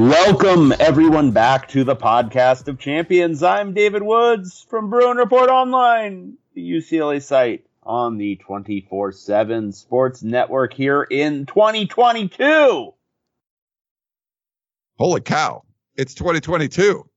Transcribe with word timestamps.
Welcome, 0.00 0.74
everyone, 0.78 1.30
back 1.30 1.68
to 1.68 1.82
the 1.82 1.96
podcast 1.96 2.68
of 2.68 2.78
champions. 2.78 3.42
I'm 3.42 3.72
David 3.72 4.02
Woods 4.02 4.66
from 4.68 4.90
Bruin 4.90 5.16
Report 5.16 5.48
Online, 5.48 6.34
the 6.52 6.60
UCLA 6.60 7.22
site 7.22 7.64
on 7.82 8.18
the 8.18 8.36
24 8.36 9.12
7 9.12 9.72
Sports 9.72 10.22
Network 10.22 10.74
here 10.74 11.02
in 11.02 11.46
2022. 11.46 12.92
Holy 14.98 15.20
cow. 15.22 15.62
It's 15.96 16.12
2022. 16.12 17.08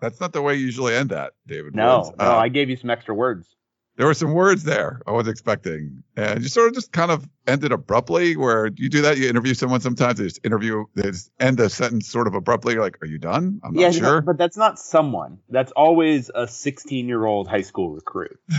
That's 0.00 0.20
not 0.20 0.32
the 0.32 0.42
way 0.42 0.54
you 0.54 0.64
usually 0.64 0.94
end 0.94 1.10
that, 1.10 1.32
David. 1.48 1.74
No, 1.74 2.02
Woods. 2.02 2.12
no, 2.20 2.24
Uh, 2.24 2.36
I 2.36 2.50
gave 2.50 2.70
you 2.70 2.76
some 2.76 2.90
extra 2.90 3.16
words. 3.16 3.55
There 3.96 4.06
were 4.06 4.14
some 4.14 4.32
words 4.32 4.62
there 4.62 5.00
I 5.06 5.12
was 5.12 5.26
expecting. 5.26 6.02
And 6.16 6.42
you 6.42 6.48
sort 6.48 6.68
of 6.68 6.74
just 6.74 6.92
kind 6.92 7.10
of 7.10 7.28
ended 7.46 7.72
abruptly 7.72 8.36
where 8.36 8.66
you 8.66 8.88
do 8.88 9.02
that. 9.02 9.18
You 9.18 9.28
interview 9.28 9.54
someone 9.54 9.80
sometimes, 9.80 10.18
they 10.18 10.24
just 10.24 10.44
interview, 10.44 10.84
they 10.94 11.10
just 11.10 11.30
end 11.40 11.58
a 11.60 11.68
sentence 11.70 12.08
sort 12.08 12.26
of 12.26 12.34
abruptly. 12.34 12.74
You're 12.74 12.82
like, 12.82 13.02
are 13.02 13.06
you 13.06 13.18
done? 13.18 13.60
I'm 13.64 13.72
not 13.72 13.80
yeah, 13.80 13.90
sure. 13.90 14.20
but 14.20 14.38
that's 14.38 14.56
not 14.56 14.78
someone. 14.78 15.38
That's 15.48 15.72
always 15.72 16.30
a 16.34 16.46
16 16.46 17.08
year 17.08 17.24
old 17.24 17.48
high 17.48 17.62
school 17.62 17.90
recruit. 17.90 18.38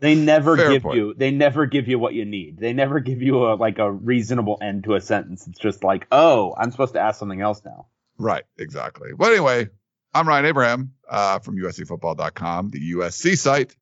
They 0.00 0.14
never 0.14 0.56
Fair 0.56 0.72
give 0.72 0.82
point. 0.82 0.96
you. 0.96 1.14
They 1.14 1.30
never 1.30 1.66
give 1.66 1.88
you 1.88 1.98
what 1.98 2.12
you 2.14 2.24
need. 2.24 2.58
They 2.58 2.72
never 2.72 3.00
give 3.00 3.22
you 3.22 3.50
a 3.50 3.54
like 3.54 3.78
a 3.78 3.90
reasonable 3.90 4.58
end 4.60 4.84
to 4.84 4.94
a 4.94 5.00
sentence. 5.00 5.46
It's 5.46 5.58
just 5.58 5.82
like, 5.82 6.06
oh, 6.12 6.54
I'm 6.56 6.70
supposed 6.70 6.94
to 6.94 7.00
ask 7.00 7.18
something 7.18 7.40
else 7.40 7.62
now. 7.64 7.86
Right, 8.18 8.44
exactly. 8.58 9.10
But 9.16 9.32
anyway, 9.32 9.68
I'm 10.12 10.28
Ryan 10.28 10.46
Abraham 10.46 10.92
uh, 11.08 11.38
from 11.38 11.56
USCFootball.com, 11.56 12.70
the 12.70 12.92
USC 12.92 13.38
site 13.38 13.74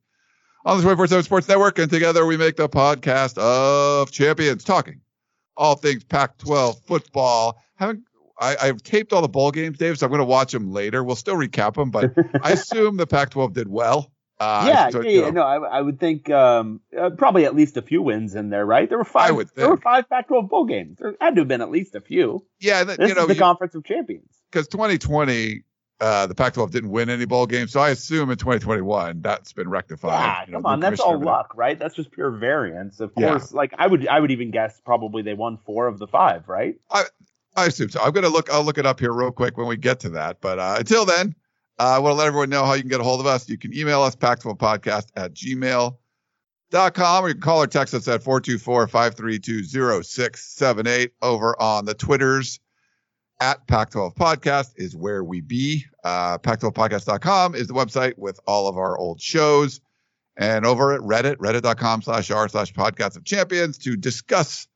on 0.66 0.76
the 0.76 0.82
24 0.82 1.06
7 1.06 1.22
Sports 1.22 1.48
Network. 1.48 1.78
And 1.78 1.90
together 1.90 2.26
we 2.26 2.36
make 2.36 2.56
the 2.56 2.68
podcast 2.68 3.38
of 3.38 4.10
champions 4.10 4.64
talking 4.64 5.00
all 5.56 5.76
things 5.76 6.04
Pac 6.04 6.36
12 6.38 6.80
football. 6.86 7.58
Haven't 7.76 8.04
I, 8.38 8.56
I've 8.60 8.82
taped 8.82 9.14
all 9.14 9.22
the 9.22 9.28
bowl 9.28 9.50
games, 9.50 9.78
Dave, 9.78 9.98
so 9.98 10.04
I'm 10.04 10.10
going 10.10 10.18
to 10.18 10.26
watch 10.26 10.52
them 10.52 10.70
later. 10.70 11.02
We'll 11.02 11.16
still 11.16 11.36
recap 11.36 11.74
them, 11.74 11.90
but 11.90 12.12
I 12.42 12.50
assume 12.52 12.98
the 12.98 13.06
Pac 13.06 13.30
12 13.30 13.54
did 13.54 13.68
well. 13.68 14.12
Uh, 14.38 14.66
yeah, 14.68 14.90
so, 14.90 15.00
yeah, 15.00 15.08
you 15.08 15.22
know, 15.22 15.30
No, 15.30 15.42
I, 15.42 15.78
I 15.78 15.80
would 15.80 15.98
think 15.98 16.28
um, 16.28 16.82
uh, 16.98 17.08
probably 17.08 17.46
at 17.46 17.54
least 17.54 17.78
a 17.78 17.82
few 17.82 18.02
wins 18.02 18.34
in 18.34 18.50
there, 18.50 18.66
right? 18.66 18.86
There 18.86 18.98
were 18.98 19.04
five. 19.04 19.34
would 19.34 19.48
There 19.54 19.70
were 19.70 19.78
five 19.78 20.10
Pac-12 20.10 20.50
bowl 20.50 20.66
games. 20.66 20.98
There 20.98 21.14
had 21.18 21.36
to 21.36 21.40
have 21.40 21.48
been 21.48 21.62
at 21.62 21.70
least 21.70 21.94
a 21.94 22.02
few. 22.02 22.44
yeah, 22.60 22.84
that, 22.84 22.98
This 22.98 23.08
you 23.08 23.14
know, 23.14 23.22
is 23.22 23.28
the 23.28 23.36
Conference 23.36 23.74
of 23.74 23.84
Champions. 23.84 24.28
because 24.50 24.68
2020, 24.68 25.62
uh, 26.00 26.26
the 26.26 26.34
Pac 26.34 26.54
12 26.54 26.70
didn't 26.70 26.90
win 26.90 27.08
any 27.08 27.24
bowl 27.24 27.46
games. 27.46 27.72
So 27.72 27.80
I 27.80 27.90
assume 27.90 28.30
in 28.30 28.36
2021, 28.36 29.22
that's 29.22 29.52
been 29.52 29.68
rectified. 29.68 30.20
Yeah, 30.20 30.44
You 30.46 30.52
know, 30.52 30.58
come 30.58 30.66
on, 30.66 30.80
that's 30.80 31.00
all 31.00 31.18
luck, 31.18 31.52
right? 31.56 31.78
That's 31.78 31.94
just 31.94 32.10
pure 32.10 32.30
variance. 32.30 33.00
Of 33.00 33.12
Yeah. 33.16 33.30
course, 33.30 33.52
like 33.52 33.72
I 33.78 33.86
would, 33.86 34.06
I 34.08 34.20
would 34.20 34.30
even 34.30 34.50
guess 34.50 34.80
probably 34.84 35.22
they 35.22 35.34
won 35.34 35.58
four 35.64 35.86
of 35.86 35.98
the 35.98 36.06
five, 36.06 36.48
right? 36.48 36.76
I 36.90 37.04
I 37.56 37.66
assume 37.66 37.88
so. 37.88 38.00
I'm 38.02 38.12
gonna 38.12 38.28
look. 38.28 38.52
I'll 38.52 38.64
look 38.64 38.76
it 38.76 38.84
up 38.84 39.00
here 39.00 39.14
real 39.14 39.32
quick 39.32 39.56
when 39.56 39.66
we 39.66 39.78
get 39.78 40.00
to 40.00 40.10
that. 40.10 40.42
But 40.42 40.58
uh, 40.58 40.76
until 40.78 41.06
then, 41.06 41.34
uh, 41.78 41.94
I 41.96 41.98
want 42.00 42.12
to 42.12 42.16
let 42.16 42.26
everyone 42.26 42.50
know 42.50 42.66
how 42.66 42.74
you 42.74 42.82
can 42.82 42.90
get 42.90 43.00
a 43.00 43.02
hold 43.02 43.18
of 43.20 43.26
us. 43.26 43.48
You 43.48 43.56
can 43.56 43.74
email 43.74 44.02
us 44.02 44.14
Pac12podcast 44.14 45.06
at 45.16 45.32
gmail.com 45.32 45.94
or 47.24 47.28
you 47.28 47.34
can 47.34 47.40
call 47.40 47.62
or 47.62 47.66
text 47.66 47.94
us 47.94 48.06
at 48.08 48.22
424-532-0678 48.22 51.10
over 51.22 51.60
on 51.60 51.84
the 51.84 51.94
Twitters 51.94 52.60
at 53.40 53.66
Pac12 53.66 54.14
Podcast 54.16 54.72
is 54.76 54.96
where 54.96 55.22
we 55.22 55.40
be. 55.40 55.84
Uh, 56.04 56.38
Pac12podcast.com 56.38 57.54
is 57.54 57.66
the 57.66 57.74
website 57.74 58.16
with 58.16 58.40
all 58.46 58.68
of 58.68 58.76
our 58.76 58.96
old 58.96 59.20
shows. 59.20 59.80
And 60.38 60.66
over 60.66 60.92
at 60.92 61.00
Reddit, 61.00 61.36
reddit.com 61.36 62.02
slash 62.02 62.30
r 62.30 62.48
slash 62.48 62.72
podcast 62.72 63.16
of 63.16 63.24
champions 63.24 63.78
to 63.78 63.96
discuss 63.96 64.68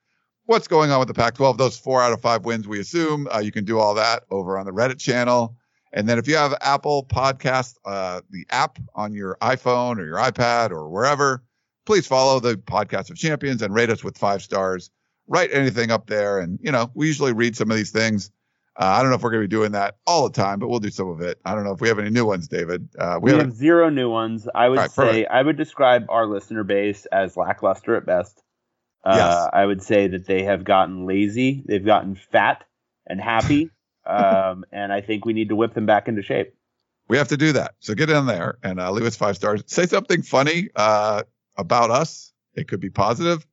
what's 0.46 0.68
going 0.68 0.90
on 0.90 0.98
with 0.98 1.08
the 1.08 1.14
Pac 1.14 1.34
12. 1.34 1.58
Those 1.58 1.78
four 1.78 2.02
out 2.02 2.12
of 2.12 2.20
five 2.20 2.44
wins, 2.44 2.66
we 2.66 2.80
assume. 2.80 3.28
Uh, 3.32 3.38
you 3.38 3.52
can 3.52 3.64
do 3.64 3.78
all 3.78 3.94
that 3.94 4.24
over 4.30 4.58
on 4.58 4.66
the 4.66 4.72
Reddit 4.72 4.98
channel. 4.98 5.56
And 5.92 6.08
then 6.08 6.18
if 6.18 6.28
you 6.28 6.36
have 6.36 6.54
Apple 6.60 7.04
Podcast, 7.04 7.76
uh, 7.84 8.20
the 8.30 8.46
app 8.50 8.78
on 8.94 9.12
your 9.12 9.36
iPhone 9.42 9.98
or 9.98 10.06
your 10.06 10.18
iPad 10.18 10.70
or 10.70 10.88
wherever, 10.88 11.42
please 11.84 12.06
follow 12.06 12.40
the 12.40 12.54
Podcast 12.54 13.10
of 13.10 13.16
Champions 13.16 13.60
and 13.60 13.74
rate 13.74 13.90
us 13.90 14.04
with 14.04 14.16
five 14.16 14.42
stars. 14.42 14.90
Write 15.26 15.50
anything 15.52 15.90
up 15.90 16.06
there. 16.06 16.38
And, 16.38 16.58
you 16.62 16.70
know, 16.70 16.90
we 16.94 17.06
usually 17.06 17.32
read 17.32 17.56
some 17.56 17.70
of 17.70 17.76
these 17.76 17.90
things. 17.90 18.30
Uh, 18.78 18.84
I 18.84 19.02
don't 19.02 19.10
know 19.10 19.16
if 19.16 19.22
we're 19.22 19.30
going 19.30 19.42
to 19.42 19.48
be 19.48 19.54
doing 19.54 19.72
that 19.72 19.96
all 20.06 20.28
the 20.28 20.34
time, 20.34 20.58
but 20.58 20.68
we'll 20.68 20.78
do 20.78 20.90
some 20.90 21.08
of 21.08 21.20
it. 21.20 21.38
I 21.44 21.54
don't 21.54 21.64
know 21.64 21.72
if 21.72 21.80
we 21.80 21.88
have 21.88 21.98
any 21.98 22.10
new 22.10 22.24
ones, 22.24 22.48
David. 22.48 22.88
Uh, 22.98 23.18
We, 23.20 23.32
we, 23.32 23.38
have 23.38 23.52
zero 23.52 23.90
new 23.90 24.08
ones. 24.08 24.48
I 24.54 24.68
would 24.68 24.78
right, 24.78 24.90
say 24.90 25.02
perfect. 25.02 25.30
I 25.30 25.42
would 25.42 25.56
describe 25.56 26.06
our 26.08 26.26
listener 26.26 26.64
base 26.64 27.04
as 27.06 27.36
lackluster 27.36 27.96
at 27.96 28.06
best. 28.06 28.42
Uh, 29.04 29.14
Yes. 29.16 29.50
I 29.52 29.66
would 29.66 29.82
say 29.82 30.08
that 30.08 30.26
they 30.26 30.44
have 30.44 30.64
gotten 30.64 31.06
lazy, 31.06 31.64
they've 31.66 31.84
gotten 31.84 32.14
fat 32.14 32.64
and 33.06 33.20
happy, 33.20 33.70
um, 34.06 34.64
and 34.72 34.92
I 34.92 35.00
think 35.00 35.24
we 35.24 35.32
need 35.32 35.48
to 35.48 35.56
whip 35.56 35.74
them 35.74 35.86
back 35.86 36.06
into 36.06 36.22
shape. 36.22 36.54
we 37.08 37.16
have 37.16 37.28
to 37.28 37.36
do 37.36 37.52
that. 37.52 37.74
So 37.80 37.94
get 37.94 38.08
in 38.08 38.26
there 38.26 38.58
and 38.62 38.78
uh, 38.78 38.92
leave 38.92 39.04
us 39.04 39.16
five 39.16 39.36
stars. 39.36 39.62
Say 39.66 39.86
something 39.86 40.22
funny 40.22 40.68
uh, 40.76 41.24
about 41.56 41.90
us. 41.90 42.32
It 42.54 42.68
could 42.68 42.80
be 42.80 42.90
positive, 42.90 43.44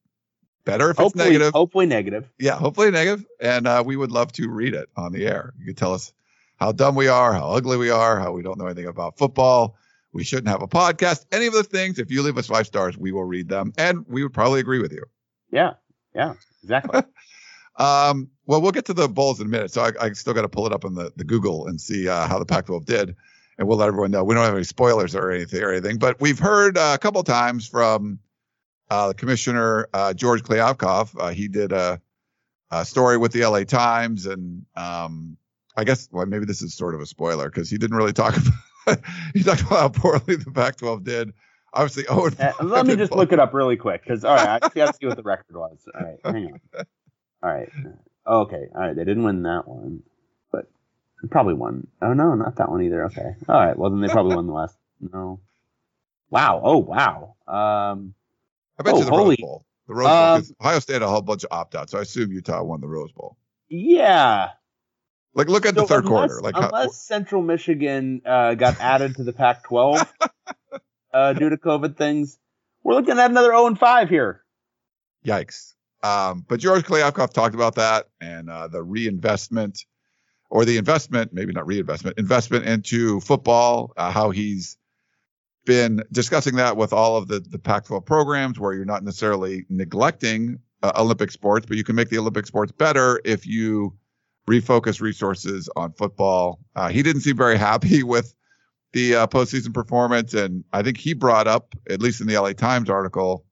better 0.67 0.89
if 0.89 0.91
it's 0.91 0.99
Hopefully, 0.99 1.25
negative. 1.25 1.53
hopefully 1.53 1.85
negative. 1.87 2.29
Yeah, 2.37 2.57
hopefully 2.57 2.91
negative. 2.91 3.25
And 3.39 3.65
uh, 3.65 3.81
we 3.85 3.95
would 3.95 4.11
love 4.11 4.31
to 4.33 4.49
read 4.49 4.75
it 4.75 4.89
on 4.95 5.11
the 5.13 5.25
air. 5.25 5.53
You 5.57 5.65
could 5.65 5.77
tell 5.77 5.93
us 5.93 6.13
how 6.57 6.71
dumb 6.73 6.95
we 6.95 7.07
are, 7.07 7.33
how 7.33 7.49
ugly 7.51 7.77
we 7.77 7.89
are, 7.89 8.19
how 8.19 8.33
we 8.33 8.43
don't 8.43 8.59
know 8.59 8.65
anything 8.65 8.87
about 8.87 9.17
football. 9.17 9.75
We 10.13 10.23
shouldn't 10.23 10.49
have 10.49 10.61
a 10.61 10.67
podcast. 10.67 11.25
Any 11.31 11.47
of 11.47 11.53
the 11.53 11.63
things, 11.63 11.97
if 11.99 12.11
you 12.11 12.21
leave 12.21 12.37
us 12.37 12.47
five 12.47 12.67
stars, 12.67 12.97
we 12.97 13.11
will 13.11 13.23
read 13.23 13.49
them. 13.49 13.73
And 13.77 14.05
we 14.07 14.23
would 14.23 14.33
probably 14.33 14.59
agree 14.59 14.79
with 14.79 14.91
you. 14.91 15.03
Yeah, 15.51 15.73
yeah, 16.13 16.33
exactly. 16.61 17.01
Um, 17.79 18.31
well, 18.47 18.59
we'll 18.59 18.71
get 18.71 18.85
to 18.85 18.93
the 18.95 19.07
bowls 19.07 19.39
in 19.39 19.45
a 19.45 19.49
minute. 19.51 19.71
So 19.71 19.83
I, 19.83 19.91
I 20.01 20.11
still 20.13 20.33
got 20.33 20.41
to 20.41 20.49
pull 20.49 20.65
it 20.65 20.73
up 20.73 20.83
on 20.83 20.95
the, 20.95 21.13
the 21.15 21.23
Google 21.23 21.67
and 21.67 21.79
see 21.79 22.09
uh, 22.09 22.27
how 22.27 22.39
the 22.39 22.45
Pac-12 22.45 22.85
did, 22.85 23.15
and 23.59 23.67
we'll 23.67 23.77
let 23.77 23.87
everyone 23.87 24.09
know. 24.09 24.23
We 24.23 24.33
don't 24.33 24.43
have 24.45 24.55
any 24.55 24.63
spoilers 24.63 25.13
or 25.15 25.29
anything 25.29 25.61
or 25.61 25.71
anything, 25.71 25.97
but 25.99 26.19
we've 26.19 26.39
heard 26.39 26.75
uh, 26.75 26.93
a 26.95 26.97
couple 26.97 27.21
times 27.23 27.67
from 27.67 28.17
uh, 28.89 29.09
the 29.09 29.13
commissioner 29.13 29.87
uh, 29.93 30.13
George 30.13 30.43
Kliavkoff. 30.43 31.15
Uh, 31.19 31.29
he 31.29 31.47
did 31.47 31.71
a, 31.71 32.01
a 32.71 32.85
story 32.85 33.17
with 33.17 33.31
the 33.31 33.45
LA 33.45 33.63
Times, 33.63 34.25
and 34.25 34.65
um, 34.75 35.37
I 35.75 35.83
guess 35.83 36.07
well 36.11 36.25
maybe 36.25 36.45
this 36.45 36.61
is 36.61 36.73
sort 36.73 36.95
of 36.95 37.01
a 37.01 37.05
spoiler 37.05 37.49
because 37.49 37.69
he 37.69 37.77
didn't 37.77 37.97
really 37.97 38.13
talk 38.13 38.35
about. 38.85 38.99
he 39.33 39.43
talked 39.43 39.61
about 39.61 39.79
how 39.79 39.89
poorly 39.89 40.35
the 40.37 40.51
Pac-12 40.51 41.03
did. 41.03 41.33
Obviously, 41.73 42.05
oh, 42.09 42.29
let 42.61 42.87
me 42.87 42.95
just 42.95 43.11
look 43.11 43.33
it 43.33 43.39
up 43.39 43.53
really 43.53 43.75
quick 43.75 44.01
because 44.01 44.23
all 44.23 44.33
right, 44.33 44.47
I 44.47 44.55
actually 44.55 44.81
have 44.81 44.91
to 44.91 44.97
see 44.97 45.05
what 45.05 45.17
the 45.17 45.23
record 45.23 45.55
was. 45.55 45.77
All 45.93 46.01
right, 46.01 46.17
hang 46.23 46.45
on. 46.53 46.85
All 47.43 47.49
right, 47.51 47.69
okay, 48.25 48.67
all 48.73 48.81
right. 48.81 48.95
They 48.95 49.03
didn't 49.03 49.23
win 49.23 49.43
that 49.43 49.67
one, 49.67 50.01
but 50.51 50.65
they 51.21 51.27
probably 51.27 51.53
won. 51.55 51.87
Oh 52.01 52.13
no, 52.13 52.33
not 52.35 52.55
that 52.55 52.71
one 52.71 52.81
either. 52.83 53.05
Okay, 53.05 53.35
all 53.49 53.55
right. 53.55 53.77
Well, 53.77 53.89
then 53.91 53.99
they 53.99 54.07
probably 54.07 54.35
won 54.35 54.47
the 54.47 54.53
last. 54.53 54.77
No. 55.01 55.41
Wow. 56.29 56.61
Oh 56.63 56.77
wow. 56.77 57.35
Um. 57.47 58.13
I 58.79 58.83
bet 58.83 58.93
Oh, 58.93 58.99
you 58.99 59.05
the 59.05 59.11
holy- 59.11 59.27
Rose 59.29 59.37
Bowl. 59.37 59.65
The 59.87 59.93
Rose 59.95 60.07
Bowl. 60.07 60.15
Um, 60.15 60.43
Ohio 60.61 60.79
State 60.79 60.93
had 60.93 61.01
a 61.01 61.07
whole 61.07 61.21
bunch 61.21 61.43
of 61.43 61.51
opt-outs, 61.51 61.91
so 61.91 61.97
I 61.97 62.01
assume 62.01 62.31
Utah 62.31 62.63
won 62.63 62.81
the 62.81 62.87
Rose 62.87 63.11
Bowl. 63.11 63.37
Yeah. 63.69 64.49
Like, 65.33 65.47
look 65.49 65.65
at 65.65 65.75
the 65.75 65.85
third 65.85 66.05
unless, 66.05 66.27
quarter. 66.29 66.41
Like, 66.41 66.55
how, 66.55 66.67
unless 66.67 66.97
Central 67.01 67.41
Michigan 67.41 68.21
uh, 68.25 68.55
got 68.55 68.79
added 68.79 69.15
to 69.17 69.23
the 69.23 69.33
Pac-12 69.33 70.07
uh, 71.13 71.33
due 71.33 71.49
to 71.49 71.57
COVID 71.57 71.95
things, 71.95 72.37
we're 72.83 72.93
looking 72.95 73.17
at 73.19 73.29
another 73.29 73.49
0 73.49 73.67
and 73.67 73.79
5 73.79 74.09
here. 74.09 74.41
yikes. 75.25 75.73
Um, 76.03 76.45
but 76.47 76.59
George 76.59 76.83
Kliavkoff 76.83 77.33
talked 77.33 77.55
about 77.55 77.75
that 77.75 78.05
and 78.21 78.49
uh, 78.49 78.67
the 78.67 78.83
reinvestment 78.83 79.83
or 80.49 80.63
the 80.63 80.77
investment, 80.77 81.33
maybe 81.33 81.53
not 81.53 81.65
reinvestment, 81.67 82.17
investment 82.17 82.65
into 82.65 83.19
football, 83.19 83.93
uh, 83.97 84.11
how 84.11 84.29
he's 84.29 84.77
been 85.67 86.01
discussing 86.13 86.55
that 86.55 86.77
with 86.77 86.93
all 86.93 87.17
of 87.17 87.27
the, 87.27 87.41
the 87.41 87.59
Pac 87.59 87.85
12 87.85 88.05
programs 88.05 88.57
where 88.57 88.73
you're 88.73 88.85
not 88.85 89.03
necessarily 89.03 89.65
neglecting 89.69 90.59
uh, 90.81 90.93
Olympic 90.95 91.29
sports, 91.29 91.65
but 91.65 91.75
you 91.75 91.83
can 91.83 91.95
make 91.95 92.09
the 92.09 92.17
Olympic 92.17 92.47
sports 92.47 92.71
better 92.71 93.19
if 93.25 93.45
you 93.45 93.93
refocus 94.49 95.01
resources 95.01 95.69
on 95.75 95.91
football. 95.91 96.59
Uh, 96.75 96.87
he 96.87 97.03
didn't 97.03 97.21
seem 97.21 97.35
very 97.35 97.57
happy 97.69 98.01
with 98.01 98.33
the 98.93 99.15
uh, 99.15 99.27
postseason 99.27 99.73
performance, 99.73 100.33
and 100.33 100.63
I 100.71 100.81
think 100.81 100.97
he 100.97 101.13
brought 101.13 101.47
up, 101.47 101.75
at 101.89 102.01
least 102.01 102.21
in 102.21 102.27
the 102.27 102.39
LA 102.39 102.53
Times 102.53 102.89
article, 102.89 103.45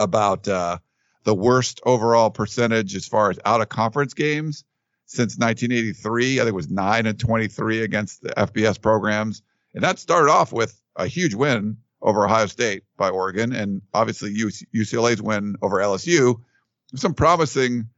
about 0.00 0.48
uh, 0.48 0.78
the 1.24 1.34
worst 1.34 1.80
overall 1.84 2.30
percentage 2.30 2.96
as 2.96 3.06
far 3.06 3.28
as 3.28 3.38
out 3.44 3.60
of 3.60 3.68
conference 3.68 4.14
games 4.14 4.64
since 5.04 5.36
1983. 5.36 6.36
I 6.40 6.44
think 6.44 6.48
it 6.48 6.54
was 6.54 6.70
nine 6.70 7.04
and 7.04 7.20
23 7.20 7.82
against 7.82 8.22
the 8.22 8.30
FBS 8.30 8.80
programs, 8.80 9.42
and 9.74 9.84
that 9.84 9.98
started 9.98 10.30
off 10.30 10.54
with 10.54 10.80
a 10.98 11.06
huge 11.06 11.34
win 11.34 11.78
over 12.02 12.26
Ohio 12.26 12.46
State 12.46 12.82
by 12.96 13.08
Oregon, 13.08 13.52
and 13.54 13.80
obviously 13.94 14.34
UCLA's 14.34 15.22
win 15.22 15.56
over 15.62 15.78
LSU. 15.78 16.40
Some 16.94 17.14
promising 17.14 17.88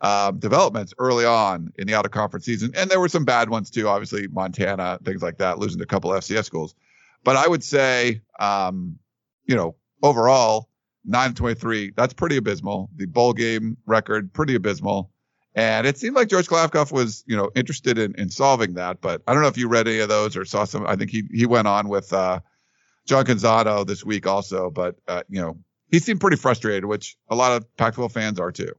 uh, 0.00 0.30
developments 0.32 0.94
early 0.98 1.24
on 1.24 1.72
in 1.76 1.86
the 1.86 1.94
out 1.94 2.04
of 2.04 2.12
conference 2.12 2.44
season, 2.44 2.72
and 2.76 2.90
there 2.90 3.00
were 3.00 3.08
some 3.08 3.24
bad 3.24 3.48
ones 3.48 3.70
too. 3.70 3.88
Obviously, 3.88 4.28
Montana, 4.28 4.98
things 5.04 5.22
like 5.22 5.38
that, 5.38 5.58
losing 5.58 5.78
to 5.78 5.84
a 5.84 5.86
couple 5.86 6.10
FCS 6.10 6.44
schools. 6.44 6.74
But 7.24 7.36
I 7.36 7.48
would 7.48 7.64
say, 7.64 8.22
um, 8.38 8.98
you 9.44 9.56
know, 9.56 9.76
overall, 10.02 10.68
nine 11.04 11.34
twenty 11.34 11.54
three. 11.54 11.92
That's 11.96 12.14
pretty 12.14 12.36
abysmal. 12.36 12.90
The 12.96 13.06
bowl 13.06 13.32
game 13.32 13.76
record, 13.86 14.32
pretty 14.32 14.54
abysmal. 14.54 15.10
And 15.58 15.88
it 15.88 15.98
seemed 15.98 16.14
like 16.14 16.28
George 16.28 16.46
Kliavkoff 16.46 16.92
was, 16.92 17.24
you 17.26 17.36
know, 17.36 17.50
interested 17.56 17.98
in, 17.98 18.14
in 18.14 18.30
solving 18.30 18.74
that. 18.74 19.00
But 19.00 19.22
I 19.26 19.34
don't 19.34 19.42
know 19.42 19.48
if 19.48 19.58
you 19.58 19.66
read 19.66 19.88
any 19.88 19.98
of 19.98 20.08
those 20.08 20.36
or 20.36 20.44
saw 20.44 20.62
some. 20.62 20.86
I 20.86 20.94
think 20.94 21.10
he 21.10 21.24
he 21.32 21.46
went 21.46 21.66
on 21.66 21.88
with 21.88 22.12
uh, 22.12 22.38
John 23.06 23.24
Canzano 23.24 23.84
this 23.84 24.04
week 24.04 24.24
also. 24.24 24.70
But 24.70 24.94
uh, 25.08 25.24
you 25.28 25.40
know, 25.40 25.58
he 25.90 25.98
seemed 25.98 26.20
pretty 26.20 26.36
frustrated, 26.36 26.84
which 26.84 27.16
a 27.28 27.34
lot 27.34 27.56
of 27.56 27.76
Pac-12 27.76 28.12
fans 28.12 28.38
are 28.38 28.52
too. 28.52 28.72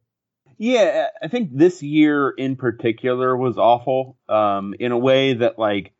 Yeah, 0.57 1.07
I 1.21 1.27
think 1.27 1.49
this 1.51 1.83
year 1.83 2.29
in 2.29 2.55
particular 2.55 3.35
was 3.35 3.57
awful. 3.57 4.17
Um, 4.29 4.73
in 4.79 4.93
a 4.93 4.97
way 4.97 5.33
that 5.33 5.59
like 5.59 5.91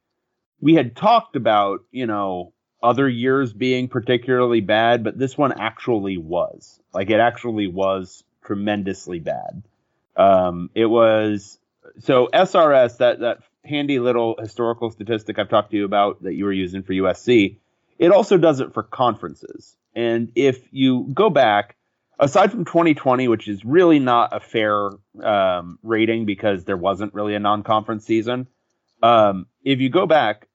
we 0.61 0.75
had 0.75 0.95
talked 0.95 1.35
about, 1.35 1.81
you 1.91 2.07
know, 2.07 2.53
other 2.81 3.09
years 3.09 3.51
being 3.51 3.89
particularly 3.89 4.61
bad, 4.61 5.03
but 5.03 5.19
this 5.19 5.37
one 5.37 5.59
actually 5.59 6.17
was. 6.17 6.79
Like 6.93 7.09
it 7.09 7.19
actually 7.19 7.67
was 7.67 8.23
tremendously 8.45 9.19
bad. 9.19 9.63
Um, 10.19 10.69
it 10.75 10.85
was 10.85 11.57
so 11.99 12.27
SRS 12.33 12.97
that 12.97 13.21
that 13.21 13.39
handy 13.63 13.99
little 13.99 14.35
historical 14.37 14.91
statistic 14.91 15.39
I've 15.39 15.47
talked 15.47 15.71
to 15.71 15.77
you 15.77 15.85
about 15.85 16.23
that 16.23 16.33
you 16.33 16.43
were 16.43 16.51
using 16.51 16.83
for 16.83 16.91
USC. 16.91 17.57
It 17.97 18.11
also 18.11 18.37
does 18.37 18.59
it 18.59 18.73
for 18.73 18.83
conferences. 18.83 19.77
And 19.95 20.31
if 20.35 20.61
you 20.71 21.07
go 21.13 21.29
back, 21.29 21.77
aside 22.19 22.51
from 22.51 22.65
2020, 22.65 23.29
which 23.29 23.47
is 23.47 23.63
really 23.63 23.99
not 23.99 24.35
a 24.35 24.41
fair 24.41 24.89
um, 25.23 25.79
rating 25.83 26.25
because 26.25 26.65
there 26.65 26.77
wasn't 26.77 27.13
really 27.13 27.35
a 27.35 27.39
non-conference 27.39 28.05
season, 28.05 28.47
um, 29.01 29.47
if 29.63 29.79
you 29.79 29.89
go 29.89 30.05
back, 30.05 30.47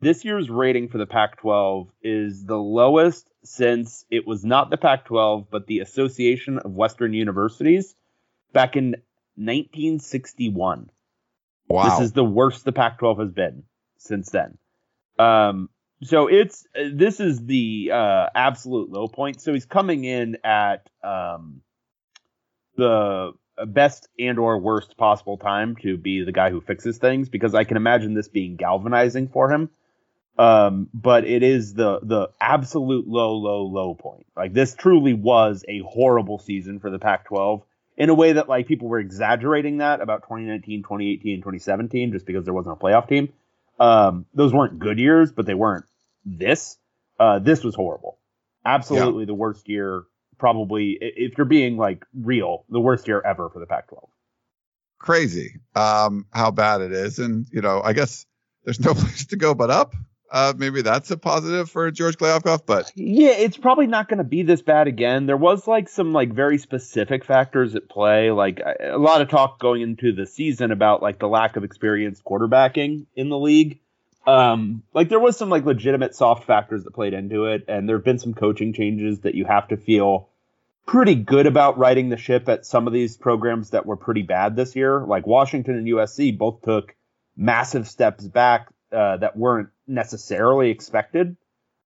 this 0.00 0.26
year's 0.26 0.50
rating 0.50 0.88
for 0.88 0.98
the 0.98 1.06
Pac-12 1.06 1.88
is 2.02 2.44
the 2.44 2.58
lowest 2.58 3.30
since 3.44 4.04
it 4.10 4.26
was 4.26 4.44
not 4.44 4.68
the 4.68 4.76
Pac-12 4.76 5.46
but 5.50 5.66
the 5.66 5.80
Association 5.80 6.58
of 6.58 6.72
Western 6.72 7.14
Universities 7.14 7.94
back 8.52 8.74
in 8.74 8.96
1961. 9.36 10.90
Wow. 11.68 11.84
This 11.84 12.06
is 12.06 12.12
the 12.12 12.24
worst 12.24 12.64
the 12.64 12.72
Pac-12 12.72 13.20
has 13.20 13.30
been 13.32 13.64
since 13.98 14.30
then. 14.30 14.58
Um, 15.18 15.68
so 16.02 16.26
it's 16.28 16.66
this 16.74 17.20
is 17.20 17.44
the 17.44 17.90
uh, 17.92 18.26
absolute 18.34 18.90
low 18.90 19.08
point. 19.08 19.40
So 19.40 19.54
he's 19.54 19.64
coming 19.64 20.04
in 20.04 20.36
at 20.44 20.88
um, 21.02 21.62
the 22.76 23.32
best 23.66 24.08
and 24.18 24.38
or 24.38 24.58
worst 24.58 24.96
possible 24.96 25.38
time 25.38 25.76
to 25.76 25.96
be 25.96 26.22
the 26.22 26.32
guy 26.32 26.50
who 26.50 26.60
fixes 26.60 26.98
things 26.98 27.28
because 27.28 27.54
I 27.54 27.64
can 27.64 27.76
imagine 27.76 28.14
this 28.14 28.28
being 28.28 28.56
galvanizing 28.56 29.28
for 29.28 29.50
him. 29.50 29.70
Um, 30.38 30.90
but 30.92 31.24
it 31.24 31.42
is 31.42 31.72
the 31.72 31.98
the 32.02 32.28
absolute 32.38 33.08
low, 33.08 33.36
low, 33.36 33.64
low 33.64 33.94
point. 33.94 34.26
Like 34.36 34.52
this 34.52 34.74
truly 34.74 35.14
was 35.14 35.64
a 35.66 35.80
horrible 35.80 36.38
season 36.38 36.78
for 36.78 36.90
the 36.90 36.98
Pac-12 36.98 37.62
in 37.96 38.10
a 38.10 38.14
way 38.14 38.32
that 38.32 38.48
like 38.48 38.66
people 38.66 38.88
were 38.88 38.98
exaggerating 38.98 39.78
that 39.78 40.00
about 40.00 40.22
2019, 40.22 40.82
2018, 40.82 41.34
and 41.34 41.42
2017 41.42 42.12
just 42.12 42.26
because 42.26 42.44
there 42.44 42.54
wasn't 42.54 42.76
a 42.76 42.78
playoff 42.78 43.08
team. 43.08 43.32
Um, 43.78 44.26
those 44.34 44.52
weren't 44.52 44.78
good 44.78 44.98
years, 44.98 45.32
but 45.32 45.46
they 45.46 45.54
weren't 45.54 45.84
this. 46.24 46.78
Uh, 47.18 47.38
this 47.38 47.64
was 47.64 47.74
horrible. 47.74 48.18
Absolutely 48.64 49.22
yeah. 49.22 49.26
the 49.26 49.34
worst 49.34 49.68
year, 49.68 50.04
probably, 50.38 50.98
if 51.00 51.38
you're 51.38 51.46
being 51.46 51.76
like 51.76 52.04
real, 52.14 52.64
the 52.68 52.80
worst 52.80 53.06
year 53.06 53.22
ever 53.24 53.48
for 53.48 53.58
the 53.58 53.66
Pac 53.66 53.88
12. 53.88 54.08
Crazy 54.98 55.60
um, 55.74 56.26
how 56.32 56.50
bad 56.50 56.80
it 56.80 56.92
is. 56.92 57.18
And, 57.18 57.46
you 57.52 57.60
know, 57.60 57.80
I 57.82 57.92
guess 57.92 58.26
there's 58.64 58.80
no 58.80 58.94
place 58.94 59.26
to 59.26 59.36
go 59.36 59.54
but 59.54 59.70
up. 59.70 59.94
Uh, 60.30 60.52
maybe 60.56 60.82
that's 60.82 61.10
a 61.10 61.16
positive 61.16 61.70
for 61.70 61.90
George 61.90 62.18
Kliavkoff, 62.18 62.66
but 62.66 62.90
yeah, 62.96 63.30
it's 63.30 63.56
probably 63.56 63.86
not 63.86 64.08
going 64.08 64.18
to 64.18 64.24
be 64.24 64.42
this 64.42 64.60
bad 64.60 64.88
again. 64.88 65.26
There 65.26 65.36
was 65.36 65.66
like 65.68 65.88
some 65.88 66.12
like 66.12 66.32
very 66.32 66.58
specific 66.58 67.24
factors 67.24 67.74
at 67.76 67.88
play, 67.88 68.30
like 68.32 68.60
a 68.80 68.98
lot 68.98 69.20
of 69.20 69.28
talk 69.28 69.60
going 69.60 69.82
into 69.82 70.12
the 70.12 70.26
season 70.26 70.72
about 70.72 71.00
like 71.00 71.18
the 71.20 71.28
lack 71.28 71.56
of 71.56 71.62
experienced 71.62 72.24
quarterbacking 72.24 73.06
in 73.14 73.28
the 73.28 73.38
league. 73.38 73.80
Um, 74.26 74.82
like 74.92 75.08
there 75.08 75.20
was 75.20 75.36
some 75.36 75.48
like 75.48 75.64
legitimate 75.64 76.16
soft 76.16 76.44
factors 76.44 76.82
that 76.84 76.92
played 76.92 77.14
into 77.14 77.44
it, 77.44 77.64
and 77.68 77.88
there 77.88 77.96
have 77.96 78.04
been 78.04 78.18
some 78.18 78.34
coaching 78.34 78.72
changes 78.72 79.20
that 79.20 79.36
you 79.36 79.44
have 79.44 79.68
to 79.68 79.76
feel 79.76 80.30
pretty 80.86 81.14
good 81.14 81.46
about 81.46 81.78
riding 81.78 82.08
the 82.08 82.16
ship 82.16 82.48
at 82.48 82.66
some 82.66 82.86
of 82.86 82.92
these 82.92 83.16
programs 83.16 83.70
that 83.70 83.86
were 83.86 83.96
pretty 83.96 84.22
bad 84.22 84.56
this 84.56 84.74
year. 84.74 85.04
Like 85.04 85.26
Washington 85.26 85.76
and 85.76 85.86
USC 85.86 86.36
both 86.36 86.62
took 86.62 86.96
massive 87.36 87.86
steps 87.88 88.24
back 88.24 88.68
uh, 88.92 89.18
that 89.18 89.36
weren't 89.36 89.68
necessarily 89.86 90.70
expected. 90.70 91.36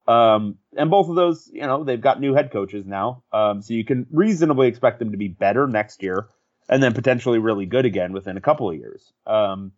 Um, 0.06 0.56
and 0.76 0.90
both 0.90 1.08
of 1.08 1.14
those, 1.14 1.48
you 1.52 1.62
know, 1.62 1.84
they've 1.84 2.00
got 2.00 2.20
new 2.20 2.34
head 2.34 2.50
coaches 2.50 2.86
now. 2.86 3.22
Um, 3.32 3.62
so 3.62 3.74
you 3.74 3.84
can 3.84 4.06
reasonably 4.10 4.68
expect 4.68 4.98
them 4.98 5.12
to 5.12 5.18
be 5.18 5.28
better 5.28 5.66
next 5.66 6.02
year 6.02 6.28
and 6.68 6.82
then 6.82 6.94
potentially 6.94 7.38
really 7.38 7.66
good 7.66 7.84
again 7.84 8.12
within 8.12 8.36
a 8.36 8.40
couple 8.40 8.70
of 8.70 8.76
years. 8.76 9.12
Um, 9.26 9.72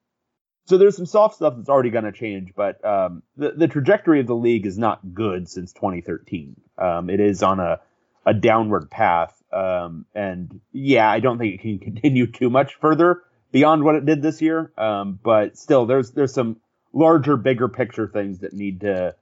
so 0.66 0.78
there's 0.78 0.96
some 0.96 1.06
soft 1.06 1.34
stuff 1.34 1.54
that's 1.56 1.68
already 1.68 1.90
going 1.90 2.04
to 2.04 2.12
change, 2.12 2.52
but 2.54 2.82
um, 2.84 3.22
the, 3.36 3.50
the 3.50 3.68
trajectory 3.68 4.20
of 4.20 4.26
the 4.26 4.36
league 4.36 4.64
is 4.64 4.78
not 4.78 5.12
good 5.12 5.48
since 5.48 5.72
2013. 5.72 6.60
Um, 6.78 7.10
it 7.10 7.18
is 7.18 7.42
on 7.42 7.58
a, 7.58 7.80
a 8.24 8.32
downward 8.32 8.88
path. 8.88 9.34
Um, 9.52 10.06
and 10.14 10.60
yeah, 10.72 11.10
I 11.10 11.20
don't 11.20 11.38
think 11.38 11.54
it 11.54 11.60
can 11.60 11.78
continue 11.94 12.26
too 12.26 12.48
much 12.48 12.76
further 12.76 13.22
beyond 13.50 13.82
what 13.84 13.96
it 13.96 14.06
did 14.06 14.22
this 14.22 14.40
year. 14.40 14.72
but 14.76 15.58
still, 15.58 15.86
there's 15.86 16.12
there's 16.12 16.32
some 16.32 16.58
larger, 16.92 17.36
bigger 17.36 17.68
picture 17.68 18.06
things 18.06 18.40
that 18.40 18.52
need 18.52 18.80
to, 18.80 19.14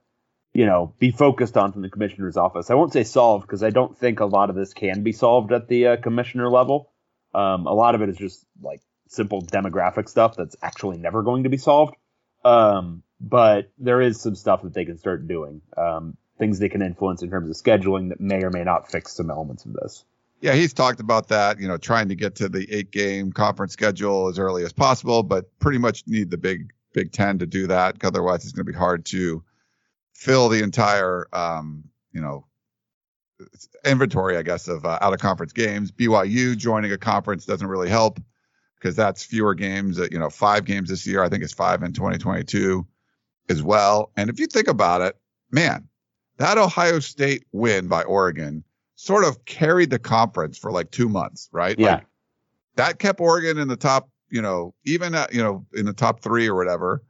you 0.52 0.66
know, 0.66 0.94
be 0.98 1.10
focused 1.10 1.56
on 1.56 1.72
from 1.72 1.82
the 1.82 1.90
commissioner's 1.90 2.36
office. 2.36 2.70
I 2.70 2.74
won't 2.74 2.92
say 2.92 3.04
solved 3.04 3.46
because 3.46 3.62
I 3.62 3.70
don't 3.70 3.96
think 3.96 4.20
a 4.20 4.26
lot 4.26 4.50
of 4.50 4.56
this 4.56 4.74
can 4.74 5.02
be 5.02 5.12
solved 5.12 5.52
at 5.52 5.68
the 5.68 5.86
uh, 5.88 5.96
commissioner 5.96 6.48
level. 6.48 6.90
Um, 7.34 7.66
a 7.66 7.72
lot 7.72 7.94
of 7.94 8.02
it 8.02 8.08
is 8.08 8.16
just 8.16 8.44
like 8.60 8.80
simple 9.08 9.42
demographic 9.42 10.08
stuff 10.08 10.36
that's 10.36 10.56
actually 10.62 10.98
never 10.98 11.22
going 11.22 11.44
to 11.44 11.48
be 11.48 11.58
solved. 11.58 11.94
Um, 12.44 13.02
but 13.20 13.70
there 13.78 14.00
is 14.00 14.20
some 14.20 14.34
stuff 14.34 14.62
that 14.62 14.72
they 14.72 14.84
can 14.84 14.98
start 14.98 15.28
doing, 15.28 15.60
um, 15.76 16.16
things 16.38 16.58
they 16.58 16.68
can 16.68 16.82
influence 16.82 17.22
in 17.22 17.30
terms 17.30 17.50
of 17.50 17.62
scheduling 17.62 18.08
that 18.08 18.20
may 18.20 18.42
or 18.42 18.50
may 18.50 18.64
not 18.64 18.90
fix 18.90 19.14
some 19.14 19.30
elements 19.30 19.64
of 19.64 19.74
this. 19.74 20.04
Yeah, 20.40 20.54
he's 20.54 20.72
talked 20.72 21.00
about 21.00 21.28
that, 21.28 21.60
you 21.60 21.68
know, 21.68 21.76
trying 21.76 22.08
to 22.08 22.14
get 22.14 22.36
to 22.36 22.48
the 22.48 22.66
eight 22.72 22.90
game 22.90 23.30
conference 23.30 23.74
schedule 23.74 24.28
as 24.28 24.38
early 24.38 24.64
as 24.64 24.72
possible, 24.72 25.22
but 25.22 25.58
pretty 25.58 25.76
much 25.76 26.04
need 26.06 26.30
the 26.30 26.38
big 26.38 26.72
Big 26.92 27.12
Ten 27.12 27.38
to 27.38 27.46
do 27.46 27.66
that. 27.68 28.02
Otherwise, 28.04 28.44
it's 28.44 28.52
going 28.52 28.66
to 28.66 28.72
be 28.72 28.78
hard 28.78 29.04
to 29.06 29.42
fill 30.14 30.48
the 30.48 30.62
entire, 30.62 31.28
um, 31.32 31.84
you 32.12 32.20
know, 32.20 32.46
inventory, 33.84 34.36
I 34.36 34.42
guess, 34.42 34.68
of 34.68 34.84
uh, 34.84 34.98
out 35.00 35.14
of 35.14 35.20
conference 35.20 35.52
games. 35.52 35.92
BYU 35.92 36.56
joining 36.56 36.92
a 36.92 36.98
conference 36.98 37.46
doesn't 37.46 37.66
really 37.66 37.88
help 37.88 38.20
because 38.74 38.96
that's 38.96 39.24
fewer 39.24 39.54
games. 39.54 39.98
Uh, 39.98 40.08
you 40.10 40.18
know, 40.18 40.30
five 40.30 40.64
games 40.64 40.88
this 40.88 41.06
year. 41.06 41.22
I 41.22 41.28
think 41.28 41.42
it's 41.42 41.54
five 41.54 41.82
in 41.82 41.92
2022 41.92 42.86
as 43.48 43.62
well. 43.62 44.10
And 44.16 44.30
if 44.30 44.38
you 44.38 44.46
think 44.46 44.68
about 44.68 45.00
it, 45.00 45.16
man, 45.50 45.88
that 46.38 46.58
Ohio 46.58 47.00
State 47.00 47.44
win 47.52 47.88
by 47.88 48.02
Oregon 48.02 48.64
sort 48.94 49.24
of 49.24 49.44
carried 49.44 49.90
the 49.90 49.98
conference 49.98 50.58
for 50.58 50.70
like 50.70 50.90
two 50.90 51.08
months, 51.08 51.48
right? 51.52 51.78
Yeah. 51.78 51.94
Like, 51.94 52.06
that 52.76 52.98
kept 52.98 53.20
Oregon 53.20 53.58
in 53.58 53.68
the 53.68 53.76
top 53.76 54.08
you 54.30 54.42
know, 54.42 54.74
even 54.84 55.14
you 55.32 55.42
know, 55.42 55.66
in 55.74 55.86
the 55.86 55.92
top 55.92 56.20
three 56.20 56.48
or 56.48 56.54
whatever, 56.54 57.02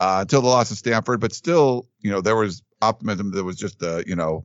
uh, 0.00 0.18
until 0.20 0.42
the 0.42 0.48
loss 0.48 0.70
of 0.70 0.76
Stanford. 0.76 1.20
But 1.20 1.32
still, 1.32 1.88
you 2.00 2.10
know, 2.10 2.20
there 2.20 2.36
was 2.36 2.62
optimism 2.82 3.32
that 3.32 3.44
was 3.44 3.56
just 3.56 3.82
a, 3.82 4.04
you 4.06 4.16
know, 4.16 4.44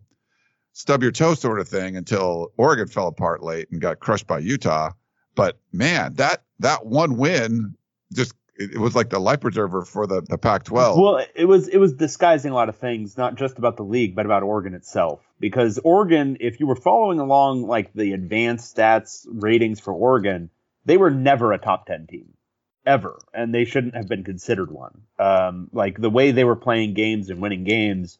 stub 0.73 1.01
your 1.01 1.11
toe 1.11 1.33
sort 1.33 1.59
of 1.59 1.67
thing 1.67 1.95
until 1.95 2.51
Oregon 2.57 2.87
fell 2.87 3.07
apart 3.07 3.43
late 3.43 3.67
and 3.71 3.81
got 3.81 3.99
crushed 3.99 4.27
by 4.27 4.39
Utah. 4.39 4.91
But 5.35 5.59
man, 5.71 6.15
that 6.15 6.43
that 6.59 6.85
one 6.85 7.17
win 7.17 7.75
just 8.13 8.33
it, 8.55 8.77
was 8.77 8.95
like 8.95 9.09
the 9.09 9.19
life 9.19 9.39
preserver 9.39 9.83
for 9.83 10.05
the, 10.05 10.21
the 10.21 10.37
Pac-12. 10.37 11.01
Well, 11.01 11.25
it 11.33 11.45
was 11.45 11.67
it 11.69 11.77
was 11.77 11.93
disguising 11.93 12.51
a 12.51 12.55
lot 12.55 12.69
of 12.69 12.77
things, 12.77 13.17
not 13.17 13.35
just 13.35 13.57
about 13.57 13.77
the 13.77 13.83
league, 13.83 14.15
but 14.15 14.25
about 14.25 14.43
Oregon 14.43 14.73
itself. 14.73 15.21
Because 15.39 15.79
Oregon, 15.83 16.37
if 16.41 16.59
you 16.59 16.67
were 16.67 16.75
following 16.75 17.19
along 17.19 17.63
like 17.63 17.93
the 17.93 18.11
advanced 18.11 18.75
stats 18.75 19.25
ratings 19.31 19.79
for 19.79 19.93
Oregon, 19.93 20.49
they 20.89 20.97
were 20.97 21.11
never 21.11 21.53
a 21.53 21.59
top 21.59 21.85
10 21.85 22.07
team. 22.07 22.33
ever, 22.83 23.19
and 23.31 23.53
they 23.53 23.65
shouldn't 23.65 23.93
have 23.93 24.07
been 24.07 24.23
considered 24.23 24.71
one. 24.71 25.03
Um, 25.19 25.69
like 25.71 26.01
the 26.01 26.09
way 26.09 26.31
they 26.31 26.43
were 26.43 26.55
playing 26.55 26.95
games 26.95 27.29
and 27.29 27.39
winning 27.39 27.63
games 27.63 28.17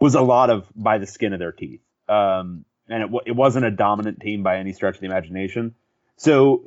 was 0.00 0.16
a 0.16 0.20
lot 0.20 0.50
of 0.50 0.66
by 0.74 0.98
the 0.98 1.06
skin 1.06 1.32
of 1.32 1.38
their 1.38 1.52
teeth. 1.52 1.80
Um, 2.08 2.64
and 2.88 3.04
it, 3.04 3.22
it 3.26 3.36
wasn't 3.36 3.66
a 3.66 3.70
dominant 3.70 4.18
team 4.18 4.42
by 4.42 4.56
any 4.58 4.72
stretch 4.72 4.96
of 4.96 5.00
the 5.00 5.06
imagination. 5.06 5.76
So 6.16 6.64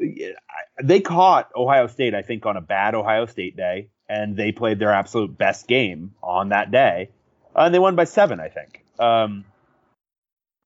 they 0.81 1.01
caught 1.01 1.51
Ohio 1.53 1.87
State, 1.87 2.15
I 2.15 2.21
think, 2.21 2.45
on 2.45 2.55
a 2.55 2.61
bad 2.61 2.95
Ohio 2.95 3.25
State 3.25 3.57
day, 3.57 3.89
and 4.07 4.37
they 4.37 4.53
played 4.53 4.79
their 4.79 4.93
absolute 4.93 5.37
best 5.37 5.67
game 5.67 6.13
on 6.23 6.49
that 6.49 6.71
day, 6.71 7.09
uh, 7.53 7.63
and 7.63 7.73
they 7.75 7.79
won 7.79 7.97
by 7.97 8.05
seven, 8.05 8.39
I 8.39 8.47
think. 8.47 8.85
Um, 8.99 9.43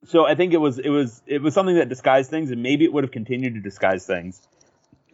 so 0.04 0.28
I 0.28 0.36
think 0.36 0.54
it 0.54 0.62
was 0.62 0.78
it 0.78 0.90
was 0.90 1.24
it 1.26 1.42
was 1.42 1.56
something 1.56 1.78
that 1.78 1.90
disguised 1.90 2.30
things, 2.30 2.52
and 2.52 2.62
maybe 2.62 2.86
it 2.86 2.94
would 2.94 3.04
have 3.04 3.12
continued 3.12 3.56
to 3.56 3.62
disguise 3.62 4.06
things 4.06 4.48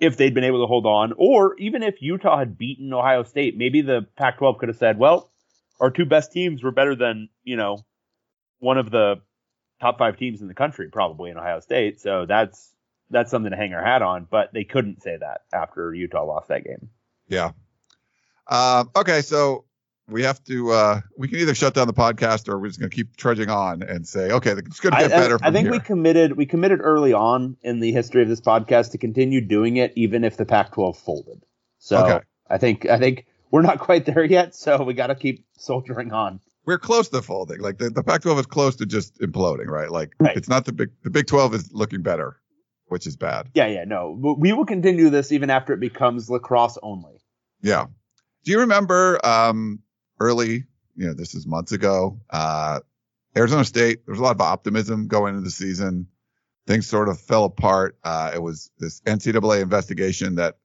if 0.02 0.18
they'd 0.18 0.34
been 0.34 0.44
able 0.44 0.62
to 0.64 0.68
hold 0.68 0.88
on, 0.88 1.14
or 1.16 1.56
even 1.58 1.84
if 1.84 2.02
Utah 2.02 2.38
had 2.38 2.58
beaten 2.58 2.92
Ohio 2.92 3.24
State, 3.24 3.56
maybe 3.56 3.82
the 3.82 4.08
Pac-12 4.18 4.58
could 4.58 4.70
have 4.70 4.78
said, 4.78 4.98
"Well, 4.98 5.32
our 5.80 5.92
two 5.92 6.06
best 6.06 6.32
teams 6.32 6.64
were 6.64 6.72
better 6.72 6.96
than 6.96 7.30
you 7.44 7.56
know 7.56 7.86
one 8.60 8.80
of 8.80 8.90
the 8.90 9.22
top 9.80 10.00
five 10.00 10.18
teams 10.18 10.42
in 10.42 10.48
the 10.48 10.54
country, 10.56 10.90
probably 10.90 11.30
in 11.30 11.38
Ohio 11.38 11.60
State." 11.60 12.02
So 12.02 12.26
that's 12.26 12.74
that's 13.12 13.30
something 13.30 13.52
to 13.52 13.58
hang 13.58 13.74
our 13.74 13.84
hat 13.84 14.02
on. 14.02 14.28
But 14.30 14.52
they 14.54 14.64
couldn't 14.64 15.04
say 15.04 15.18
that 15.18 15.42
after 15.54 15.94
Utah 15.94 16.26
lost 16.26 16.48
that 16.48 16.66
game. 16.66 16.90
Yeah. 17.28 17.52
Um, 18.48 18.90
okay, 18.96 19.22
so 19.22 19.66
we 20.12 20.24
have 20.24 20.44
to. 20.46 20.72
Uh, 20.72 21.02
we 21.18 21.28
can 21.28 21.40
either 21.40 21.56
shut 21.56 21.74
down 21.74 21.88
the 21.88 21.94
podcast 21.94 22.48
or 22.50 22.60
we're 22.60 22.68
just 22.68 22.80
going 22.80 22.90
to 22.90 22.96
keep 22.96 23.16
trudging 23.16 23.50
on 23.50 23.82
and 23.84 24.08
say, 24.08 24.32
okay, 24.32 24.52
it's 24.52 24.80
going 24.80 24.92
to 24.92 24.98
I, 24.98 25.02
get 25.08 25.12
better. 25.12 25.40
I, 25.42 25.48
I 25.48 25.52
think 25.52 25.66
here. 25.66 25.72
we 25.72 25.80
committed 25.80 26.38
we 26.38 26.46
committed 26.46 26.80
early 26.82 27.14
on 27.14 27.58
in 27.62 27.80
the 27.80 27.92
history 27.92 28.22
of 28.22 28.30
this 28.30 28.42
podcast 28.42 28.92
to 28.92 28.98
continue 28.98 29.42
doing 29.42 29.78
it, 29.78 29.94
even 29.96 30.24
if 30.24 30.38
the 30.38 30.46
Pac-12 30.46 30.98
folded. 30.98 31.44
So 31.80 31.98
Okay. 32.06 32.26
I 32.50 32.58
think 32.58 32.86
I 32.88 32.98
think 33.00 33.26
we're 33.50 33.62
not 33.62 33.80
quite 33.80 34.06
there 34.06 34.24
yet. 34.24 34.54
So 34.56 34.84
we 34.84 34.94
got 34.94 35.08
to 35.08 35.16
keep 35.16 35.46
soldiering 35.58 36.12
on. 36.12 36.40
we're 36.66 36.78
close 36.78 37.10
to 37.10 37.22
folding. 37.22 37.60
Like 37.60 37.78
the, 37.80 37.90
the 37.90 38.04
Pac-12 38.04 38.40
is 38.42 38.46
close 38.46 38.76
to 38.78 38.86
just 38.86 39.20
imploding, 39.20 39.68
right? 39.68 39.90
Like 39.92 40.14
Right. 40.20 40.36
it's 40.38 40.50
not 40.50 40.66
the 40.66 40.74
big. 40.74 40.90
The 41.04 41.10
Big 41.10 41.28
12 41.28 41.56
is 41.56 41.70
looking 41.74 42.02
better, 42.02 42.38
which 42.88 43.08
is 43.08 43.16
bad. 43.18 43.50
Yeah, 43.54 43.68
yeah, 43.68 43.84
no, 43.86 44.12
we 44.38 44.54
will 44.54 44.66
continue 44.66 45.10
this 45.10 45.32
even 45.32 45.50
after 45.50 45.74
it 45.74 45.80
becomes 45.80 46.30
lacrosse 46.30 46.78
only. 46.84 47.22
Yeah. 47.62 47.86
Do 48.44 48.52
you 48.52 48.60
remember 48.62 49.20
um, 49.26 49.80
early? 50.22 50.66
You 50.96 51.08
know, 51.08 51.14
this 51.14 51.36
is 51.36 51.48
months 51.48 51.72
ago. 51.72 52.20
Uh, 52.30 52.80
Arizona 53.36 53.64
State. 53.66 54.06
There 54.06 54.14
was 54.14 54.20
a 54.20 54.24
lot 54.24 54.36
of 54.36 54.42
optimism 54.42 55.08
going 55.08 55.34
into 55.36 55.44
the 55.44 55.52
season. 55.52 56.08
Things 56.68 56.86
sort 56.88 57.10
of 57.10 57.20
fell 57.20 57.46
apart. 57.46 57.98
Uh, 58.04 58.32
it 58.34 58.42
was 58.42 58.70
this 58.78 59.02
NCAA 59.02 59.62
investigation 59.62 60.36
that, 60.36 60.58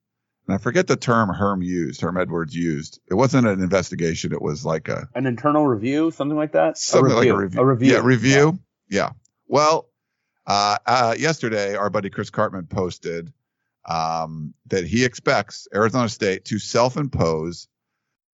and 0.46 0.54
I 0.54 0.58
forget 0.58 0.86
the 0.86 0.96
term 0.96 1.28
Herm 1.30 1.62
used. 1.62 2.00
Herm 2.00 2.16
Edwards 2.18 2.54
used. 2.54 3.00
It 3.10 3.14
wasn't 3.14 3.46
an 3.46 3.62
investigation. 3.62 4.32
It 4.32 4.42
was 4.42 4.64
like 4.64 4.88
a 4.88 5.08
An 5.14 5.26
internal 5.26 5.66
review, 5.66 6.10
something 6.10 6.36
like 6.36 6.52
that. 6.52 6.76
something 6.76 7.14
like 7.14 7.28
a 7.28 7.36
review. 7.36 7.60
A 7.60 7.64
review. 7.64 7.92
Yeah, 7.92 8.00
review. 8.02 8.58
Yeah. 8.90 9.10
Well, 9.46 9.88
uh, 10.46 10.78
uh, 10.86 11.14
yesterday, 11.18 11.76
our 11.76 11.88
buddy 11.90 12.10
Chris 12.10 12.30
Karpman 12.30 12.68
posted 12.68 13.32
um, 13.88 14.54
that 14.66 14.84
he 14.86 15.04
expects 15.04 15.66
Arizona 15.75 16.08
State 16.08 16.44
to 16.46 16.58
self-impose. 16.58 17.68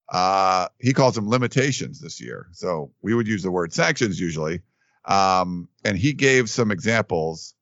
Uh, 0.08 0.68
he 0.78 0.92
calls 0.92 1.14
them 1.14 1.28
limitations 1.28 2.00
this 2.00 2.20
year. 2.20 2.48
So 2.52 2.92
we 3.02 3.14
would 3.14 3.26
use 3.26 3.42
the 3.42 3.50
word 3.50 3.72
sanctions 3.72 4.20
usually. 4.20 4.60
Um, 5.04 5.68
and 5.84 5.96
he 5.96 6.12
gave 6.12 6.48
some 6.48 6.70
examples. 6.70 7.54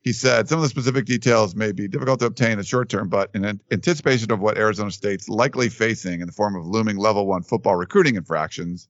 He 0.00 0.12
said 0.12 0.48
some 0.48 0.58
of 0.58 0.62
the 0.62 0.68
specific 0.68 1.04
details 1.04 1.54
may 1.54 1.72
be 1.72 1.86
difficult 1.86 2.20
to 2.20 2.26
obtain 2.26 2.52
in 2.52 2.58
the 2.58 2.64
short 2.64 2.88
term, 2.88 3.08
but 3.08 3.30
in 3.34 3.44
an- 3.44 3.60
anticipation 3.70 4.32
of 4.32 4.40
what 4.40 4.56
Arizona 4.56 4.90
State's 4.90 5.28
likely 5.28 5.68
facing 5.68 6.20
in 6.20 6.26
the 6.26 6.32
form 6.32 6.56
of 6.56 6.66
looming 6.66 6.96
level 6.96 7.26
one 7.26 7.42
football 7.42 7.76
recruiting 7.76 8.16
infractions, 8.16 8.88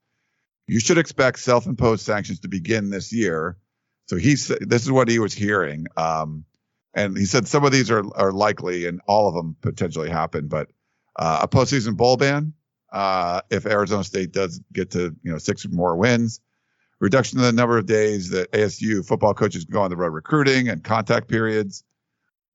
you 0.67 0.81
should 0.81 0.99
expect 0.99 1.39
self-imposed 1.41 2.05
sanctions 2.05 2.41
to 2.41 2.49
begin 2.49 2.91
this 2.91 3.13
year. 3.13 3.57
So 4.07 4.17
he 4.17 4.37
said 4.37 4.59
this 4.61 4.83
is 4.83 4.93
what 4.93 5.09
he 5.09 5.19
was 5.19 5.35
hearing. 5.35 5.87
Um, 5.97 6.45
and 6.95 7.17
he 7.17 7.25
said 7.27 7.47
some 7.49 7.65
of 7.65 7.73
these 7.73 7.91
are 7.91 8.05
are 8.17 8.33
likely 8.33 8.87
and 8.87 9.01
all 9.07 9.29
of 9.29 9.35
them 9.35 9.57
potentially 9.61 10.11
happen, 10.11 10.49
but 10.49 10.71
uh, 11.17 11.41
a 11.43 11.49
postseason 11.49 11.97
bowl 11.97 12.17
ban 12.17 12.55
uh, 12.93 13.41
if 13.51 13.67
Arizona 13.67 14.05
State 14.05 14.33
does 14.33 14.61
get 14.73 14.91
to 14.93 15.15
you 15.23 15.33
know 15.33 15.39
six 15.39 15.65
or 15.65 15.71
more 15.71 15.97
wins, 15.97 16.41
reduction 17.01 17.39
in 17.39 17.45
the 17.45 17.53
number 17.53 17.79
of 17.79 17.87
days 17.87 18.31
that 18.31 18.51
ASU 18.53 19.07
football 19.07 19.35
coaches 19.35 19.65
can 19.65 19.73
go 19.73 19.83
on 19.83 19.91
the 19.91 19.97
road 19.97 20.13
recruiting 20.13 20.69
and 20.69 20.83
contact 20.83 21.29
periods, 21.29 21.85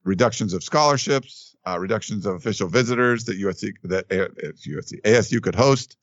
reductions 0.04 0.54
of 0.54 0.64
scholarships, 0.64 1.56
uh, 1.68 1.80
reductions 1.80 2.26
of 2.26 2.36
official 2.36 2.68
visitors 2.68 3.26
that 3.26 3.40
USC 3.40 3.74
that 3.84 4.08
USC 4.10 5.02
ASU 5.02 5.42
could 5.42 5.56
host, 5.56 5.98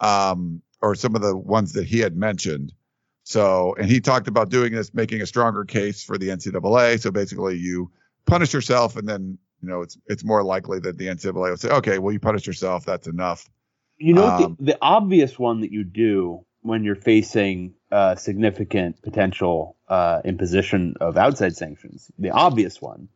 um, 0.00 0.62
or 0.80 0.94
some 0.94 1.14
of 1.14 1.22
the 1.22 1.36
ones 1.36 1.72
that 1.72 1.86
he 1.86 1.98
had 1.98 2.16
mentioned. 2.16 2.72
So, 3.24 3.74
and 3.78 3.88
he 3.88 4.00
talked 4.00 4.28
about 4.28 4.50
doing 4.50 4.72
this, 4.72 4.92
making 4.92 5.22
a 5.22 5.26
stronger 5.26 5.64
case 5.64 6.04
for 6.04 6.18
the 6.18 6.28
NCAA. 6.28 7.00
So 7.00 7.10
basically, 7.10 7.56
you 7.56 7.90
punish 8.26 8.52
yourself, 8.52 8.96
and 8.96 9.08
then 9.08 9.38
you 9.64 9.70
know 9.70 9.80
it's 9.80 9.96
it's 10.06 10.24
more 10.24 10.42
likely 10.44 10.78
that 10.80 10.98
the 10.98 11.06
NCAA 11.06 11.34
will 11.34 11.56
say, 11.56 11.70
okay, 11.70 11.98
well 11.98 12.12
you 12.12 12.20
punished 12.20 12.46
yourself, 12.46 12.84
that's 12.84 13.06
enough. 13.06 13.48
You 13.96 14.12
know, 14.14 14.26
Um, 14.26 14.56
the, 14.58 14.72
the 14.72 14.78
obvious 14.82 15.38
one 15.38 15.60
that 15.62 15.72
you 15.72 15.84
do 15.84 16.44
when 16.60 16.84
you're 16.84 16.96
facing 16.96 17.74
uh, 17.92 18.16
significant 18.16 19.00
potential 19.02 19.76
uh, 19.88 20.20
imposition 20.24 20.94
of 21.00 21.16
outside 21.16 21.56
sanctions, 21.56 22.10
the 22.18 22.30
obvious 22.30 22.82
one, 22.82 23.08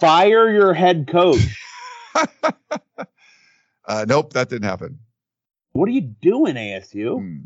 fire 0.00 0.50
your 0.50 0.74
head 0.74 1.06
coach. 1.06 1.62
Uh, 3.88 4.04
nope, 4.08 4.32
that 4.32 4.48
didn't 4.48 4.68
happen. 4.68 4.98
what 5.72 5.88
are 5.88 5.92
you 5.92 6.00
doing, 6.00 6.56
ASU? 6.56 7.20
Hmm. 7.20 7.44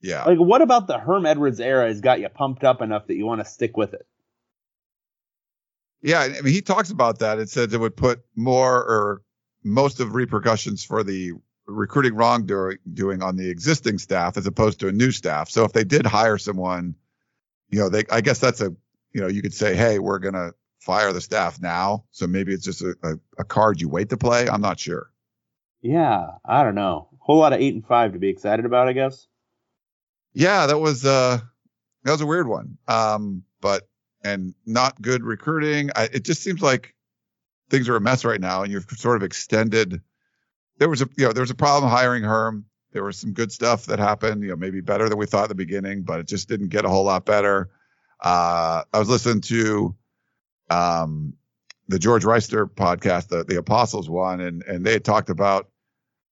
Yeah. 0.00 0.22
Like, 0.24 0.38
what 0.38 0.62
about 0.62 0.86
the 0.86 0.98
Herm 0.98 1.26
Edwards 1.26 1.58
era 1.58 1.88
has 1.88 2.00
got 2.00 2.20
you 2.20 2.28
pumped 2.28 2.62
up 2.62 2.80
enough 2.80 3.08
that 3.08 3.16
you 3.16 3.26
want 3.26 3.40
to 3.40 3.44
stick 3.44 3.76
with 3.76 3.92
it? 3.92 4.06
Yeah, 6.02 6.20
I 6.20 6.40
mean, 6.40 6.52
he 6.52 6.62
talks 6.62 6.90
about 6.90 7.18
that. 7.20 7.38
It 7.38 7.48
says 7.48 7.72
it 7.72 7.80
would 7.80 7.96
put 7.96 8.20
more 8.36 8.76
or 8.76 9.22
most 9.64 10.00
of 10.00 10.14
repercussions 10.14 10.84
for 10.84 11.02
the 11.02 11.32
recruiting 11.66 12.14
wrongdoing 12.14 12.78
doing 12.94 13.22
on 13.22 13.36
the 13.36 13.50
existing 13.50 13.98
staff 13.98 14.36
as 14.36 14.46
opposed 14.46 14.80
to 14.80 14.88
a 14.88 14.92
new 14.92 15.10
staff. 15.10 15.50
So 15.50 15.64
if 15.64 15.72
they 15.72 15.84
did 15.84 16.06
hire 16.06 16.38
someone, 16.38 16.94
you 17.68 17.78
know, 17.78 17.88
they 17.88 18.04
I 18.10 18.20
guess 18.20 18.38
that's 18.38 18.60
a 18.60 18.74
you 19.12 19.20
know 19.20 19.26
you 19.26 19.42
could 19.42 19.54
say, 19.54 19.74
hey, 19.74 19.98
we're 19.98 20.18
gonna 20.18 20.52
fire 20.80 21.12
the 21.12 21.20
staff 21.20 21.60
now. 21.60 22.04
So 22.10 22.26
maybe 22.26 22.52
it's 22.52 22.64
just 22.64 22.82
a, 22.82 22.96
a, 23.02 23.14
a 23.38 23.44
card 23.44 23.80
you 23.80 23.88
wait 23.88 24.08
to 24.10 24.16
play. 24.16 24.48
I'm 24.48 24.60
not 24.60 24.78
sure. 24.78 25.10
Yeah, 25.82 26.26
I 26.44 26.62
don't 26.62 26.74
know. 26.74 27.08
Whole 27.18 27.38
lot 27.38 27.52
of 27.52 27.60
eight 27.60 27.74
and 27.74 27.84
five 27.84 28.12
to 28.12 28.18
be 28.18 28.28
excited 28.28 28.64
about, 28.64 28.88
I 28.88 28.92
guess. 28.94 29.26
Yeah, 30.32 30.66
that 30.66 30.78
was 30.78 31.04
uh 31.04 31.38
that 32.04 32.12
was 32.12 32.20
a 32.20 32.26
weird 32.26 32.48
one. 32.48 32.78
Um, 32.86 33.42
but 33.60 33.88
and 34.24 34.54
not 34.66 35.00
good 35.00 35.22
recruiting. 35.22 35.90
I, 35.94 36.04
it 36.04 36.24
just 36.24 36.42
seems 36.42 36.60
like 36.60 36.94
things 37.70 37.88
are 37.88 37.96
a 37.96 38.00
mess 38.00 38.24
right 38.24 38.40
now, 38.40 38.62
and 38.62 38.72
you've 38.72 38.86
sort 38.96 39.16
of 39.16 39.22
extended. 39.22 40.00
There 40.78 40.88
was 40.88 41.02
a 41.02 41.08
you 41.16 41.26
know 41.26 41.32
there 41.32 41.42
was 41.42 41.50
a 41.50 41.56
problem 41.56 41.90
hiring 41.90 42.22
Herm. 42.22 42.66
There 42.92 43.04
was 43.04 43.18
some 43.18 43.32
good 43.32 43.52
stuff 43.52 43.86
that 43.86 43.98
happened, 43.98 44.42
you 44.42 44.48
know, 44.48 44.56
maybe 44.56 44.80
better 44.80 45.08
than 45.08 45.18
we 45.18 45.26
thought 45.26 45.44
at 45.44 45.48
the 45.50 45.54
beginning, 45.54 46.02
but 46.02 46.20
it 46.20 46.26
just 46.26 46.48
didn't 46.48 46.68
get 46.68 46.86
a 46.86 46.88
whole 46.88 47.04
lot 47.04 47.26
better. 47.26 47.68
Uh, 48.20 48.82
I 48.92 48.98
was 48.98 49.08
listening 49.08 49.42
to 49.42 49.94
um 50.70 51.34
the 51.88 51.98
George 51.98 52.24
Reister 52.24 52.66
podcast, 52.66 53.28
the 53.28 53.44
the 53.44 53.58
Apostles 53.58 54.08
one, 54.08 54.40
and 54.40 54.62
and 54.64 54.84
they 54.84 54.92
had 54.92 55.04
talked 55.04 55.30
about 55.30 55.68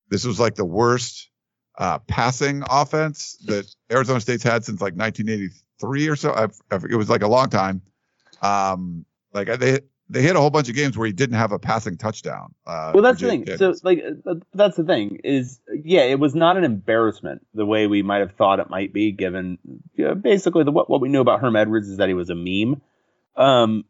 this 0.09 0.25
was 0.25 0.39
like 0.39 0.55
the 0.55 0.65
worst 0.65 1.29
uh, 1.77 1.99
passing 1.99 2.63
offense 2.69 3.37
that 3.45 3.65
Arizona 3.91 4.19
State's 4.19 4.43
had 4.43 4.65
since 4.65 4.81
like 4.81 4.95
1983 5.81 6.07
or 6.07 6.15
so. 6.15 6.31
I, 6.31 6.43
I, 6.75 6.79
it 6.89 6.95
was 6.95 7.09
like 7.09 7.23
a 7.23 7.27
long 7.27 7.49
time. 7.49 7.81
Um, 8.41 9.05
like 9.33 9.47
they 9.59 9.79
they 10.09 10.21
hit 10.21 10.35
a 10.35 10.39
whole 10.39 10.49
bunch 10.49 10.69
of 10.69 10.75
games 10.75 10.97
where 10.97 11.05
he 11.05 11.13
didn't 11.13 11.35
have 11.35 11.51
a 11.51 11.59
passing 11.59 11.97
touchdown. 11.97 12.53
Uh, 12.65 12.91
Well, 12.93 13.03
that's 13.03 13.21
the 13.21 13.27
thing. 13.27 13.57
So, 13.57 13.73
like, 13.83 14.01
uh, 14.25 14.35
that's 14.53 14.77
the 14.77 14.85
thing 14.85 15.19
is, 15.23 15.59
yeah, 15.83 16.03
it 16.03 16.19
was 16.19 16.33
not 16.33 16.55
an 16.55 16.63
embarrassment 16.63 17.45
the 17.53 17.65
way 17.65 17.87
we 17.87 18.03
might 18.03 18.19
have 18.19 18.31
thought 18.31 18.59
it 18.59 18.69
might 18.69 18.93
be, 18.93 19.11
given 19.11 19.57
you 19.95 20.05
know, 20.05 20.15
basically 20.15 20.63
the 20.63 20.71
what, 20.71 20.89
what 20.89 21.01
we 21.01 21.09
knew 21.09 21.19
about 21.19 21.41
Herm 21.41 21.55
Edwards 21.55 21.89
is 21.89 21.97
that 21.97 22.07
he 22.07 22.13
was 22.13 22.29
a 22.29 22.35
meme. 22.35 22.81
Um, 23.35 23.83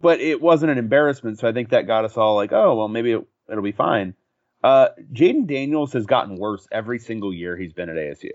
but 0.00 0.20
it 0.20 0.40
wasn't 0.40 0.72
an 0.72 0.78
embarrassment, 0.78 1.38
so 1.38 1.48
I 1.48 1.52
think 1.52 1.70
that 1.70 1.86
got 1.86 2.04
us 2.04 2.16
all 2.16 2.34
like, 2.34 2.52
oh, 2.52 2.74
well, 2.76 2.88
maybe 2.88 3.12
it, 3.12 3.26
it'll 3.48 3.62
be 3.62 3.72
fine. 3.72 4.14
Uh, 4.62 4.88
Jayden 5.12 5.46
Daniels 5.46 5.92
has 5.92 6.06
gotten 6.06 6.36
worse 6.36 6.66
every 6.70 6.98
single 6.98 7.32
year 7.32 7.56
he's 7.56 7.72
been 7.72 7.88
at 7.88 7.96
ASU. 7.96 8.30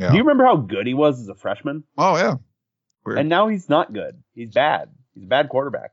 Yeah. 0.00 0.10
Do 0.10 0.16
you 0.16 0.22
remember 0.22 0.44
how 0.44 0.56
good 0.56 0.86
he 0.86 0.94
was 0.94 1.20
as 1.20 1.28
a 1.28 1.34
freshman? 1.34 1.84
oh 1.98 2.16
yeah. 2.16 2.34
Weird. 3.04 3.18
And 3.18 3.28
now 3.28 3.48
he's 3.48 3.68
not 3.68 3.92
good. 3.92 4.22
He's 4.34 4.50
bad. 4.50 4.90
He's 5.14 5.24
a 5.24 5.26
bad 5.26 5.48
quarterback. 5.48 5.92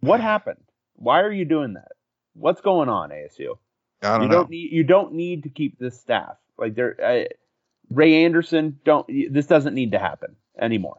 What 0.00 0.20
happened? 0.20 0.60
Why 0.94 1.20
are 1.22 1.32
you 1.32 1.44
doing 1.44 1.74
that? 1.74 1.92
What's 2.34 2.60
going 2.60 2.88
on, 2.88 3.10
ASU? 3.10 3.56
I 4.02 4.18
don't 4.18 4.22
you 4.22 4.28
know. 4.28 4.34
don't 4.34 4.50
need 4.50 4.72
you 4.72 4.84
don't 4.84 5.14
need 5.14 5.44
to 5.44 5.48
keep 5.48 5.78
this 5.78 5.98
staff 6.00 6.36
like 6.58 6.74
there. 6.74 6.96
Uh, 7.02 7.24
Ray 7.90 8.24
Anderson, 8.24 8.78
don't. 8.84 9.06
This 9.30 9.46
doesn't 9.46 9.74
need 9.74 9.92
to 9.92 9.98
happen 9.98 10.36
anymore. 10.60 10.98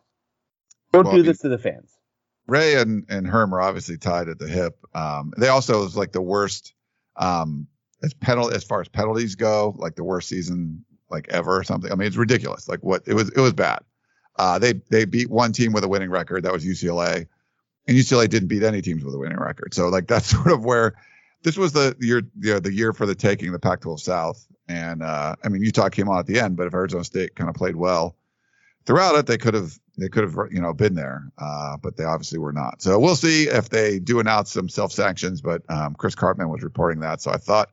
Don't 0.93 1.05
Well, 1.05 1.15
do 1.17 1.23
this 1.23 1.39
to 1.39 1.49
the 1.49 1.57
fans. 1.57 1.91
Ray 2.47 2.75
and, 2.75 3.05
and 3.09 3.27
Herm 3.27 3.53
are 3.53 3.59
obviously 3.59 3.97
tied 3.97 4.29
at 4.29 4.39
the 4.39 4.47
hip. 4.47 4.79
Um, 4.95 5.33
they 5.37 5.49
also 5.49 5.83
was 5.83 5.97
like 5.97 6.13
the 6.13 6.21
worst 6.21 6.73
Um, 7.17 7.67
as 8.03 8.13
penalty 8.13 8.55
as 8.55 8.63
far 8.63 8.79
as 8.79 8.87
penalties 8.87 9.35
go, 9.35 9.75
like 9.77 9.95
the 9.95 10.03
worst 10.03 10.29
season 10.29 10.85
like 11.09 11.27
ever 11.29 11.57
or 11.57 11.63
something. 11.63 11.91
I 11.91 11.95
mean, 11.95 12.07
it's 12.07 12.17
ridiculous. 12.17 12.67
Like 12.67 12.79
what 12.81 13.03
it 13.07 13.13
was, 13.13 13.29
it 13.29 13.39
was 13.39 13.53
bad. 13.53 13.79
Uh, 14.35 14.59
they 14.59 14.73
they 14.89 15.05
beat 15.05 15.29
one 15.29 15.51
team 15.51 15.73
with 15.73 15.83
a 15.83 15.87
winning 15.87 16.09
record. 16.09 16.43
That 16.43 16.53
was 16.53 16.65
UCLA, 16.65 17.27
and 17.87 17.97
UCLA 17.97 18.29
didn't 18.29 18.49
beat 18.49 18.63
any 18.63 18.81
teams 18.81 19.03
with 19.03 19.13
a 19.13 19.17
winning 19.17 19.39
record. 19.39 19.73
So 19.73 19.89
like 19.89 20.07
that's 20.07 20.27
sort 20.27 20.51
of 20.51 20.63
where 20.63 20.95
this 21.43 21.57
was 21.57 21.73
the 21.73 21.95
year 21.99 22.21
you 22.39 22.53
know, 22.53 22.59
the 22.59 22.73
year 22.73 22.93
for 22.93 23.05
the 23.05 23.15
taking 23.15 23.51
the 23.51 23.59
Pac-12 23.59 23.99
South. 23.99 24.45
And 24.67 25.01
uh, 25.01 25.35
I 25.43 25.49
mean, 25.49 25.61
Utah 25.61 25.89
came 25.89 26.09
on 26.09 26.19
at 26.19 26.25
the 26.25 26.39
end, 26.39 26.57
but 26.57 26.67
if 26.67 26.73
Arizona 26.73 27.03
State 27.03 27.35
kind 27.35 27.49
of 27.49 27.55
played 27.55 27.75
well 27.75 28.15
throughout 28.85 29.15
it, 29.15 29.25
they 29.25 29.37
could 29.37 29.53
have 29.53 29.77
they 29.97 30.09
could 30.09 30.23
have 30.23 30.35
you 30.51 30.61
know 30.61 30.73
been 30.73 30.93
there, 30.93 31.31
uh, 31.37 31.77
but 31.77 31.97
they 31.97 32.03
obviously 32.03 32.37
were 32.37 32.53
not. 32.53 32.81
So 32.81 32.99
we'll 32.99 33.15
see 33.15 33.43
if 33.43 33.69
they 33.69 33.99
do 33.99 34.19
announce 34.19 34.51
some 34.51 34.69
self 34.69 34.91
sanctions. 34.91 35.41
But 35.41 35.63
um, 35.69 35.95
Chris 35.95 36.15
Karpman 36.15 36.49
was 36.49 36.63
reporting 36.63 36.99
that, 37.01 37.21
so 37.21 37.31
I 37.31 37.37
thought 37.37 37.69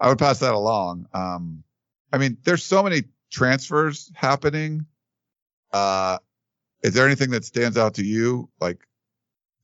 I 0.00 0.08
would 0.08 0.18
pass 0.18 0.38
that 0.38 0.54
along. 0.54 1.06
Um, 1.12 1.64
I 2.12 2.18
mean, 2.18 2.36
there's 2.44 2.64
so 2.64 2.82
many 2.82 3.04
transfers 3.30 4.10
happening. 4.14 4.86
Uh, 5.72 6.18
is 6.82 6.94
there 6.94 7.06
anything 7.06 7.30
that 7.30 7.44
stands 7.44 7.76
out 7.76 7.94
to 7.94 8.04
you, 8.04 8.48
like 8.60 8.78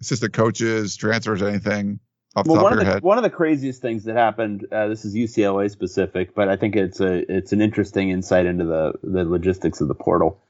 assistant 0.01 0.33
coaches, 0.33 0.97
transfers, 0.97 1.43
anything 1.43 1.99
off 2.35 2.45
the 2.45 2.53
well, 2.53 2.63
top 2.63 2.65
one 2.65 2.73
of 2.73 2.79
of 2.79 2.85
your 2.85 2.85
the 2.85 2.95
head? 2.95 3.03
one 3.03 3.19
of 3.19 3.25
the 3.25 3.31
craziest 3.31 3.83
things 3.83 4.05
that 4.05 4.17
happened. 4.17 4.67
Uh, 4.71 4.89
this 4.89 5.05
is 5.05 5.15
UCLA 5.15 5.71
specific, 5.71 6.35
but 6.35 6.49
I 6.49 6.57
think 6.57 6.77
it's 6.77 7.01
a 7.01 7.31
it's 7.35 7.53
an 7.53 7.61
interesting 7.61 8.11
insight 8.11 8.47
into 8.47 8.65
the 8.65 8.93
the 9.03 9.25
logistics 9.25 9.81
of 9.81 9.89
the 9.89 9.95
portal. 9.95 10.41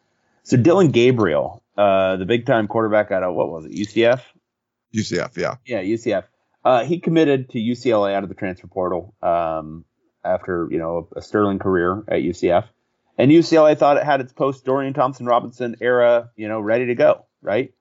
So 0.43 0.57
Dillon 0.57 0.91
Gabriel, 0.91 1.63
uh, 1.77 2.17
the 2.17 2.27
big 2.27 2.47
time 2.47 2.69
quarterback 2.69 3.11
out 3.11 3.23
of 3.23 3.35
what 3.35 3.51
was 3.51 3.65
it 3.67 3.73
UCF? 3.73 4.21
UCF, 4.95 5.37
yeah. 5.37 5.57
Yeah, 5.67 5.83
UCF. 5.83 6.25
Uh, 6.65 6.85
he 6.85 6.99
committed 6.99 7.51
to 7.51 7.59
UCLA 7.59 8.13
out 8.15 8.23
of 8.23 8.29
the 8.29 8.35
transfer 8.35 8.67
portal 8.67 9.15
um, 9.23 9.85
after 10.27 10.69
you 10.71 10.79
know 10.79 11.09
a, 11.15 11.19
a 11.19 11.23
sterling 11.23 11.59
career 11.59 12.05
at 12.09 12.21
UCF, 12.21 12.65
and 13.19 13.31
UCLA 13.31 13.79
thought 13.79 13.97
it 13.97 14.05
had 14.05 14.21
its 14.21 14.33
post 14.33 14.65
Dorian 14.65 14.95
Thompson 14.95 15.27
Robinson 15.27 15.77
era, 15.81 16.31
you 16.37 16.49
know, 16.49 16.61
ready 16.61 16.87
to 16.87 16.95
go, 16.95 17.27
right? 17.43 17.73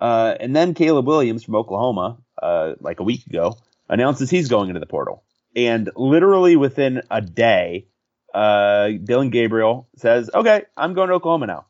Uh, 0.00 0.34
and 0.38 0.54
then 0.54 0.74
Caleb 0.74 1.06
Williams 1.06 1.44
from 1.44 1.56
Oklahoma, 1.56 2.18
uh, 2.40 2.74
like 2.80 3.00
a 3.00 3.02
week 3.02 3.26
ago, 3.26 3.56
announces 3.88 4.30
he's 4.30 4.48
going 4.48 4.68
into 4.68 4.80
the 4.80 4.86
portal, 4.86 5.24
and 5.56 5.90
literally 5.96 6.56
within 6.56 7.02
a 7.10 7.20
day, 7.20 7.86
uh, 8.34 8.90
Dillon 9.02 9.30
Gabriel 9.30 9.88
says, 9.96 10.30
"Okay, 10.32 10.62
I'm 10.76 10.94
going 10.94 11.08
to 11.08 11.14
Oklahoma 11.14 11.46
now," 11.46 11.66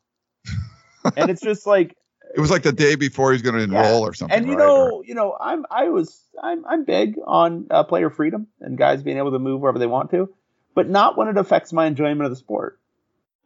and 1.17 1.31
it's 1.31 1.41
just 1.41 1.67
like 1.67 1.97
It 2.35 2.41
was 2.41 2.51
like 2.51 2.63
the 2.63 2.73
day 2.73 2.95
before 2.95 3.33
he's 3.33 3.43
going 3.43 3.57
to 3.57 3.63
enroll 3.63 4.03
or 4.03 4.15
something. 4.15 4.37
and 4.37 4.47
you 4.47 4.57
right? 4.57 4.65
Or- 4.65 4.89
know, 4.89 5.03
you 5.05 5.15
know, 5.15 5.37
I'm 5.39 5.65
I 5.71 5.89
was 5.89 6.21
I'm 6.43 6.65
I'm 6.67 6.85
big 6.85 7.17
on 7.27 7.67
uh, 7.71 7.85
player 7.85 8.11
freedom 8.11 8.49
and 8.61 8.77
guys 8.77 9.03
being 9.03 9.19
able 9.19 9.33
to 9.33 9.39
move 9.39 9.61
wherever 9.61 9.79
they 9.79 9.87
want 9.87 10.11
to, 10.11 10.33
but 10.75 10.89
not 10.89 11.17
when 11.17 11.29
it 11.29 11.37
affects 11.37 11.73
my 11.73 11.87
enjoyment 11.87 12.23
of 12.23 12.31
the 12.31 12.37
sport. 12.37 12.79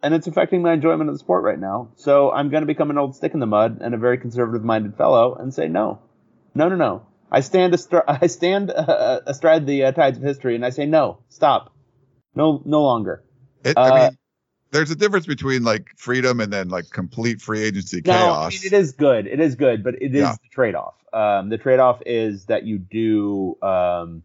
And 0.03 0.15
it's 0.15 0.27
affecting 0.27 0.63
my 0.63 0.73
enjoyment 0.73 1.09
of 1.09 1.15
the 1.15 1.21
sport 1.21 1.45
right 1.45 1.59
now. 1.59 1.93
So 1.95 2.33
I'm 2.33 2.51
going 2.51 2.63
to 2.63 2.67
become 2.67 2.91
an 2.91 2.99
old 2.99 3.15
stick 3.15 3.35
in 3.35 3.41
the 3.41 3.47
mud 3.47 3.79
and 3.81 3.95
a 3.95 3.99
very 3.99 4.19
conservative-minded 4.19 4.97
fellow 4.97 5.37
and 5.37 5.55
say 5.55 5.69
no, 5.69 6.01
no, 6.57 6.69
no, 6.69 6.75
no. 6.75 7.07
I 7.31 7.41
stand 7.41 7.73
astr- 7.73 8.05
I 8.09 8.27
stand 8.27 8.71
uh, 8.73 9.21
astride 9.27 9.67
the 9.67 9.85
uh, 9.85 9.93
tides 9.93 10.19
of 10.19 10.25
history 10.25 10.57
and 10.57 10.67
I 10.67 10.71
say 10.71 10.87
no, 10.87 11.19
stop, 11.29 11.73
no, 12.35 12.61
no 12.65 12.83
longer. 12.83 13.23
It, 13.65 13.77
Uh, 13.77 13.81
I 13.81 14.09
mean, 14.09 14.19
there's 14.73 14.91
a 14.91 14.97
difference 14.97 15.27
between 15.27 15.63
like 15.63 15.91
freedom 15.97 16.41
and 16.41 16.53
then 16.53 16.69
like 16.69 16.91
complete 16.91 17.41
free 17.41 17.63
agency 17.63 18.03
No, 18.05 18.33
chaos. 18.33 18.55
it 18.65 18.73
is 18.73 18.93
good. 18.93 19.27
It 19.27 19.39
is 19.41 19.55
good, 19.55 19.85
but 19.85 19.95
it 20.03 20.15
is 20.15 20.23
Yeah. 20.23 20.33
the 20.33 20.49
trade 20.51 20.75
off. 20.75 20.95
Um, 21.13 21.51
the 21.51 21.59
trade 21.59 21.79
off 21.79 22.03
is 22.07 22.47
that 22.47 22.65
you 22.65 22.79
do 22.79 23.59
um, 23.63 24.23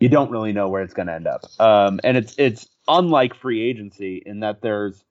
you 0.00 0.08
don't 0.08 0.30
really 0.30 0.52
know 0.52 0.68
where 0.68 0.82
it's 0.82 0.94
going 0.94 1.06
to 1.08 1.14
end 1.14 1.26
up, 1.26 1.42
um, 1.60 2.00
and 2.02 2.16
it's 2.16 2.34
it's 2.38 2.68
unlike 2.88 3.34
free 3.34 3.62
agency 3.62 4.22
in 4.24 4.40
that 4.40 4.62
there's 4.62 5.04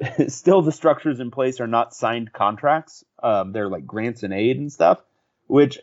still 0.28 0.62
the 0.62 0.72
structures 0.72 1.20
in 1.20 1.30
place 1.30 1.60
are 1.60 1.66
not 1.66 1.94
signed 1.94 2.32
contracts. 2.32 3.04
Um, 3.22 3.52
they're 3.52 3.68
like 3.68 3.86
grants 3.86 4.22
and 4.22 4.32
aid 4.32 4.58
and 4.58 4.72
stuff, 4.72 4.98
which 5.46 5.78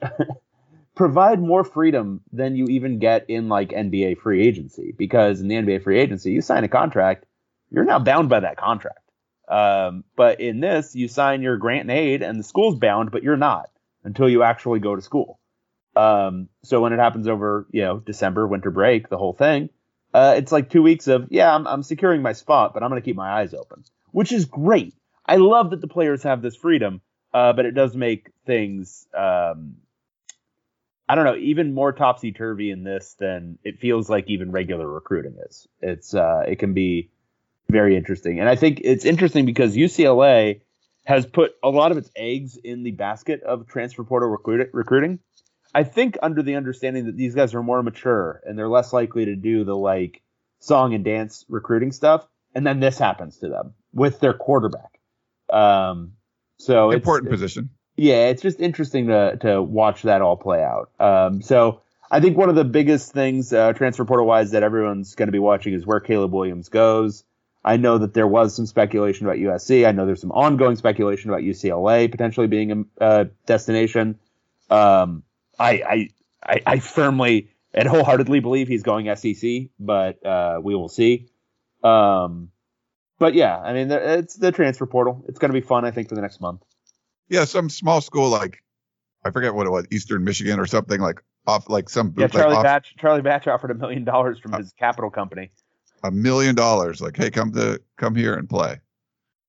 provide 0.96 1.40
more 1.42 1.64
freedom 1.64 2.22
than 2.32 2.56
you 2.56 2.66
even 2.66 3.00
get 3.00 3.30
in 3.30 3.50
like 3.50 3.70
NBA 3.70 4.20
free 4.20 4.48
agency. 4.48 4.94
Because 4.98 5.42
in 5.42 5.48
the 5.48 5.56
NBA 5.56 5.84
free 5.84 6.00
agency, 6.00 6.32
you 6.32 6.42
sign 6.42 6.64
a 6.64 6.68
contract, 6.68 7.26
you're 7.72 7.86
now 7.86 8.00
bound 8.00 8.30
by 8.30 8.42
that 8.42 8.58
contract. 8.58 9.00
Um, 9.48 10.04
but 10.16 10.42
in 10.42 10.60
this, 10.60 10.96
you 10.96 11.08
sign 11.08 11.42
your 11.42 11.58
grant 11.58 11.84
and 11.84 11.92
aid, 11.92 12.22
and 12.22 12.40
the 12.40 12.44
school's 12.44 12.76
bound, 12.76 13.12
but 13.12 13.24
you're 13.24 13.38
not 13.38 13.70
until 14.04 14.28
you 14.28 14.44
actually 14.44 14.80
go 14.80 14.96
to 14.96 15.02
school. 15.02 15.40
Um, 15.96 16.50
so 16.64 16.82
when 16.82 16.94
it 16.94 17.00
happens 17.00 17.28
over, 17.28 17.66
you 17.72 17.82
know, 17.82 17.98
December, 17.98 18.48
winter 18.48 18.72
break, 18.72 19.10
the 19.10 19.18
whole 19.18 19.34
thing, 19.34 19.70
uh, 20.14 20.36
it's 20.38 20.52
like 20.52 20.70
two 20.70 20.84
weeks 20.84 21.08
of, 21.08 21.28
yeah, 21.30 21.54
I'm, 21.54 21.66
I'm 21.68 21.84
securing 21.84 22.22
my 22.22 22.34
spot, 22.34 22.74
but 22.74 22.84
I'm 22.84 22.90
going 22.90 23.02
to 23.02 23.06
keep 23.06 23.16
my 23.16 23.40
eyes 23.42 23.54
open, 23.54 23.84
which 24.12 24.32
is 24.32 24.46
great. 24.46 24.94
I 25.26 25.38
love 25.38 25.72
that 25.72 25.82
the 25.82 25.88
players 25.88 26.24
have 26.24 26.42
this 26.42 26.56
freedom, 26.56 27.02
uh, 27.34 27.54
but 27.54 27.66
it 27.66 27.72
does 27.72 27.96
make 27.96 28.32
things, 28.46 29.08
um, 29.14 29.78
I 31.10 31.16
don't 31.16 31.26
know, 31.26 31.36
even 31.36 31.74
more 31.74 31.94
topsy 31.94 32.32
turvy 32.32 32.70
in 32.70 32.84
this 32.84 33.16
than 33.20 33.58
it 33.64 33.80
feels 33.80 34.10
like 34.10 34.30
even 34.30 34.52
regular 34.52 34.88
recruiting 34.88 35.36
is. 35.50 35.68
It's, 35.82 36.14
uh, 36.14 36.44
it 36.48 36.60
can 36.60 36.74
be 36.74 37.10
very 37.70 37.96
interesting. 37.96 38.40
And 38.40 38.48
I 38.50 38.56
think 38.56 38.82
it's 38.84 39.06
interesting 39.06 39.46
because 39.46 39.76
UCLA 39.76 40.62
has 41.06 41.26
put 41.26 41.52
a 41.64 41.70
lot 41.70 41.92
of 41.92 41.98
its 41.98 42.10
eggs 42.16 42.58
in 42.58 42.84
the 42.84 42.92
basket 42.92 43.42
of 43.44 43.68
transfer 43.68 44.04
portal 44.04 44.30
recruit- 44.30 44.70
recruiting. 44.74 45.20
I 45.74 45.84
think 45.84 46.18
under 46.22 46.42
the 46.42 46.56
understanding 46.56 47.06
that 47.06 47.16
these 47.18 47.36
guys 47.36 47.54
are 47.54 47.64
more 47.64 47.84
mature 47.84 48.42
and 48.46 48.58
they're 48.58 48.70
less 48.70 48.94
likely 48.94 49.26
to 49.26 49.36
do 49.36 49.64
the 49.64 49.76
like 49.76 50.22
song 50.60 50.94
and 50.94 51.04
dance 51.04 51.46
recruiting 51.50 51.92
stuff. 51.92 52.28
And 52.56 52.66
then 52.66 52.80
this 52.80 52.98
happens 52.98 53.38
to 53.40 53.50
them 53.50 53.74
with 53.94 54.20
their 54.20 54.34
quarterback. 54.34 55.00
Um, 55.50 56.14
so 56.58 56.90
it's- 56.92 57.02
Important 57.02 57.32
position. 57.32 57.70
yeah, 57.96 58.28
it's 58.28 58.42
just 58.42 58.60
interesting 58.60 59.08
to 59.08 59.38
to 59.42 59.62
watch 59.62 60.04
that 60.04 60.22
all 60.22 60.36
play 60.38 60.64
out. 60.64 60.90
Um, 61.00 61.42
so 61.42 61.82
I 62.10 62.20
think 62.22 62.38
one 62.38 62.50
of 62.50 62.56
the 62.56 62.64
biggest 62.64 63.12
things 63.12 63.54
uh, 63.54 63.74
transfer 63.74 64.06
portal 64.06 64.26
wise 64.26 64.52
that 64.52 64.64
everyone's 64.64 65.16
going 65.16 65.28
to 65.28 65.32
be 65.34 65.40
watching 65.40 65.74
is 65.74 65.86
where 65.86 66.00
Caleb 66.00 66.34
Williams 66.34 66.70
goes. 66.70 67.24
I 67.64 67.78
know 67.78 67.98
that 67.98 68.14
there 68.14 68.28
was 68.28 68.56
some 68.56 68.66
speculation 68.66 69.26
about 69.26 69.38
USC. 69.38 69.88
I 69.88 69.92
know 69.92 70.06
there's 70.06 70.22
some 70.22 70.32
ongoing 70.32 70.76
speculation 70.76 71.30
about 71.30 71.42
UCLA 71.42 72.10
potentially 72.10 72.48
being 72.48 72.88
a 73.00 73.04
uh, 73.04 73.26
destination. 73.46 74.20
Um, 74.70 75.24
I, 75.60 75.72
I 75.72 76.10
I 76.44 76.62
I 76.66 76.80
firmly 76.80 77.50
and 77.74 77.88
wholeheartedly 77.88 78.40
believe 78.40 78.68
he's 78.68 78.84
going 78.84 79.14
SEC, 79.16 79.70
but 79.80 80.26
uh, 80.26 80.60
we 80.64 80.76
will 80.76 80.90
see. 80.90 81.28
Um, 81.84 82.50
but 83.20 83.34
yeah, 83.34 83.58
I 83.58 83.74
mean, 83.74 83.92
it's 83.92 84.36
the 84.36 84.52
transfer 84.52 84.86
portal. 84.86 85.26
It's 85.28 85.40
going 85.40 85.50
to 85.50 85.60
be 85.60 85.66
fun, 85.66 85.86
I 85.86 85.92
think, 85.92 86.10
for 86.10 86.16
the 86.16 86.22
next 86.22 86.40
month. 86.40 86.62
Yeah, 87.30 87.46
some 87.46 87.70
small 87.70 88.02
school 88.02 88.30
like 88.30 88.64
I 89.26 89.32
forget 89.32 89.54
what 89.54 89.68
it 89.68 89.72
was, 89.72 89.86
Eastern 89.92 90.24
Michigan 90.24 90.60
or 90.60 90.66
something 90.66 91.02
like 91.02 91.22
off 91.46 91.70
like 91.70 91.90
some 91.90 92.14
Yeah, 92.16 92.26
like 92.26 92.34
Charlie 92.34 92.56
off 92.56 92.64
Batch. 92.64 92.96
Charlie 92.98 93.22
Batch 93.22 93.48
offered 93.48 93.72
a 93.72 93.76
million 93.76 94.04
dollars 94.04 94.40
from 94.40 94.54
his 94.54 94.72
capital 94.74 95.10
company. 95.10 95.52
A 96.04 96.12
million 96.12 96.56
dollars. 96.56 97.02
Like, 97.02 97.18
hey, 97.18 97.32
come 97.32 97.52
to 97.54 97.82
come 97.98 98.16
here 98.16 98.36
and 98.36 98.50
play. 98.50 98.80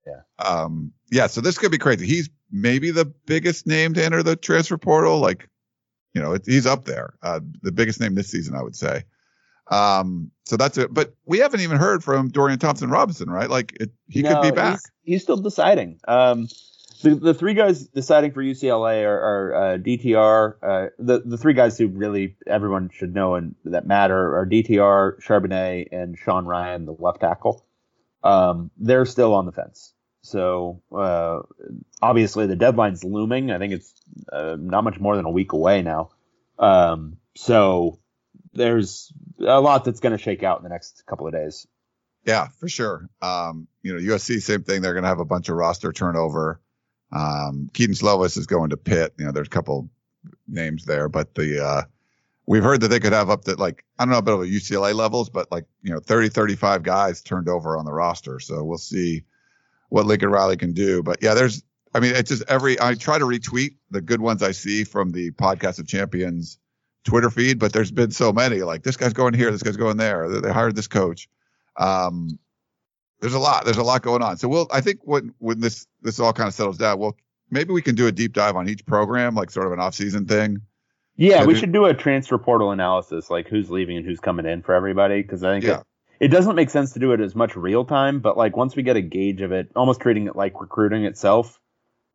Yeah. 0.06 0.22
Um. 0.38 0.92
Yeah. 1.11 1.26
So 1.26 1.40
this 1.40 1.58
could 1.58 1.70
be 1.70 1.78
crazy. 1.78 2.06
He's 2.06 2.30
maybe 2.50 2.90
the 2.90 3.04
biggest 3.04 3.66
name 3.66 3.94
to 3.94 4.04
enter 4.04 4.22
the 4.22 4.37
transfer 4.37 4.78
portal. 4.78 5.18
Like, 5.18 5.48
you 6.14 6.22
know, 6.22 6.32
it, 6.32 6.42
he's 6.46 6.66
up 6.66 6.84
there. 6.84 7.14
Uh, 7.22 7.40
the 7.62 7.72
biggest 7.72 8.00
name 8.00 8.14
this 8.14 8.30
season, 8.30 8.54
I 8.54 8.62
would 8.62 8.76
say. 8.76 9.04
Um. 9.70 10.30
So 10.46 10.56
that's 10.56 10.78
it. 10.78 10.94
But 10.94 11.14
we 11.26 11.38
haven't 11.38 11.61
even 11.61 11.76
heard 11.76 12.02
from 12.02 12.30
Dorian 12.30 12.58
Thompson 12.58 12.88
Robinson, 12.88 13.28
right? 13.28 13.50
Like, 13.50 13.76
it, 13.78 13.90
he 14.08 14.22
could 14.22 14.40
be 14.40 14.50
back. 14.50 14.80
He's, 15.02 15.14
he's 15.14 15.22
still 15.22 15.37
deciding. 15.37 16.00
Um, 16.08 16.48
the, 17.02 17.14
the 17.14 17.34
three 17.34 17.54
guys 17.54 17.87
deciding 17.88 18.32
for 18.32 18.42
UCLA 18.42 19.04
are, 19.04 19.20
are 19.20 19.54
uh, 19.54 19.78
DTR. 19.78 20.54
Uh, 20.62 20.87
the 20.98 21.20
the 21.24 21.38
three 21.38 21.54
guys 21.54 21.78
who 21.78 21.88
really 21.88 22.37
everyone 22.46 22.90
should 22.92 23.14
know 23.14 23.34
and 23.34 23.54
that 23.64 23.87
matter 23.87 24.38
are 24.38 24.46
DTR, 24.46 25.22
Charbonnet, 25.22 25.88
and 25.92 26.18
Sean 26.18 26.44
Rhyan, 26.44 26.87
the 26.87 26.96
left 26.98 27.20
tackle. 27.20 27.64
Um, 28.22 28.70
they're 28.76 29.06
still 29.06 29.34
on 29.34 29.46
the 29.46 29.52
fence. 29.52 29.94
So 30.22 30.82
uh, 30.94 31.40
obviously 32.02 32.46
the 32.46 32.56
deadline's 32.56 33.04
looming. 33.04 33.50
I 33.50 33.58
think 33.58 33.74
it's 33.74 33.92
uh, 34.32 34.56
not 34.58 34.84
much 34.84 34.98
more 34.98 35.16
than 35.16 35.24
a 35.24 35.30
week 35.30 35.52
away 35.52 35.82
now. 35.82 36.11
Um, 36.58 37.18
so 37.37 38.00
there's 38.52 39.12
a 39.40 39.61
lot 39.61 39.84
that's 39.84 40.00
going 40.00 40.16
to 40.16 40.22
shake 40.22 40.42
out 40.42 40.58
in 40.58 40.64
the 40.64 40.70
next 40.70 41.04
couple 41.06 41.26
of 41.26 41.32
days. 41.32 41.66
Yeah, 42.24 42.48
for 42.58 42.68
sure. 42.68 43.08
Um, 43.22 43.68
you 43.82 43.94
know, 43.94 44.14
USC, 44.14 44.42
same 44.42 44.64
thing. 44.64 44.82
They're 44.82 44.92
going 44.92 45.04
to 45.04 45.08
have 45.08 45.20
a 45.20 45.24
bunch 45.24 45.48
of 45.48 45.56
roster 45.56 45.92
turnover. 45.92 46.61
Um, 47.12 47.71
Kedon 47.73 47.94
Slovis 47.94 48.37
is 48.37 48.47
going 48.47 48.71
to 48.71 48.77
Pitt. 48.77 49.14
You 49.18 49.27
know, 49.27 49.33
there's 49.33 49.47
a 49.47 49.51
couple 49.51 49.88
names 50.47 50.85
there, 50.85 51.09
but 51.09 51.35
the, 51.35 51.64
uh, 51.64 51.83
we've 52.47 52.62
heard 52.62 52.81
that 52.81 52.88
they 52.88 53.01
could 53.01 53.12
have 53.12 53.31
up 53.31 53.44
to 53.44 53.55
like, 53.57 53.85
I 53.99 54.05
don't 54.05 54.12
know 54.12 54.18
about 54.18 54.47
UCLA 54.47 54.94
levels, 54.94 55.29
but 55.29 55.51
like, 55.51 55.64
you 55.83 55.92
know, 55.92 56.01
30, 56.01 56.29
35 56.31 56.83
guys 56.83 57.23
turned 57.23 57.49
over 57.49 57.77
on 57.77 57.85
the 57.85 57.92
roster. 57.92 58.40
So 58.40 58.64
we'll 58.64 58.79
see 58.79 59.23
what 59.90 60.07
Lincoln 60.07 60.31
Riley 60.31 60.57
can 60.57 60.73
do. 60.73 61.03
But 61.03 61.18
yeah, 61.23 61.35
there's, 61.35 61.62
I 61.94 62.01
mean, 62.01 62.14
it's 62.14 62.31
just 62.31 62.42
every, 62.49 62.81
I 62.81 62.94
try 62.94 63.18
to 63.18 63.25
retweet 63.25 63.77
the 63.90 64.01
good 64.01 64.21
ones 64.21 64.42
I 64.42 64.53
see 64.53 64.85
from 64.85 65.12
the 65.12 65.31
podcast 65.33 65.79
of 65.79 65.87
champions 65.87 66.59
Twitter 67.05 67.31
feed, 67.31 67.59
but 67.59 67.73
there's 67.73 67.90
been 67.90 68.11
so 68.11 68.33
many 68.33 68.62
like 68.62 68.83
this 68.83 68.97
guy's 68.97 69.12
going 69.12 69.35
here, 69.35 69.51
this 69.51 69.62
guy's 69.62 69.77
going 69.77 69.97
there. 69.97 70.29
They, 70.29 70.40
they 70.40 70.53
hired 70.53 70.77
this 70.77 70.88
coach. 70.88 71.29
Um, 71.77 72.38
there's 73.20 73.35
a 73.35 73.38
lot. 73.38 73.64
There's 73.64 73.78
a 73.78 73.83
lot 73.83 74.02
going 74.02 74.22
on. 74.22 74.37
So 74.37 74.48
we'll. 74.48 74.68
I 74.70 74.81
think 74.81 75.00
when 75.02 75.35
when 75.38 75.61
this 75.61 75.87
this 76.02 76.20
all 76.20 76.33
kind 76.33 76.48
of 76.48 76.54
settles 76.54 76.78
down, 76.78 76.98
well, 76.98 77.16
maybe 77.50 77.72
we 77.72 77.83
can 77.83 77.94
do 77.94 78.07
a 78.07 78.12
deep 78.12 78.33
dive 78.33 78.57
on 78.57 78.68
each 78.68 78.85
program, 78.87 79.35
like 79.35 79.50
sort 79.50 79.66
of 79.66 79.72
an 79.72 79.81
off 79.81 79.94
season 79.94 80.26
thing. 80.26 80.61
Yeah, 81.16 81.40
So 81.40 81.46
we 81.46 81.57
should 81.57 81.72
do 81.72 81.85
a 81.87 81.94
transfer 81.94 82.38
portal 82.38 82.70
analysis, 82.70 83.28
like 83.28 83.48
who's 83.48 83.70
leaving 83.70 83.96
and 83.96 84.07
who's 84.07 84.20
coming 84.20 84.46
in 84.46 84.62
for 84.62 84.72
everybody, 84.72 85.20
because 85.20 85.42
I 85.42 85.54
think 85.54 85.64
Yeah. 85.64 85.81
it, 86.20 86.26
it 86.26 86.28
doesn't 86.28 86.54
make 86.54 86.70
sense 86.70 86.92
to 86.92 87.00
do 87.00 87.12
it 87.12 87.20
as 87.20 87.35
much 87.35 87.57
real 87.57 87.85
time, 87.85 88.20
but 88.20 88.37
like 88.37 88.57
once 88.57 88.76
we 88.76 88.85
get 88.85 88.96
a 88.96 89.00
gauge 89.02 89.40
of 89.40 89.50
it, 89.50 89.68
almost 89.74 90.00
treating 90.00 90.28
it 90.28 90.37
like 90.37 90.61
recruiting 90.61 91.04
itself, 91.04 91.61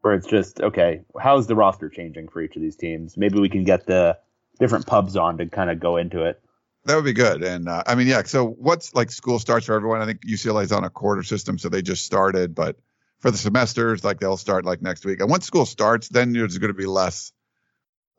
where 0.01 0.13
it's 0.13 0.27
just 0.27 0.61
okay, 0.61 1.01
how's 1.19 1.47
the 1.47 1.55
roster 1.55 1.89
changing 1.89 2.29
for 2.29 2.41
each 2.41 2.55
of 2.55 2.61
these 2.61 2.77
teams? 2.77 3.17
Maybe 3.17 3.39
we 3.39 3.49
can 3.49 3.65
get 3.65 3.87
the 3.87 4.17
different 4.59 4.85
pubs 4.85 5.17
on 5.17 5.37
to 5.39 5.47
kind 5.47 5.69
of 5.69 5.79
go 5.79 5.97
into 5.97 6.23
it. 6.23 6.41
That 6.85 6.95
would 6.95 7.05
be 7.05 7.13
good. 7.13 7.43
And 7.43 7.69
uh, 7.69 7.83
I 7.87 7.95
mean, 7.95 8.07
yeah. 8.07 8.23
So 8.23 8.45
what's 8.45 8.93
like 8.93 9.09
school 9.11 9.39
starts 9.39 9.65
for 9.65 9.73
everyone? 9.73 10.01
I 10.01 10.05
think 10.05 10.21
UCLA's 10.25 10.71
on 10.71 10.83
a 10.83 10.89
quarter 10.89 11.23
system, 11.23 11.57
so 11.57 11.69
they 11.69 11.81
just 11.81 12.05
started. 12.05 12.53
But 12.53 12.77
for 13.19 13.31
the 13.31 13.37
semesters, 13.37 14.03
like 14.03 14.19
they'll 14.19 14.37
start 14.37 14.65
like 14.65 14.81
next 14.81 15.05
week. 15.05 15.21
And 15.21 15.29
once 15.29 15.45
school 15.45 15.65
starts, 15.65 16.09
then 16.09 16.33
there's 16.33 16.57
going 16.57 16.73
to 16.73 16.77
be 16.77 16.85
less, 16.85 17.31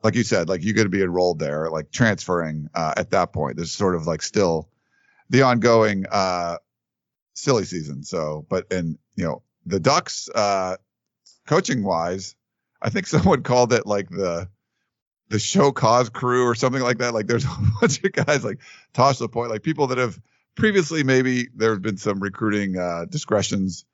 like 0.03 0.15
you 0.15 0.23
said, 0.23 0.49
like 0.49 0.65
you're 0.65 0.75
going 0.75 0.87
to 0.87 0.91
be 0.91 1.03
enrolled 1.03 1.39
there, 1.39 1.69
like 1.69 1.91
transferring 1.91 2.69
uh, 2.75 2.95
at 2.97 3.11
that 3.11 3.35
point. 3.35 3.57
There's 3.57 3.73
sort 3.73 3.97
of 3.97 4.07
like 4.07 4.23
still 4.23 4.71
the 5.29 5.43
ongoing 5.43 6.07
uh, 6.11 6.57
silly 7.35 7.65
season. 7.65 8.03
So, 8.03 8.47
but 8.49 8.73
and 8.73 8.99
you 9.15 9.25
know 9.25 9.43
the 9.67 9.81
Ducks, 9.81 10.31
uh, 10.35 10.77
coaching 11.47 11.85
wise, 11.85 12.35
I 12.81 12.89
think 12.89 13.07
someone 13.09 13.43
called 13.43 13.75
it 13.75 13.87
like 13.87 14.09
the 14.09 14.49
the 15.35 15.41
show 15.41 15.73
cause 15.73 16.11
crew 16.11 16.45
or 16.45 16.55
something 16.55 16.81
like 16.81 16.99
that. 16.99 17.13
Like 17.13 17.27
there's 17.27 17.45
a 17.45 17.57
bunch 17.81 18.03
of 18.05 18.13
guys 18.13 18.45
like 18.45 18.61
Tosh 18.93 19.19
Lupoi, 19.19 19.51
like 19.51 19.65
people 19.65 19.89
that 19.89 19.99
have 19.99 20.17
previously 20.55 21.03
maybe 21.03 21.49
there 21.57 21.73
have 21.73 21.83
been 21.83 21.97
some 21.97 22.21
recruiting 22.21 22.79
uh, 22.79 23.07
discretions. 23.11 23.85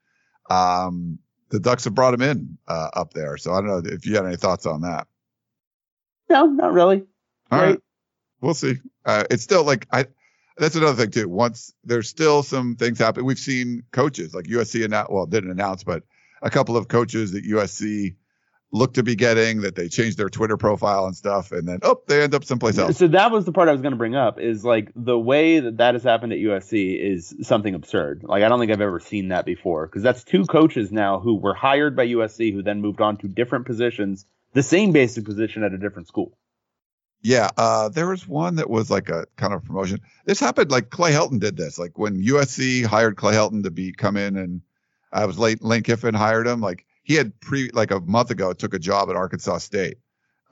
Um, 0.50 1.18
the 1.48 1.58
Ducks 1.58 1.84
have 1.84 1.94
brought 1.94 2.12
him 2.12 2.20
in 2.20 2.58
uh, 2.68 2.90
up 2.92 3.14
there. 3.14 3.38
So 3.38 3.54
I 3.54 3.62
don't 3.62 3.68
know 3.68 3.82
if 3.90 4.04
you 4.04 4.16
had 4.16 4.26
any 4.26 4.36
thoughts 4.36 4.66
on 4.66 4.82
that. 4.82 5.06
No, 6.28 6.44
not 6.44 6.74
really. 6.74 7.04
All 7.50 7.58
Right. 7.58 7.68
right, 7.70 7.78
we'll 8.42 8.52
see. 8.54 8.76
Uh, 9.06 9.24
it's 9.30 9.42
still 9.42 9.64
like 9.64 9.86
I. 9.90 10.04
That's 10.58 10.76
another 10.76 11.02
thing 11.02 11.10
too. 11.10 11.26
Once 11.26 11.72
there's 11.84 12.10
still 12.10 12.42
some 12.42 12.76
things 12.76 12.98
happen. 12.98 13.24
We've 13.24 13.38
seen 13.38 13.84
coaches 13.92 14.34
like 14.34 14.44
USC 14.44 14.84
and 14.84 14.92
well 15.08 15.24
didn't 15.24 15.50
announce, 15.50 15.84
but 15.84 16.02
a 16.42 16.50
couple 16.50 16.76
of 16.76 16.86
coaches 16.86 17.32
that 17.32 17.46
USC 17.46 18.16
look 18.72 18.94
to 18.94 19.02
be 19.02 19.16
getting 19.16 19.62
that 19.62 19.74
they 19.74 19.88
changed 19.88 20.16
their 20.16 20.28
Twitter 20.28 20.56
profile 20.56 21.06
and 21.06 21.16
stuff, 21.16 21.52
and 21.52 21.66
then 21.66 21.80
oh 21.82 22.00
they 22.06 22.22
end 22.22 22.34
up 22.34 22.44
someplace 22.44 22.78
else. 22.78 22.98
So 22.98 23.08
that 23.08 23.30
was 23.30 23.44
the 23.44 23.52
part 23.52 23.68
I 23.68 23.72
was 23.72 23.80
going 23.80 23.92
to 23.92 23.98
bring 23.98 24.14
up 24.14 24.38
is 24.38 24.64
like 24.64 24.90
the 24.94 25.18
way 25.18 25.60
that 25.60 25.78
that 25.78 25.94
has 25.94 26.02
happened 26.02 26.32
at 26.32 26.38
USC 26.38 26.98
is 26.98 27.34
something 27.42 27.74
absurd. 27.74 28.22
Like 28.24 28.42
I 28.42 28.48
don't 28.48 28.60
think 28.60 28.72
I've 28.72 28.80
ever 28.80 29.00
seen 29.00 29.28
that 29.28 29.44
before 29.44 29.86
because 29.86 30.02
that's 30.02 30.24
two 30.24 30.44
coaches 30.44 30.92
now 30.92 31.20
who 31.20 31.34
were 31.36 31.54
hired 31.54 31.96
by 31.96 32.06
USC 32.08 32.52
who 32.52 32.62
then 32.62 32.80
moved 32.80 33.00
on 33.00 33.16
to 33.18 33.28
different 33.28 33.66
positions, 33.66 34.26
the 34.52 34.62
same 34.62 34.92
basic 34.92 35.24
position 35.24 35.64
at 35.64 35.72
a 35.72 35.78
different 35.78 36.08
school. 36.08 36.36
Yeah, 37.22 37.50
uh, 37.58 37.90
there 37.90 38.08
was 38.08 38.26
one 38.26 38.56
that 38.56 38.70
was 38.70 38.90
like 38.90 39.10
a 39.10 39.26
kind 39.36 39.52
of 39.52 39.62
promotion. 39.64 40.00
This 40.24 40.40
happened 40.40 40.70
like 40.70 40.88
Clay 40.88 41.12
Helton 41.12 41.38
did 41.38 41.56
this. 41.56 41.78
Like 41.78 41.98
when 41.98 42.22
USC 42.22 42.84
hired 42.84 43.16
Clay 43.16 43.34
Helton 43.34 43.64
to 43.64 43.70
be 43.70 43.92
come 43.92 44.16
in 44.16 44.36
and 44.36 44.62
I 45.12 45.26
was 45.26 45.38
late 45.38 45.60
Lane 45.60 45.82
Kiffin 45.82 46.14
hired 46.14 46.46
him. 46.46 46.60
Like 46.60 46.86
he 47.10 47.16
had 47.16 47.38
pre 47.40 47.70
like 47.72 47.90
a 47.90 47.98
month 48.02 48.30
ago 48.30 48.52
took 48.52 48.72
a 48.72 48.78
job 48.78 49.10
at 49.10 49.16
Arkansas 49.16 49.58
State. 49.58 49.96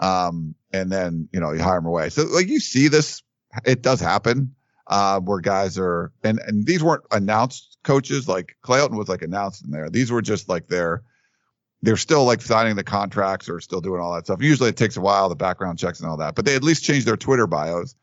Um, 0.00 0.56
and 0.72 0.90
then, 0.90 1.28
you 1.32 1.38
know, 1.38 1.52
you 1.52 1.60
hire 1.60 1.78
him 1.78 1.86
away. 1.86 2.08
So 2.08 2.24
like 2.24 2.48
you 2.48 2.58
see 2.58 2.88
this, 2.88 3.22
it 3.64 3.82
does 3.82 4.00
happen. 4.00 4.56
Uh, 4.88 5.20
where 5.20 5.38
guys 5.38 5.78
are 5.78 6.10
and 6.24 6.40
and 6.46 6.66
these 6.66 6.82
weren't 6.82 7.04
announced 7.10 7.76
coaches 7.84 8.26
like 8.26 8.56
Clay 8.62 8.80
Helton 8.80 8.96
was 8.96 9.08
like 9.08 9.22
announced 9.22 9.62
in 9.62 9.70
there. 9.70 9.88
These 9.88 10.10
were 10.10 10.22
just 10.22 10.48
like 10.48 10.66
their 10.66 11.02
they're 11.82 11.98
still 11.98 12.24
like 12.24 12.40
signing 12.40 12.74
the 12.74 12.82
contracts 12.82 13.48
or 13.48 13.60
still 13.60 13.82
doing 13.82 14.00
all 14.00 14.14
that 14.14 14.24
stuff. 14.24 14.42
Usually 14.42 14.70
it 14.70 14.78
takes 14.78 14.96
a 14.96 15.00
while, 15.00 15.28
the 15.28 15.36
background 15.36 15.78
checks 15.78 16.00
and 16.00 16.10
all 16.10 16.16
that, 16.16 16.34
but 16.34 16.44
they 16.44 16.56
at 16.56 16.64
least 16.64 16.82
changed 16.82 17.06
their 17.06 17.18
Twitter 17.18 17.46
bios 17.46 17.94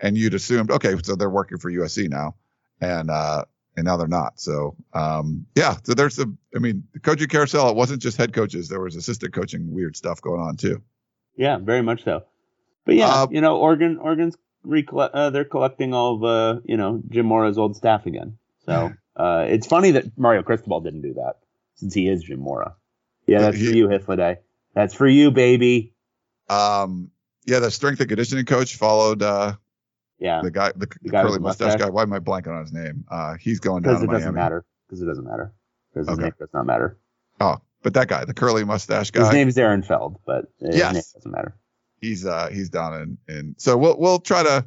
and 0.00 0.18
you'd 0.18 0.34
assumed, 0.34 0.70
okay, 0.70 0.96
so 1.04 1.14
they're 1.14 1.30
working 1.30 1.58
for 1.58 1.70
USC 1.70 2.08
now. 2.08 2.34
And, 2.80 3.10
uh, 3.10 3.44
and 3.76 3.84
now 3.84 3.96
they're 3.96 4.06
not. 4.08 4.40
So, 4.40 4.76
um, 4.92 5.46
yeah, 5.54 5.76
so 5.84 5.94
there's 5.94 6.18
a, 6.18 6.26
I 6.54 6.58
mean, 6.58 6.84
the 6.92 7.00
coaching 7.00 7.28
carousel, 7.28 7.68
it 7.70 7.76
wasn't 7.76 8.02
just 8.02 8.16
head 8.16 8.32
coaches. 8.32 8.68
There 8.68 8.80
was 8.80 8.96
assistant 8.96 9.32
coaching 9.32 9.72
weird 9.72 9.96
stuff 9.96 10.20
going 10.20 10.40
on 10.40 10.56
too. 10.56 10.82
Yeah, 11.36 11.58
very 11.58 11.82
much 11.82 12.04
so. 12.04 12.24
But 12.84 12.96
yeah, 12.96 13.08
Uh, 13.08 13.26
you 13.30 13.40
know, 13.40 13.56
Oregon, 13.58 13.98
Oregon's 13.98 14.36
recollect, 14.64 15.14
uh, 15.14 15.30
they're 15.30 15.44
collecting 15.44 15.94
all 15.94 16.16
of 16.16 16.24
uh, 16.24 16.60
you 16.64 16.76
know 16.76 17.02
Jim 17.08 17.26
Mora's 17.26 17.58
old 17.58 17.76
staff 17.76 18.06
again. 18.06 18.36
So 18.66 18.92
uh, 19.16 19.46
it's 19.48 19.66
funny 19.66 19.92
that 19.92 20.18
Mario 20.18 20.42
Cristobal 20.42 20.80
didn't 20.80 21.02
do 21.02 21.14
that 21.14 21.36
since 21.76 21.94
he 21.94 22.08
is 22.08 22.22
Jim 22.22 22.40
Mora. 22.40 22.76
Yeah, 23.26 23.40
that's 23.40 23.56
He- 23.56 23.70
for 23.70 23.76
you, 23.76 23.88
Hifliday. 23.88 24.38
That's 24.74 24.94
for 24.94 25.06
you, 25.06 25.30
baby. 25.30 25.94
Um, 26.48 27.10
yeah, 27.46 27.58
the 27.60 27.70
strength 27.70 28.00
and 28.00 28.08
conditioning 28.08 28.44
coach 28.44 28.76
followed, 28.76 29.22
uh, 29.22 29.54
Yeah, 30.20 30.42
the 30.42 30.50
guy, 30.50 30.70
the, 30.76 30.86
the 31.02 31.10
guy 31.10 31.22
curly 31.22 31.34
the 31.38 31.40
mustache 31.40 31.66
mustache? 31.68 31.80
guy. 31.80 31.90
Why 31.90 32.02
am 32.02 32.12
I 32.12 32.18
blanking 32.20 32.54
on 32.54 32.60
his 32.62 32.72
name? 32.72 33.04
Uh, 33.10 33.34
he's 33.36 33.58
going 33.58 33.82
down 33.82 33.94
because 33.94 34.00
to 34.00 34.04
it 34.04 34.08
Miami. 34.08 34.20
doesn't 34.20 34.34
matter. 34.34 34.64
Because 34.86 35.02
it 35.02 35.06
doesn't 35.06 35.24
matter. 35.24 35.52
Because 35.92 36.08
his 36.08 36.18
Okay. 36.18 36.24
name 36.24 36.34
does 36.38 36.50
not 36.52 36.66
matter. 36.66 36.98
Oh, 37.40 37.56
but 37.82 37.94
that 37.94 38.08
guy, 38.08 38.24
the 38.26 38.34
curly 38.34 38.62
mustache 38.64 39.10
guy. 39.10 39.20
His 39.20 39.32
name 39.32 39.48
is 39.48 39.56
Aaron 39.58 39.82
Feld, 39.82 40.18
but 40.26 40.44
his 40.60 40.76
Yes. 40.76 40.92
name 40.94 41.02
doesn't 41.14 41.32
matter. 41.32 41.56
he's 42.02 42.24
uh 42.26 42.48
he's 42.50 42.70
down 42.70 42.94
in 43.00 43.18
in 43.34 43.54
so 43.58 43.76
we'll 43.76 43.98
we'll 43.98 44.18
try 44.20 44.42
to 44.42 44.64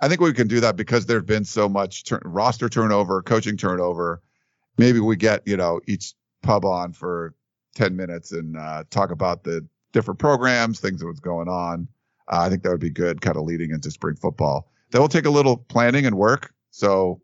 I 0.00 0.08
think 0.08 0.20
we 0.20 0.32
can 0.32 0.46
do 0.48 0.60
that 0.60 0.76
because 0.76 1.06
there's 1.06 1.24
been 1.24 1.44
so 1.44 1.68
much 1.68 2.04
turn, 2.04 2.20
roster 2.24 2.68
turnover, 2.68 3.20
coaching 3.22 3.56
turnover. 3.56 4.22
Maybe 4.76 5.00
we 5.00 5.16
get 5.16 5.42
you 5.46 5.56
know 5.56 5.80
each 5.88 6.14
pub 6.42 6.64
on 6.64 6.92
for 6.92 7.34
ten 7.74 7.96
minutes 7.96 8.30
and 8.32 8.56
uh, 8.56 8.84
talk 8.90 9.10
about 9.10 9.42
the 9.42 9.66
different 9.92 10.20
programs, 10.20 10.78
things 10.80 11.00
that 11.00 11.06
was 11.06 11.18
going 11.20 11.48
on. 11.48 11.88
Uh, 12.30 12.40
I 12.40 12.48
think 12.50 12.62
that 12.62 12.70
would 12.70 12.80
be 12.80 12.90
good, 12.90 13.20
kind 13.20 13.36
of 13.36 13.44
leading 13.44 13.70
into 13.70 13.90
spring 13.90 14.16
football. 14.16 14.70
That 14.90 15.00
will 15.00 15.08
take 15.08 15.26
a 15.26 15.30
little 15.30 15.56
planning 15.56 16.06
and 16.06 16.16
work. 16.16 16.52
So 16.70 17.20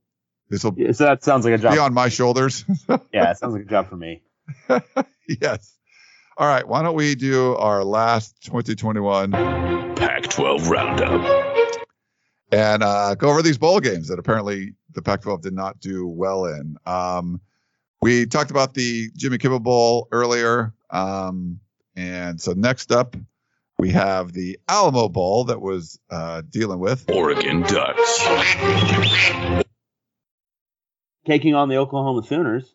this 0.50 0.64
will 0.64 0.74
Yeah, 0.76 0.92
so 0.92 1.04
that 1.04 1.22
sounds 1.24 1.44
like 1.44 1.54
a 1.54 1.58
job. 1.58 1.72
be 1.72 1.78
on 1.78 1.94
my 1.94 2.08
shoulders. 2.08 2.64
yeah, 3.12 3.30
it 3.30 3.38
sounds 3.38 3.54
like 3.54 3.62
a 3.62 3.68
job 3.68 3.88
for 3.88 3.96
me. 3.96 4.22
yes. 5.28 5.76
All 6.36 6.46
right. 6.46 6.66
Why 6.66 6.82
don't 6.82 6.94
we 6.96 7.14
do 7.14 7.54
our 7.56 7.84
last 7.84 8.42
2021 8.44 9.32
Pac 9.94 10.24
12 10.24 10.68
Roundup. 10.68 11.76
and 12.52 12.82
uh, 12.82 13.14
go 13.14 13.30
over 13.30 13.42
these 13.42 13.58
bowl 13.58 13.80
games 13.80 14.08
that 14.08 14.18
apparently 14.18 14.74
the 14.92 15.02
Pac-12 15.02 15.42
did 15.42 15.52
not 15.52 15.80
do 15.80 16.06
well 16.06 16.46
in. 16.46 16.76
Um, 16.86 17.40
we 18.00 18.26
talked 18.26 18.50
about 18.50 18.74
the 18.74 19.10
Jimmy 19.16 19.38
Kimmel 19.38 19.60
Bowl 19.60 20.08
earlier, 20.12 20.72
um, 20.90 21.60
and 21.96 22.40
so 22.40 22.52
next 22.52 22.92
up 22.92 23.16
we 23.78 23.90
have 23.90 24.32
the 24.32 24.58
Alamo 24.68 25.08
Bowl 25.08 25.44
that 25.44 25.60
was 25.60 25.98
uh, 26.10 26.42
dealing 26.48 26.78
with. 26.78 27.08
Oregon 27.10 27.62
Ducks. 27.62 28.24
Taking 31.26 31.54
on 31.54 31.68
the 31.68 31.76
Oklahoma 31.76 32.22
Sooners. 32.26 32.72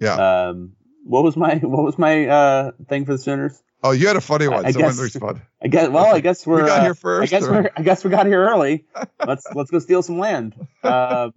Yeah. 0.00 0.14
Um, 0.48 0.72
what 1.04 1.22
was 1.22 1.36
my 1.36 1.54
what 1.62 1.84
was 1.84 1.98
my 1.98 2.26
uh 2.26 2.70
thing 2.88 3.04
for 3.04 3.12
the 3.12 3.18
Sooners? 3.18 3.62
Oh, 3.82 3.90
you 3.92 4.06
had 4.08 4.16
a 4.16 4.20
funny 4.20 4.48
one. 4.48 4.64
I 4.64 4.70
Someone 4.70 4.92
guess- 4.92 5.00
responded. 5.00 5.42
I 5.62 5.68
guess. 5.68 5.88
Well, 5.90 6.14
I 6.14 6.20
guess 6.20 6.46
we're. 6.46 6.62
we 6.62 6.68
got 6.68 6.80
uh, 6.80 6.82
here 6.84 6.94
first. 6.94 7.32
I 7.32 7.36
guess 7.38 7.46
or- 7.48 7.52
we're. 7.52 7.70
I 7.76 7.82
guess 7.82 8.02
we 8.04 8.10
got 8.10 8.26
here 8.26 8.42
early. 8.44 8.86
Let's 9.26 9.46
let's 9.54 9.70
go 9.70 9.78
steal 9.78 10.02
some 10.02 10.18
land. 10.18 10.54
Um, 10.82 11.32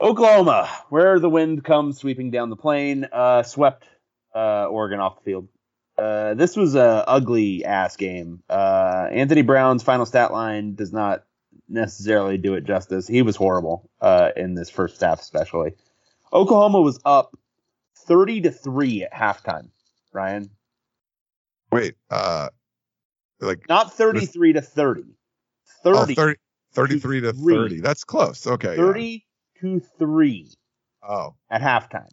Oklahoma, 0.00 0.68
where 0.90 1.18
the 1.20 1.30
wind 1.30 1.64
comes 1.64 1.98
sweeping 1.98 2.30
down 2.30 2.50
the 2.50 2.56
plain, 2.56 3.06
uh, 3.12 3.42
swept 3.44 3.84
uh, 4.34 4.66
Oregon 4.66 5.00
off 5.00 5.16
the 5.18 5.22
field. 5.24 5.48
Uh, 5.96 6.34
this 6.34 6.56
was 6.56 6.74
a 6.74 7.04
ugly 7.06 7.64
ass 7.64 7.96
game. 7.96 8.42
Uh, 8.48 9.08
Anthony 9.12 9.42
Brown's 9.42 9.82
final 9.82 10.06
stat 10.06 10.32
line 10.32 10.74
does 10.74 10.92
not 10.92 11.24
necessarily 11.68 12.36
do 12.36 12.54
it 12.54 12.64
justice. 12.64 13.06
He 13.06 13.22
was 13.22 13.36
horrible 13.36 13.88
uh, 14.00 14.30
in 14.36 14.54
this 14.54 14.70
first 14.70 15.00
half, 15.00 15.20
especially. 15.20 15.74
Oklahoma 16.32 16.80
was 16.80 16.98
up 17.04 17.36
thirty 17.96 18.40
to 18.40 18.50
three 18.50 19.04
at 19.04 19.12
halftime. 19.12 19.68
Ryan, 20.12 20.50
Wait, 21.70 21.94
uh, 22.10 22.48
like 23.40 23.68
not 23.68 23.94
thirty-three 23.94 24.54
to 24.54 24.62
thirty. 24.62 25.04
30. 25.82 25.98
oh, 25.98 26.14
30, 26.14 26.38
33 26.72 27.20
to 27.20 27.32
three. 27.32 27.54
30. 27.54 27.80
That's 27.80 28.04
close. 28.04 28.46
Okay. 28.46 28.70
yeah. 28.70 28.76
30 28.76 29.26
to 29.60 29.80
3 29.98 30.50
Oh, 31.06 31.34
at 31.50 31.60
halftime. 31.60 32.10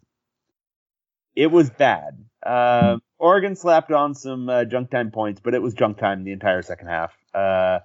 It 1.34 1.50
was 1.50 1.70
bad. 1.70 2.24
Um, 2.44 3.02
Oregon 3.18 3.54
slapped 3.54 3.92
on 3.92 4.14
some 4.14 4.48
uh, 4.48 4.64
junk 4.64 4.90
time 4.90 5.10
points, 5.10 5.40
but 5.42 5.54
it 5.54 5.62
was 5.62 5.74
junk 5.74 5.98
time 5.98 6.24
the 6.24 6.32
entire 6.32 6.62
second 6.62 6.88
half. 6.88 7.12
Uh, 7.32 7.80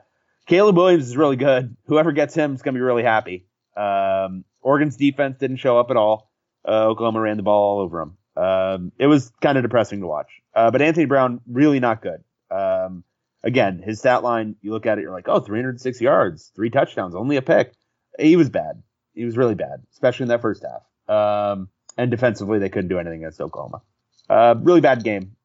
Caleb 0.48 0.78
Williams 0.78 1.08
is 1.08 1.17
really 1.17 1.36
good. 1.36 1.76
Whoever 1.86 2.12
gets 2.12 2.34
him 2.34 2.56
is 2.56 2.62
going 2.62 2.74
to 2.74 2.80
be 2.80 2.84
really 2.84 3.04
happy. 3.04 3.46
Um, 3.76 4.46
Oregon's 4.62 4.98
defense 4.98 5.38
didn't 5.38 5.58
show 5.58 5.78
up 5.78 5.91
at 5.91 5.98
all. 5.98 6.32
Uh, 6.67 6.88
Oklahoma 6.88 7.22
ran 7.22 7.38
the 7.38 7.43
ball 7.43 7.78
all 7.78 7.80
over 7.82 8.00
them. 8.00 8.17
Um, 8.43 8.91
it 8.98 9.08
was 9.08 9.32
kind 9.41 9.58
of 9.58 9.63
depressing 9.63 10.02
to 10.02 10.08
watch. 10.08 10.41
Uh, 10.54 10.72
but 10.72 10.82
Anthony 10.82 11.06
Brown, 11.06 11.41
really 11.48 11.80
not 11.80 12.02
good. 12.02 12.24
Um, 12.50 13.04
again, 13.43 13.82
his 13.84 14.00
stat 14.00 14.24
line, 14.24 14.56
you 14.62 14.72
look 14.72 14.86
at 14.86 14.98
it, 14.98 15.02
you're 15.02 15.13
like, 15.13 15.28
oh, 15.28 15.39
306 15.39 16.02
yards, 16.02 16.52
three 16.56 16.70
touchdowns, 16.70 17.15
only 17.15 17.38
a 17.38 17.41
pick. 17.41 17.74
He 18.20 18.36
was 18.36 18.50
bad. 18.50 18.82
He 19.13 19.26
was 19.26 19.38
really 19.38 19.56
bad, 19.56 19.84
especially 19.93 20.26
in 20.26 20.30
that 20.30 20.41
first 20.41 20.63
half. 20.63 20.84
Um, 21.13 21.70
and 21.98 22.12
defensively, 22.12 22.60
they 22.60 22.70
couldn't 22.70 22.89
do 22.89 23.00
anything 23.00 23.24
against 23.24 23.41
Oklahoma. 23.41 23.82
Uh, 24.29 24.55
really 24.59 24.81
bad 24.81 25.03
game. 25.03 25.35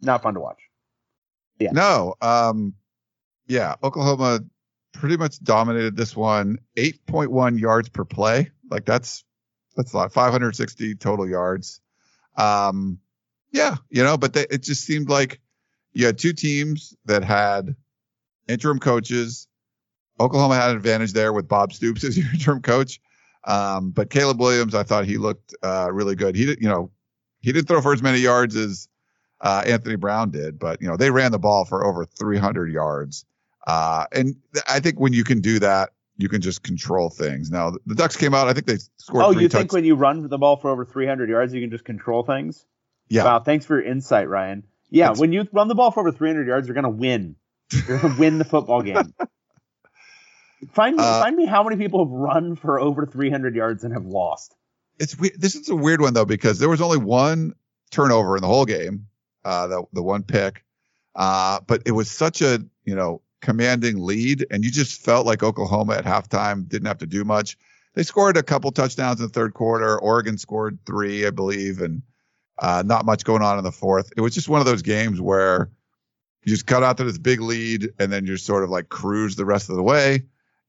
Not 0.00 0.22
fun 0.22 0.34
to 0.34 0.40
watch. 0.40 0.60
Yeah. 1.58 1.70
No. 1.72 2.14
Um, 2.20 2.74
yeah, 3.46 3.74
Oklahoma 3.82 4.40
pretty 4.92 5.16
much 5.16 5.42
dominated 5.42 5.96
this 5.96 6.16
one. 6.16 6.58
8.1 6.76 7.58
yards 7.58 7.88
per 7.88 8.04
play. 8.04 8.50
Like 8.70 8.84
that's 8.84 9.24
that's 9.76 9.92
a 9.92 9.96
lot. 9.96 10.12
560 10.12 10.94
total 10.96 11.28
yards. 11.28 11.80
Um, 12.36 12.98
yeah, 13.52 13.76
you 13.90 14.02
know, 14.02 14.16
but 14.16 14.32
they, 14.32 14.46
it 14.50 14.62
just 14.62 14.84
seemed 14.84 15.08
like 15.08 15.40
you 15.92 16.06
had 16.06 16.18
two 16.18 16.32
teams 16.32 16.94
that 17.04 17.22
had 17.22 17.76
interim 18.48 18.78
coaches. 18.78 19.46
Oklahoma 20.18 20.56
had 20.56 20.70
an 20.70 20.76
advantage 20.76 21.12
there 21.12 21.32
with 21.32 21.48
Bob 21.48 21.72
Stoops 21.72 22.04
as 22.04 22.16
your 22.18 22.30
interim 22.32 22.62
coach. 22.62 23.00
Um, 23.44 23.90
but 23.90 24.10
Caleb 24.10 24.40
Williams, 24.40 24.74
I 24.74 24.82
thought 24.84 25.04
he 25.04 25.18
looked 25.18 25.54
uh, 25.62 25.88
really 25.92 26.14
good. 26.14 26.34
He 26.34 26.46
did, 26.46 26.60
you 26.60 26.68
know, 26.68 26.90
he 27.44 27.52
didn't 27.52 27.68
throw 27.68 27.82
for 27.82 27.92
as 27.92 28.02
many 28.02 28.18
yards 28.18 28.56
as 28.56 28.88
uh, 29.42 29.62
Anthony 29.66 29.96
Brown 29.96 30.30
did, 30.30 30.58
but 30.58 30.80
you 30.80 30.88
know 30.88 30.96
they 30.96 31.10
ran 31.10 31.30
the 31.30 31.38
ball 31.38 31.66
for 31.66 31.84
over 31.84 32.06
300 32.06 32.72
yards. 32.72 33.26
Uh, 33.66 34.06
and 34.12 34.36
I 34.66 34.80
think 34.80 34.98
when 34.98 35.12
you 35.12 35.24
can 35.24 35.40
do 35.40 35.58
that, 35.58 35.90
you 36.16 36.28
can 36.28 36.40
just 36.40 36.62
control 36.62 37.10
things. 37.10 37.50
Now 37.50 37.72
the, 37.84 37.94
Ducks 37.94 38.16
came 38.16 38.32
out. 38.34 38.48
I 38.48 38.54
think 38.54 38.66
they 38.66 38.78
scored. 38.96 39.24
Oh, 39.24 39.30
you 39.30 39.48
think 39.48 39.72
when 39.72 39.84
you 39.84 39.94
run 39.94 40.26
the 40.26 40.38
ball 40.38 40.56
for 40.56 40.70
over 40.70 40.84
300 40.86 41.28
yards, 41.28 41.52
you 41.52 41.60
can 41.60 41.70
just 41.70 41.84
control 41.84 42.22
things? 42.22 42.64
Yeah. 43.08 43.24
Wow, 43.24 43.40
thanks 43.40 43.66
for 43.66 43.78
your 43.80 43.90
insight, 43.90 44.28
Ryan. 44.28 44.64
Yeah, 44.90 45.06
That's- 45.06 45.20
when 45.20 45.32
you 45.32 45.46
run 45.52 45.68
the 45.68 45.74
ball 45.74 45.90
for 45.90 46.00
over 46.00 46.12
300 46.12 46.46
yards, 46.46 46.66
you're 46.66 46.74
going 46.74 46.84
to 46.84 46.88
win. 46.90 47.36
You're 47.72 47.98
going 47.98 48.14
to 48.14 48.20
win 48.20 48.38
the 48.38 48.44
football 48.44 48.80
game. 48.82 48.96
Find 50.72 50.96
me, 50.96 51.02
Uh, 51.02 51.20
find 51.20 51.36
me 51.36 51.44
how 51.44 51.62
many 51.62 51.76
people 51.76 52.04
have 52.06 52.12
run 52.12 52.56
for 52.56 52.80
over 52.80 53.04
300 53.04 53.54
yards 53.54 53.84
and 53.84 53.92
have 53.92 54.06
lost. 54.06 54.54
It's 54.98 55.14
this 55.14 55.54
is 55.54 55.68
a 55.68 55.76
weird 55.76 56.00
one 56.00 56.14
though 56.14 56.24
because 56.24 56.58
there 56.58 56.68
was 56.68 56.80
only 56.80 56.98
one 56.98 57.54
turnover 57.90 58.36
in 58.36 58.42
the 58.42 58.48
whole 58.48 58.64
game, 58.64 59.06
uh, 59.44 59.66
the 59.66 59.84
the 59.92 60.02
one 60.02 60.22
pick, 60.22 60.64
uh, 61.14 61.60
but 61.66 61.82
it 61.86 61.92
was 61.92 62.10
such 62.10 62.42
a 62.42 62.64
you 62.84 62.94
know 62.94 63.20
commanding 63.40 64.02
lead, 64.04 64.46
and 64.50 64.64
you 64.64 64.70
just 64.70 65.04
felt 65.04 65.26
like 65.26 65.42
Oklahoma 65.42 65.94
at 65.94 66.04
halftime 66.04 66.68
didn't 66.68 66.86
have 66.86 66.98
to 66.98 67.06
do 67.06 67.24
much. 67.24 67.56
They 67.94 68.02
scored 68.02 68.36
a 68.36 68.42
couple 68.42 68.72
touchdowns 68.72 69.20
in 69.20 69.26
the 69.26 69.32
third 69.32 69.54
quarter. 69.54 69.98
Oregon 69.98 70.38
scored 70.38 70.78
three, 70.84 71.26
I 71.26 71.30
believe, 71.30 71.80
and 71.80 72.02
uh, 72.58 72.82
not 72.84 73.04
much 73.04 73.24
going 73.24 73.42
on 73.42 73.58
in 73.58 73.64
the 73.64 73.72
fourth. 73.72 74.12
It 74.16 74.20
was 74.20 74.34
just 74.34 74.48
one 74.48 74.60
of 74.60 74.66
those 74.66 74.82
games 74.82 75.20
where 75.20 75.70
you 76.44 76.50
just 76.50 76.66
cut 76.66 76.82
out 76.82 76.96
to 76.96 77.04
this 77.04 77.18
big 77.18 77.40
lead, 77.40 77.90
and 77.98 78.12
then 78.12 78.26
you're 78.26 78.36
sort 78.36 78.64
of 78.64 78.70
like 78.70 78.88
cruise 78.88 79.36
the 79.36 79.44
rest 79.44 79.70
of 79.70 79.76
the 79.76 79.82
way. 79.82 80.24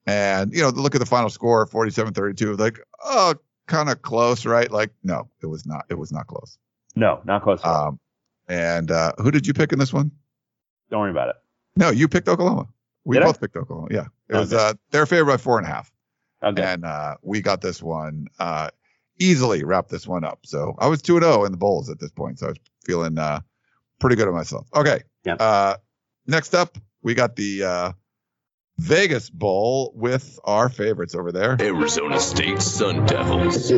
And 0.06 0.52
you 0.52 0.62
know, 0.62 0.68
look 0.68 0.94
at 0.94 1.00
the 1.00 1.06
final 1.06 1.30
score, 1.30 1.66
47-32. 1.66 2.58
Like, 2.58 2.78
oh, 3.04 3.34
kind 3.66 3.88
of 3.90 4.02
close, 4.02 4.46
right? 4.46 4.70
Like, 4.70 4.90
no, 5.02 5.28
it 5.42 5.46
was 5.46 5.66
not. 5.66 5.84
It 5.90 5.94
was 5.94 6.12
not 6.12 6.26
close. 6.26 6.58
No, 6.94 7.20
not 7.24 7.42
close. 7.42 7.60
at. 7.64 7.66
Um, 7.70 7.98
and 8.48 8.90
uh, 8.90 9.12
who 9.18 9.30
did 9.30 9.46
you 9.46 9.54
pick 9.54 9.72
in 9.72 9.78
this 9.78 9.92
one? 9.92 10.10
Don't 10.90 11.00
worry 11.00 11.10
about 11.10 11.28
it. 11.30 11.36
No, 11.76 11.90
you 11.90 12.08
picked 12.08 12.28
Oklahoma. 12.28 12.68
We 13.04 13.16
Did 13.16 13.22
I? 13.24 13.26
both 13.26 13.40
picked 13.40 13.56
Oklahoma. 13.56 13.88
Yeah, 13.90 14.06
it 14.28 14.34
was. 14.36 14.52
Uh, 14.52 14.72
they're 14.90 15.06
favored 15.06 15.26
by 15.26 15.36
four 15.36 15.58
and 15.58 15.66
a 15.66 15.70
half, 15.70 15.92
Okay. 16.42 16.62
and 16.62 16.84
uh, 16.84 17.16
we 17.22 17.40
got 17.40 17.60
this 17.60 17.82
one 17.82 18.26
uh, 18.38 18.70
easily. 19.18 19.62
Wrapped 19.64 19.90
this 19.90 20.06
one 20.06 20.24
up. 20.24 20.40
So 20.44 20.74
I 20.78 20.86
was 20.88 21.02
two 21.02 21.16
and 21.16 21.24
zero 21.24 21.44
in 21.44 21.52
the 21.52 21.58
bowls 21.58 21.88
at 21.90 21.98
this 22.00 22.10
point. 22.10 22.38
So 22.38 22.46
I 22.46 22.48
was 22.50 22.58
feeling 22.84 23.18
uh, 23.18 23.40
pretty 24.00 24.16
good 24.16 24.26
of 24.28 24.34
myself. 24.34 24.66
Okay. 24.74 25.02
Yeah. 25.24 25.34
Uh, 25.34 25.76
next 26.26 26.54
up, 26.54 26.78
we 27.02 27.14
got 27.14 27.36
the 27.36 27.62
uh, 27.62 27.92
Vegas 28.78 29.30
Bowl 29.30 29.92
with 29.94 30.38
our 30.44 30.68
favorites 30.68 31.14
over 31.14 31.32
there. 31.32 31.56
Arizona 31.60 32.20
State 32.20 32.60
Sun 32.60 33.06
Devils. 33.06 33.72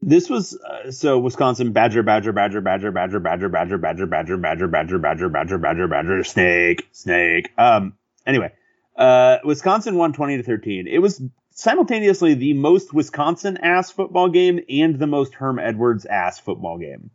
This 0.00 0.30
was 0.30 0.56
uh, 0.56 0.90
so 0.92 1.18
Wisconsin 1.18 1.72
Badger 1.72 2.02
Badger 2.02 2.32
Badger 2.32 2.62
Badger 2.62 2.92
Badger 2.92 3.20
Badger 3.20 3.48
Badger 3.48 3.76
Badger 3.78 4.06
Badger 4.06 4.36
Badger 4.36 4.68
Badger 4.68 4.98
Badger 4.98 5.28
Badger 5.28 5.58
Badger 5.58 5.88
Badger 5.88 6.24
Snake 6.24 6.88
Snake. 6.92 7.52
Um. 7.58 7.94
Anyway, 8.24 8.52
uh, 8.96 9.38
Wisconsin 9.44 9.96
won 9.96 10.12
twenty 10.12 10.36
to 10.36 10.42
thirteen. 10.44 10.86
It 10.86 10.98
was 10.98 11.20
simultaneously 11.50 12.34
the 12.34 12.52
most 12.54 12.94
Wisconsin 12.94 13.58
ass 13.58 13.90
football 13.90 14.28
game 14.28 14.60
and 14.68 14.98
the 14.98 15.08
most 15.08 15.34
Herm 15.34 15.58
Edwards 15.58 16.06
ass 16.06 16.38
football 16.38 16.78
game 16.78 17.10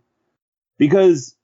because 0.78 1.36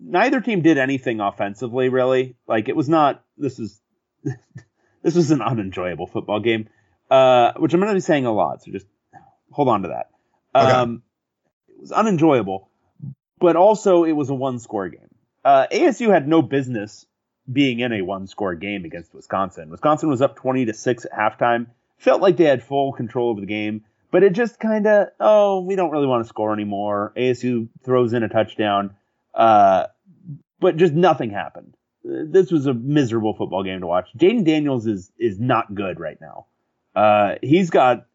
neither 0.00 0.40
team 0.40 0.62
did 0.62 0.78
anything 0.78 1.20
offensively 1.20 1.88
really. 1.88 2.36
Like 2.46 2.68
it 2.68 2.76
was 2.76 2.88
not. 2.88 3.24
This 3.36 3.58
is 3.58 3.80
this 5.02 5.14
was 5.14 5.30
an 5.30 5.42
unenjoyable 5.42 6.06
football 6.06 6.40
game. 6.40 6.68
Uh, 7.10 7.52
which 7.56 7.74
I'm 7.74 7.80
going 7.80 7.90
to 7.90 7.94
be 7.94 8.00
saying 8.00 8.24
a 8.24 8.32
lot. 8.32 8.62
So 8.62 8.70
just 8.70 8.86
hold 9.50 9.68
on 9.68 9.82
to 9.82 9.88
that. 9.88 10.10
Okay. 10.54 10.72
Um, 10.72 11.02
it 11.68 11.80
was 11.80 11.92
unenjoyable, 11.92 12.68
but 13.40 13.56
also 13.56 14.04
it 14.04 14.12
was 14.12 14.30
a 14.30 14.34
one 14.34 14.60
score 14.60 14.88
game. 14.88 15.08
Uh, 15.44 15.66
ASU 15.72 16.12
had 16.12 16.28
no 16.28 16.40
business 16.42 17.06
being 17.50 17.80
in 17.80 17.92
a 17.92 18.02
one 18.02 18.28
score 18.28 18.54
game 18.54 18.84
against 18.84 19.12
Wisconsin. 19.12 19.70
Wisconsin 19.70 20.08
was 20.08 20.22
up 20.22 20.36
20 20.36 20.66
to 20.66 20.74
6 20.74 21.04
at 21.04 21.12
halftime. 21.12 21.66
Felt 21.98 22.22
like 22.22 22.36
they 22.36 22.44
had 22.44 22.62
full 22.62 22.92
control 22.92 23.30
over 23.30 23.40
the 23.40 23.46
game, 23.46 23.84
but 24.10 24.22
it 24.22 24.32
just 24.32 24.60
kind 24.60 24.86
of, 24.86 25.08
oh, 25.18 25.60
we 25.60 25.76
don't 25.76 25.90
really 25.90 26.06
want 26.06 26.24
to 26.24 26.28
score 26.28 26.52
anymore. 26.52 27.12
ASU 27.16 27.68
throws 27.84 28.12
in 28.12 28.22
a 28.22 28.28
touchdown, 28.28 28.94
uh, 29.34 29.86
but 30.60 30.76
just 30.76 30.94
nothing 30.94 31.30
happened. 31.30 31.74
This 32.04 32.50
was 32.50 32.66
a 32.66 32.74
miserable 32.74 33.34
football 33.34 33.62
game 33.64 33.80
to 33.80 33.86
watch. 33.86 34.08
Jayden 34.16 34.44
Daniels 34.44 34.86
is 34.86 35.12
is 35.18 35.38
not 35.38 35.74
good 35.74 36.00
right 36.00 36.18
now. 36.20 36.46
Uh, 36.94 37.34
he's 37.42 37.70
got 37.70 38.06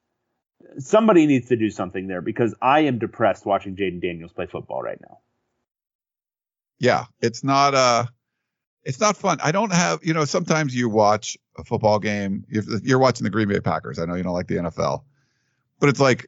somebody 0.79 1.27
needs 1.27 1.49
to 1.49 1.55
do 1.55 1.69
something 1.69 2.07
there 2.07 2.21
because 2.21 2.55
I 2.61 2.81
am 2.81 2.99
depressed 2.99 3.45
watching 3.45 3.75
Jayden 3.75 4.01
Daniels 4.01 4.33
play 4.33 4.47
football 4.47 4.81
right 4.81 4.99
now. 5.01 5.19
yeah 6.79 7.05
it's 7.21 7.43
not 7.43 7.73
uh 7.73 8.05
it's 8.83 8.99
not 8.99 9.15
fun 9.15 9.37
i 9.41 9.51
don't 9.51 9.71
have 9.73 9.99
you 10.03 10.13
know 10.13 10.25
sometimes 10.25 10.75
you 10.75 10.89
watch 10.89 11.37
a 11.57 11.63
football 11.63 11.99
game 11.99 12.45
if 12.49 12.65
you're 12.83 12.99
watching 12.99 13.23
the 13.23 13.29
green 13.29 13.47
bay 13.47 13.59
packers 13.59 13.99
i 13.99 14.05
know 14.05 14.15
you 14.15 14.23
don't 14.23 14.33
like 14.33 14.47
the 14.47 14.55
nfl 14.55 15.03
but 15.79 15.89
it's 15.89 15.99
like 15.99 16.27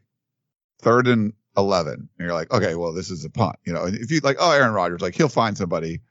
third 0.82 1.08
and 1.08 1.34
11 1.58 1.94
and 1.94 2.10
you're 2.20 2.34
like 2.34 2.52
okay 2.52 2.76
well 2.76 2.94
this 2.94 3.10
is 3.10 3.26
a 3.26 3.30
punt 3.30 3.58
you 3.66 3.74
know? 3.74 3.84
And 3.84 3.96
if 3.96 4.12
you 4.12 4.20
like 4.22 4.38
oh 4.40 4.52
aaron 4.52 4.74
rodgers 4.74 5.02
like 5.02 5.16
he'll 5.16 5.30
find 5.30 5.58
somebody 5.58 6.02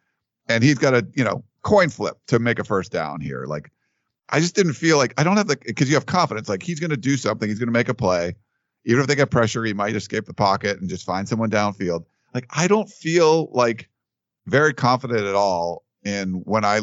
and 0.49 0.63
he's 0.63 0.79
got 0.79 0.95
a 0.95 1.07
you 1.15 1.25
know 1.25 1.45
coin 1.63 1.89
flip 1.89 2.17
to 2.29 2.39
make 2.39 2.59
a 2.59 2.65
first 2.65 2.93
down 2.93 3.21
here. 3.21 3.45
Like 3.47 3.71
i 4.29 4.41
just 4.41 4.57
didn't 4.57 4.73
feel 4.75 4.97
like 4.97 5.15
i 5.19 5.23
don't 5.23 5.37
have 5.37 5.47
the 5.47 5.57
because 5.65 5.89
you 5.89 5.95
have 5.95 6.07
confidence 6.07 6.49
like 6.49 6.63
he's 6.63 6.81
going 6.81 6.91
to 6.91 6.97
do 6.97 7.17
something 7.17 7.49
he's 7.49 7.59
going 7.59 7.69
to 7.69 7.73
make 7.73 7.89
a 7.89 7.95
play. 7.95 8.35
Even 8.85 9.01
if 9.01 9.07
they 9.09 9.15
get 9.17 9.31
pressure 9.31 9.65
he 9.65 9.73
might 9.73 9.97
escape 9.97 10.27
the 10.27 10.35
pocket 10.35 10.81
and 10.81 10.89
just 10.89 11.05
find 11.07 11.29
someone 11.29 11.51
downfield. 11.51 12.05
Like 12.35 12.47
i 12.51 12.67
don't 12.67 12.89
feel 12.89 13.49
like 13.53 13.89
very 14.47 14.75
confident 14.75 15.21
at 15.21 15.35
all 15.35 15.85
in 16.05 16.35
when 16.45 16.65
I 16.65 16.81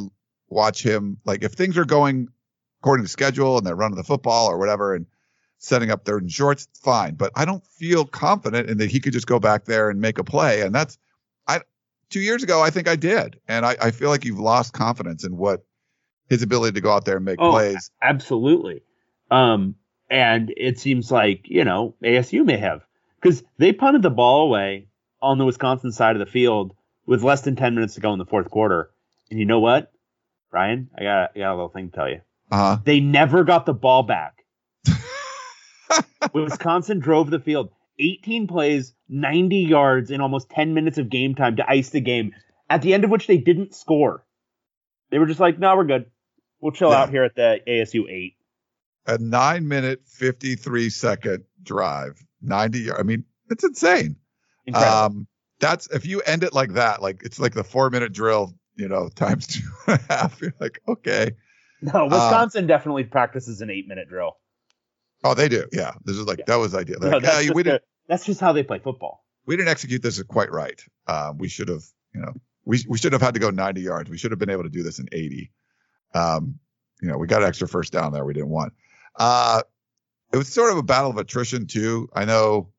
watch 0.49 0.83
him. 0.83 1.17
Like 1.25 1.43
if 1.43 1.53
things 1.53 1.77
are 1.77 1.85
going 1.85 2.27
according 2.81 3.05
to 3.05 3.09
schedule 3.09 3.57
and 3.57 3.65
they're 3.65 3.75
running 3.75 3.97
the 3.97 4.03
football 4.03 4.47
or 4.47 4.57
whatever 4.57 4.93
and 4.93 5.05
setting 5.63 5.89
up 5.89 6.05
third 6.05 6.23
and 6.23 6.31
shorts, 6.31 6.67
fine. 6.81 7.15
But 7.15 7.31
I 7.35 7.45
don't 7.45 7.65
feel 7.65 8.05
confident 8.05 8.69
in 8.69 8.77
that 8.77 8.91
he 8.91 8.99
could 8.99 9.13
just 9.13 9.27
go 9.27 9.39
back 9.39 9.65
there 9.65 9.89
and 9.89 9.99
make 9.99 10.19
a 10.19 10.23
play. 10.23 10.61
And 10.61 10.75
that's 10.75 10.97
I 11.47 11.61
two 12.09 12.19
years 12.19 12.43
ago 12.43 12.61
I 12.61 12.69
think 12.69 12.87
I 12.87 12.95
did. 12.95 13.39
And 13.47 13.65
I, 13.65 13.75
I 13.81 13.91
feel 13.91 14.09
like 14.09 14.25
you've 14.25 14.39
lost 14.39 14.73
confidence 14.73 15.23
in 15.23 15.37
what 15.37 15.65
his 16.29 16.41
ability 16.43 16.73
to 16.73 16.81
go 16.81 16.91
out 16.91 17.05
there 17.05 17.17
and 17.17 17.25
make 17.25 17.39
Oh, 17.39 17.51
plays. 17.51 17.91
Absolutely. 18.01 18.83
Um, 19.31 19.75
and 20.09 20.53
it 20.55 20.79
seems 20.79 21.11
like, 21.11 21.41
you 21.45 21.63
know, 21.63 21.95
ASU 22.03 22.45
may 22.45 22.57
have 22.57 22.85
because 23.21 23.43
they 23.57 23.73
punted 23.73 24.01
the 24.01 24.09
ball 24.09 24.45
away 24.45 24.87
on 25.21 25.37
the 25.37 25.45
Wisconsin 25.45 25.91
side 25.91 26.15
of 26.15 26.19
the 26.19 26.31
field 26.31 26.75
with 27.05 27.23
less 27.23 27.41
than 27.41 27.55
10 27.55 27.75
minutes 27.75 27.95
to 27.95 28.01
go 28.01 28.13
in 28.13 28.19
the 28.19 28.25
fourth 28.25 28.49
quarter. 28.49 28.91
And 29.31 29.39
you 29.39 29.45
know 29.45 29.59
what, 29.59 29.91
Ryan? 30.51 30.89
I 30.97 31.03
got, 31.03 31.31
I 31.35 31.39
got 31.39 31.53
a 31.53 31.55
little 31.55 31.69
thing 31.69 31.89
to 31.89 31.95
tell 31.95 32.09
you. 32.09 32.21
Uh-huh. 32.51 32.77
They 32.83 32.99
never 32.99 33.43
got 33.43 33.65
the 33.65 33.73
ball 33.73 34.03
back. 34.03 34.42
Wisconsin 36.33 36.99
drove 36.99 37.29
the 37.29 37.39
field 37.39 37.69
18 37.99 38.47
plays, 38.47 38.93
90 39.09 39.57
yards 39.57 40.09
in 40.11 40.19
almost 40.21 40.49
10 40.49 40.73
minutes 40.73 40.97
of 40.97 41.09
game 41.09 41.35
time 41.35 41.57
to 41.57 41.69
ice 41.69 41.89
the 41.89 42.01
game, 42.01 42.33
at 42.69 42.81
the 42.81 42.93
end 42.93 43.03
of 43.03 43.09
which 43.09 43.27
they 43.27 43.37
didn't 43.37 43.75
score. 43.75 44.25
They 45.11 45.19
were 45.19 45.27
just 45.27 45.39
like, 45.39 45.59
no, 45.59 45.75
we're 45.75 45.83
good. 45.83 46.05
We'll 46.59 46.71
chill 46.71 46.89
Yeah. 46.89 47.01
out 47.03 47.09
here 47.09 47.23
at 47.23 47.35
the 47.35 47.59
ASU 47.67 48.09
8. 48.09 48.35
A 49.05 49.17
nine 49.19 49.67
minute, 49.67 50.01
53 50.07 50.89
second 50.89 51.43
drive, 51.61 52.25
90 52.41 52.79
yards. 52.79 52.99
I 52.99 53.03
mean, 53.03 53.25
it's 53.49 53.63
insane. 53.63 54.15
Incredible. 54.65 54.97
Um, 54.97 55.27
that's 55.59 55.87
if 55.91 56.05
you 56.05 56.21
end 56.21 56.43
it 56.43 56.53
like 56.53 56.73
that, 56.73 57.01
like 57.01 57.21
it's 57.23 57.39
like 57.39 57.53
the 57.53 57.63
four 57.63 57.89
minute 57.89 58.13
drill, 58.13 58.53
you 58.75 58.87
know, 58.87 59.09
times 59.15 59.47
two 59.47 59.67
and 59.87 59.99
a 60.09 60.13
half. 60.13 60.41
You're 60.41 60.53
like, 60.59 60.79
okay. 60.87 61.31
no, 61.81 62.05
Wisconsin 62.05 62.65
definitely 62.65 63.03
practices 63.03 63.61
an 63.61 63.69
eight 63.69 63.87
minute 63.87 64.07
drill. 64.09 64.37
Oh, 65.23 65.33
they 65.33 65.47
do. 65.49 65.65
Yeah. 65.71 65.93
This 66.03 66.17
is 66.17 66.25
like, 66.25 66.39
Yeah. 66.39 66.45
that 66.47 66.55
was 66.57 66.75
ideal. 66.75 66.99
No, 66.99 67.09
Like, 67.09 67.23
that's, 67.23 67.35
yeah, 67.35 67.41
just 67.43 67.55
we, 67.55 67.63
didn't, 67.63 67.83
that's 68.07 68.25
just 68.25 68.39
how 68.41 68.51
they 68.51 68.63
play 68.63 68.79
football. 68.79 69.23
we 69.45 69.55
didn't 69.55 69.69
execute 69.69 70.01
this 70.01 70.21
quite 70.23 70.51
right. 70.51 70.81
Um, 71.07 71.37
we 71.37 71.47
should 71.47 71.67
have, 71.69 71.83
you 72.13 72.21
know, 72.21 72.33
we 72.65 72.83
we 72.87 72.97
should 72.97 73.11
have 73.13 73.21
had 73.21 73.33
to 73.33 73.39
go 73.41 73.49
90 73.49 73.81
yards. 73.81 74.09
We 74.09 74.17
should 74.17 74.31
have 74.31 74.39
been 74.39 74.49
able 74.49 74.63
to 74.63 74.69
do 74.69 74.83
this 74.83 74.99
in 74.99 75.07
80. 75.11 75.51
Um, 76.13 76.59
you 77.01 77.09
know, 77.09 77.17
we 77.17 77.27
got 77.27 77.41
an 77.41 77.47
extra 77.49 77.67
first 77.67 77.91
down 77.91 78.13
there 78.13 78.23
we 78.23 78.33
didn't 78.33 78.49
want. 78.49 78.71
Uh, 79.17 79.61
it 80.31 80.37
was 80.37 80.47
sort 80.47 80.71
of 80.71 80.77
a 80.77 80.83
battle 80.83 81.09
of 81.09 81.17
attrition 81.17 81.67
too. 81.67 82.07
I 82.13 82.23
know 82.25 82.69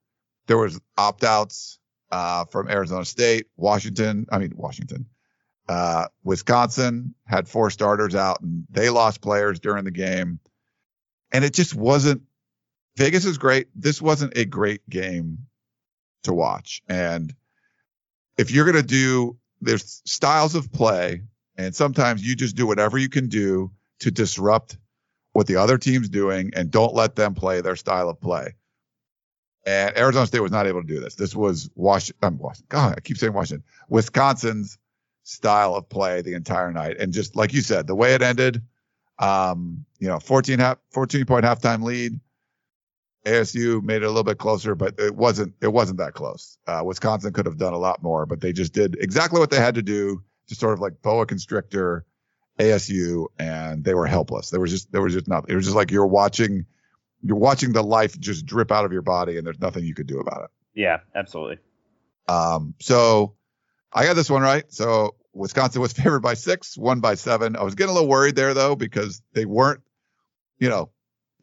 there 0.46 0.56
was 0.56 0.80
opt 0.96 1.22
outs 1.24 1.78
uh, 2.10 2.44
from 2.46 2.68
Arizona 2.70 3.04
State, 3.04 3.46
Washington. 3.56 4.26
I 4.30 4.38
mean 4.38 4.52
Washington, 4.56 5.06
uh, 5.68 6.06
Wisconsin 6.22 7.14
had 7.26 7.46
four 7.48 7.70
starters 7.70 8.14
out 8.14 8.40
and 8.40 8.64
they 8.70 8.88
lost 8.90 9.20
players 9.20 9.60
during 9.60 9.84
the 9.84 9.90
game, 9.90 10.40
and 11.32 11.44
it 11.44 11.52
just 11.52 11.74
wasn't. 11.74 12.22
Vegas 12.96 13.24
is 13.24 13.38
great. 13.38 13.68
This 13.74 14.00
wasn't 14.00 14.36
a 14.36 14.44
great 14.44 14.88
game 14.88 15.38
to 16.22 16.32
watch, 16.32 16.82
and 16.88 17.34
if 18.36 18.50
you're 18.50 18.66
gonna 18.66 18.82
do, 18.82 19.36
there's 19.60 20.02
styles 20.04 20.54
of 20.54 20.72
play, 20.72 21.22
and 21.56 21.74
sometimes 21.74 22.26
you 22.26 22.34
just 22.34 22.56
do 22.56 22.66
whatever 22.66 22.98
you 22.98 23.08
can 23.08 23.28
do 23.28 23.70
to 24.00 24.10
disrupt 24.10 24.78
what 25.32 25.46
the 25.46 25.56
other 25.56 25.78
team's 25.78 26.08
doing 26.08 26.52
and 26.54 26.70
don't 26.70 26.94
let 26.94 27.16
them 27.16 27.34
play 27.34 27.60
their 27.60 27.76
style 27.76 28.08
of 28.08 28.20
play. 28.20 28.54
And 29.66 29.96
Arizona 29.96 30.26
State 30.26 30.40
was 30.40 30.52
not 30.52 30.66
able 30.66 30.82
to 30.82 30.86
do 30.86 31.00
this. 31.00 31.14
This 31.14 31.34
was 31.34 31.70
Washington. 31.74 32.18
Um, 32.22 32.38
Washington 32.38 32.66
God, 32.68 32.94
I 32.96 33.00
keep 33.00 33.16
saying 33.16 33.32
Washington. 33.32 33.64
Wisconsin's 33.88 34.78
style 35.22 35.74
of 35.74 35.88
play 35.88 36.22
the 36.22 36.34
entire 36.34 36.72
night. 36.72 36.98
And 36.98 37.12
just 37.12 37.34
like 37.34 37.52
you 37.52 37.62
said, 37.62 37.86
the 37.86 37.94
way 37.94 38.14
it 38.14 38.22
ended, 38.22 38.62
um, 39.18 39.84
you 39.98 40.08
know, 40.08 40.20
14 40.20 40.58
half, 40.58 40.78
14 40.90 41.24
point 41.24 41.44
halftime 41.44 41.82
lead. 41.82 42.20
ASU 43.24 43.82
made 43.82 44.02
it 44.02 44.04
a 44.04 44.08
little 44.08 44.24
bit 44.24 44.38
closer, 44.38 44.74
but 44.74 44.98
it 44.98 45.14
wasn't, 45.14 45.54
it 45.60 45.68
wasn't 45.68 45.98
that 45.98 46.12
close. 46.12 46.58
Uh, 46.66 46.82
Wisconsin 46.84 47.32
could 47.32 47.46
have 47.46 47.56
done 47.56 47.72
a 47.72 47.78
lot 47.78 48.02
more, 48.02 48.26
but 48.26 48.40
they 48.40 48.52
just 48.52 48.72
did 48.72 48.96
exactly 49.00 49.40
what 49.40 49.50
they 49.50 49.56
had 49.56 49.76
to 49.76 49.82
do 49.82 50.22
to 50.48 50.54
sort 50.54 50.74
of 50.74 50.80
like 50.80 51.00
boa 51.00 51.24
constrictor 51.24 52.04
ASU 52.58 53.26
and 53.38 53.82
they 53.82 53.94
were 53.94 54.06
helpless. 54.06 54.50
There 54.50 54.60
was 54.60 54.70
just, 54.70 54.92
there 54.92 55.00
was 55.02 55.14
just 55.14 55.26
nothing. 55.26 55.50
It 55.50 55.56
was 55.56 55.64
just 55.64 55.76
like 55.76 55.90
you're 55.90 56.06
watching, 56.06 56.66
you're 57.22 57.38
watching 57.38 57.72
the 57.72 57.82
life 57.82 58.18
just 58.20 58.44
drip 58.44 58.70
out 58.70 58.84
of 58.84 58.92
your 58.92 59.02
body 59.02 59.38
and 59.38 59.46
there's 59.46 59.60
nothing 59.60 59.84
you 59.84 59.94
could 59.94 60.06
do 60.06 60.20
about 60.20 60.44
it. 60.44 60.50
Yeah, 60.74 61.00
absolutely. 61.14 61.58
Um, 62.28 62.74
so 62.80 63.34
I 63.92 64.04
got 64.04 64.14
this 64.16 64.28
one 64.28 64.42
right. 64.42 64.70
So 64.70 65.14
Wisconsin 65.32 65.80
was 65.80 65.92
favored 65.94 66.20
by 66.20 66.34
six, 66.34 66.76
won 66.76 67.00
by 67.00 67.14
seven. 67.14 67.56
I 67.56 67.62
was 67.62 67.74
getting 67.74 67.90
a 67.90 67.94
little 67.94 68.08
worried 68.08 68.36
there 68.36 68.52
though, 68.52 68.76
because 68.76 69.22
they 69.32 69.46
weren't, 69.46 69.80
you 70.58 70.68
know, 70.68 70.90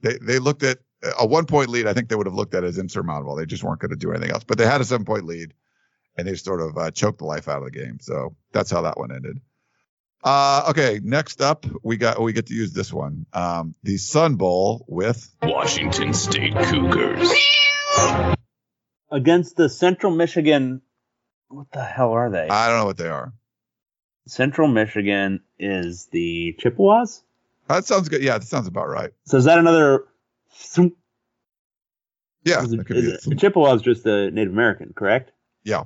they, 0.02 0.18
they 0.22 0.38
looked 0.38 0.64
at 0.64 0.78
a 1.20 1.26
one 1.26 1.46
point 1.46 1.70
lead. 1.70 1.88
I 1.88 1.94
think 1.94 2.10
they 2.10 2.16
would 2.16 2.28
have 2.28 2.36
looked 2.36 2.54
at 2.54 2.64
as 2.64 2.78
insurmountable. 2.78 3.36
They 3.36 3.46
just 3.46 3.64
weren't 3.64 3.80
going 3.80 3.92
to 3.92 3.98
do 3.98 4.12
anything 4.12 4.32
else, 4.32 4.44
but 4.44 4.58
they 4.58 4.66
had 4.66 4.82
a 4.82 4.86
seven 4.86 5.06
point 5.06 5.26
lead 5.26 5.54
and 6.18 6.28
they 6.28 6.36
sort 6.36 6.62
of 6.62 6.78
uh, 6.78 6.92
choked 6.92 7.20
the 7.20 7.26
life 7.26 7.48
out 7.48 7.60
of 7.60 7.66
the 7.66 7.72
game. 7.72 8.00
So 8.02 8.36
that's 8.52 8.72
how 8.72 8.82
that 8.82 8.98
one 8.98 9.12
ended. 9.12 9.40
Uh, 10.24 10.68
okay. 10.70 11.00
Next 11.04 11.42
up, 11.42 11.66
we 11.84 11.98
got, 11.98 12.22
we 12.22 12.34
get 12.34 12.48
to 12.48 12.54
use 12.54 12.74
this 12.74 12.94
one. 12.94 13.26
Um, 13.34 13.76
the 13.84 13.98
Sun 13.98 14.36
Bowl 14.36 14.86
with 14.88 15.28
Washington 15.42 16.14
State 16.14 16.54
Cougars. 16.56 17.32
Against 19.10 19.56
the 19.56 19.68
Central 19.68 20.14
Michigan. 20.14 20.82
What 21.50 21.68
the 21.74 21.84
hell 21.84 22.12
are 22.12 22.30
they? 22.30 22.48
I 22.48 22.70
don't 22.70 22.80
know 22.80 22.86
what 22.86 22.98
they 22.98 23.10
are. 23.10 23.34
Central 24.28 24.68
Michigan 24.68 25.42
is 25.60 26.06
the 26.12 26.56
Chippewas. 26.60 27.24
That 27.68 27.86
sounds 27.86 28.08
good. 28.08 28.22
Yeah, 28.22 28.38
that 28.38 28.48
sounds 28.48 28.68
about 28.68 28.88
right. 28.88 29.12
So 29.26 29.38
is 29.38 29.46
that 29.46 29.58
another? 29.58 30.06
Yeah, 32.44 32.62
that 32.62 32.86
could 32.88 32.98
is 32.98 33.26
be 33.26 33.34
it, 33.34 33.40
Chippewa 33.40 33.74
is 33.76 33.82
just 33.82 34.06
a 34.06 34.32
Native 34.32 34.54
American, 34.54 34.94
correct? 34.96 35.32
Yeah. 35.64 35.84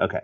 Okay. 0.00 0.20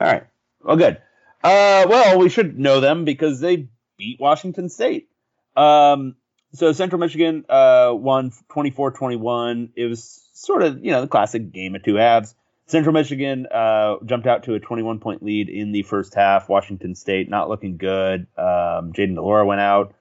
All 0.00 0.12
right. 0.12 0.24
Well, 0.62 0.76
good. 0.76 0.98
Uh, 1.42 1.86
well, 1.88 2.18
we 2.18 2.28
should 2.28 2.58
know 2.58 2.80
them 2.80 3.04
because 3.04 3.40
they 3.40 3.68
beat 3.96 4.20
Washington 4.20 4.68
State. 4.68 5.08
Um, 5.56 6.16
so 6.52 6.72
Central 6.72 7.00
Michigan 7.00 7.44
uh, 7.48 7.92
won 7.94 8.32
24-21. 8.50 9.70
It 9.74 9.86
was 9.86 10.22
sort 10.34 10.62
of, 10.62 10.84
you 10.84 10.90
know, 10.90 11.00
the 11.00 11.08
classic 11.08 11.52
game 11.52 11.74
of 11.74 11.82
two 11.82 11.96
halves. 11.96 12.34
Central 12.66 12.94
Michigan 12.94 13.46
uh, 13.46 13.96
jumped 14.06 14.26
out 14.26 14.44
to 14.44 14.54
a 14.54 14.60
21 14.60 15.00
point 15.00 15.22
lead 15.22 15.48
in 15.48 15.72
the 15.72 15.82
first 15.82 16.14
half. 16.14 16.48
Washington 16.48 16.94
State 16.94 17.28
not 17.28 17.48
looking 17.48 17.76
good. 17.76 18.26
Um, 18.38 18.92
Jayden 18.92 19.14
de 19.14 19.22
Laura 19.22 19.44
went 19.44 19.60
out. 19.60 19.94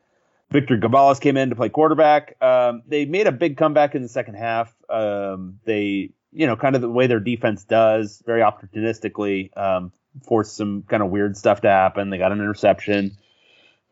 Victor 0.54 0.78
Gabalis 0.78 1.20
came 1.20 1.36
in 1.36 1.50
to 1.50 1.56
play 1.56 1.70
quarterback. 1.70 2.38
Um, 2.40 2.84
they 2.88 3.06
made 3.06 3.26
a 3.26 3.32
big 3.32 3.58
comeback 3.58 3.96
in 3.96 4.04
the 4.04 4.08
second 4.08 4.36
half. 4.36 4.72
Um, 4.88 5.60
they, 5.66 6.12
you 6.32 6.46
know, 6.46 6.56
kind 6.56 6.76
of 6.76 6.82
the 6.82 6.90
way 6.90 7.08
their 7.08 7.20
defense 7.20 7.64
does, 7.64 8.22
very 8.24 8.42
opportunistically, 8.42 9.58
um, 9.58 9.92
forced 10.28 10.56
some 10.56 10.84
kind 10.84 11.02
of 11.02 11.10
weird 11.10 11.36
stuff 11.36 11.62
to 11.62 11.70
happen. 11.70 12.12
They 12.12 12.20
got 12.20 12.32
an 12.32 12.38
interception. 12.38 13.18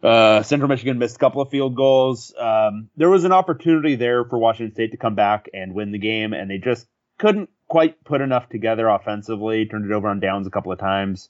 Uh, 0.03 0.43
Central 0.43 0.69
Michigan 0.69 0.99
missed 0.99 1.15
a 1.15 1.19
couple 1.19 1.41
of 1.41 1.49
field 1.49 1.75
goals. 1.75 2.31
Um, 2.39 2.89
there 2.95 3.09
was 3.09 3.23
an 3.23 3.31
opportunity 3.31 3.95
there 3.95 4.23
for 4.23 4.37
Washington 4.37 4.75
State 4.75 4.91
to 4.91 4.97
come 4.97 5.15
back 5.15 5.49
and 5.55 5.73
win 5.73 5.91
the 5.91 5.97
game, 5.97 6.31
and 6.31 6.49
they 6.49 6.59
just 6.59 6.85
couldn't 7.17 7.49
quite 7.67 8.03
put 8.03 8.21
enough 8.21 8.49
together 8.49 8.87
offensively. 8.87 9.65
Turned 9.65 9.89
it 9.89 9.93
over 9.93 10.07
on 10.09 10.19
downs 10.19 10.45
a 10.45 10.51
couple 10.51 10.71
of 10.71 10.77
times, 10.77 11.29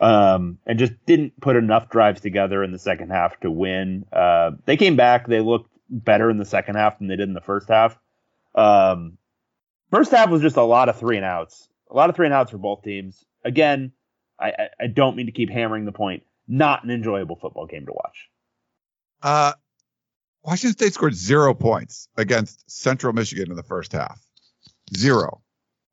um, 0.00 0.58
and 0.66 0.78
just 0.78 0.92
didn't 1.06 1.40
put 1.40 1.56
enough 1.56 1.88
drives 1.88 2.20
together 2.20 2.62
in 2.62 2.72
the 2.72 2.78
second 2.78 3.10
half 3.10 3.38
to 3.40 3.50
win. 3.50 4.04
Uh, 4.12 4.52
they 4.64 4.76
came 4.76 4.96
back. 4.96 5.26
They 5.26 5.40
looked 5.40 5.70
better 5.88 6.30
in 6.30 6.38
the 6.38 6.44
second 6.44 6.76
half 6.76 6.98
than 6.98 7.08
they 7.08 7.16
did 7.16 7.28
in 7.28 7.34
the 7.34 7.40
first 7.40 7.68
half. 7.68 7.98
Um, 8.54 9.18
first 9.90 10.10
half 10.10 10.30
was 10.30 10.42
just 10.42 10.56
a 10.56 10.62
lot 10.62 10.88
of 10.88 10.98
three 10.98 11.16
and 11.16 11.24
outs. 11.24 11.68
A 11.90 11.94
lot 11.94 12.10
of 12.10 12.16
three 12.16 12.26
and 12.26 12.34
outs 12.34 12.50
for 12.50 12.58
both 12.58 12.82
teams. 12.82 13.24
Again, 13.44 13.92
I, 14.40 14.52
I, 14.80 14.86
don't 14.88 15.16
mean 15.16 15.26
to 15.26 15.32
keep 15.32 15.50
hammering 15.50 15.84
the 15.84 15.92
point. 15.92 16.24
Not 16.48 16.84
an 16.84 16.90
enjoyable 16.90 17.36
football 17.36 17.66
game 17.66 17.86
to 17.86 17.92
watch. 17.92 18.28
Uh, 19.22 19.52
Washington 20.42 20.76
State 20.76 20.94
scored 20.94 21.14
zero 21.14 21.54
points 21.54 22.08
against 22.16 22.70
Central 22.70 23.12
Michigan 23.12 23.50
in 23.50 23.56
the 23.56 23.62
first 23.62 23.92
half. 23.92 24.20
Zero. 24.96 25.42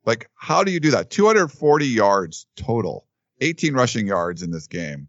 Like, 0.04 0.30
how 0.34 0.64
do 0.64 0.70
you 0.70 0.80
do 0.80 0.92
that? 0.92 1.10
240 1.10 1.86
yards 1.86 2.46
total, 2.56 3.06
18 3.40 3.74
rushing 3.74 4.06
yards 4.06 4.42
in 4.42 4.50
this 4.50 4.66
game, 4.66 5.08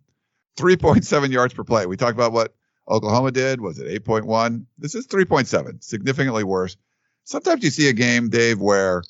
3.7 0.57 1.31
yards 1.31 1.53
per 1.53 1.63
play. 1.63 1.85
We 1.85 1.97
talked 1.97 2.15
about 2.15 2.31
what 2.31 2.55
Oklahoma 2.89 3.31
did. 3.31 3.61
Was 3.61 3.79
it 3.79 4.03
8.1? 4.03 4.65
This 4.77 4.95
is 4.95 5.07
3.7, 5.07 5.83
significantly 5.83 6.43
worse. 6.43 6.77
Sometimes 7.23 7.63
you 7.63 7.71
see 7.71 7.89
a 7.89 7.93
game, 7.93 8.29
Dave, 8.29 8.59
where, 8.59 9.03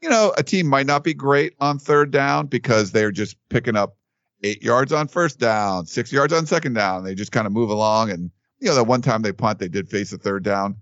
you 0.00 0.10
know, 0.10 0.34
a 0.36 0.42
team 0.42 0.66
might 0.66 0.86
not 0.86 1.04
be 1.04 1.14
great 1.14 1.54
on 1.60 1.78
third 1.78 2.10
down 2.10 2.46
because 2.46 2.92
they're 2.92 3.12
just 3.12 3.36
picking 3.48 3.76
up 3.76 3.96
eight 4.42 4.62
yards 4.62 4.92
on 4.92 5.08
first 5.08 5.38
down, 5.38 5.86
six 5.86 6.12
yards 6.12 6.32
on 6.32 6.46
second 6.46 6.74
down. 6.74 7.04
They 7.04 7.14
just 7.14 7.32
kind 7.32 7.46
of 7.46 7.52
move 7.52 7.70
along. 7.70 8.10
And, 8.10 8.30
you 8.58 8.68
know, 8.68 8.74
the 8.74 8.84
one 8.84 9.02
time 9.02 9.22
they 9.22 9.32
punt, 9.32 9.58
they 9.58 9.68
did 9.68 9.88
face 9.88 10.12
a 10.12 10.18
third 10.18 10.42
down. 10.42 10.76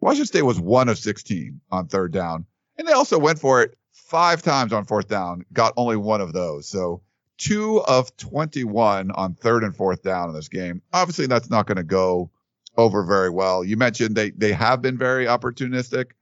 Washington 0.00 0.26
State 0.26 0.42
was 0.42 0.60
one 0.60 0.88
of 0.88 0.98
16 0.98 1.60
on 1.70 1.86
third 1.86 2.12
down. 2.12 2.44
And 2.76 2.86
they 2.86 2.92
also 2.92 3.18
went 3.18 3.38
for 3.38 3.62
it 3.62 3.76
five 4.06 4.40
times 4.40 4.72
on 4.72 4.84
fourth 4.84 5.08
down, 5.08 5.44
got 5.52 5.72
only 5.76 5.96
one 5.96 6.20
of 6.20 6.32
those. 6.32 6.68
So 6.68 7.02
two 7.38 7.82
of 7.82 8.16
21 8.16 9.10
on 9.10 9.34
third 9.34 9.64
and 9.64 9.74
fourth 9.74 10.02
down 10.02 10.28
in 10.28 10.34
this 10.34 10.48
game. 10.48 10.80
Obviously, 10.92 11.26
that's 11.26 11.50
not 11.50 11.66
going 11.66 11.76
to 11.76 11.82
go 11.82 12.30
over 12.76 13.02
very 13.02 13.30
well. 13.30 13.64
You 13.64 13.76
mentioned 13.76 14.14
they, 14.14 14.30
they 14.30 14.52
have 14.52 14.80
been 14.80 14.96
very 14.96 15.26
opportunistic. 15.26 16.12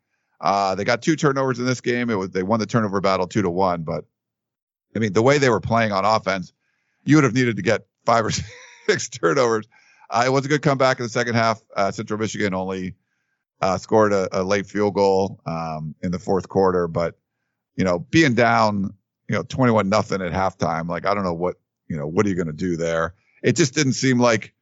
Uh, 0.40 0.74
they 0.74 0.84
got 0.84 1.02
two 1.02 1.14
turnovers 1.14 1.58
in 1.58 1.66
this 1.66 1.80
game. 1.82 2.08
It 2.08 2.14
was, 2.14 2.30
they 2.30 2.42
won 2.42 2.58
the 2.58 2.66
turnover 2.66 3.00
battle 3.00 3.26
two 3.26 3.42
to 3.42 3.50
one, 3.50 3.82
but 3.82 4.04
I 4.96 4.98
mean, 4.98 5.12
the 5.12 5.22
way 5.22 5.38
they 5.38 5.50
were 5.50 5.60
playing 5.60 5.92
on 5.92 6.04
offense, 6.04 6.52
you 7.04 7.16
would 7.16 7.24
have 7.24 7.34
needed 7.34 7.56
to 7.56 7.62
get 7.62 7.86
five 8.06 8.24
or 8.24 8.30
six 8.86 9.08
turnovers. 9.10 9.66
Uh, 10.08 10.24
it 10.26 10.30
was 10.30 10.44
a 10.44 10.48
good 10.48 10.62
comeback 10.62 11.00
in 11.00 11.04
the 11.04 11.10
second 11.10 11.34
half. 11.34 11.60
Uh, 11.76 11.90
Central 11.90 12.18
Michigan 12.18 12.54
only 12.54 12.94
uh, 13.60 13.76
scored 13.78 14.12
a, 14.12 14.28
a, 14.32 14.42
late 14.42 14.66
field 14.66 14.94
goal 14.94 15.40
um, 15.46 15.94
in 16.02 16.12
the 16.12 16.18
fourth 16.18 16.48
quarter, 16.48 16.86
but 16.86 17.16
you 17.76 17.84
know, 17.84 17.98
being 17.98 18.34
down, 18.34 18.94
you 19.28 19.34
know, 19.34 19.42
21 19.42 19.88
nothing 19.88 20.22
at 20.22 20.32
halftime, 20.32 20.88
like 20.88 21.06
I 21.06 21.14
don't 21.14 21.24
know 21.24 21.34
what, 21.34 21.56
you 21.88 21.96
know, 21.96 22.06
what 22.06 22.26
are 22.26 22.28
you 22.28 22.34
going 22.34 22.46
to 22.46 22.52
do 22.52 22.76
there? 22.76 23.14
It 23.42 23.56
just 23.56 23.74
didn't 23.74 23.94
seem 23.94 24.18
like 24.20 24.54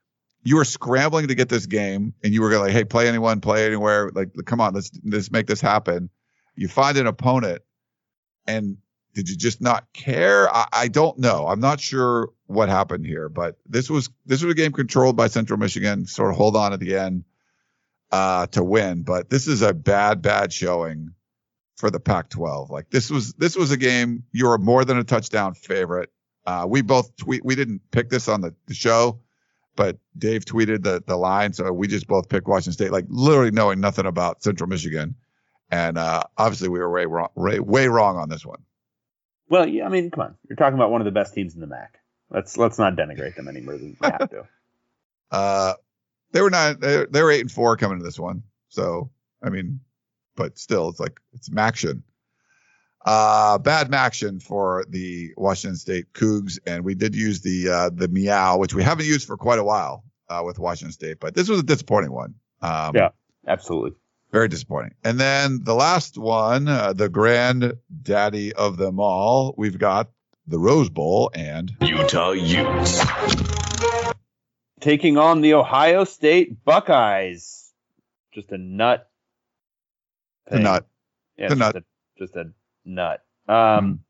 you 0.44 0.56
were 0.56 0.64
scrambling 0.64 1.28
to 1.28 1.34
get 1.34 1.48
this 1.48 1.66
game 1.66 2.14
and 2.22 2.34
you 2.34 2.42
were 2.42 2.58
like, 2.58 2.72
hey, 2.72 2.84
play 2.84 3.08
anyone, 3.08 3.40
play 3.40 3.66
anywhere. 3.66 4.10
Like, 4.12 4.30
come 4.44 4.60
on, 4.60 4.74
let's 4.74 4.90
let's 5.04 5.30
make 5.30 5.46
this 5.46 5.60
happen. 5.60 6.10
You 6.56 6.68
find 6.68 6.98
an 6.98 7.06
opponent, 7.06 7.62
and 8.46 8.76
did 9.14 9.28
you 9.28 9.36
just 9.36 9.60
not 9.60 9.92
care? 9.92 10.52
I, 10.54 10.66
I, 10.72 10.88
don't 10.88 11.18
know. 11.18 11.46
I'm 11.46 11.60
not 11.60 11.80
sure 11.80 12.30
what 12.46 12.68
happened 12.68 13.06
here, 13.06 13.28
but 13.28 13.56
this 13.66 13.88
was 13.88 14.10
this 14.26 14.42
was 14.42 14.52
a 14.52 14.56
game 14.56 14.72
controlled 14.72 15.16
by 15.16 15.28
Central 15.28 15.58
Michigan. 15.58 16.06
Sort 16.06 16.30
of 16.30 16.36
hold 16.36 16.56
on 16.56 16.72
at 16.72 16.80
the 16.80 16.96
end 16.96 17.24
uh, 18.10 18.46
to 18.48 18.64
win, 18.64 19.02
but 19.02 19.30
this 19.30 19.46
is 19.46 19.62
a 19.62 19.72
bad, 19.72 20.22
bad 20.22 20.52
showing 20.52 21.14
for 21.76 21.90
the 21.90 22.00
Pac-12. 22.00 22.70
Like 22.70 22.90
this 22.90 23.10
was 23.10 23.32
this 23.34 23.56
was 23.56 23.70
a 23.70 23.76
game 23.76 24.24
you 24.32 24.46
were 24.46 24.58
more 24.58 24.84
than 24.84 24.98
a 24.98 25.04
touchdown 25.04 25.54
favorite. 25.54 26.10
Uh, 26.44 26.66
we 26.68 26.82
both 26.82 27.14
tweet. 27.16 27.44
We 27.44 27.54
didn't 27.54 27.82
pick 27.90 28.08
this 28.08 28.28
on 28.28 28.40
the, 28.40 28.54
the 28.66 28.74
show, 28.74 29.20
but 29.76 29.98
Dave 30.16 30.44
tweeted 30.44 30.82
the 30.82 31.02
the 31.06 31.16
line, 31.16 31.52
so 31.52 31.72
we 31.72 31.86
just 31.86 32.06
both 32.06 32.28
picked 32.28 32.46
Washington 32.46 32.72
State, 32.72 32.92
like 32.92 33.06
literally 33.08 33.50
knowing 33.50 33.80
nothing 33.80 34.06
about 34.06 34.42
Central 34.42 34.68
Michigan, 34.68 35.14
and 35.70 35.98
uh, 35.98 36.22
obviously 36.36 36.68
we 36.68 36.78
were 36.78 36.90
way 36.90 37.06
wrong, 37.06 37.28
way, 37.34 37.60
way 37.60 37.88
wrong 37.88 38.16
on 38.16 38.28
this 38.28 38.44
one. 38.44 38.62
Well, 39.48 39.68
yeah, 39.68 39.86
I 39.86 39.88
mean, 39.88 40.10
come 40.10 40.24
on. 40.24 40.34
You're 40.48 40.56
talking 40.56 40.74
about 40.74 40.90
one 40.90 41.00
of 41.00 41.04
the 41.04 41.12
best 41.12 41.34
teams 41.34 41.54
in 41.54 41.60
the 41.60 41.66
MAC. 41.66 41.98
Let's 42.30 42.56
let's 42.56 42.78
not 42.78 42.96
denigrate 42.96 43.36
them 43.36 43.48
any 43.48 43.60
more 43.60 43.76
than 43.76 43.96
we 44.00 44.08
have 44.08 44.30
to. 44.30 44.44
Uh, 45.30 45.72
they 46.32 46.42
were 46.42 46.50
not. 46.50 46.78
They, 46.78 47.06
they 47.10 47.22
were 47.22 47.30
eight 47.30 47.40
and 47.40 47.50
four 47.50 47.78
coming 47.78 47.96
to 47.96 48.04
this 48.04 48.18
one. 48.18 48.42
So 48.68 49.10
I 49.42 49.48
mean, 49.48 49.80
but 50.36 50.58
still, 50.58 50.88
it's 50.88 51.00
like 51.00 51.20
it's 51.32 51.48
Maction. 51.48 52.02
Uh, 53.04 53.58
bad 53.58 53.90
Maction 53.90 54.40
for 54.40 54.84
the 54.88 55.32
Washington 55.36 55.76
State 55.76 56.12
Cougs, 56.12 56.58
and 56.66 56.84
we 56.84 56.94
did 56.94 57.14
use 57.16 57.40
the 57.40 57.68
uh, 57.68 57.90
the 57.92 58.08
meow, 58.08 58.58
which 58.58 58.74
we 58.74 58.82
haven't 58.82 59.06
used 59.06 59.26
for 59.26 59.36
quite 59.36 59.58
a 59.58 59.64
while 59.64 60.04
uh, 60.28 60.42
with 60.44 60.58
Washington 60.58 60.92
State, 60.92 61.18
but 61.20 61.34
this 61.34 61.48
was 61.48 61.58
a 61.60 61.64
disappointing 61.64 62.12
one. 62.12 62.34
Um, 62.60 62.94
Yeah. 62.94 63.08
Absolutely. 63.46 63.92
very 64.30 64.46
disappointing. 64.46 64.94
And 65.02 65.18
then 65.18 65.60
the 65.64 65.74
last 65.74 66.16
one, 66.16 66.68
uh, 66.68 66.92
the 66.92 67.08
granddaddy 67.08 68.52
of 68.54 68.76
them 68.76 69.00
all, 69.00 69.52
we've 69.58 69.78
got 69.78 70.10
the 70.46 70.58
Rose 70.60 70.88
Bowl 70.88 71.30
and 71.34 71.72
Utah 71.80 72.30
Utes. 72.30 73.04
Taking 74.80 75.18
on 75.18 75.40
the 75.40 75.54
Ohio 75.54 76.04
State 76.04 76.64
Buckeyes. 76.64 77.72
Just 78.32 78.50
a 78.52 78.58
nut. 78.58 79.08
The 80.46 80.56
thing. 80.56 80.62
nut 80.64 80.86
Yeah, 81.36 81.48
the 81.48 81.56
just 81.56 81.58
nut. 81.58 81.76
A, 81.76 81.84
just 82.18 82.36
a 82.36 82.44
nut. 82.84 83.22
Um, 83.48 84.00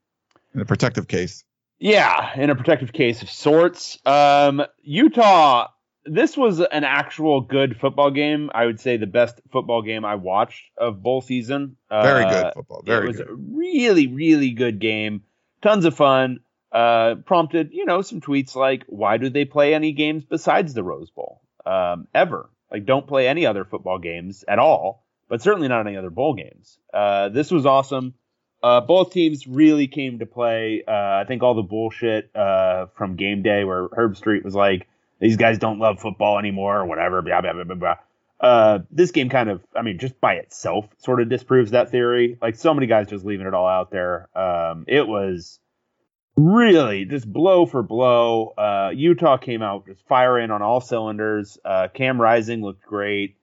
in 0.55 0.61
a 0.61 0.65
protective 0.65 1.09
case. 1.09 1.45
Yeah, 1.79 2.39
in 2.39 2.51
a 2.51 2.55
protective 2.55 2.93
case 2.93 3.23
of 3.23 3.31
sorts. 3.31 3.99
Um, 4.07 4.63
Utah, 4.83 5.69
this 6.05 6.37
was 6.37 6.61
an 6.61 6.85
actual 6.85 7.41
good 7.41 7.77
football 7.81 8.11
game. 8.11 8.51
I 8.55 8.67
would 8.67 8.79
say 8.79 8.97
the 8.99 9.07
best 9.07 9.41
football 9.51 9.83
game 9.83 10.05
I 10.05 10.15
watched 10.15 10.63
of 10.77 11.03
bowl 11.03 11.23
season. 11.23 11.77
Very 11.91 12.25
Uh, 12.25 12.31
good 12.43 12.55
football. 12.55 12.83
Very 12.85 13.05
it 13.05 13.09
was 13.09 13.17
good. 13.17 13.29
a 13.31 13.35
really, 13.35 14.07
really 14.07 14.51
good 14.53 14.79
game. 14.79 15.23
Tons 15.63 15.85
of 15.85 15.95
fun. 15.97 16.41
Uh, 16.71 17.17
prompted, 17.27 17.71
you 17.73 17.85
know, 17.85 18.01
some 18.01 18.21
tweets 18.21 18.55
like, 18.55 18.85
"Why 18.87 19.19
do 19.19 19.29
they 19.29 19.45
play 19.45 19.75
any 19.75 19.93
games 19.93 20.25
besides 20.25 20.73
the 20.73 20.83
Rose 20.83 21.11
Bowl 21.11 21.43
um, 21.67 22.09
ever? 22.15 22.49
Like, 22.71 22.87
don't 22.87 23.07
play 23.07 23.29
any 23.29 23.45
other 23.45 23.65
football 23.67 23.99
games 23.99 24.43
at 24.49 24.59
all, 24.59 25.05
but 25.33 25.41
certainly 25.41 25.67
not 25.67 25.87
any 25.87 25.97
other 25.97 26.11
bowl 26.11 26.35
games." 26.35 26.79
Uh, 26.93 27.31
this 27.31 27.51
was 27.51 27.65
awesome. 27.65 28.13
Uh, 28.63 28.83
both 28.83 29.13
teams 29.13 29.47
really 29.47 29.89
came 29.89 30.19
to 30.19 30.27
play. 30.27 30.85
Uh, 30.87 30.93
I 30.93 31.25
think 31.27 31.43
all 31.43 31.55
the 31.55 31.63
bullshit 31.63 32.31
uh, 32.37 32.87
from 32.95 33.17
game 33.17 33.43
day 33.43 33.65
where 33.65 33.89
Herbstreit 33.89 34.45
was 34.45 34.55
like, 34.55 34.87
"These 35.21 35.39
guys 35.39 35.57
don't 35.59 35.79
love 35.79 36.01
football 36.01 36.39
anymore," 36.39 36.81
or 36.81 36.85
whatever. 36.85 37.23
Blah 37.23 37.41
blah 37.41 37.55
blah 37.55 37.65
blah 37.65 37.77
blah. 37.77 37.95
Uh, 38.41 38.81
this 38.91 39.11
game 39.11 39.31
kind 39.31 39.49
of, 39.49 39.63
I 39.75 39.81
mean, 39.81 39.99
just 39.99 40.21
by 40.21 40.35
itself, 40.35 40.87
sort 40.99 41.23
of 41.23 41.31
disproves 41.31 41.71
that 41.71 41.91
theory. 41.91 42.37
Like 42.43 42.57
so 42.57 42.75
many 42.75 42.87
guys 42.87 43.09
just 43.09 43.25
leaving 43.25 43.47
it 43.47 43.55
all 43.55 43.67
out 43.69 43.91
there. 43.91 44.29
Um, 44.37 44.85
it 44.87 45.09
was 45.09 45.61
really 46.37 47.07
just 47.07 47.33
blow 47.33 47.65
for 47.65 47.83
blow. 47.83 48.49
Uh, 48.59 48.91
Utah 48.95 49.39
came 49.39 49.63
out 49.63 49.87
just 49.87 50.07
firing 50.09 50.51
on 50.51 50.61
all 50.61 50.83
cylinders. 50.83 51.57
Cam 51.95 52.21
Rising 52.21 52.63
looked 52.63 52.83
great, 52.83 53.37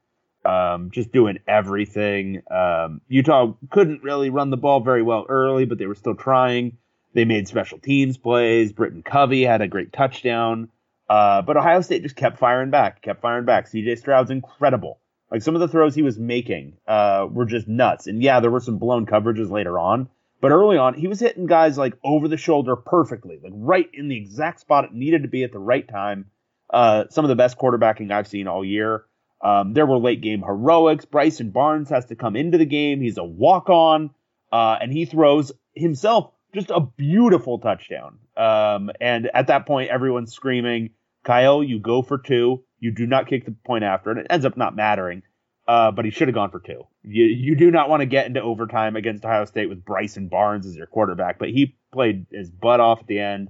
um, 0.46 0.92
just 0.92 1.12
doing 1.12 1.40
everything. 1.48 2.42
Um, 2.50 3.02
Utah 3.08 3.54
couldn't 3.70 4.04
really 4.04 4.30
run 4.30 4.50
the 4.50 4.58
ball 4.58 4.80
very 4.82 5.04
well 5.04 5.26
early, 5.30 5.66
but 5.66 5.78
they 5.78 5.86
were 5.86 5.96
still 5.96 6.16
trying. 6.16 6.78
They 7.14 7.26
made 7.26 7.48
special 7.48 7.80
teams 7.80 8.18
plays. 8.18 8.72
Britton 8.72 9.04
Covey 9.04 9.44
had 9.44 9.62
a 9.62 9.68
great 9.68 9.92
touchdown. 9.92 10.70
Uh, 11.10 11.42
but 11.42 11.58
Ohio 11.58 11.82
State 11.82 12.04
just 12.04 12.16
kept 12.16 12.38
firing 12.38 12.70
back, 12.70 13.02
kept 13.02 13.22
firing 13.22 13.46
back. 13.46 13.68
CJ 13.68 13.98
Stroud's 13.98 14.30
incredible. 14.30 15.00
Like 15.32 15.42
some 15.42 15.56
of 15.56 15.62
the 15.62 15.68
throws 15.68 15.96
he 15.96 16.02
was 16.02 16.18
making 16.18 16.78
uh, 16.88 17.28
were 17.30 17.46
just 17.46 17.68
nuts. 17.68 18.08
And 18.08 18.22
yeah, 18.22 18.40
there 18.40 18.52
were 18.52 18.60
some 18.60 18.78
blown 18.78 19.06
coverages 19.06 19.50
later 19.50 19.78
on, 19.78 20.10
but 20.42 20.52
early 20.52 20.78
on 20.78 20.94
he 20.94 21.08
was 21.08 21.20
hitting 21.20 21.46
guys 21.46 21.78
like 21.78 21.98
over 22.04 22.28
the 22.28 22.38
shoulder 22.38 22.76
perfectly, 22.76 23.40
like 23.44 23.54
right 23.56 23.90
in 23.94 24.08
the 24.08 24.18
exact 24.18 24.60
spot 24.62 24.86
it 24.86 24.94
needed 24.94 25.24
to 25.24 25.28
be 25.28 25.44
at 25.44 25.52
the 25.52 25.60
right 25.60 25.88
time. 25.88 26.26
Uh, 26.72 27.06
some 27.10 27.26
of 27.26 27.30
the 27.30 27.36
best 27.36 27.58
quarterbacking 27.58 28.12
I've 28.12 28.28
seen 28.28 28.48
all 28.48 28.64
year. 28.64 29.06
Um, 29.42 29.74
there 29.74 29.86
were 29.86 29.98
late 29.98 30.22
game 30.22 30.42
heroics. 30.42 31.06
Bryson 31.06 31.52
Barnes 31.52 31.90
has 31.90 32.06
to 32.06 32.16
come 32.16 32.36
into 32.36 32.58
the 32.58 32.66
game. 32.66 33.02
He's 33.02 33.18
a 33.18 33.24
walk 33.24 33.70
on, 33.70 34.12
uh, 34.52 34.78
and 34.82 34.92
he 34.92 35.06
throws 35.06 35.52
himself 35.76 36.32
just 36.54 36.72
a 36.72 36.82
beautiful 36.82 37.60
touchdown. 37.60 38.20
Um, 38.36 38.90
and 39.00 39.30
at 39.34 39.48
that 39.48 39.66
point, 39.66 39.92
everyone's 39.92 40.34
screaming, 40.34 40.92
Kyle, 41.24 41.64
you 41.64 41.80
go 41.80 42.02
for 42.02 42.18
two. 42.18 42.64
You 42.80 42.92
do 42.92 43.06
not 43.06 43.28
kick 43.28 43.46
the 43.46 43.56
point 43.66 43.84
after, 43.84 44.10
and 44.10 44.20
it 44.20 44.28
ends 44.30 44.46
up 44.46 44.58
not 44.58 44.76
mattering. 44.76 45.24
Uh, 45.68 45.92
but 45.92 46.04
he 46.04 46.10
should 46.10 46.28
have 46.28 46.34
gone 46.34 46.50
for 46.50 46.60
two. 46.60 46.82
You 47.04 47.26
you 47.26 47.56
do 47.56 47.70
not 47.70 47.90
want 47.90 48.02
to 48.02 48.08
get 48.08 48.26
into 48.26 48.42
overtime 48.42 48.96
against 48.96 49.24
Ohio 49.24 49.46
State 49.46 49.70
with 49.70 49.86
Bryson 49.86 50.28
Barnes 50.28 50.66
as 50.66 50.76
your 50.76 50.88
quarterback, 50.88 51.38
but 51.38 51.50
he 51.50 51.76
played 51.94 52.26
his 52.32 52.50
butt 52.50 52.80
off 52.80 53.02
at 53.02 53.08
the 53.08 53.20
end. 53.20 53.50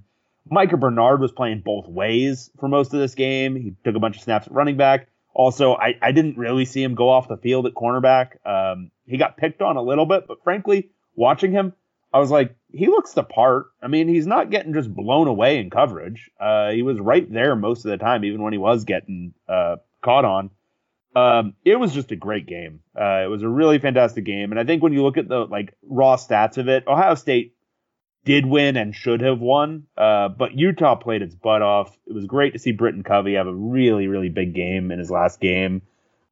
Micah 0.50 0.76
Bernard 0.76 1.22
was 1.22 1.32
playing 1.32 1.62
both 1.64 1.88
ways 1.88 2.50
for 2.60 2.68
most 2.68 2.94
of 2.94 3.00
this 3.00 3.16
game. 3.16 3.56
He 3.56 3.74
took 3.86 3.96
a 3.96 4.00
bunch 4.00 4.18
of 4.18 4.24
snaps 4.24 4.48
at 4.48 4.54
running 4.54 4.76
back. 4.76 5.08
Also, 5.34 5.74
I, 5.74 5.96
I 6.02 6.12
didn't 6.12 6.38
really 6.38 6.66
see 6.66 6.84
him 6.84 6.96
go 6.96 7.10
off 7.10 7.28
the 7.28 7.38
field 7.38 7.66
at 7.66 7.74
cornerback. 7.74 8.46
Um, 8.46 8.92
he 9.06 9.18
got 9.18 9.38
picked 9.38 9.62
on 9.62 9.78
a 9.78 9.82
little 9.82 10.06
bit, 10.06 10.28
but 10.28 10.44
frankly, 10.44 10.90
watching 11.16 11.52
him, 11.52 11.74
I 12.12 12.20
was 12.20 12.32
like, 12.32 12.56
he 12.72 12.88
looks 12.88 13.14
the 13.14 13.24
part. 13.24 13.68
I 13.82 13.88
mean, 13.88 14.08
he's 14.08 14.28
not 14.28 14.50
getting 14.50 14.74
just 14.74 14.94
blown 14.94 15.28
away 15.28 15.60
in 15.60 15.70
coverage. 15.70 16.30
Uh, 16.40 16.72
he 16.72 16.82
was 16.82 17.00
right 17.00 17.32
there 17.32 17.56
most 17.56 17.86
of 17.86 17.92
the 17.92 17.98
time, 17.98 18.26
even 18.26 18.42
when 18.42 18.54
he 18.54 18.60
was 18.60 18.84
getting 18.84 19.34
uh, 19.48 19.78
caught 20.02 20.26
on. 20.26 20.50
Um, 21.16 21.54
it 21.66 21.76
was 21.76 21.94
just 21.94 22.12
a 22.12 22.16
great 22.16 22.46
game. 22.46 22.82
Uh, 23.00 23.24
it 23.24 23.30
was 23.30 23.44
a 23.44 23.50
really 23.50 23.80
fantastic 23.80 24.26
game, 24.26 24.52
and 24.52 24.60
I 24.60 24.64
think 24.64 24.84
when 24.84 24.94
you 24.94 25.04
look 25.04 25.18
at 25.18 25.28
the 25.28 25.40
like 25.40 25.74
raw 25.84 26.16
stats 26.16 26.58
of 26.58 26.68
it, 26.68 26.88
Ohio 26.88 27.16
State 27.16 27.56
did 28.30 28.46
win 28.46 28.78
and 28.78 28.94
should 28.94 29.22
have 29.22 29.40
won, 29.40 29.88
uh, 29.98 30.30
but 30.30 30.54
Utah 30.54 30.94
played 30.94 31.24
its 31.24 31.34
butt 31.34 31.64
off. 31.64 31.98
It 32.06 32.14
was 32.14 32.28
great 32.28 32.54
to 32.54 32.60
see 32.60 32.72
Britton 32.72 33.02
Covey 33.02 33.34
have 33.34 33.48
a 33.48 33.54
really, 33.56 34.06
really 34.06 34.30
big 34.30 34.54
game 34.54 34.92
in 34.92 35.00
his 35.00 35.10
last 35.10 35.40
game. 35.40 35.82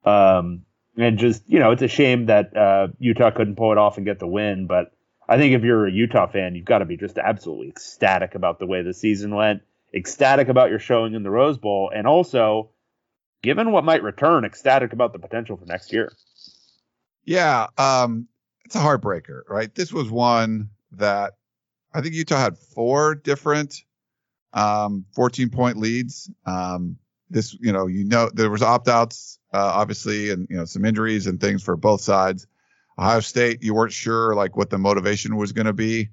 Um, 0.05 0.61
and 0.95 1.17
just, 1.17 1.41
you 1.47 1.57
know, 1.57 1.71
it's 1.71 1.81
a 1.81 1.87
shame 1.87 2.27
that 2.27 2.55
uh, 2.55 2.89
Utah 2.99 3.31
couldn't 3.31 3.55
pull 3.55 3.71
it 3.71 3.79
off 3.79 3.97
and 3.97 4.05
get 4.05 4.19
the 4.19 4.27
win. 4.27 4.67
But 4.67 4.93
I 5.27 5.37
think 5.37 5.55
if 5.55 5.63
you're 5.63 5.87
a 5.87 5.91
Utah 5.91 6.27
fan, 6.27 6.53
you've 6.53 6.65
got 6.65 6.79
to 6.79 6.85
be 6.85 6.97
just 6.97 7.17
absolutely 7.17 7.69
ecstatic 7.69 8.35
about 8.35 8.59
the 8.59 8.67
way 8.67 8.83
the 8.83 8.93
season 8.93 9.33
went, 9.33 9.63
ecstatic 9.91 10.49
about 10.49 10.69
your 10.69 10.77
showing 10.77 11.15
in 11.15 11.23
the 11.23 11.31
Rose 11.31 11.57
Bowl, 11.57 11.91
and 11.91 12.05
also, 12.05 12.69
given 13.41 13.71
what 13.71 13.83
might 13.83 14.03
return, 14.03 14.45
ecstatic 14.45 14.93
about 14.93 15.13
the 15.13 15.19
potential 15.19 15.57
for 15.57 15.65
next 15.65 15.91
year. 15.91 16.13
Yeah, 17.25 17.69
um, 17.75 18.27
it's 18.65 18.75
a 18.75 18.81
heartbreaker, 18.81 19.41
right? 19.49 19.73
This 19.73 19.91
was 19.91 20.11
one 20.11 20.69
that 20.91 21.33
I 21.97 22.01
think 22.01 22.13
Utah 22.13 22.37
had 22.37 22.59
four 22.59 23.15
different 23.15 23.81
um, 24.53 25.05
14 25.15 25.49
point 25.49 25.77
leads. 25.77 26.29
Um, 26.45 26.97
this, 27.31 27.57
you 27.59 27.71
know, 27.71 27.87
you 27.87 28.03
know, 28.03 28.29
there 28.31 28.51
was 28.51 28.61
opt 28.61 28.87
outs, 28.87 29.39
uh, 29.51 29.71
obviously, 29.73 30.29
and, 30.29 30.47
you 30.47 30.57
know, 30.57 30.65
some 30.65 30.85
injuries 30.85 31.25
and 31.25 31.41
things 31.41 31.63
for 31.63 31.75
both 31.75 32.01
sides. 32.01 32.45
Ohio 32.99 33.19
State, 33.21 33.63
you 33.63 33.73
weren't 33.73 33.91
sure 33.91 34.35
like 34.35 34.55
what 34.55 34.69
the 34.69 34.77
motivation 34.77 35.37
was 35.37 35.53
going 35.53 35.65
to 35.65 35.73
be, 35.73 36.09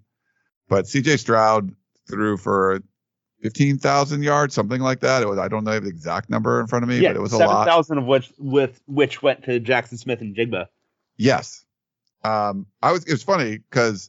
but 0.71 0.87
CJ 0.87 1.19
Stroud 1.19 1.75
threw 2.09 2.39
for 2.39 2.81
15,000 3.43 4.23
yards, 4.23 4.55
something 4.55 4.81
like 4.81 5.01
that. 5.01 5.23
It 5.23 5.29
was, 5.29 5.39
I 5.39 5.49
don't 5.49 5.65
know 5.65 5.79
the 5.81 5.89
exact 5.89 6.31
number 6.31 6.63
in 6.63 6.67
front 6.67 6.83
of 6.83 6.89
me, 6.89 7.01
yeah, 7.01 7.11
but 7.11 7.17
it 7.17 7.21
was 7.21 7.35
a 7.35 7.37
seven 7.37 7.55
lot. 7.55 7.69
thousand 7.69 7.99
of 7.99 8.07
which 8.07 8.33
with 8.39 8.81
which 8.87 9.23
went 9.23 9.45
to 9.45 9.61
Jaxon 9.61 9.99
Smith-Njigba. 9.99 10.69
Yes. 11.19 11.63
Um, 12.23 12.67
I 12.83 12.93
was, 12.93 13.05
it 13.05 13.13
was 13.13 13.23
funny 13.23 13.59
because 13.59 14.09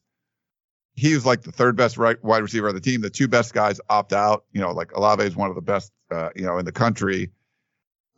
he 0.96 1.14
was 1.14 1.26
like 1.26 1.42
the 1.42 1.52
third 1.52 1.76
best 1.76 1.98
right 1.98 2.22
wide 2.24 2.42
receiver 2.42 2.70
on 2.70 2.76
the 2.76 2.82
team. 2.82 3.02
The 3.02 3.10
two 3.10 3.28
best 3.28 3.54
guys 3.54 3.80
opt 3.90 4.14
out. 4.14 4.46
You 4.54 4.62
know, 4.62 4.72
like 4.72 4.94
Olave 4.94 5.24
is 5.24 5.36
one 5.36 5.50
of 5.50 5.56
the 5.56 5.62
best, 5.62 5.92
uh, 6.12 6.30
you 6.36 6.44
know, 6.44 6.58
in 6.58 6.66
the 6.66 6.72
country. 6.72 7.32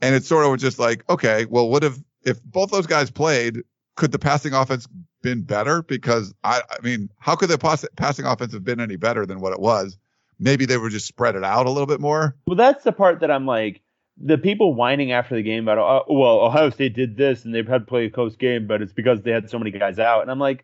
And 0.01 0.13
it's 0.13 0.27
sort 0.27 0.45
of 0.45 0.59
just 0.59 0.77
like, 0.77 1.03
okay, 1.09 1.45
well, 1.45 1.69
what 1.69 1.83
if, 1.83 1.97
if 2.23 2.41
both 2.43 2.69
those 2.69 2.85
guys 2.85 3.09
played, 3.09 3.63
could 3.95 4.11
the 4.11 4.19
passing 4.19 4.53
offense 4.53 4.87
been 5.23 5.41
better? 5.41 5.81
Because 5.81 6.35
I, 6.43 6.61
I 6.69 6.77
mean, 6.83 7.09
how 7.17 7.35
could 7.35 7.49
the 7.49 7.57
pass, 7.57 7.83
passing 7.95 8.25
offense 8.25 8.53
have 8.53 8.63
been 8.63 8.79
any 8.79 8.95
better 8.95 9.25
than 9.25 9.39
what 9.39 9.53
it 9.53 9.59
was? 9.59 9.97
Maybe 10.39 10.65
they 10.65 10.77
would 10.77 10.91
just 10.91 11.07
spread 11.07 11.35
it 11.35 11.43
out 11.43 11.65
a 11.65 11.71
little 11.71 11.87
bit 11.87 11.99
more. 11.99 12.35
Well, 12.45 12.55
that's 12.55 12.83
the 12.83 12.91
part 12.91 13.21
that 13.21 13.31
I'm 13.31 13.47
like, 13.47 13.81
the 14.19 14.37
people 14.37 14.75
whining 14.75 15.11
after 15.11 15.35
the 15.35 15.41
game 15.41 15.67
about, 15.67 15.79
oh, 15.79 16.13
well, 16.13 16.41
Ohio 16.41 16.69
State 16.69 16.93
did 16.93 17.17
this 17.17 17.43
and 17.43 17.55
they've 17.55 17.67
had 17.67 17.81
to 17.81 17.85
play 17.85 18.05
a 18.05 18.11
close 18.11 18.35
game, 18.35 18.67
but 18.67 18.83
it's 18.83 18.93
because 18.93 19.23
they 19.23 19.31
had 19.31 19.49
so 19.49 19.57
many 19.57 19.71
guys 19.71 19.97
out. 19.97 20.21
And 20.21 20.29
I'm 20.29 20.39
like, 20.39 20.63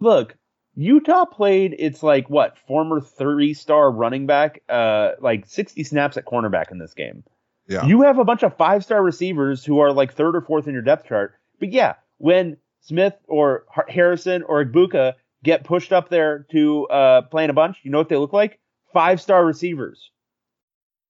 look, 0.00 0.36
Utah 0.76 1.24
played 1.24 1.74
its 1.78 2.02
like 2.02 2.28
what 2.28 2.58
former 2.68 3.00
three 3.00 3.54
star 3.54 3.90
running 3.90 4.26
back, 4.26 4.62
uh, 4.68 5.12
like 5.20 5.46
60 5.46 5.82
snaps 5.84 6.16
at 6.16 6.26
cornerback 6.26 6.70
in 6.70 6.78
this 6.78 6.92
game. 6.94 7.24
Yeah. 7.66 7.84
You 7.86 8.02
have 8.02 8.18
a 8.18 8.24
bunch 8.24 8.42
of 8.42 8.56
five 8.56 8.84
star 8.84 9.02
receivers 9.02 9.64
who 9.64 9.78
are 9.80 9.92
like 9.92 10.12
third 10.14 10.36
or 10.36 10.40
fourth 10.42 10.66
in 10.68 10.74
your 10.74 10.82
depth 10.82 11.08
chart. 11.08 11.34
But 11.58 11.72
yeah, 11.72 11.94
when 12.18 12.58
Smith 12.82 13.14
or 13.26 13.64
Harrison 13.88 14.42
or 14.42 14.64
Egbuka 14.64 15.14
get 15.42 15.64
pushed 15.64 15.92
up 15.92 16.08
there 16.10 16.46
to 16.52 16.86
uh, 16.88 17.22
play 17.22 17.44
in 17.44 17.50
a 17.50 17.54
bunch, 17.54 17.78
you 17.82 17.90
know 17.90 17.98
what 17.98 18.08
they 18.08 18.16
look 18.16 18.32
like? 18.34 18.60
Five 18.92 19.20
star 19.20 19.44
receivers. 19.44 20.10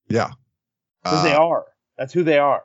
Yeah. 0.08 0.30
Because 1.02 1.24
they 1.24 1.34
Uh, 1.34 1.44
are. 1.44 1.66
That's 1.98 2.12
who 2.12 2.22
they 2.22 2.38
are. 2.38 2.62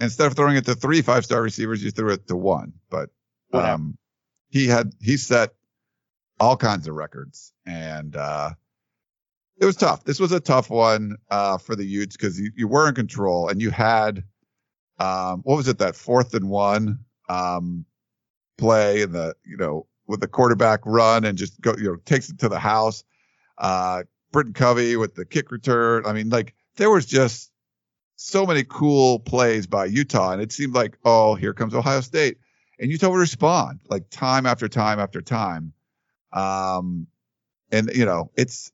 instead 0.00 0.26
of 0.26 0.34
throwing 0.34 0.56
it 0.56 0.64
to 0.66 0.74
three 0.74 1.00
five 1.02 1.24
star 1.24 1.40
receivers, 1.40 1.82
you 1.82 1.90
threw 1.90 2.12
it 2.12 2.28
to 2.28 2.36
one. 2.36 2.74
But 2.90 3.10
um, 3.52 3.96
he 4.50 4.66
had 4.66 4.92
he 5.00 5.16
set 5.16 5.50
all 6.42 6.56
kinds 6.56 6.88
of 6.88 6.96
records, 6.96 7.52
and 7.66 8.16
uh, 8.16 8.50
it 9.60 9.64
was 9.64 9.76
tough. 9.76 10.02
This 10.02 10.18
was 10.18 10.32
a 10.32 10.40
tough 10.40 10.70
one 10.70 11.16
uh, 11.30 11.56
for 11.56 11.76
the 11.76 11.84
Utes 11.84 12.16
because 12.16 12.40
you, 12.40 12.50
you 12.56 12.66
were 12.66 12.88
in 12.88 12.96
control 12.96 13.48
and 13.48 13.62
you 13.62 13.70
had 13.70 14.24
um, 14.98 15.42
what 15.44 15.54
was 15.54 15.68
it 15.68 15.78
that 15.78 15.94
fourth 15.94 16.34
and 16.34 16.50
one 16.50 16.98
um, 17.28 17.84
play 18.58 19.02
and 19.02 19.12
the 19.12 19.36
you 19.44 19.56
know 19.56 19.86
with 20.08 20.18
the 20.18 20.26
quarterback 20.26 20.80
run 20.84 21.24
and 21.24 21.38
just 21.38 21.60
go 21.60 21.76
you 21.78 21.84
know 21.84 21.96
takes 22.06 22.28
it 22.28 22.40
to 22.40 22.48
the 22.48 22.58
house. 22.58 23.04
Uh, 23.58 24.02
Britton 24.32 24.52
Covey 24.52 24.96
with 24.96 25.14
the 25.14 25.24
kick 25.24 25.52
return. 25.52 26.04
I 26.06 26.12
mean, 26.12 26.28
like 26.28 26.54
there 26.74 26.90
was 26.90 27.06
just 27.06 27.52
so 28.16 28.44
many 28.46 28.64
cool 28.64 29.20
plays 29.20 29.68
by 29.68 29.84
Utah, 29.84 30.32
and 30.32 30.42
it 30.42 30.50
seemed 30.50 30.74
like 30.74 30.98
oh 31.04 31.36
here 31.36 31.54
comes 31.54 31.72
Ohio 31.72 32.00
State, 32.00 32.38
and 32.80 32.90
Utah 32.90 33.10
would 33.10 33.18
respond 33.18 33.78
like 33.88 34.10
time 34.10 34.44
after 34.44 34.66
time 34.66 34.98
after 34.98 35.22
time. 35.22 35.72
Um, 36.32 37.06
and 37.70 37.90
you 37.94 38.04
know 38.04 38.30
it's 38.36 38.72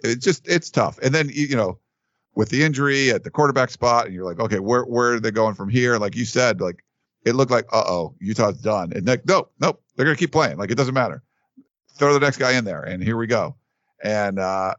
it's 0.00 0.24
just 0.24 0.46
it's 0.48 0.70
tough. 0.70 0.98
And 0.98 1.14
then 1.14 1.30
you 1.32 1.56
know 1.56 1.78
with 2.34 2.50
the 2.50 2.62
injury 2.62 3.10
at 3.10 3.24
the 3.24 3.30
quarterback 3.30 3.70
spot, 3.70 4.06
and 4.06 4.14
you're 4.14 4.24
like, 4.24 4.38
okay, 4.38 4.60
where 4.60 4.84
where 4.84 5.14
are 5.14 5.20
they 5.20 5.30
going 5.30 5.54
from 5.54 5.68
here? 5.68 5.98
Like 5.98 6.14
you 6.14 6.24
said, 6.24 6.60
like 6.60 6.84
it 7.24 7.34
looked 7.34 7.50
like, 7.50 7.66
uh 7.72 7.84
oh, 7.86 8.14
Utah's 8.20 8.58
done. 8.58 8.92
And 8.94 9.06
like, 9.06 9.26
nope, 9.26 9.52
nope, 9.60 9.82
they're 9.96 10.06
gonna 10.06 10.16
keep 10.16 10.32
playing. 10.32 10.58
Like 10.58 10.70
it 10.70 10.76
doesn't 10.76 10.94
matter. 10.94 11.22
Throw 11.98 12.12
the 12.12 12.20
next 12.20 12.36
guy 12.36 12.52
in 12.52 12.64
there, 12.64 12.82
and 12.82 13.02
here 13.02 13.16
we 13.16 13.26
go. 13.26 13.56
And 14.04 14.38
uh, 14.38 14.74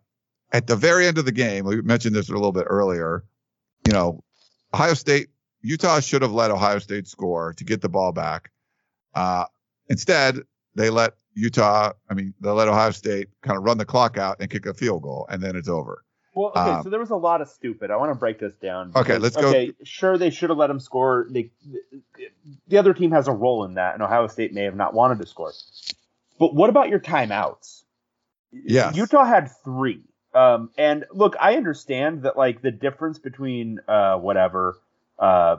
at 0.52 0.68
the 0.68 0.76
very 0.76 1.08
end 1.08 1.18
of 1.18 1.26
the 1.26 1.32
game, 1.32 1.66
we 1.66 1.82
mentioned 1.82 2.16
this 2.16 2.30
a 2.30 2.34
little 2.34 2.52
bit 2.52 2.66
earlier. 2.68 3.26
You 3.88 3.94
know, 3.94 4.24
Ohio 4.74 4.94
State, 4.94 5.30
Utah 5.62 6.00
should 6.00 6.22
have 6.22 6.32
let 6.32 6.52
Ohio 6.52 6.78
State 6.80 7.08
score 7.08 7.54
to 7.54 7.64
get 7.64 7.82
the 7.82 7.90
ball 7.90 8.12
back. 8.12 8.52
Uh, 9.16 9.46
instead, 9.90 10.40
they 10.76 10.92
let 10.92 11.14
Utah, 11.38 11.94
I 12.10 12.14
mean, 12.16 12.34
they 12.42 12.50
let 12.50 12.68
Ohio 12.68 12.92
State 12.92 13.28
kind 13.44 13.58
of 13.58 13.64
run 13.64 13.78
the 13.78 13.86
clock 13.86 14.18
out 14.18 14.38
and 14.40 14.50
kick 14.50 14.66
a 14.66 14.74
field 14.74 15.04
goal, 15.04 15.28
and 15.30 15.42
then 15.42 15.56
it's 15.56 15.70
over. 15.70 16.04
Well, 16.34 16.50
okay, 16.50 16.60
Um, 16.60 16.84
so 16.84 16.90
there 16.90 17.00
was 17.00 17.10
a 17.12 17.16
lot 17.16 17.42
of 17.42 17.48
stupid. 17.48 17.90
I 17.92 17.96
want 17.98 18.12
to 18.12 18.16
break 18.16 18.40
this 18.40 18.54
down. 18.56 18.92
Okay, 18.96 19.18
let's 19.18 19.36
go- 19.36 19.50
Okay, 19.50 19.74
sure, 19.84 20.18
they 20.18 20.30
should 20.32 20.50
have 20.50 20.58
let 20.58 20.70
him 20.70 20.80
score. 20.80 21.28
They, 21.30 21.52
the 22.68 22.78
other 22.78 22.94
team 22.94 23.12
has 23.12 23.28
a 23.28 23.32
role 23.32 23.64
in 23.66 23.76
that, 23.76 23.94
and 23.94 24.04
Ohio 24.04 24.28
State 24.28 24.54
may 24.54 24.64
have 24.64 24.76
not 24.76 24.94
wanted 24.94 25.20
to 25.20 25.28
score. 25.28 25.52
But 26.40 26.54
what 26.56 26.70
about 26.70 26.90
your 26.90 27.00
timeouts? 27.00 27.84
Yeah, 28.52 28.94
Utah 28.94 29.26
had 29.26 29.50
three. 29.64 30.04
Um, 30.34 30.70
and 30.78 31.06
look, 31.12 31.36
I 31.40 31.56
understand 31.56 32.24
that 32.24 32.38
like 32.38 32.62
the 32.62 32.72
difference 32.72 33.18
between 33.20 33.80
uh, 33.88 34.18
whatever 34.18 34.78
uh, 35.18 35.58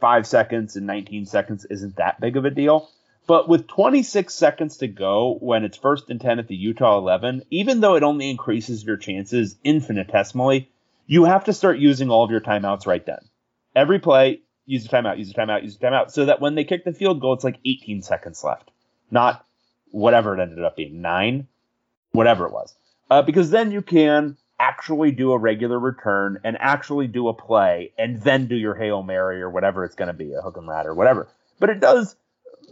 five 0.00 0.26
seconds 0.26 0.76
and 0.76 0.86
19 0.86 1.26
seconds 1.26 1.64
isn't 1.68 1.96
that 1.96 2.20
big 2.20 2.36
of 2.36 2.44
a 2.44 2.50
deal. 2.50 2.88
But 3.26 3.48
with 3.48 3.66
26 3.66 4.32
seconds 4.32 4.76
to 4.78 4.88
go, 4.88 5.36
when 5.40 5.64
it's 5.64 5.76
first 5.76 6.10
and 6.10 6.20
10 6.20 6.38
at 6.38 6.46
the 6.46 6.54
Utah 6.54 6.98
11, 6.98 7.42
even 7.50 7.80
though 7.80 7.96
it 7.96 8.04
only 8.04 8.30
increases 8.30 8.84
your 8.84 8.96
chances 8.96 9.56
infinitesimally, 9.64 10.70
you 11.06 11.24
have 11.24 11.44
to 11.44 11.52
start 11.52 11.78
using 11.78 12.10
all 12.10 12.24
of 12.24 12.30
your 12.30 12.40
timeouts 12.40 12.86
right 12.86 13.04
then. 13.04 13.18
Every 13.74 13.98
play, 13.98 14.42
use 14.64 14.86
a 14.86 14.88
timeout, 14.88 15.18
use 15.18 15.30
a 15.30 15.34
timeout, 15.34 15.64
use 15.64 15.76
a 15.76 15.78
timeout, 15.78 16.10
so 16.12 16.26
that 16.26 16.40
when 16.40 16.54
they 16.54 16.64
kick 16.64 16.84
the 16.84 16.92
field 16.92 17.20
goal, 17.20 17.34
it's 17.34 17.44
like 17.44 17.58
18 17.64 18.02
seconds 18.02 18.44
left, 18.44 18.70
not 19.10 19.44
whatever 19.90 20.36
it 20.36 20.42
ended 20.42 20.64
up 20.64 20.76
being, 20.76 21.02
nine, 21.02 21.48
whatever 22.12 22.46
it 22.46 22.52
was. 22.52 22.74
Uh, 23.10 23.22
because 23.22 23.50
then 23.50 23.72
you 23.72 23.82
can 23.82 24.36
actually 24.58 25.10
do 25.10 25.32
a 25.32 25.38
regular 25.38 25.78
return 25.78 26.38
and 26.44 26.56
actually 26.60 27.08
do 27.08 27.28
a 27.28 27.34
play 27.34 27.92
and 27.98 28.22
then 28.22 28.46
do 28.46 28.56
your 28.56 28.74
Hail 28.74 29.02
Mary 29.02 29.42
or 29.42 29.50
whatever 29.50 29.84
it's 29.84 29.96
going 29.96 30.08
to 30.08 30.14
be, 30.14 30.32
a 30.32 30.40
hook 30.40 30.56
and 30.56 30.66
ladder, 30.66 30.94
whatever. 30.94 31.28
But 31.58 31.70
it 31.70 31.80
does 31.80 32.16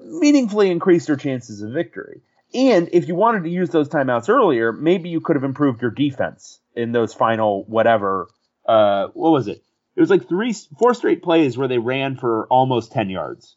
meaningfully 0.05 0.71
increase 0.71 1.09
your 1.09 1.17
chances 1.17 1.63
of 1.63 1.73
victory. 1.73 2.21
And 2.53 2.89
if 2.93 3.09
you 3.09 3.15
wanted 3.15 3.45
to 3.45 3.51
use 3.51 3.71
those 3.71 3.89
timeouts 3.89 4.29
earlier, 4.29 4.73
maybe 4.73 5.09
you 5.09 5.21
could 5.21 5.37
have 5.37 5.45
improved 5.45 5.83
your 5.83 5.91
defense 5.91 6.61
in 6.77 6.93
those 6.93 7.13
final 7.13 7.65
whatever. 7.65 8.29
Uh, 8.67 9.09
what 9.15 9.31
was 9.31 9.49
it? 9.49 9.63
It 9.97 10.01
was 10.01 10.11
like 10.11 10.29
three, 10.29 10.53
four 10.79 10.95
straight 10.95 11.23
plays 11.23 11.57
where 11.59 11.69
they 11.69 11.79
ran 11.79 12.17
for 12.17 12.47
almost 12.47 12.93
ten 12.93 13.11
yards. 13.11 13.57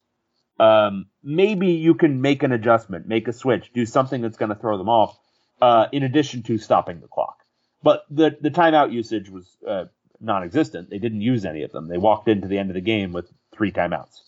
Um, 0.60 1.06
maybe 1.24 1.68
you 1.68 1.94
can 1.94 2.22
make 2.22 2.42
an 2.42 2.52
adjustment, 2.52 3.08
make 3.08 3.28
a 3.28 3.34
switch, 3.34 3.72
do 3.74 3.86
something 3.86 4.22
that's 4.22 4.38
going 4.38 4.50
to 4.50 4.56
throw 4.56 4.78
them 4.78 4.90
off. 4.90 5.18
Uh, 5.60 5.88
in 5.92 6.04
addition 6.04 6.44
to 6.44 6.60
stopping 6.60 7.00
the 7.00 7.08
clock, 7.08 7.40
but 7.82 8.06
the 8.12 8.38
the 8.40 8.52
timeout 8.52 8.92
usage 8.92 9.28
was 9.28 9.58
uh, 9.68 9.86
non-existent. 10.20 10.88
They 10.92 11.00
didn't 11.00 11.22
use 11.22 11.46
any 11.46 11.64
of 11.64 11.72
them. 11.72 11.88
They 11.88 11.98
walked 11.98 12.28
into 12.28 12.48
the 12.48 12.60
end 12.60 12.70
of 12.70 12.76
the 12.76 12.82
game 12.82 13.12
with 13.12 13.28
three 13.56 13.72
timeouts. 13.72 14.22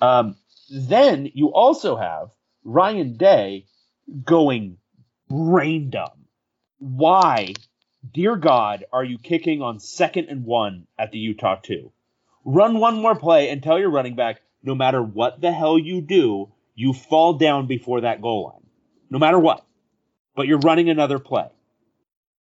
Um, 0.00 0.36
then 0.70 1.30
you 1.34 1.52
also 1.52 1.96
have 1.96 2.30
Ryan 2.64 3.16
Day 3.16 3.66
going 4.24 4.78
brain 5.28 5.90
dumb. 5.90 6.26
Why, 6.78 7.54
dear 8.12 8.36
God, 8.36 8.84
are 8.92 9.04
you 9.04 9.18
kicking 9.18 9.62
on 9.62 9.80
second 9.80 10.28
and 10.28 10.44
one 10.44 10.86
at 10.98 11.10
the 11.10 11.18
Utah 11.18 11.56
two? 11.62 11.92
Run 12.44 12.78
one 12.78 13.00
more 13.00 13.18
play 13.18 13.50
and 13.50 13.62
tell 13.62 13.78
your 13.78 13.90
running 13.90 14.14
back, 14.14 14.40
no 14.62 14.74
matter 14.74 15.02
what 15.02 15.40
the 15.40 15.52
hell 15.52 15.78
you 15.78 16.00
do, 16.00 16.52
you 16.74 16.92
fall 16.92 17.34
down 17.34 17.66
before 17.66 18.02
that 18.02 18.22
goal 18.22 18.44
line. 18.44 18.70
No 19.10 19.18
matter 19.18 19.38
what. 19.38 19.64
But 20.34 20.46
you're 20.46 20.58
running 20.58 20.90
another 20.90 21.18
play. 21.18 21.48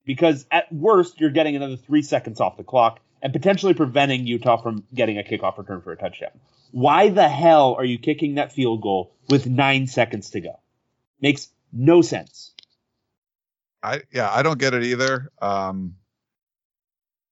Because 0.05 0.45
at 0.51 0.71
worst, 0.73 1.21
you're 1.21 1.31
getting 1.31 1.57
another 1.57 1.77
three 1.77 2.03
seconds 2.03 2.41
off 2.41 2.57
the 2.57 2.65
clock 2.65 3.01
and 3.23 3.33
potentially 3.33 3.73
preventing 3.73 4.27
Utah 4.27 4.59
from 4.59 4.85
getting 4.93 5.19
a 5.19 5.23
kickoff 5.23 5.57
return 5.57 5.81
for 5.81 5.93
a 5.93 5.97
touchdown. 5.97 6.33
Why 6.75 7.09
the 7.09 7.29
hell 7.29 7.77
are 7.79 7.85
you 7.85 8.01
kicking 8.01 8.35
that 8.35 8.53
field 8.53 8.83
goal 8.83 9.15
with 9.29 9.47
nine 9.47 9.87
seconds 9.87 10.31
to 10.31 10.41
go? 10.41 10.59
Makes 11.21 11.51
no 11.73 12.03
sense. 12.03 12.53
I 13.81 14.03
yeah, 14.13 14.29
I 14.29 14.43
don't 14.43 14.59
get 14.59 14.75
it 14.75 14.83
either. 14.83 15.31
Um, 15.41 15.95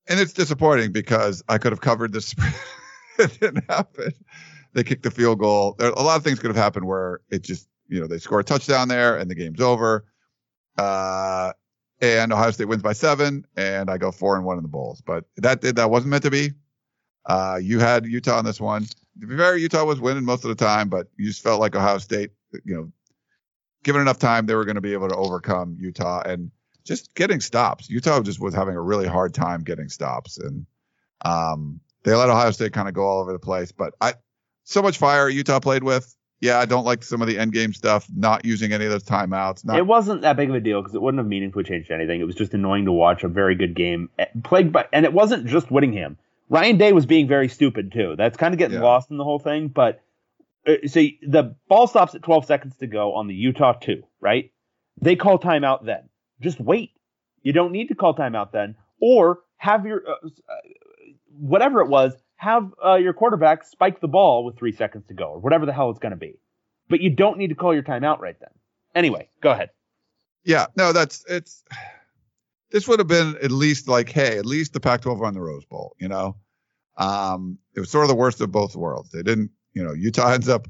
and 0.07 0.20
it's 0.20 0.32
disappointing 0.32 0.93
because 0.93 1.43
I 1.49 1.59
could 1.59 1.72
have 1.72 1.80
covered 1.80 2.12
this. 2.12 2.36
it 3.18 3.40
didn't 3.40 3.64
happen. 3.68 4.12
They 4.74 4.84
kicked 4.84 5.03
the 5.03 5.11
field 5.11 5.40
goal. 5.40 5.74
There, 5.76 5.90
a 5.90 6.03
lot 6.03 6.16
of 6.16 6.22
things 6.22 6.38
could 6.38 6.55
have 6.55 6.57
happened 6.57 6.86
where 6.86 7.18
it 7.28 7.43
just 7.43 7.68
you 7.88 8.01
know 8.01 8.07
they 8.07 8.18
score 8.18 8.38
a 8.38 8.45
touchdown 8.45 8.86
there 8.86 9.16
and 9.16 9.28
the 9.28 9.34
game's 9.34 9.61
over. 9.61 10.05
Uh, 10.78 11.53
and 12.01 12.32
Ohio 12.32 12.53
State 12.53 12.68
wins 12.68 12.82
by 12.82 12.93
seven, 12.93 13.45
and 13.57 13.90
I 13.90 13.99
go 13.99 14.12
four 14.12 14.36
and 14.36 14.45
one 14.45 14.57
in 14.57 14.62
the 14.62 14.68
bowls. 14.68 15.03
But 15.05 15.24
that 15.38 15.62
that 15.62 15.90
wasn't 15.90 16.11
meant 16.11 16.22
to 16.22 16.30
be. 16.30 16.53
Uh, 17.26 17.59
you 17.61 17.80
had 17.80 18.07
Utah 18.07 18.38
on 18.38 18.45
this 18.45 18.61
one. 18.61 18.86
To 19.21 19.27
be 19.27 19.37
fair, 19.37 19.57
Utah 19.57 19.85
was 19.85 20.01
winning 20.01 20.25
most 20.25 20.45
of 20.45 20.49
the 20.49 20.55
time, 20.55 20.89
but 20.89 21.09
you 21.17 21.27
just 21.27 21.43
felt 21.43 21.61
like 21.61 21.77
Ohio 21.77 21.99
State, 21.99 22.31
you 22.65 22.75
know, 22.75 22.93
given 23.83 24.01
enough 24.01 24.19
time, 24.19 24.47
they 24.47 24.55
were 24.55 24.65
going 24.65 24.77
to 24.77 24.81
be 24.81 24.93
able 24.93 25.09
to 25.09 25.17
overcome 25.17 25.77
Utah 25.79 26.23
and 26.23 26.51
just 26.85 27.15
getting 27.15 27.41
stops. 27.41 27.91
Utah 27.91 28.23
just 28.23 28.41
was 28.41 28.55
having 28.55 28.75
a 28.75 28.81
really 28.81 29.07
hard 29.07 29.35
time 29.35 29.63
getting 29.63 29.89
stops, 29.89 30.39
and 30.39 30.67
um, 31.25 31.81
they 32.05 32.15
let 32.15 32.31
Ohio 32.31 32.51
State 32.51 32.73
kind 32.73 32.89
of 32.89 32.95
go 32.95 33.07
all 33.07 33.21
over 33.21 33.33
the 33.33 33.39
place. 33.39 33.73
But 33.73 33.95
I, 34.01 34.15
so 34.65 34.83
much 34.83 34.99
fire 34.99 35.29
Utah 35.29 35.61
played 35.61 35.85
with. 35.85 36.15
Yeah, 36.41 36.59
I 36.59 36.65
don't 36.65 36.85
like 36.85 37.05
some 37.05 37.23
of 37.23 37.29
the 37.29 37.39
end 37.39 37.53
game 37.53 37.73
stuff, 37.73 38.09
not 38.13 38.45
using 38.45 38.73
any 38.73 38.85
of 38.85 38.91
those 38.91 39.05
timeouts. 39.05 39.65
Not 39.65 39.79
It 39.79 39.87
wasn't 39.87 40.23
that 40.23 40.37
big 40.37 40.49
of 40.49 40.57
a 40.57 40.61
deal 40.61 40.81
because 40.81 40.93
it 40.93 41.01
wouldn't 41.01 41.21
have 41.21 41.29
meaningfully 41.29 41.63
changed 41.63 41.93
anything. 41.93 42.21
It 42.21 42.25
was 42.25 42.35
just 42.35 42.53
annoying 42.53 42.87
to 42.87 42.93
watch 42.93 43.23
a 43.23 43.29
very 43.29 43.55
good 43.55 43.75
game 43.75 44.11
eh, 44.19 44.27
plagued 44.43 44.73
by, 44.73 44.87
and 44.93 45.05
it 45.05 45.13
wasn't 45.13 45.47
just 45.47 45.71
Whittingham. 45.71 46.19
Ryan 46.49 46.76
Day 46.76 46.93
was 46.93 47.07
being 47.07 47.26
very 47.28 47.49
stupid 47.49 47.93
too. 47.93 48.14
That's 48.16 48.36
kind 48.36 48.53
of 48.55 48.59
getting 48.59 48.76
Yeah. 48.78 48.84
lost 48.84 49.11
in 49.11 49.16
the 49.16 49.24
whole 49.24 49.38
thing. 49.38 49.68
But 49.68 50.03
uh, 50.66 50.74
see, 50.86 51.18
the 51.26 51.57
ball 51.68 51.86
stops 51.86 52.14
at 52.14 52.22
12 52.22 52.45
seconds 52.45 52.76
to 52.78 52.86
go 52.86 53.14
on 53.14 53.26
the 53.26 53.34
Utah 53.34 53.72
two, 53.72 54.03
right? 54.20 54.53
They 55.01 55.16
call 55.16 55.38
timeout 55.38 55.84
then. 55.84 56.09
Just 56.40 56.61
wait. 56.61 56.90
You 57.43 57.53
don't 57.53 57.72
need 57.72 57.88
to 57.88 57.95
call 57.95 58.14
timeout 58.14 58.53
then, 58.53 58.76
or 59.01 59.40
have 59.57 59.84
your 59.86 60.03
uh, 60.09 60.12
uh, 60.26 60.55
whatever 61.38 61.80
it 61.80 61.88
was, 61.88 62.12
have 62.36 62.72
uh, 62.84 62.95
your 62.95 63.12
quarterback 63.12 63.64
spike 63.64 64.01
the 64.01 64.09
ball 64.09 64.45
with 64.45 64.57
three 64.57 64.72
seconds 64.72 65.05
to 65.09 65.14
go, 65.14 65.24
or 65.30 65.38
whatever 65.40 65.66
the 65.66 65.72
hell 65.72 65.90
it's 65.90 65.99
going 65.99 66.11
to 66.11 66.16
be. 66.16 66.38
But 66.88 67.01
you 67.01 67.11
don't 67.11 67.38
need 67.38 67.49
to 67.49 67.55
call 67.55 67.74
your 67.74 67.82
timeout 67.82 68.20
right 68.20 68.36
then. 68.38 68.51
Anyway, 68.95 69.28
go 69.40 69.51
ahead. 69.51 69.70
Yeah, 70.45 70.66
no, 70.76 70.93
that's 70.93 71.24
it's. 71.28 71.64
This 72.73 72.89
would 72.89 72.99
have 72.99 73.09
been 73.09 73.37
at 73.43 73.51
least 73.51 73.89
like, 73.89 74.09
hey, 74.11 74.39
at 74.39 74.47
least 74.47 74.73
the 74.73 74.81
Pac-12 74.81 75.18
won 75.20 75.35
the 75.35 75.41
Rose 75.41 75.64
Bowl. 75.64 75.95
You 75.99 76.09
know, 76.09 76.37
um, 76.97 77.59
it 77.75 77.81
was 77.81 77.91
sort 77.91 78.05
of 78.05 78.09
the 78.09 78.14
worst 78.14 78.41
of 78.41 78.51
both 78.51 78.75
worlds. 78.75 79.11
They 79.11 79.23
didn't, 79.23 79.51
you 79.75 79.83
know, 79.83 79.93
Utah 79.93 80.33
ends 80.33 80.49
up 80.49 80.66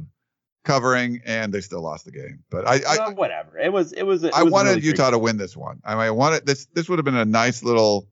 covering 0.65 1.21
and 1.25 1.53
they 1.53 1.61
still 1.61 1.83
lost 1.83 2.05
the 2.05 2.13
game. 2.13 2.43
But 2.51 2.67
I, 2.67 2.81
I, 2.89 2.97
Uh, 2.99 3.11
whatever. 3.13 3.59
It 3.59 3.73
was. 3.73 3.93
It 3.93 4.05
was. 4.05 4.25
It 4.25 4.35
I 4.35 4.43
was 4.43 4.53
wanted 4.53 4.71
really 4.71 4.83
Utah 4.83 5.11
to 5.11 5.19
win 5.19 5.37
this 5.37 5.57
one. 5.57 5.81
I 5.85 5.95
mean, 5.95 6.01
I 6.05 6.11
wanted 6.11 6.47
this. 6.47 6.67
This 6.75 6.89
would 6.89 6.99
have 6.99 7.05
been 7.05 7.17
a 7.17 7.25
nice 7.25 7.63
little, 7.63 8.09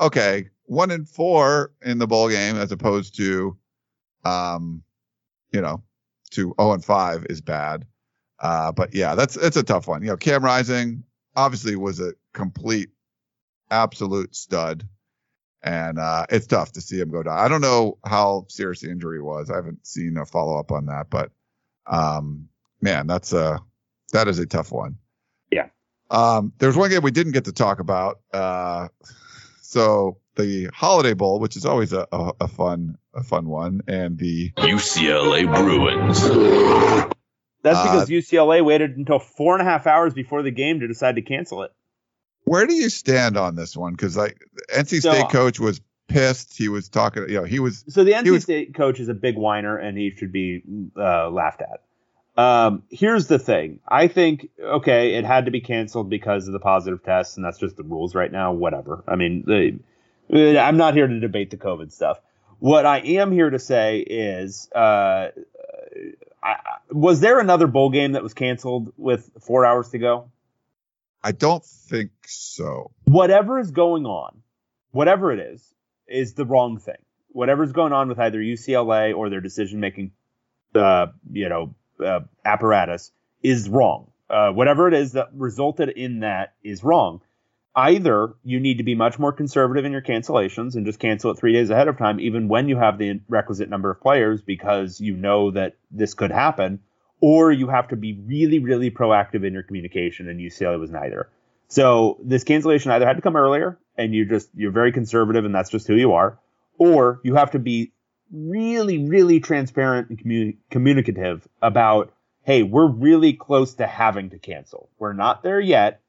okay, 0.00 0.48
one 0.64 0.90
and 0.90 1.08
four 1.08 1.72
in 1.82 1.98
the 1.98 2.06
bowl 2.06 2.28
game 2.28 2.56
as 2.56 2.72
opposed 2.72 3.16
to, 3.16 3.56
um, 4.24 4.82
you 5.52 5.60
know, 5.60 5.82
to 6.30 6.54
zero 6.58 6.72
and 6.72 6.84
five 6.84 7.26
is 7.28 7.40
bad. 7.40 7.86
Uh, 8.38 8.72
but 8.72 8.94
yeah, 8.94 9.14
that's 9.14 9.36
it's 9.36 9.56
a 9.56 9.62
tough 9.62 9.86
one. 9.86 10.02
You 10.02 10.08
know, 10.08 10.16
Cam 10.16 10.44
Rising 10.44 11.04
obviously 11.36 11.76
was 11.76 12.00
a 12.00 12.12
complete, 12.34 12.90
absolute 13.72 14.36
stud, 14.36 14.86
and 15.62 15.98
uh, 15.98 16.26
it's 16.28 16.46
tough 16.46 16.72
to 16.72 16.80
see 16.80 17.00
him 17.00 17.10
go 17.10 17.22
down. 17.22 17.38
I 17.38 17.48
don't 17.48 17.60
know 17.60 17.98
how 18.04 18.46
serious 18.48 18.80
the 18.80 18.90
injury 18.90 19.20
was. 19.22 19.50
I 19.50 19.56
haven't 19.56 19.86
seen 19.86 20.16
a 20.16 20.26
follow 20.26 20.58
up 20.58 20.70
on 20.70 20.86
that, 20.86 21.06
but 21.10 21.30
um, 21.86 22.48
man, 22.80 23.06
that's 23.06 23.32
a 23.32 23.60
that 24.12 24.28
is 24.28 24.38
a 24.38 24.46
tough 24.46 24.70
one. 24.70 24.96
Yeah. 25.50 25.68
Um, 26.10 26.52
there's 26.58 26.76
one 26.76 26.90
game 26.90 27.02
we 27.02 27.10
didn't 27.10 27.32
get 27.32 27.46
to 27.46 27.52
talk 27.52 27.80
about. 27.80 28.20
Uh, 28.32 28.88
so 29.62 30.18
the 30.36 30.68
Holiday 30.74 31.14
Bowl, 31.14 31.40
which 31.40 31.56
is 31.56 31.64
always 31.64 31.92
a, 31.92 32.06
a, 32.12 32.32
a 32.42 32.48
fun 32.48 32.98
a 33.14 33.22
fun 33.22 33.48
one, 33.48 33.82
and 33.88 34.18
the 34.18 34.50
UCLA 34.56 35.46
Bruins. 35.46 36.20
That's 37.62 37.78
Uh, 37.78 37.82
because 37.84 38.08
UCLA 38.08 38.64
waited 38.64 38.96
until 38.96 39.18
four 39.18 39.54
and 39.54 39.66
a 39.66 39.70
half 39.70 39.86
hours 39.86 40.14
before 40.14 40.42
the 40.42 40.50
game 40.50 40.80
to 40.80 40.88
decide 40.88 41.16
to 41.16 41.22
cancel 41.22 41.62
it. 41.62 41.72
Where 42.44 42.66
do 42.66 42.74
you 42.74 42.88
stand 42.88 43.36
on 43.36 43.54
this 43.54 43.76
one? 43.76 43.92
Because 43.92 44.16
like 44.16 44.38
NC 44.74 45.00
So- 45.00 45.12
State 45.12 45.30
coach 45.30 45.60
was 45.60 45.80
pissed. 46.08 46.56
He 46.56 46.68
was 46.68 46.88
talking. 46.88 47.28
You 47.28 47.40
know, 47.40 47.44
he 47.44 47.60
was 47.60 47.84
So 47.88 48.04
the 48.04 48.12
NC 48.12 48.30
was- 48.30 48.42
State 48.44 48.74
coach 48.74 49.00
is 49.00 49.08
a 49.08 49.14
big 49.14 49.36
whiner, 49.36 49.76
and 49.76 49.96
he 49.96 50.10
should 50.10 50.32
be 50.32 50.62
uh, 50.96 51.30
laughed 51.30 51.62
at. 51.62 51.80
Um, 52.34 52.82
here's 52.90 53.26
the 53.26 53.38
thing: 53.38 53.80
I 53.86 54.08
think 54.08 54.48
okay, 54.60 55.14
it 55.14 55.24
had 55.24 55.44
to 55.44 55.50
be 55.50 55.60
canceled 55.60 56.08
because 56.08 56.46
of 56.46 56.52
the 56.52 56.60
positive 56.60 57.02
tests, 57.02 57.36
and 57.36 57.44
that's 57.44 57.58
just 57.58 57.76
the 57.76 57.82
rules 57.82 58.14
right 58.14 58.32
now. 58.32 58.52
Whatever. 58.52 59.04
I 59.06 59.16
mean, 59.16 59.44
the, 59.46 59.78
uh, 60.32 60.58
I'm 60.60 60.78
not 60.78 60.94
here 60.94 61.06
to 61.06 61.20
debate 61.20 61.50
the 61.50 61.58
COVID 61.58 61.92
stuff. 61.92 62.18
What 62.58 62.86
I 62.86 63.00
am 63.00 63.32
here 63.32 63.50
to 63.50 63.58
say 63.58 63.98
is, 63.98 64.70
uh, 64.74 65.28
I, 66.42 66.56
was 66.90 67.20
there 67.20 67.38
another 67.38 67.66
bowl 67.66 67.90
game 67.90 68.12
that 68.12 68.22
was 68.22 68.34
canceled 68.34 68.92
with 68.96 69.30
four 69.40 69.66
hours 69.66 69.90
to 69.90 69.98
go? 69.98 70.30
I 71.24 71.32
don't 71.32 71.64
think 71.64 72.10
so. 72.26 72.90
whatever 73.04 73.58
is 73.58 73.70
going 73.70 74.06
on, 74.06 74.42
whatever 74.90 75.32
it 75.32 75.38
is, 75.38 75.62
is 76.08 76.34
the 76.34 76.44
wrong 76.44 76.78
thing. 76.78 76.96
Whatever's 77.28 77.72
going 77.72 77.92
on 77.92 78.08
with 78.08 78.18
either 78.18 78.38
UCLA 78.38 79.16
or 79.16 79.30
their 79.30 79.40
decision 79.40 79.80
making, 79.80 80.12
uh, 80.74 81.06
you 81.30 81.48
know, 81.48 81.74
uh, 82.04 82.20
apparatus 82.44 83.12
is 83.42 83.68
wrong. 83.68 84.10
Uh, 84.28 84.50
whatever 84.50 84.88
it 84.88 84.94
is 84.94 85.12
that 85.12 85.28
resulted 85.34 85.88
in 85.90 86.20
that 86.20 86.54
is 86.62 86.82
wrong. 86.82 87.20
Either 87.74 88.34
you 88.44 88.60
need 88.60 88.78
to 88.78 88.84
be 88.84 88.94
much 88.94 89.18
more 89.18 89.32
conservative 89.32 89.84
in 89.84 89.92
your 89.92 90.02
cancellations 90.02 90.74
and 90.74 90.84
just 90.84 90.98
cancel 90.98 91.30
it 91.30 91.38
three 91.38 91.54
days 91.54 91.70
ahead 91.70 91.88
of 91.88 91.96
time, 91.96 92.20
even 92.20 92.48
when 92.48 92.68
you 92.68 92.76
have 92.76 92.98
the 92.98 93.20
requisite 93.28 93.70
number 93.70 93.90
of 93.90 94.00
players, 94.00 94.42
because 94.42 95.00
you 95.00 95.16
know 95.16 95.50
that 95.50 95.76
this 95.90 96.12
could 96.12 96.30
happen, 96.30 96.80
or 97.22 97.52
you 97.52 97.68
have 97.68 97.88
to 97.88 97.96
be 97.96 98.20
really, 98.26 98.58
really 98.58 98.90
proactive 98.90 99.46
in 99.46 99.54
your 99.54 99.62
communication, 99.62 100.28
and 100.28 100.40
UCLA 100.40 100.74
oh, 100.74 100.78
was 100.80 100.90
neither. 100.90 101.30
So 101.68 102.18
this 102.22 102.44
cancellation 102.44 102.90
either 102.90 103.06
had 103.06 103.16
to 103.16 103.22
come 103.22 103.36
earlier, 103.36 103.78
and 103.96 104.12
you're 104.12 104.26
just 104.26 104.50
you're 104.54 104.72
very 104.72 104.92
conservative, 104.92 105.46
and 105.46 105.54
that's 105.54 105.70
just 105.70 105.86
who 105.86 105.94
you 105.94 106.12
are, 106.12 106.38
or 106.78 107.20
you 107.22 107.36
have 107.36 107.52
to 107.52 107.60
be 107.60 107.92
really, 108.32 109.06
really 109.06 109.38
transparent 109.38 110.10
and 110.10 110.18
commu- 110.18 110.56
communicative 110.68 111.46
about, 111.62 112.12
hey, 112.42 112.64
we're 112.64 112.90
really 112.90 113.34
close 113.34 113.74
to 113.74 113.86
having 113.86 114.30
to 114.30 114.38
cancel. 114.38 114.90
We're 114.98 115.12
not 115.12 115.44
there 115.44 115.60
yet, 115.60 116.00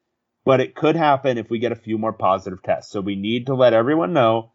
but 0.44 0.62
it 0.62 0.74
could 0.74 0.96
happen 0.96 1.38
if 1.38 1.50
we 1.50 1.60
get 1.60 1.72
a 1.72 1.76
few 1.76 2.00
more 2.00 2.14
positive 2.14 2.64
tests. 2.64 2.92
So 2.92 3.02
we 3.02 3.16
need 3.16 3.46
to 3.48 3.54
let 3.54 3.74
everyone 3.74 4.14
know 4.14 4.52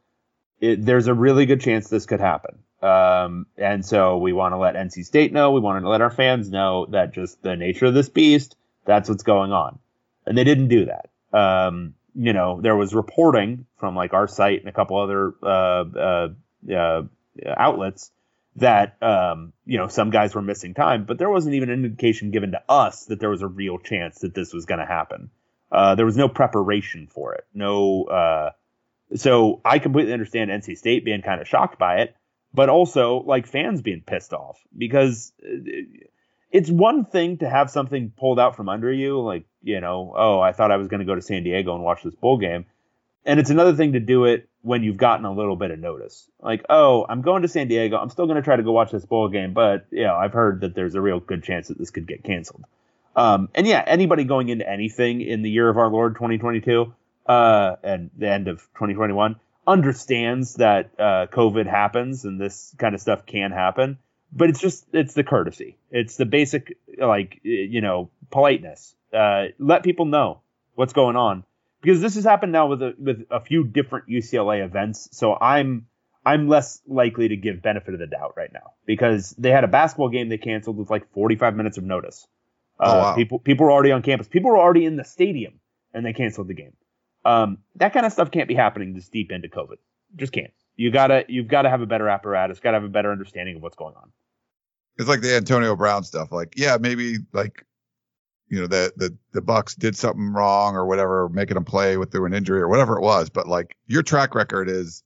it, 0.61 0.85
there's 0.85 1.07
a 1.07 1.15
really 1.15 1.47
good 1.47 1.61
chance 1.61 1.89
this 1.89 2.07
could 2.07 2.21
happen. 2.21 2.59
Um, 2.81 3.47
and 3.57 3.85
so 3.85 4.19
we 4.19 4.33
want 4.33 4.53
to 4.53 4.59
let 4.59 4.75
NC 4.75 5.05
State 5.05 5.33
know. 5.33 5.51
We 5.51 5.61
want 5.61 5.83
to 5.83 5.89
let 5.89 6.01
our 6.01 6.11
fans 6.11 6.51
know 6.51 6.87
that 6.91 7.13
just 7.13 7.43
the 7.43 7.57
nature 7.57 7.87
of 7.87 7.95
this 7.95 8.09
beast, 8.09 8.57
that's 8.85 9.09
what's 9.09 9.25
going 9.25 9.53
on. 9.53 9.79
And 10.27 10.37
they 10.37 10.45
didn't 10.45 10.69
do 10.69 10.87
that. 10.87 11.09
Um, 11.37 11.95
you 12.15 12.33
know, 12.33 12.61
there 12.61 12.77
was 12.77 12.95
reporting 12.95 13.67
from 13.79 13.95
like 13.95 14.15
our 14.15 14.29
site 14.29 14.61
and 14.61 14.69
a 14.69 14.73
couple 14.73 14.99
other 14.99 15.35
uh, 15.43 15.85
uh, 15.97 16.29
uh, 16.73 17.03
outlets 17.57 18.11
that 18.57 18.97
um, 19.03 19.53
you 19.65 19.79
know 19.79 19.89
some 19.89 20.11
guys 20.11 20.35
were 20.35 20.43
missing 20.43 20.75
time, 20.75 21.05
but 21.05 21.19
there 21.19 21.31
wasn't 21.31 21.55
even 21.55 21.71
an 21.71 21.85
indication 21.85 22.31
given 22.31 22.53
to 22.53 22.63
us 22.69 23.07
that 23.07 23.21
there 23.21 23.31
was 23.31 23.43
a 23.43 23.47
real 23.47 23.79
chance 23.79 24.21
that 24.21 24.35
this 24.35 24.53
was 24.53 24.67
going 24.67 24.81
to 24.81 24.87
happen. 24.87 25.31
Uh, 25.71 25.95
there 25.95 26.07
was 26.07 26.17
no 26.17 26.29
preparation 26.29 27.07
for 27.07 27.35
it. 27.35 27.47
No, 27.55 28.05
uh, 28.05 28.51
so 29.15 29.61
I 29.65 29.79
completely 29.79 30.13
understand 30.13 30.51
NC 30.51 30.77
State 30.77 31.05
being 31.05 31.23
kind 31.23 31.41
of 31.41 31.49
shocked 31.49 31.79
by 31.79 31.99
it, 31.99 32.17
but 32.53 32.69
also 32.69 33.19
like 33.19 33.47
fans 33.47 33.83
being 33.83 34.03
pissed 34.05 34.33
off 34.33 34.61
because 34.77 35.33
uh, 35.45 35.71
it's 36.51 36.71
one 36.71 37.05
thing 37.05 37.39
to 37.39 37.49
have 37.49 37.71
something 37.71 38.13
pulled 38.17 38.41
out 38.41 38.57
from 38.57 38.69
under 38.69 38.93
you, 38.93 39.21
like 39.21 39.45
you 39.63 39.81
know, 39.81 40.15
oh, 40.17 40.41
I 40.41 40.53
thought 40.53 40.71
I 40.71 40.77
was 40.77 40.89
going 40.89 41.01
to 41.01 41.07
go 41.07 41.15
to 41.15 41.23
San 41.23 41.43
Diego 41.43 41.75
and 41.75 41.85
watch 41.85 42.03
this 42.03 42.15
bowl 42.15 42.39
game, 42.39 42.67
and 43.25 43.39
it's 43.39 43.51
another 43.51 43.75
thing 43.75 43.93
to 43.93 44.01
do 44.01 44.25
it 44.25 44.49
when 44.63 44.83
you've 44.83 44.97
gotten 44.97 45.25
a 45.25 45.33
little 45.33 45.57
bit 45.57 45.71
of 45.71 45.79
notice. 45.79 46.29
Like, 46.41 46.65
oh, 46.69 47.05
I'm 47.09 47.23
going 47.23 47.43
to 47.43 47.49
San 47.49 47.69
Diego. 47.69 47.97
I'm 47.97 48.11
still 48.11 48.27
going 48.27 48.37
to 48.37 48.43
try 48.43 48.57
to 48.57 48.63
go 48.63 48.73
watch 48.73 48.91
this 48.91 49.05
bowl 49.05 49.29
game, 49.29 49.53
but 49.53 49.87
you 49.91 50.05
know, 50.05 50.15
I've 50.15 50.33
heard 50.33 50.63
that 50.63 50.75
there's 50.75 50.95
a 50.95 51.01
real 51.01 51.21
good 51.21 51.43
chance 51.43 51.69
that 51.69 51.79
this 51.79 51.91
could 51.91 52.07
get 52.07 52.25
canceled. 52.25 52.65
Um, 53.15 53.49
and 53.55 53.67
yeah, 53.67 53.83
anybody 53.87 54.25
going 54.25 54.49
into 54.49 54.69
anything 54.69 55.21
in 55.21 55.43
the 55.43 55.51
year 55.51 55.69
of 55.69 55.77
our 55.77 55.89
Lord 55.89 56.15
2022 56.15 56.95
uh, 57.27 57.77
and 57.83 58.11
the 58.17 58.31
end 58.31 58.49
of 58.49 58.61
2021 58.75 59.37
understands 59.69 60.55
that 60.55 60.91
uh, 60.99 61.27
COVID 61.31 61.67
happens 61.67 62.25
and 62.25 62.41
this 62.41 62.75
kind 62.79 62.95
of 62.95 63.01
stuff 63.01 63.27
can 63.27 63.53
happen. 63.53 63.99
But 64.33 64.51
it's 64.51 64.61
just 64.61 64.87
it's 64.93 65.15
the 65.15 65.25
courtesy. 65.25 65.79
It's 65.91 66.17
the 66.17 66.27
basic 66.27 66.77
like 66.99 67.41
you 67.43 67.81
know 67.81 68.11
politeness. 68.31 68.95
Uh, 69.13 69.47
let 69.59 69.83
people 69.83 70.05
know 70.07 70.41
what's 70.75 70.93
going 70.93 71.17
on 71.17 71.45
because 71.81 72.01
this 72.01 72.15
has 72.17 72.25
happened 72.25 72.53
now 72.53 72.67
with 72.67 72.83
a, 72.83 72.95
with 72.99 73.27
a 73.31 73.41
few 73.41 73.65
different 73.65 74.07
UCLA 74.09 74.65
events. 74.65 75.09
So 75.13 75.35
I'm 75.35 75.87
I'm 76.27 76.47
less 76.47 76.83
likely 76.87 77.29
to 77.29 77.37
give 77.37 77.63
benefit 77.63 77.95
of 77.95 78.01
the 78.01 78.07
doubt 78.07 78.35
right 78.37 78.53
now 78.53 78.73
because 78.85 79.31
they 79.39 79.51
had 79.51 79.65
a 79.65 79.69
basketball 79.69 80.11
game 80.11 80.29
they 80.29 80.37
canceled 80.39 80.77
with 80.77 80.91
like 80.91 81.11
45 81.13 81.57
minutes 81.57 81.79
of 81.79 81.85
notice. 81.85 82.27
Uh, 82.79 82.85
Oh, 82.85 82.99
wow. 82.99 83.15
People 83.15 83.39
people 83.39 83.65
were 83.67 83.73
already 83.73 83.93
on 83.93 84.03
campus. 84.03 84.29
People 84.29 84.51
were 84.51 84.59
already 84.59 84.85
in 84.85 84.97
the 84.97 85.05
stadium 85.05 85.61
and 85.95 86.05
they 86.05 86.13
canceled 86.13 86.49
the 86.49 86.55
game. 86.55 86.75
Um, 87.29 87.59
that 87.77 87.93
kind 87.93 88.07
of 88.07 88.13
stuff 88.13 88.31
can't 88.31 88.49
be 88.49 88.55
happening 88.55 88.95
this 88.95 89.09
deep 89.09 89.31
into 89.31 89.49
COVID. 89.49 89.77
Just 90.17 90.33
can't. 90.33 90.51
You 90.77 90.91
gotta 90.91 91.27
you've 91.29 91.49
got 91.49 91.63
to 91.63 91.69
have 91.69 91.83
a 91.83 91.87
better 91.87 92.09
apparatus. 92.09 92.59
Got 92.61 92.71
to 92.71 92.77
have 92.77 92.85
a 92.85 92.89
better 92.89 93.13
understanding 93.13 93.57
of 93.57 93.63
what's 93.63 93.77
going 93.77 93.95
on. 93.97 94.11
It's 94.97 95.09
like 95.09 95.21
the 95.21 95.37
Antonio 95.37 95.77
Brown 95.77 96.05
stuff. 96.05 96.33
Like, 96.33 96.55
yeah, 96.57 96.79
maybe 96.81 97.19
like, 97.33 97.67
you 98.49 98.61
know, 98.61 98.67
the 98.67 98.93
the 98.97 99.17
the 99.33 99.43
Bucks 99.43 99.75
did 99.75 99.95
something 99.95 100.33
wrong 100.33 100.75
or 100.75 100.87
whatever, 100.87 101.29
making 101.29 101.55
them 101.55 101.65
play 101.65 101.99
with 101.99 102.11
through 102.11 102.25
an 102.25 102.33
injury 102.33 102.61
or 102.61 102.69
whatever 102.69 102.97
it 102.97 103.03
was. 103.03 103.29
But 103.29 103.47
like, 103.47 103.77
your 103.87 104.03
track 104.03 104.35
record 104.35 104.71
is, 104.71 105.03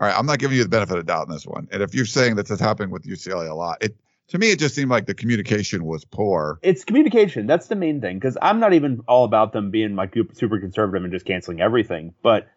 all 0.00 0.06
right. 0.06 0.16
I'm 0.16 0.26
not 0.26 0.38
giving 0.38 0.56
you 0.56 0.62
the 0.62 0.68
benefit 0.68 0.96
of 0.96 1.06
doubt 1.06 1.26
in 1.26 1.32
this 1.32 1.46
one. 1.46 1.66
And 1.72 1.82
if 1.82 1.92
you're 1.92 2.06
saying 2.06 2.36
that 2.36 2.46
this 2.46 2.60
happened 2.60 2.92
with 2.92 3.02
UCLA 3.02 3.50
a 3.50 3.54
lot, 3.54 3.82
it 3.82 3.96
to 4.28 4.38
me 4.38 4.50
it 4.50 4.58
just 4.58 4.74
seemed 4.74 4.90
like 4.90 5.06
the 5.06 5.14
communication 5.14 5.84
was 5.84 6.04
poor. 6.04 6.58
It's 6.62 6.84
communication. 6.84 7.46
That's 7.46 7.68
the 7.68 7.76
main 7.76 8.00
thing. 8.00 8.18
Because 8.18 8.36
I'm 8.40 8.60
not 8.60 8.72
even 8.72 9.00
all 9.06 9.24
about 9.24 9.52
them 9.52 9.70
being 9.70 9.96
like 9.96 10.14
super 10.32 10.58
conservative 10.58 11.04
and 11.04 11.12
just 11.12 11.26
canceling 11.26 11.60
everything. 11.60 12.14
But 12.22 12.48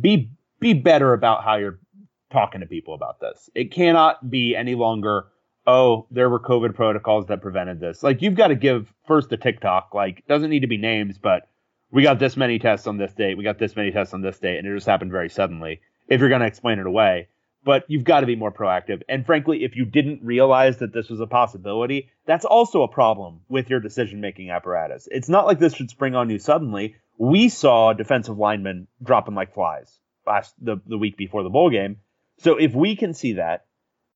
be 0.00 0.30
be 0.60 0.72
better 0.72 1.12
about 1.12 1.44
how 1.44 1.56
you're 1.56 1.78
talking 2.30 2.60
to 2.60 2.66
people 2.66 2.94
about 2.94 3.20
this. 3.20 3.50
It 3.54 3.72
cannot 3.72 4.30
be 4.30 4.56
any 4.56 4.74
longer. 4.74 5.26
Oh, 5.66 6.06
there 6.12 6.30
were 6.30 6.38
COVID 6.38 6.74
protocols 6.74 7.26
that 7.26 7.42
prevented 7.42 7.80
this. 7.80 8.02
Like 8.02 8.22
you've 8.22 8.36
got 8.36 8.48
to 8.48 8.54
give 8.54 8.92
first 9.06 9.32
a 9.32 9.36
TikTok. 9.36 9.94
Like 9.94 10.24
doesn't 10.28 10.50
need 10.50 10.60
to 10.60 10.68
be 10.68 10.78
names, 10.78 11.18
but 11.18 11.48
we 11.90 12.02
got 12.02 12.18
this 12.18 12.36
many 12.36 12.58
tests 12.58 12.86
on 12.86 12.98
this 12.98 13.12
date. 13.14 13.36
We 13.36 13.44
got 13.44 13.58
this 13.58 13.76
many 13.76 13.90
tests 13.90 14.14
on 14.14 14.22
this 14.22 14.38
date, 14.38 14.58
and 14.58 14.66
it 14.66 14.74
just 14.74 14.86
happened 14.86 15.12
very 15.12 15.28
suddenly. 15.28 15.80
If 16.08 16.20
you're 16.20 16.28
going 16.28 16.40
to 16.40 16.46
explain 16.46 16.78
it 16.78 16.86
away, 16.86 17.28
but 17.66 17.84
you've 17.88 18.04
got 18.04 18.20
to 18.20 18.26
be 18.26 18.36
more 18.36 18.52
proactive. 18.52 19.02
And 19.08 19.26
frankly, 19.26 19.64
if 19.64 19.74
you 19.74 19.84
didn't 19.84 20.22
realize 20.22 20.78
that 20.78 20.92
this 20.92 21.10
was 21.10 21.18
a 21.18 21.26
possibility, 21.26 22.10
that's 22.24 22.44
also 22.44 22.82
a 22.82 22.88
problem 22.88 23.40
with 23.48 23.68
your 23.68 23.80
decision 23.80 24.20
making 24.20 24.50
apparatus. 24.50 25.08
It's 25.10 25.28
not 25.28 25.46
like 25.46 25.58
this 25.58 25.74
should 25.74 25.90
spring 25.90 26.14
on 26.14 26.30
you 26.30 26.38
suddenly. 26.38 26.94
We 27.18 27.48
saw 27.48 27.92
defensive 27.92 28.38
linemen 28.38 28.86
dropping 29.02 29.34
like 29.34 29.52
flies 29.52 29.98
last 30.24 30.54
the, 30.60 30.76
the 30.86 30.96
week 30.96 31.16
before 31.16 31.42
the 31.42 31.50
bowl 31.50 31.68
game. 31.70 31.96
So 32.38 32.56
if 32.56 32.72
we 32.72 32.94
can 32.94 33.14
see 33.14 33.32
that, 33.32 33.66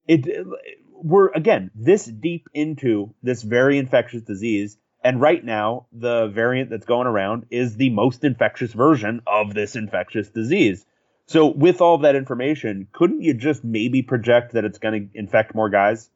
it 0.07 0.47
we're 0.93 1.31
again 1.31 1.73
this 1.75 2.05
deep 2.05 2.49
into 2.55 3.15
this 3.21 3.43
very 3.43 3.79
infectious 3.79 4.23
disease. 4.23 4.79
And 5.03 5.21
right 5.21 5.45
now, 5.45 5.87
the 5.93 6.29
variant 6.29 6.71
that's 6.71 6.87
going 6.87 7.09
around 7.09 7.47
is 7.51 7.75
the 7.75 7.91
most 7.91 8.23
infectious 8.23 8.73
version 8.73 9.23
of 9.27 9.55
this 9.55 9.75
infectious 9.75 10.29
disease. 10.29 10.85
So 11.31 11.47
with 11.47 11.81
all 11.81 11.99
that 11.99 12.17
information, 12.17 12.89
couldn't 12.91 13.23
you 13.23 13.35
just 13.35 13.63
maybe 13.63 14.03
project 14.03 14.55
that 14.55 14.65
it's 14.65 14.79
going 14.79 15.11
to 15.13 15.17
infect 15.17 15.55
more 15.55 15.71
guys? 15.71 16.11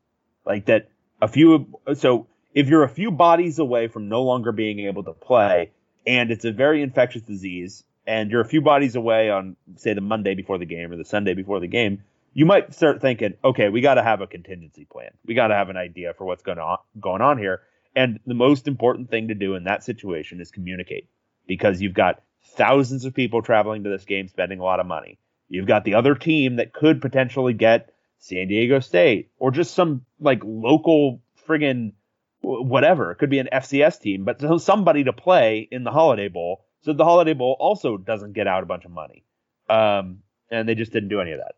Like 0.45 0.67
that 0.67 0.89
a 1.23 1.29
few 1.29 1.69
so 1.95 2.27
if 2.53 2.69
you're 2.69 2.83
a 2.83 2.89
few 2.89 3.13
bodies 3.13 3.61
away 3.61 3.87
from 3.87 4.09
no 4.09 4.25
longer 4.25 4.51
being 4.51 4.81
able 4.81 5.05
to 5.05 5.13
play 5.13 5.71
and 6.05 6.33
it's 6.33 6.45
a 6.45 6.51
very 6.51 6.83
infectious 6.83 7.23
disease 7.23 7.85
and 8.09 8.29
you're 8.29 8.41
a 8.41 8.45
few 8.45 8.61
bodies 8.61 8.97
away 8.97 9.31
on 9.31 9.55
say 9.77 9.95
the 9.95 10.01
Monday 10.01 10.35
before 10.35 10.59
the 10.59 10.67
game 10.67 10.91
or 10.91 10.97
the 10.97 11.05
Sunday 11.05 11.35
before 11.35 11.61
the 11.61 11.69
game, 11.69 12.03
you 12.33 12.45
might 12.45 12.75
start 12.75 13.01
thinking, 13.01 13.35
okay, 13.45 13.69
we 13.69 13.83
got 13.83 13.95
to 13.95 14.03
have 14.03 14.21
a 14.21 14.27
contingency 14.27 14.85
plan. 14.85 15.11
We 15.25 15.35
got 15.35 15.47
to 15.47 15.55
have 15.55 15.69
an 15.69 15.77
idea 15.77 16.13
for 16.15 16.25
what's 16.25 16.43
going 16.43 16.59
on 16.59 16.79
going 17.01 17.23
on 17.23 17.39
here. 17.39 17.61
And 17.95 18.19
the 18.27 18.35
most 18.35 18.67
important 18.67 19.11
thing 19.11 19.29
to 19.29 19.35
do 19.35 19.55
in 19.55 19.63
that 19.63 19.85
situation 19.85 20.41
is 20.41 20.51
communicate 20.51 21.09
because 21.47 21.81
you've 21.81 21.95
got 21.95 22.21
thousands 22.45 23.05
of 23.05 23.15
people 23.15 23.43
traveling 23.43 23.85
to 23.85 23.91
this 23.91 24.05
game 24.05 24.29
spending 24.29 24.61
a 24.61 24.65
lot 24.65 24.81
of 24.81 24.87
money. 24.87 25.19
You've 25.49 25.67
got 25.67 25.85
the 25.85 25.95
other 25.95 26.15
team 26.15 26.57
that 26.57 26.73
could 26.73 27.01
potentially 27.01 27.53
get 27.53 27.93
San 28.19 28.49
Diego 28.49 28.81
State 28.81 29.31
or 29.39 29.51
just 29.51 29.75
some 29.75 30.05
like 30.19 30.41
local 30.45 31.21
friggin' 31.47 31.93
whatever. 32.41 33.11
It 33.11 33.17
could 33.17 33.31
be 33.31 33.39
an 33.39 33.49
FCS 33.53 34.01
team, 34.01 34.25
but 34.25 34.61
somebody 34.61 35.05
to 35.05 35.13
play 35.13 35.69
in 35.71 35.85
the 35.85 35.91
Holiday 35.91 36.29
Bowl. 36.29 36.65
So 36.83 36.93
the 36.93 37.05
Holiday 37.05 37.35
Bowl 37.35 37.57
also 37.59 37.97
doesn't 37.97 38.33
get 38.33 38.47
out 38.47 38.63
a 38.63 38.67
bunch 38.67 38.85
of 38.85 38.91
money. 38.91 39.25
Um, 39.69 40.19
and 40.51 40.69
they 40.69 40.75
just 40.75 40.93
didn't 40.93 41.09
do 41.09 41.21
any 41.21 41.33
of 41.33 41.39
that. 41.39 41.55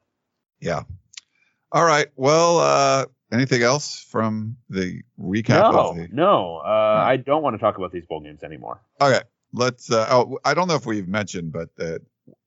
Yeah. 0.61 0.82
All 1.72 1.84
right. 1.84 2.07
Well, 2.14 2.59
uh, 2.59 3.07
anything 3.32 3.62
else 3.62 4.05
from 4.11 4.57
the 4.70 5.03
recap 5.20 5.72
no, 5.72 5.95
the? 5.95 6.09
no, 6.12 6.57
uh, 6.59 7.05
I 7.05 7.16
don't 7.16 7.43
want 7.43 7.55
to 7.55 7.59
talk 7.59 7.76
about 7.76 7.93
these 7.93 8.05
bowl 8.07 8.20
games 8.20 8.43
anymore. 8.43 8.80
Okay. 9.01 9.20
Let's. 9.53 9.90
Uh, 9.90 10.07
oh, 10.11 10.38
I 10.44 10.55
don't 10.55 10.68
know 10.68 10.74
if 10.74 10.86
we've 10.86 11.09
mentioned, 11.09 11.53
but 11.53 11.68
uh, 11.80 11.99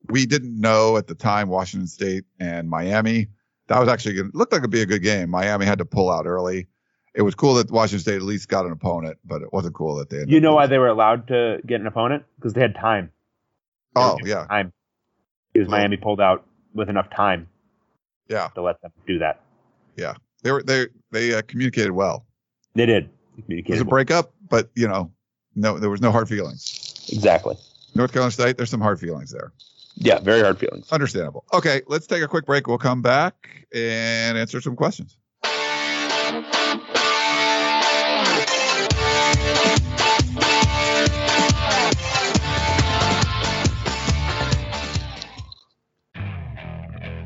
we 0.10 0.26
didn't 0.26 0.60
know 0.60 0.98
at 0.98 1.08
the 1.08 1.16
time 1.16 1.50
Washington 1.50 1.88
State 1.88 2.26
and 2.40 2.70
Miami. 2.70 3.28
That 3.68 3.80
was 3.80 3.88
actually 3.88 4.16
gonna, 4.16 4.30
looked 4.34 4.52
like 4.52 4.60
it'd 4.60 4.72
be 4.72 4.82
a 4.82 4.86
good 4.86 5.04
game. 5.04 5.30
Miami 5.30 5.66
had 5.66 5.78
to 5.80 5.86
pull 5.86 6.10
out 6.10 6.26
early. 6.26 6.68
It 7.16 7.22
was 7.24 7.36
cool 7.36 7.56
that 7.56 7.72
Washington 7.72 8.00
State 8.00 8.16
at 8.16 8.22
least 8.22 8.48
got 8.48 8.66
an 8.66 8.72
opponent, 8.72 9.18
but 9.26 9.42
it 9.42 9.52
wasn't 9.52 9.76
cool 9.76 9.96
that 9.96 10.10
they. 10.10 10.26
You 10.28 10.40
know 10.40 10.54
why 10.56 10.68
they 10.68 10.78
were 10.78 10.88
allowed 10.88 11.28
to 11.28 11.60
get 11.66 11.82
an 11.82 11.88
opponent? 11.88 12.24
Because 12.36 12.54
they 12.54 12.62
had 12.62 12.76
time. 12.76 13.12
They 13.96 14.02
Oh 14.02 14.18
yeah, 14.24 14.46
time. 14.46 14.74
Because 15.54 15.68
Well- 15.68 15.80
Miami 15.80 15.98
pulled 15.98 16.22
out 16.22 16.46
with 16.74 16.90
enough 16.90 17.10
time 17.10 17.48
yeah. 18.28 18.50
to 18.56 18.62
let 18.62 18.82
them 18.82 18.92
do 19.08 19.20
that. 19.20 19.42
Yeah, 19.98 20.14
they 20.44 20.52
were 20.52 20.64
they 20.64 20.88
they 21.12 21.34
uh, 21.34 21.42
communicated 21.44 21.92
well. 21.92 22.26
They 22.76 22.86
did. 22.86 23.10
They 23.48 23.58
It 23.58 23.70
was 23.70 23.82
a 23.82 23.84
well. 23.84 23.90
breakup, 23.90 24.34
but 24.50 24.70
you 24.76 24.88
know, 24.88 25.12
no, 25.56 25.78
there 25.80 25.90
was 25.90 26.02
no 26.02 26.12
hard 26.12 26.30
feelings. 26.30 26.79
Exactly. 27.12 27.56
North 27.96 28.12
Carolina 28.12 28.32
State, 28.32 28.58
there's 28.58 28.70
some 28.70 28.82
hard 28.82 29.00
feelings 29.00 29.32
there. 29.32 29.52
Yeah, 29.96 30.20
very 30.20 30.42
hard 30.42 30.58
feelings. 30.58 30.92
Understandable. 30.92 31.44
Okay, 31.54 31.82
let's 31.88 32.08
take 32.08 32.24
a 32.24 32.28
quick 32.28 32.46
break. 32.46 32.68
We'll 32.68 32.78
come 32.78 33.02
back 33.02 33.66
and 33.74 34.38
answer 34.38 34.62
some 34.62 34.76
questions. 34.76 35.18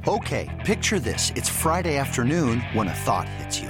Okay, 0.06 0.50
picture 0.66 1.00
this. 1.00 1.32
It's 1.36 1.50
Friday 1.50 1.98
afternoon 1.98 2.60
when 2.74 2.88
a 2.88 2.94
thought 2.94 3.28
hits 3.30 3.60
you. 3.60 3.70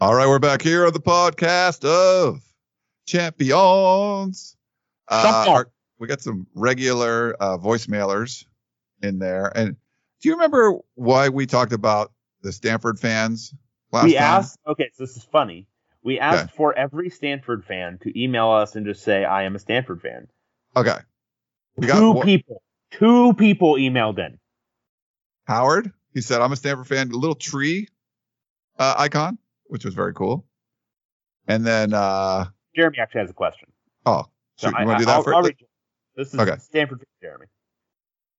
All 0.00 0.14
right, 0.14 0.26
we're 0.26 0.38
back 0.38 0.60
here 0.62 0.86
on 0.86 0.92
the 0.92 1.00
podcast 1.00 1.84
of 1.84 2.40
Champions. 3.06 4.56
Uh, 5.08 5.44
our- 5.48 5.70
we 5.98 6.08
got 6.08 6.20
some 6.20 6.46
regular 6.54 7.36
uh, 7.40 7.56
voicemailers 7.56 8.44
in 9.02 9.18
there. 9.18 9.52
And 9.56 9.76
do 10.20 10.28
you 10.28 10.34
remember 10.34 10.74
why 10.94 11.28
we 11.28 11.46
talked 11.46 11.72
about 11.72 12.12
the 12.42 12.52
Stanford 12.52 12.98
fans 12.98 13.54
last 13.92 14.02
time? 14.02 14.08
we 14.08 14.14
time? 14.14 14.22
asked. 14.22 14.58
Okay, 14.66 14.90
so 14.94 15.04
this 15.04 15.16
is 15.16 15.22
funny. 15.22 15.66
We 16.02 16.18
asked 16.18 16.54
for 16.54 16.76
every 16.76 17.08
Stanford 17.08 17.64
fan 17.64 17.98
to 18.02 18.20
email 18.20 18.50
us 18.50 18.76
and 18.76 18.84
just 18.84 19.02
say, 19.04 19.24
"I 19.24 19.44
am 19.44 19.54
a 19.54 19.58
Stanford 19.58 20.02
fan." 20.02 20.26
Okay. 20.76 20.98
We 21.76 21.86
got 21.86 21.98
Two 21.98 22.10
one- 22.12 22.26
people. 22.26 22.62
Two 22.90 23.32
people 23.34 23.74
emailed 23.76 24.18
in. 24.18 24.38
Howard. 25.46 25.92
He 26.12 26.20
said, 26.20 26.40
I'm 26.40 26.52
a 26.52 26.56
Stanford 26.56 26.86
fan. 26.86 27.10
A 27.10 27.16
little 27.16 27.34
tree 27.34 27.88
uh, 28.78 28.94
icon, 28.98 29.38
which 29.74 29.84
was 29.84 29.92
very 29.92 30.14
cool. 30.14 30.46
And 31.48 31.66
then, 31.66 31.92
uh, 31.92 32.44
Jeremy 32.76 32.98
actually 33.00 33.22
has 33.22 33.30
a 33.30 33.34
question. 33.34 33.68
oh, 34.06 34.26
So 34.56 34.68
shoot, 34.68 34.76
I, 34.76 34.82
you 34.82 34.86
want 34.86 34.98
to 35.00 35.04
do 35.04 35.06
that 35.10 35.24
first? 35.24 35.34
I'll 35.36 35.42
read 35.42 35.56
you. 35.58 35.66
This 36.14 36.32
is 36.32 36.38
Okay. 36.38 36.56
Stanford 36.58 37.02
Jeremy. 37.20 37.46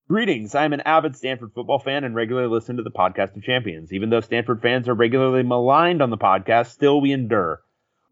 Greetings. 0.08 0.56
I'm 0.56 0.72
an 0.72 0.80
avid 0.86 1.18
Stanford 1.18 1.52
football 1.54 1.80
fan 1.80 2.06
and 2.06 2.16
regularly 2.16 2.48
listen 2.48 2.78
to 2.78 2.84
the 2.84 2.90
podcast 2.92 3.36
of 3.36 3.44
champions. 3.44 3.92
Even 3.92 4.10
though 4.10 4.22
Stanford 4.22 4.62
fans 4.62 4.88
are 4.88 4.94
regularly 4.94 5.44
maligned 5.44 6.02
on 6.02 6.10
the 6.10 6.18
podcast, 6.18 6.68
still 6.68 7.02
we 7.02 7.12
endure. 7.12 7.62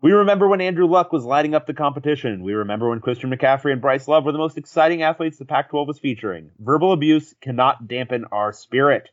We 0.01 0.11
remember 0.11 0.49
when 0.49 0.59
Andrew 0.59 0.85
Luck 0.85 1.13
was 1.13 1.23
lighting 1.23 1.55
up 1.55 1.65
the 1.65 1.73
competition. 1.73 2.43
We 2.43 2.55
remember 2.55 2.89
when 2.89 2.99
Christian 2.99 3.31
McCaffrey 3.31 3.71
and 3.71 3.79
Bryce 3.81 4.09
Love 4.09 4.25
were 4.25 4.33
the 4.33 4.37
most 4.37 4.57
exciting 4.57 5.01
athletes 5.01 5.37
the 5.37 5.45
Pac 5.45 5.69
12 5.69 5.87
was 5.87 5.99
featuring. 5.99 6.51
Verbal 6.59 6.91
abuse 6.91 7.33
cannot 7.39 7.87
dampen 7.87 8.25
our 8.33 8.51
spirit. 8.51 9.07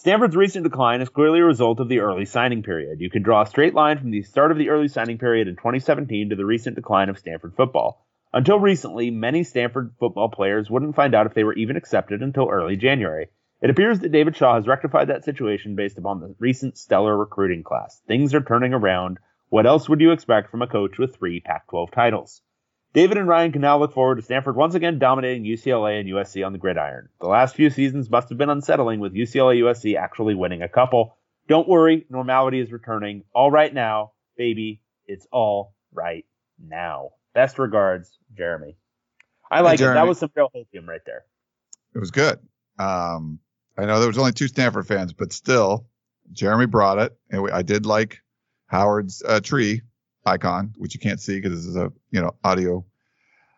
Stanford's 0.00 0.36
recent 0.36 0.62
decline 0.62 1.00
is 1.00 1.08
clearly 1.08 1.40
a 1.40 1.44
result 1.44 1.80
of 1.80 1.88
the 1.88 1.98
early 1.98 2.24
signing 2.24 2.62
period. 2.62 3.00
You 3.00 3.10
can 3.10 3.24
draw 3.24 3.42
a 3.42 3.46
straight 3.46 3.74
line 3.74 3.98
from 3.98 4.12
the 4.12 4.22
start 4.22 4.52
of 4.52 4.56
the 4.56 4.68
early 4.68 4.86
signing 4.86 5.18
period 5.18 5.48
in 5.48 5.56
2017 5.56 6.30
to 6.30 6.36
the 6.36 6.44
recent 6.44 6.76
decline 6.76 7.08
of 7.08 7.18
Stanford 7.18 7.54
football. 7.56 8.06
Until 8.32 8.60
recently, 8.60 9.10
many 9.10 9.42
Stanford 9.42 9.96
football 9.98 10.28
players 10.28 10.70
wouldn't 10.70 10.94
find 10.94 11.16
out 11.16 11.26
if 11.26 11.34
they 11.34 11.42
were 11.42 11.54
even 11.54 11.76
accepted 11.76 12.22
until 12.22 12.48
early 12.48 12.76
January. 12.76 13.26
It 13.60 13.70
appears 13.70 13.98
that 13.98 14.12
David 14.12 14.36
Shaw 14.36 14.54
has 14.54 14.68
rectified 14.68 15.08
that 15.08 15.24
situation 15.24 15.74
based 15.74 15.98
upon 15.98 16.20
the 16.20 16.32
recent 16.38 16.78
stellar 16.78 17.18
recruiting 17.18 17.64
class. 17.64 18.00
Things 18.06 18.34
are 18.34 18.40
turning 18.40 18.74
around. 18.74 19.18
What 19.48 19.66
else 19.66 19.88
would 19.88 20.00
you 20.00 20.12
expect 20.12 20.52
from 20.52 20.62
a 20.62 20.68
coach 20.68 20.96
with 20.96 21.16
three 21.16 21.40
Pac 21.40 21.66
12 21.70 21.90
titles? 21.90 22.40
David 22.98 23.16
and 23.16 23.28
Ryan 23.28 23.52
can 23.52 23.60
now 23.60 23.78
look 23.78 23.94
forward 23.94 24.16
to 24.16 24.22
Stanford 24.22 24.56
once 24.56 24.74
again 24.74 24.98
dominating 24.98 25.44
UCLA 25.44 26.00
and 26.00 26.08
USC 26.08 26.44
on 26.44 26.50
the 26.50 26.58
gridiron. 26.58 27.08
The 27.20 27.28
last 27.28 27.54
few 27.54 27.70
seasons 27.70 28.10
must 28.10 28.28
have 28.28 28.38
been 28.38 28.50
unsettling 28.50 28.98
with 28.98 29.14
UCLA 29.14 29.62
USC 29.62 29.96
actually 29.96 30.34
winning 30.34 30.62
a 30.62 30.68
couple. 30.68 31.16
Don't 31.46 31.68
worry, 31.68 32.06
normality 32.10 32.58
is 32.58 32.72
returning. 32.72 33.22
All 33.32 33.52
right 33.52 33.72
now, 33.72 34.14
baby. 34.36 34.82
It's 35.06 35.28
all 35.30 35.74
right 35.92 36.26
now. 36.60 37.10
Best 37.34 37.60
regards, 37.60 38.18
Jeremy. 38.36 38.76
I 39.48 39.60
like 39.60 39.74
it. 39.74 39.78
Jeremy. 39.78 40.00
That 40.00 40.08
was 40.08 40.18
some 40.18 40.32
real 40.34 40.50
hopium 40.52 40.88
right 40.88 41.02
there. 41.06 41.22
It 41.94 42.00
was 42.00 42.10
good. 42.10 42.40
Um, 42.80 43.38
I 43.76 43.84
know 43.84 44.00
there 44.00 44.08
was 44.08 44.18
only 44.18 44.32
two 44.32 44.48
Stanford 44.48 44.88
fans, 44.88 45.12
but 45.12 45.32
still, 45.32 45.86
Jeremy 46.32 46.66
brought 46.66 46.98
it, 46.98 47.16
and 47.30 47.44
we, 47.44 47.52
I 47.52 47.62
did 47.62 47.86
like 47.86 48.20
Howard's 48.66 49.22
uh, 49.24 49.38
tree 49.38 49.82
icon, 50.28 50.74
which 50.76 50.94
you 50.94 51.00
can't 51.00 51.20
see 51.20 51.40
because 51.40 51.52
this 51.52 51.66
is 51.66 51.76
a 51.76 51.92
you 52.10 52.20
know 52.20 52.34
audio, 52.44 52.84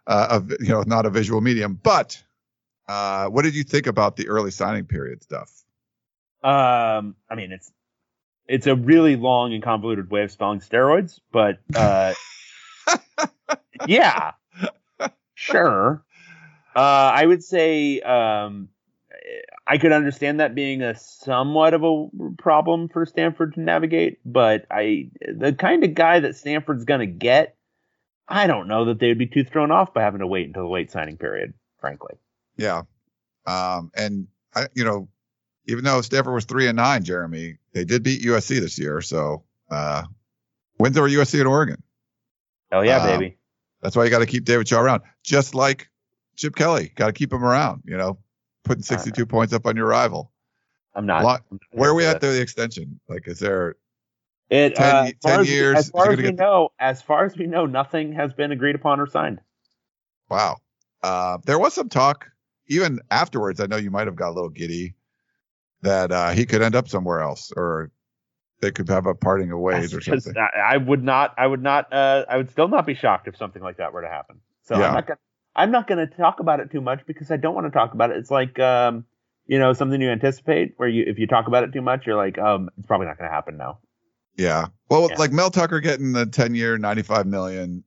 uh, 0.07 0.29
of 0.31 0.51
you 0.51 0.69
know 0.69 0.83
not 0.87 1.07
a 1.07 1.11
visual 1.11 1.41
medium. 1.41 1.79
But 1.83 2.23
uh, 2.89 3.27
what 3.27 3.43
did 3.43 3.55
you 3.55 3.65
think 3.65 3.87
about 3.87 4.17
the 4.17 4.29
early 4.29 4.51
signing 4.51 4.87
period 4.87 5.23
stuff? 5.23 5.53
Um, 6.43 7.17
I 7.29 7.35
mean, 7.35 7.53
it's 7.53 7.71
it's 8.47 8.67
a 8.67 8.75
really 8.75 9.17
long 9.17 9.53
and 9.53 9.63
convoluted 9.63 10.11
way 10.11 10.23
of 10.23 10.31
spelling 10.31 10.61
steroids, 10.61 11.21
but 11.31 11.59
uh, 11.75 12.15
yeah, 13.87 14.33
sure. 15.35 16.03
Uh, 16.75 17.13
I 17.15 17.27
would 17.27 17.43
say 17.43 18.01
um, 18.01 18.69
I 19.67 19.79
could 19.79 19.93
understand 19.93 20.41
that 20.41 20.55
being 20.55 20.83
a 20.83 20.97
somewhat 20.97 21.75
of 21.75 21.83
a 21.85 22.09
problem 22.39 22.89
for 22.89 23.07
Stanford 23.07 23.55
to 23.55 23.61
navigate, 23.61 24.19
but 24.25 24.67
I 24.71 25.11
the 25.21 25.53
kind 25.53 25.85
of 25.85 25.95
guy 25.95 26.21
that 26.21 26.37
Stanford's 26.37 26.85
gonna 26.85 27.07
get, 27.07 27.57
I 28.29 28.47
don't 28.47 28.69
know 28.69 28.87
that 28.87 28.99
they 28.99 29.09
would 29.09 29.19
be 29.19 29.27
too 29.27 29.45
thrown 29.45 29.71
off 29.71 29.95
by 29.95 30.03
having 30.03 30.21
to 30.21 30.27
wait 30.27 30.47
until 30.47 30.65
the 30.65 30.69
late 30.69 30.91
signing 30.91 31.17
period. 31.17 31.55
Frankly, 31.79 32.15
Yeah, 32.57 32.83
um, 33.47 33.91
and 33.95 34.27
I, 34.55 34.67
you 34.75 34.85
know, 34.85 35.09
even 35.67 35.85
though 35.85 36.01
Stanford 36.03 36.35
was 36.35 36.45
three 36.45 36.67
and 36.67 36.77
nine, 36.77 37.05
Jeremy, 37.05 37.57
they 37.73 37.85
did 37.85 38.03
beat 38.03 38.23
USC 38.23 38.61
this 38.61 38.79
year. 38.79 39.01
So 39.01 39.45
uh, 39.71 40.03
wins 40.79 40.99
over 40.99 41.09
USC 41.09 41.39
and 41.39 41.49
Oregon. 41.49 41.83
Oh 42.73 42.83
yeah, 42.83 42.99
Um, 42.99 43.07
baby. 43.07 43.37
That's 43.83 43.97
why 43.97 44.05
you 44.05 44.11
got 44.11 44.19
to 44.19 44.27
keep 44.27 44.45
David 44.45 44.69
Shaw 44.69 44.81
around, 44.81 45.03
just 45.23 45.55
like 45.55 45.89
Chip 46.37 46.55
Kelly. 46.55 46.93
Got 46.97 47.07
to 47.07 47.13
keep 47.13 47.33
him 47.33 47.45
around. 47.45 47.83
You 47.87 47.97
know, 47.97 48.19
putting 48.65 48.83
62 48.83 49.27
points 49.27 49.53
up 49.53 49.67
on 49.67 49.77
your 49.77 49.87
rival. 49.87 50.33
I'm 50.95 51.07
not. 51.07 51.25
Lo- 51.25 51.31
I'm 51.31 51.41
not 51.53 51.61
Where 51.73 51.91
are 51.91 51.95
we 51.95 52.05
at 52.05 52.21
through 52.21 52.35
the 52.35 52.41
extension? 52.41 53.01
Like, 53.09 53.27
is 53.29 53.39
there? 53.39 53.77
It 54.51 54.75
10 54.75 54.85
uh, 54.85 55.11
10 55.23 55.41
as, 55.41 55.51
years, 55.51 55.77
as 55.79 55.91
far 55.91 56.11
as 56.11 56.19
we 56.19 56.33
know, 56.33 56.71
as 56.81 57.01
far 57.01 57.25
as 57.25 57.37
we 57.37 57.47
know, 57.47 57.67
nothing 57.67 58.13
has 58.15 58.33
been 58.33 58.51
agreed 58.51 58.75
upon 58.75 58.99
or 58.99 59.07
signed. 59.07 59.41
Wow. 60.29 60.57
Uh, 61.03 61.39
there 61.47 61.59
was 61.59 61.73
some 61.75 61.89
talk 61.89 62.27
even 62.67 63.01
afterwards. 63.13 63.61
I 63.61 63.67
know 63.67 63.77
you 63.77 63.93
might 63.93 64.09
have 64.09 64.17
got 64.17 64.31
a 64.31 64.35
little 64.35 64.49
giddy 64.51 64.95
that 65.83 66.11
uh, 66.11 66.31
he 66.31 66.47
could 66.47 66.63
end 66.63 66.75
up 66.75 66.89
somewhere 66.89 67.21
else, 67.21 67.53
or 67.57 67.93
they 68.61 68.73
could 68.73 68.89
have 68.89 69.07
a 69.07 69.15
parting 69.15 69.53
of 69.53 69.61
ways 69.61 69.95
or 69.95 69.97
That's 69.99 70.07
just- 70.07 70.25
something. 70.25 70.43
I, 70.43 70.75
I 70.75 70.77
would 70.79 71.05
not. 71.05 71.33
I 71.39 71.47
would 71.47 71.63
not. 71.63 71.93
Uh, 71.93 72.25
I 72.29 72.37
would 72.37 72.51
still 72.51 72.69
not 72.69 72.87
be 72.87 72.95
shocked 72.95 73.29
if 73.29 73.37
something 73.37 73.63
like 73.63 73.77
that 73.77 73.93
were 73.93 74.03
to 74.03 74.09
happen. 74.09 74.41
So 74.63 74.77
Yeah. 74.79 74.89
I'm 74.89 74.95
not 74.95 75.07
gonna. 75.07 75.19
I'm 75.55 75.71
not 75.71 75.87
gonna 75.89 76.07
talk 76.07 76.41
about 76.41 76.61
it 76.61 76.71
too 76.71 76.81
much 76.81 77.01
because 77.07 77.31
I 77.31 77.37
don't 77.37 77.55
want 77.55 77.67
to 77.67 77.71
talk 77.71 77.93
about 77.95 78.11
it. 78.11 78.17
It's 78.19 78.31
like, 78.31 78.59
um, 78.59 79.05
you 79.47 79.59
know, 79.59 79.73
something 79.73 80.01
you 80.01 80.11
anticipate 80.11 80.75
where 80.77 80.89
you, 80.89 81.05
if 81.07 81.19
you 81.19 81.27
talk 81.27 81.49
about 81.49 81.65
it 81.65 81.73
too 81.73 81.83
much, 81.83 82.07
you're 82.07 82.17
like, 82.17 82.39
um, 82.39 82.71
it's 82.79 82.87
probably 82.87 83.07
not 83.07 83.19
gonna 83.19 83.31
happen 83.31 83.57
now. 83.57 83.79
Yeah. 84.37 84.67
Well, 84.89 85.09
Yeah. 85.11 85.17
like 85.17 85.33
Mel 85.33 85.51
Tucker 85.51 85.81
getting 85.81 86.13
the 86.13 86.25
10 86.27 86.55
year, 86.55 86.79
95 86.79 87.27
million. 87.27 87.85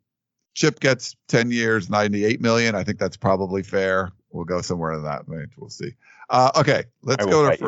Chip 0.55 0.79
gets 0.79 1.15
10 1.29 1.51
years, 1.51 1.89
98 1.89 2.39
million. 2.41 2.75
I 2.75 2.83
think 2.83 2.99
that's 2.99 3.17
probably 3.17 3.63
fair. 3.63 4.11
We'll 4.31 4.45
go 4.45 4.61
somewhere 4.61 4.91
in 4.93 5.03
that 5.03 5.23
range. 5.27 5.53
We'll 5.57 5.69
see. 5.69 5.93
Uh, 6.29 6.51
okay. 6.57 6.83
Let's 7.01 7.25
go 7.25 7.49
to 7.49 7.57
fight 7.57 7.59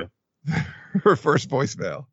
fir- 0.46 0.66
her 1.04 1.16
first 1.16 1.50
voicemail. 1.50 2.06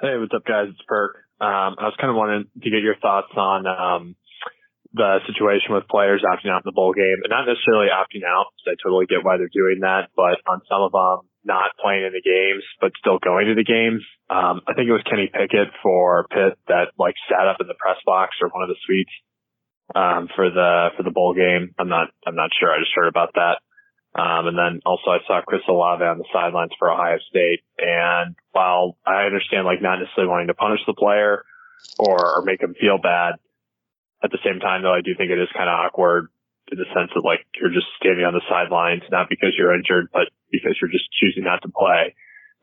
Hey, 0.00 0.16
what's 0.18 0.32
up, 0.34 0.44
guys? 0.44 0.68
It's 0.70 0.80
Perk. 0.88 1.16
Um, 1.40 1.76
I 1.78 1.84
was 1.84 1.94
kind 2.00 2.10
of 2.10 2.16
wanting 2.16 2.46
to 2.62 2.70
get 2.70 2.82
your 2.82 2.96
thoughts 2.96 3.28
on 3.36 3.66
um, 3.66 4.16
the 4.96 5.20
situation 5.28 5.76
with 5.76 5.86
players 5.86 6.24
opting 6.24 6.48
out 6.48 6.64
in 6.64 6.68
the 6.68 6.74
bowl 6.74 6.96
game, 6.96 7.20
and 7.22 7.30
not 7.30 7.44
necessarily 7.44 7.92
opting 7.92 8.24
out, 8.24 8.50
because 8.56 8.72
I 8.72 8.74
totally 8.80 9.06
get 9.06 9.22
why 9.22 9.36
they're 9.36 9.52
doing 9.52 9.84
that, 9.84 10.08
but 10.16 10.40
on 10.48 10.64
some 10.64 10.82
of 10.82 10.92
them 10.92 11.28
not 11.46 11.76
playing 11.78 12.02
in 12.02 12.12
the 12.12 12.24
games, 12.24 12.64
but 12.80 12.90
still 12.98 13.22
going 13.22 13.46
to 13.46 13.54
the 13.54 13.62
games. 13.62 14.02
Um, 14.28 14.66
I 14.66 14.74
think 14.74 14.88
it 14.88 14.96
was 14.96 15.06
Kenny 15.06 15.30
Pickett 15.30 15.70
for 15.82 16.26
Pitt 16.26 16.58
that 16.66 16.90
like 16.98 17.14
sat 17.30 17.46
up 17.46 17.60
in 17.60 17.68
the 17.68 17.78
press 17.78 18.00
box 18.04 18.34
or 18.42 18.48
one 18.48 18.66
of 18.66 18.68
the 18.68 18.80
suites 18.82 19.14
um, 19.94 20.28
for 20.34 20.50
the 20.50 20.90
for 20.96 21.04
the 21.04 21.14
bowl 21.14 21.34
game. 21.34 21.70
I'm 21.78 21.88
not 21.88 22.10
I'm 22.26 22.34
not 22.34 22.50
sure. 22.58 22.72
I 22.72 22.80
just 22.80 22.96
heard 22.96 23.08
about 23.08 23.34
that. 23.34 23.62
Um, 24.18 24.48
and 24.48 24.58
then 24.58 24.80
also 24.84 25.10
I 25.10 25.18
saw 25.26 25.42
Chris 25.46 25.62
Olave 25.68 26.02
on 26.02 26.18
the 26.18 26.26
sidelines 26.32 26.72
for 26.78 26.90
Ohio 26.90 27.18
State. 27.28 27.60
And 27.78 28.34
while 28.50 28.96
I 29.06 29.28
understand 29.28 29.66
like 29.66 29.82
not 29.82 30.00
necessarily 30.00 30.30
wanting 30.30 30.48
to 30.48 30.54
punish 30.54 30.80
the 30.86 30.94
player 30.94 31.44
or, 31.98 32.16
or 32.16 32.42
make 32.42 32.62
him 32.62 32.74
feel 32.80 32.98
bad, 32.98 33.34
at 34.22 34.30
the 34.30 34.42
same 34.44 34.60
time 34.60 34.82
though, 34.82 34.94
I 34.94 35.02
do 35.04 35.14
think 35.14 35.30
it 35.30 35.40
is 35.40 35.48
kind 35.52 35.68
of 35.68 35.76
awkward 35.76 36.28
in 36.72 36.78
the 36.78 36.88
sense 36.90 37.10
that 37.14 37.22
like 37.22 37.46
you're 37.60 37.72
just 37.72 37.86
standing 38.00 38.24
on 38.24 38.34
the 38.34 38.44
sidelines, 38.48 39.06
not 39.10 39.28
because 39.28 39.54
you're 39.56 39.74
injured, 39.74 40.10
but 40.12 40.28
because 40.50 40.74
you're 40.80 40.90
just 40.90 41.06
choosing 41.14 41.44
not 41.44 41.62
to 41.62 41.70
play. 41.70 42.14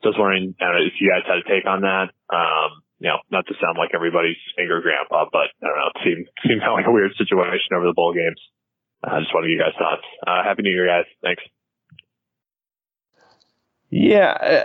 So 0.02 0.10
I 0.10 0.12
was 0.12 0.20
wondering 0.20 0.54
if 0.60 1.00
you 1.00 1.08
guys 1.08 1.24
had 1.24 1.40
a 1.40 1.46
take 1.48 1.64
on 1.64 1.80
that. 1.88 2.12
Um, 2.28 2.84
you 3.00 3.08
know, 3.10 3.20
not 3.30 3.46
to 3.48 3.54
sound 3.60 3.76
like 3.76 3.90
everybody's 3.92 4.38
finger 4.56 4.80
grandpa, 4.80 5.26
but 5.32 5.52
I 5.60 5.66
don't 5.66 5.76
know, 5.76 5.92
it 5.92 6.00
seemed, 6.04 6.26
seemed 6.46 6.60
kind 6.60 6.72
of 6.72 6.78
like 6.78 6.88
a 6.88 6.94
weird 6.94 7.16
situation 7.16 7.76
over 7.76 7.88
the 7.88 7.96
bowl 7.96 8.12
games. 8.12 8.40
I 9.04 9.20
just 9.20 9.34
wanted 9.34 9.48
to 9.48 9.52
get 9.52 9.60
you 9.60 9.64
guys 9.64 9.76
thoughts. 9.76 10.06
Uh, 10.24 10.40
happy 10.44 10.62
New 10.62 10.72
Year, 10.72 10.88
guys. 10.88 11.04
Thanks. 11.20 11.42
Yeah, 13.96 14.32
uh, 14.32 14.62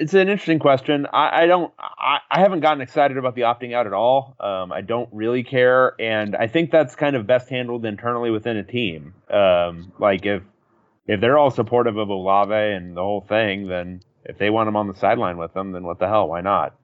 it's 0.00 0.12
an 0.12 0.28
interesting 0.28 0.58
question. 0.58 1.06
I, 1.12 1.42
I 1.42 1.46
don't. 1.46 1.72
I, 1.78 2.18
I 2.28 2.40
haven't 2.40 2.62
gotten 2.62 2.80
excited 2.80 3.16
about 3.16 3.36
the 3.36 3.42
opting 3.42 3.72
out 3.72 3.86
at 3.86 3.92
all. 3.92 4.34
Um, 4.40 4.72
I 4.72 4.80
don't 4.80 5.08
really 5.12 5.44
care, 5.44 5.94
and 6.00 6.34
I 6.34 6.48
think 6.48 6.72
that's 6.72 6.96
kind 6.96 7.14
of 7.14 7.24
best 7.24 7.48
handled 7.48 7.84
internally 7.84 8.32
within 8.32 8.56
a 8.56 8.64
team. 8.64 9.14
Um, 9.30 9.92
like 10.00 10.26
if 10.26 10.42
if 11.06 11.20
they're 11.20 11.38
all 11.38 11.52
supportive 11.52 11.96
of 11.96 12.08
Olave 12.08 12.52
and 12.52 12.96
the 12.96 13.02
whole 13.02 13.20
thing, 13.20 13.68
then 13.68 14.00
if 14.24 14.38
they 14.38 14.50
want 14.50 14.68
him 14.68 14.74
on 14.74 14.88
the 14.88 14.94
sideline 14.94 15.36
with 15.36 15.54
them, 15.54 15.70
then 15.70 15.84
what 15.84 16.00
the 16.00 16.08
hell? 16.08 16.26
Why 16.26 16.40
not? 16.40 16.74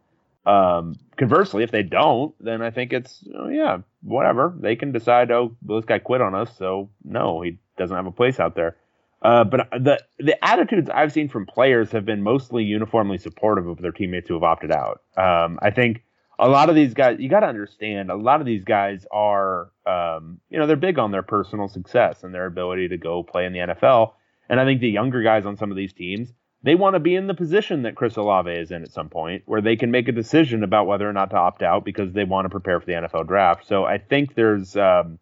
Um, 0.46 0.94
conversely, 1.16 1.64
if 1.64 1.72
they 1.72 1.82
don't, 1.82 2.32
then 2.38 2.62
I 2.62 2.70
think 2.70 2.92
it's 2.92 3.24
oh, 3.36 3.48
yeah, 3.48 3.78
whatever. 4.02 4.54
They 4.56 4.76
can 4.76 4.92
decide. 4.92 5.32
Oh, 5.32 5.56
this 5.62 5.84
guy 5.84 5.98
quit 5.98 6.20
on 6.20 6.36
us, 6.36 6.56
so 6.58 6.90
no, 7.02 7.40
he 7.40 7.58
doesn't 7.76 7.96
have 7.96 8.06
a 8.06 8.12
place 8.12 8.38
out 8.38 8.54
there. 8.54 8.76
Uh, 9.20 9.44
but 9.44 9.68
the 9.72 9.98
the 10.18 10.44
attitudes 10.44 10.88
I've 10.92 11.12
seen 11.12 11.28
from 11.28 11.46
players 11.46 11.90
have 11.92 12.04
been 12.04 12.22
mostly 12.22 12.64
uniformly 12.64 13.18
supportive 13.18 13.66
of 13.66 13.78
their 13.78 13.90
teammates 13.90 14.28
who 14.28 14.34
have 14.34 14.44
opted 14.44 14.70
out. 14.70 15.02
Um, 15.16 15.58
I 15.60 15.70
think 15.70 16.04
a 16.38 16.48
lot 16.48 16.68
of 16.68 16.76
these 16.76 16.94
guys, 16.94 17.16
you 17.18 17.28
got 17.28 17.40
to 17.40 17.46
understand, 17.46 18.10
a 18.10 18.14
lot 18.14 18.40
of 18.40 18.46
these 18.46 18.64
guys 18.64 19.04
are, 19.10 19.72
um, 19.86 20.38
you 20.48 20.58
know, 20.58 20.66
they're 20.66 20.76
big 20.76 20.98
on 20.98 21.10
their 21.10 21.22
personal 21.22 21.66
success 21.68 22.22
and 22.22 22.32
their 22.32 22.46
ability 22.46 22.88
to 22.88 22.96
go 22.96 23.24
play 23.24 23.44
in 23.44 23.52
the 23.52 23.58
NFL. 23.58 24.12
And 24.48 24.60
I 24.60 24.64
think 24.64 24.80
the 24.80 24.88
younger 24.88 25.22
guys 25.22 25.44
on 25.44 25.56
some 25.56 25.72
of 25.72 25.76
these 25.76 25.92
teams, 25.92 26.32
they 26.62 26.76
want 26.76 26.94
to 26.94 27.00
be 27.00 27.16
in 27.16 27.26
the 27.26 27.34
position 27.34 27.82
that 27.82 27.96
Chris 27.96 28.16
Olave 28.16 28.50
is 28.50 28.70
in 28.70 28.82
at 28.82 28.92
some 28.92 29.08
point, 29.08 29.42
where 29.46 29.60
they 29.60 29.76
can 29.76 29.90
make 29.90 30.06
a 30.06 30.12
decision 30.12 30.62
about 30.62 30.86
whether 30.86 31.08
or 31.08 31.12
not 31.12 31.30
to 31.30 31.36
opt 31.36 31.62
out 31.62 31.84
because 31.84 32.12
they 32.12 32.24
want 32.24 32.44
to 32.44 32.50
prepare 32.50 32.78
for 32.78 32.86
the 32.86 32.92
NFL 32.92 33.26
draft. 33.26 33.66
So 33.66 33.84
I 33.84 33.98
think 33.98 34.34
there's. 34.34 34.76
Um, 34.76 35.18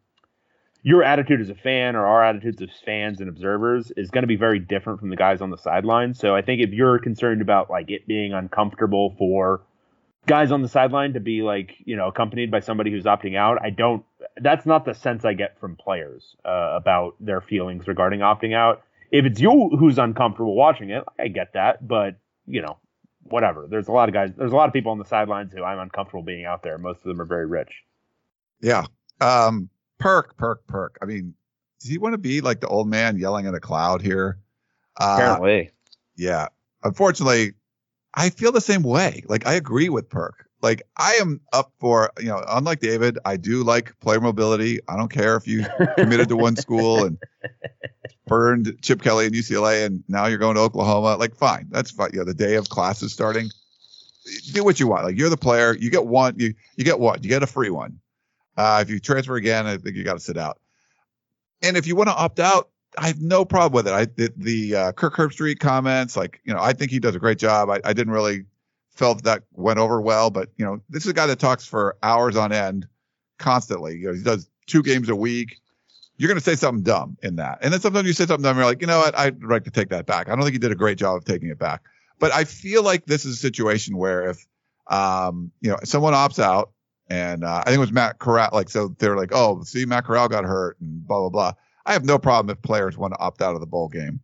your 0.82 1.02
attitude 1.02 1.40
as 1.40 1.50
a 1.50 1.54
fan 1.54 1.96
or 1.96 2.06
our 2.06 2.24
attitudes 2.24 2.60
as 2.62 2.70
fans 2.84 3.20
and 3.20 3.28
observers 3.28 3.90
is 3.96 4.10
going 4.10 4.22
to 4.22 4.28
be 4.28 4.36
very 4.36 4.58
different 4.58 5.00
from 5.00 5.10
the 5.10 5.16
guys 5.16 5.40
on 5.40 5.50
the 5.50 5.58
sideline. 5.58 6.14
So 6.14 6.34
I 6.34 6.42
think 6.42 6.62
if 6.62 6.70
you're 6.70 6.98
concerned 6.98 7.42
about 7.42 7.70
like 7.70 7.90
it 7.90 8.06
being 8.06 8.32
uncomfortable 8.32 9.14
for 9.18 9.62
guys 10.26 10.52
on 10.52 10.62
the 10.62 10.68
sideline 10.68 11.12
to 11.14 11.20
be 11.20 11.42
like, 11.42 11.74
you 11.84 11.96
know, 11.96 12.08
accompanied 12.08 12.50
by 12.50 12.60
somebody 12.60 12.90
who's 12.90 13.04
opting 13.04 13.36
out, 13.36 13.58
I 13.62 13.70
don't 13.70 14.04
that's 14.40 14.66
not 14.66 14.84
the 14.84 14.94
sense 14.94 15.24
I 15.24 15.32
get 15.32 15.58
from 15.60 15.76
players 15.76 16.36
uh, 16.44 16.72
about 16.76 17.14
their 17.20 17.40
feelings 17.40 17.88
regarding 17.88 18.20
opting 18.20 18.54
out. 18.54 18.82
If 19.10 19.24
it's 19.24 19.40
you 19.40 19.70
who's 19.78 19.98
uncomfortable 19.98 20.54
watching 20.54 20.90
it, 20.90 21.04
I 21.18 21.28
get 21.28 21.52
that, 21.54 21.86
but 21.86 22.16
you 22.46 22.62
know, 22.62 22.78
whatever. 23.24 23.66
There's 23.68 23.88
a 23.88 23.92
lot 23.92 24.08
of 24.08 24.14
guys, 24.14 24.30
there's 24.36 24.52
a 24.52 24.56
lot 24.56 24.68
of 24.68 24.72
people 24.72 24.92
on 24.92 24.98
the 24.98 25.04
sidelines 25.04 25.52
who 25.52 25.62
I'm 25.62 25.78
uncomfortable 25.78 26.22
being 26.22 26.44
out 26.44 26.62
there. 26.62 26.78
Most 26.78 26.98
of 26.98 27.04
them 27.04 27.20
are 27.20 27.24
very 27.26 27.46
rich. 27.46 27.70
Yeah. 28.60 28.84
Um, 29.20 29.68
perk, 29.98 30.36
perk, 30.36 30.66
perk. 30.66 30.98
I 31.02 31.06
mean, 31.06 31.34
does 31.80 31.90
he 31.90 31.98
want 31.98 32.14
to 32.14 32.18
be 32.18 32.40
like 32.40 32.60
the 32.60 32.68
old 32.68 32.88
man 32.88 33.18
yelling 33.18 33.46
at 33.46 33.54
a 33.54 33.60
cloud 33.60 34.02
here? 34.02 34.38
Uh, 34.98 35.16
Apparently. 35.18 35.70
yeah. 36.16 36.48
Unfortunately, 36.82 37.52
I 38.14 38.30
feel 38.30 38.52
the 38.52 38.60
same 38.60 38.82
way. 38.82 39.22
Like 39.28 39.46
I 39.46 39.54
agree 39.54 39.88
with 39.88 40.08
Perk. 40.08 40.46
Like 40.62 40.82
I 40.96 41.14
am 41.20 41.40
up 41.52 41.72
for, 41.78 42.10
you 42.18 42.26
know, 42.28 42.42
unlike 42.48 42.80
David, 42.80 43.18
I 43.24 43.36
do 43.36 43.62
like 43.62 43.98
player 44.00 44.20
mobility. 44.20 44.80
I 44.88 44.96
don't 44.96 45.10
care 45.10 45.36
if 45.36 45.46
you 45.46 45.66
committed 45.96 46.28
to 46.30 46.36
one 46.36 46.56
school 46.56 47.04
and 47.04 47.18
burned 48.26 48.78
Chip 48.82 49.02
Kelly 49.02 49.26
and 49.26 49.34
UCLA 49.34 49.84
and 49.84 50.02
now 50.08 50.26
you're 50.26 50.38
going 50.38 50.54
to 50.54 50.62
Oklahoma. 50.62 51.16
Like 51.16 51.34
fine. 51.34 51.66
That's 51.70 51.90
fine. 51.90 52.10
You 52.12 52.20
know, 52.20 52.24
the 52.24 52.34
day 52.34 52.54
of 52.54 52.68
classes 52.68 53.12
starting. 53.12 53.50
Do 54.52 54.64
what 54.64 54.80
you 54.80 54.88
want. 54.88 55.04
Like 55.04 55.18
you're 55.18 55.28
the 55.28 55.36
player. 55.36 55.76
You 55.76 55.90
get 55.90 56.06
one, 56.06 56.34
you 56.38 56.54
you 56.76 56.84
get 56.84 56.98
one. 56.98 57.22
You 57.22 57.28
get 57.28 57.42
a 57.42 57.46
free 57.46 57.70
one. 57.70 58.00
Uh, 58.56 58.78
if 58.82 58.90
you 58.90 58.98
transfer 58.98 59.36
again, 59.36 59.66
I 59.66 59.76
think 59.76 59.96
you 59.96 60.04
got 60.04 60.14
to 60.14 60.20
sit 60.20 60.38
out. 60.38 60.58
And 61.62 61.76
if 61.76 61.86
you 61.86 61.96
want 61.96 62.08
to 62.08 62.14
opt 62.14 62.40
out, 62.40 62.70
I 62.98 63.08
have 63.08 63.20
no 63.20 63.44
problem 63.44 63.72
with 63.72 63.86
it. 63.88 63.92
I 63.92 64.04
the, 64.06 64.32
the 64.36 64.76
uh, 64.76 64.92
Kirk 64.92 65.16
Herbstreit 65.16 65.58
comments, 65.58 66.16
like 66.16 66.40
you 66.44 66.54
know, 66.54 66.60
I 66.60 66.72
think 66.72 66.90
he 66.90 66.98
does 66.98 67.14
a 67.14 67.18
great 67.18 67.38
job. 67.38 67.68
I, 67.68 67.80
I 67.84 67.92
didn't 67.92 68.12
really 68.12 68.44
felt 68.90 69.22
that 69.24 69.42
went 69.52 69.78
over 69.78 70.00
well, 70.00 70.30
but 70.30 70.50
you 70.56 70.64
know, 70.64 70.80
this 70.88 71.04
is 71.04 71.10
a 71.10 71.14
guy 71.14 71.26
that 71.26 71.38
talks 71.38 71.66
for 71.66 71.96
hours 72.02 72.36
on 72.36 72.52
end, 72.52 72.86
constantly. 73.38 73.98
You 73.98 74.08
know, 74.08 74.14
he 74.14 74.22
does 74.22 74.48
two 74.66 74.82
games 74.82 75.08
a 75.08 75.16
week. 75.16 75.58
You're 76.16 76.28
going 76.28 76.38
to 76.38 76.44
say 76.44 76.54
something 76.54 76.82
dumb 76.82 77.18
in 77.22 77.36
that, 77.36 77.58
and 77.60 77.72
then 77.72 77.80
sometimes 77.80 78.06
you 78.06 78.14
say 78.14 78.24
something 78.24 78.42
dumb. 78.42 78.56
And 78.56 78.58
you're 78.58 78.66
like, 78.66 78.80
you 78.80 78.86
know 78.86 78.98
what? 78.98 79.18
I'd 79.18 79.42
like 79.42 79.64
to 79.64 79.70
take 79.70 79.90
that 79.90 80.06
back. 80.06 80.28
I 80.28 80.34
don't 80.34 80.42
think 80.42 80.54
he 80.54 80.58
did 80.58 80.72
a 80.72 80.76
great 80.76 80.96
job 80.96 81.16
of 81.16 81.24
taking 81.26 81.50
it 81.50 81.58
back, 81.58 81.82
but 82.18 82.32
I 82.32 82.44
feel 82.44 82.82
like 82.82 83.04
this 83.04 83.26
is 83.26 83.34
a 83.34 83.38
situation 83.38 83.98
where 83.98 84.30
if 84.30 84.46
um, 84.86 85.52
you 85.60 85.70
know 85.70 85.76
someone 85.84 86.14
opts 86.14 86.38
out, 86.38 86.70
and 87.08 87.44
uh, 87.44 87.62
I 87.64 87.64
think 87.64 87.76
it 87.76 87.80
was 87.80 87.92
Matt 87.92 88.18
Corral, 88.18 88.50
like 88.52 88.68
so 88.68 88.88
they're 88.98 89.16
like, 89.16 89.32
oh, 89.32 89.62
see, 89.62 89.84
Matt 89.84 90.04
Corral 90.04 90.28
got 90.28 90.44
hurt, 90.44 90.80
and 90.80 91.06
blah 91.06 91.20
blah 91.20 91.28
blah. 91.28 91.52
I 91.84 91.92
have 91.92 92.04
no 92.04 92.18
problem 92.18 92.50
if 92.50 92.60
players 92.62 92.98
want 92.98 93.14
to 93.14 93.20
opt 93.20 93.42
out 93.42 93.54
of 93.54 93.60
the 93.60 93.66
bowl 93.66 93.88
game. 93.88 94.20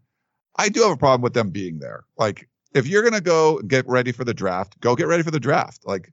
I 0.57 0.69
do 0.69 0.83
have 0.83 0.91
a 0.93 0.97
problem 0.97 1.23
with 1.23 1.35
them 1.35 1.51
being 1.51 1.79
there. 1.79 2.05
Like, 2.19 2.49
if 2.75 2.87
you're 2.87 3.03
gonna 3.03 3.21
go 3.21 3.61
get 3.61 3.87
ready 3.87 4.13
for 4.13 4.25
the 4.25 4.35
draft, 4.35 4.81
go 4.81 4.97
get 4.97 5.07
ready 5.07 5.23
for 5.23 5.31
the 5.31 5.41
draft. 5.41 5.87
Like, 5.87 6.13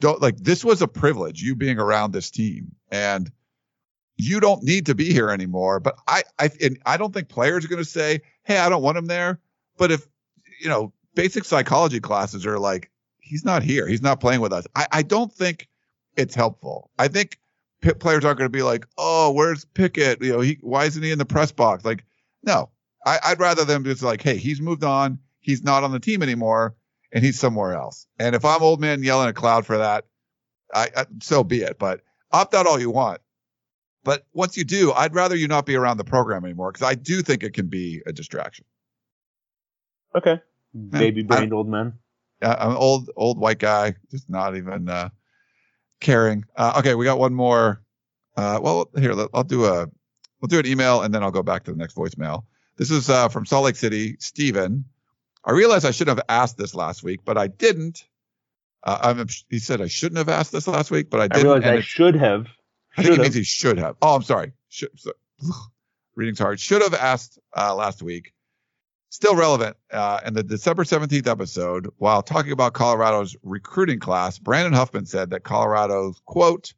don't 0.00 0.20
like 0.20 0.36
this 0.38 0.64
was 0.64 0.82
a 0.82 0.88
privilege, 0.88 1.42
you 1.42 1.54
being 1.54 1.78
around 1.78 2.12
this 2.12 2.30
team, 2.30 2.72
and 2.90 3.30
you 4.16 4.40
don't 4.40 4.62
need 4.62 4.86
to 4.86 4.94
be 4.94 5.12
here 5.12 5.30
anymore. 5.30 5.80
But 5.80 5.96
I, 6.06 6.24
I, 6.38 6.50
I 6.84 6.96
don't 6.96 7.14
think 7.14 7.28
players 7.28 7.64
are 7.64 7.68
gonna 7.68 7.84
say, 7.84 8.20
hey, 8.42 8.58
I 8.58 8.68
don't 8.68 8.82
want 8.82 8.98
him 8.98 9.06
there. 9.06 9.40
But 9.78 9.92
if 9.92 10.06
you 10.60 10.68
know, 10.68 10.92
basic 11.14 11.44
psychology 11.44 12.00
classes 12.00 12.44
are 12.46 12.58
like, 12.58 12.90
he's 13.18 13.44
not 13.44 13.62
here, 13.62 13.86
he's 13.86 14.02
not 14.02 14.20
playing 14.20 14.40
with 14.40 14.52
us. 14.52 14.66
I, 14.74 14.86
I 14.92 15.02
don't 15.02 15.32
think 15.32 15.68
it's 16.16 16.34
helpful. 16.34 16.90
I 16.98 17.08
think 17.08 17.38
Pitt 17.80 18.00
players 18.00 18.24
aren't 18.24 18.38
going 18.38 18.50
to 18.50 18.56
be 18.56 18.62
like, 18.62 18.86
oh, 18.98 19.32
where's 19.32 19.64
Pickett? 19.64 20.22
You 20.22 20.32
know, 20.32 20.40
he 20.40 20.58
why 20.60 20.84
isn't 20.84 21.02
he 21.02 21.10
in 21.10 21.18
the 21.18 21.24
press 21.24 21.52
box? 21.52 21.84
Like, 21.84 22.04
no, 22.42 22.70
I, 23.06 23.18
I'd 23.24 23.40
rather 23.40 23.64
them 23.64 23.84
just 23.84 24.02
like, 24.02 24.22
hey, 24.22 24.36
he's 24.36 24.60
moved 24.60 24.84
on, 24.84 25.18
he's 25.40 25.62
not 25.62 25.84
on 25.84 25.92
the 25.92 26.00
team 26.00 26.22
anymore, 26.22 26.74
and 27.12 27.24
he's 27.24 27.38
somewhere 27.38 27.74
else. 27.74 28.06
And 28.18 28.34
if 28.34 28.44
I'm 28.44 28.62
old 28.62 28.80
man 28.80 29.02
yelling 29.02 29.28
at 29.28 29.34
cloud 29.34 29.66
for 29.66 29.78
that, 29.78 30.06
I, 30.74 30.88
I 30.96 31.06
so 31.22 31.42
be 31.42 31.62
it. 31.62 31.78
But 31.78 32.02
opt 32.32 32.54
out 32.54 32.66
all 32.66 32.80
you 32.80 32.90
want. 32.90 33.20
But 34.02 34.26
once 34.32 34.56
you 34.56 34.64
do, 34.64 34.92
I'd 34.92 35.14
rather 35.14 35.36
you 35.36 35.46
not 35.46 35.66
be 35.66 35.76
around 35.76 35.98
the 35.98 36.04
program 36.04 36.44
anymore 36.44 36.72
because 36.72 36.86
I 36.86 36.94
do 36.94 37.22
think 37.22 37.42
it 37.42 37.52
can 37.52 37.68
be 37.68 38.02
a 38.06 38.12
distraction. 38.12 38.64
Okay. 40.14 40.40
Baby 40.90 41.22
brained 41.22 41.52
old 41.52 41.68
man. 41.68 41.94
Uh, 42.40 42.56
I'm 42.58 42.70
an 42.70 42.76
old 42.76 43.10
old 43.16 43.38
white 43.38 43.58
guy, 43.58 43.96
just 44.10 44.30
not 44.30 44.56
even 44.56 44.88
uh, 44.88 45.10
caring. 46.00 46.44
Uh, 46.56 46.74
okay, 46.78 46.94
we 46.94 47.04
got 47.04 47.18
one 47.18 47.34
more. 47.34 47.82
Uh, 48.36 48.58
well, 48.62 48.90
here 48.96 49.14
I'll 49.34 49.44
do 49.44 49.66
a 49.66 49.86
we'll 50.40 50.48
do 50.48 50.58
an 50.58 50.66
email 50.66 51.02
and 51.02 51.14
then 51.14 51.22
I'll 51.22 51.30
go 51.30 51.42
back 51.42 51.64
to 51.64 51.72
the 51.72 51.76
next 51.76 51.94
voicemail. 51.94 52.44
This 52.76 52.90
is 52.90 53.10
uh, 53.10 53.28
from 53.28 53.44
Salt 53.44 53.64
Lake 53.64 53.76
City, 53.76 54.16
Steven. 54.18 54.84
I 55.44 55.52
realize 55.52 55.84
I 55.84 55.90
shouldn't 55.90 56.16
have 56.16 56.26
asked 56.28 56.56
this 56.56 56.74
last 56.74 57.02
week, 57.02 57.20
but 57.24 57.36
I 57.38 57.46
didn't. 57.46 58.04
Uh, 58.82 58.98
I'm, 59.02 59.26
he 59.50 59.58
said 59.58 59.80
I 59.82 59.88
shouldn't 59.88 60.18
have 60.18 60.28
asked 60.28 60.52
this 60.52 60.66
last 60.66 60.90
week, 60.90 61.10
but 61.10 61.20
I 61.20 61.24
I 61.24 61.28
didn't. 61.28 61.44
realize 61.44 61.62
and 61.64 61.78
I 61.78 61.80
should 61.80 62.14
have. 62.14 62.46
I 62.96 63.02
think 63.02 63.06
should 63.06 63.06
it 63.06 63.16
have. 63.16 63.22
means 63.22 63.34
he 63.34 63.42
should 63.44 63.78
have. 63.78 63.96
Oh, 64.00 64.14
I'm 64.14 64.22
sorry. 64.22 64.52
Should, 64.68 64.90
so, 64.98 65.12
reading's 66.14 66.38
hard. 66.38 66.60
Should 66.60 66.82
have 66.82 66.94
asked 66.94 67.38
uh, 67.56 67.74
last 67.74 68.02
week. 68.02 68.32
Still 69.10 69.34
relevant. 69.34 69.76
Uh, 69.92 70.20
in 70.24 70.34
the 70.34 70.42
December 70.42 70.84
17th 70.84 71.26
episode, 71.26 71.90
while 71.98 72.22
talking 72.22 72.52
about 72.52 72.74
Colorado's 72.74 73.36
recruiting 73.42 73.98
class, 73.98 74.38
Brandon 74.38 74.72
Huffman 74.72 75.04
said 75.04 75.30
that 75.30 75.42
Colorado's, 75.42 76.20
quote, 76.26 76.72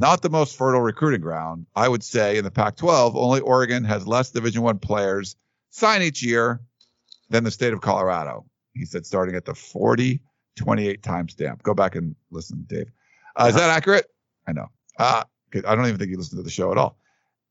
not 0.00 0.22
the 0.22 0.30
most 0.30 0.56
fertile 0.56 0.80
recruiting 0.80 1.20
ground. 1.20 1.66
I 1.76 1.88
would 1.88 2.02
say 2.02 2.36
in 2.36 2.42
the 2.42 2.50
Pac-12, 2.50 3.14
only 3.14 3.40
Oregon 3.40 3.84
has 3.84 4.08
less 4.08 4.30
Division 4.30 4.62
One 4.62 4.78
players 4.78 5.36
sign 5.70 6.02
each 6.02 6.20
year 6.20 6.60
than 7.30 7.44
the 7.44 7.50
state 7.52 7.72
of 7.72 7.80
Colorado. 7.80 8.44
He 8.74 8.84
said 8.84 9.06
starting 9.06 9.36
at 9.36 9.44
the 9.44 9.54
40 9.54 10.20
28 10.56 11.02
timestamp. 11.02 11.62
Go 11.62 11.74
back 11.74 11.94
and 11.94 12.14
listen, 12.30 12.66
Dave. 12.68 12.90
Uh, 13.36 13.46
is 13.48 13.54
that 13.54 13.70
accurate? 13.70 14.06
I 14.46 14.52
know. 14.52 14.66
Uh, 14.98 15.24
I 15.54 15.74
don't 15.74 15.86
even 15.86 15.98
think 15.98 16.10
you 16.10 16.18
listened 16.18 16.38
to 16.38 16.42
the 16.42 16.50
show 16.50 16.72
at 16.72 16.78
all 16.78 16.98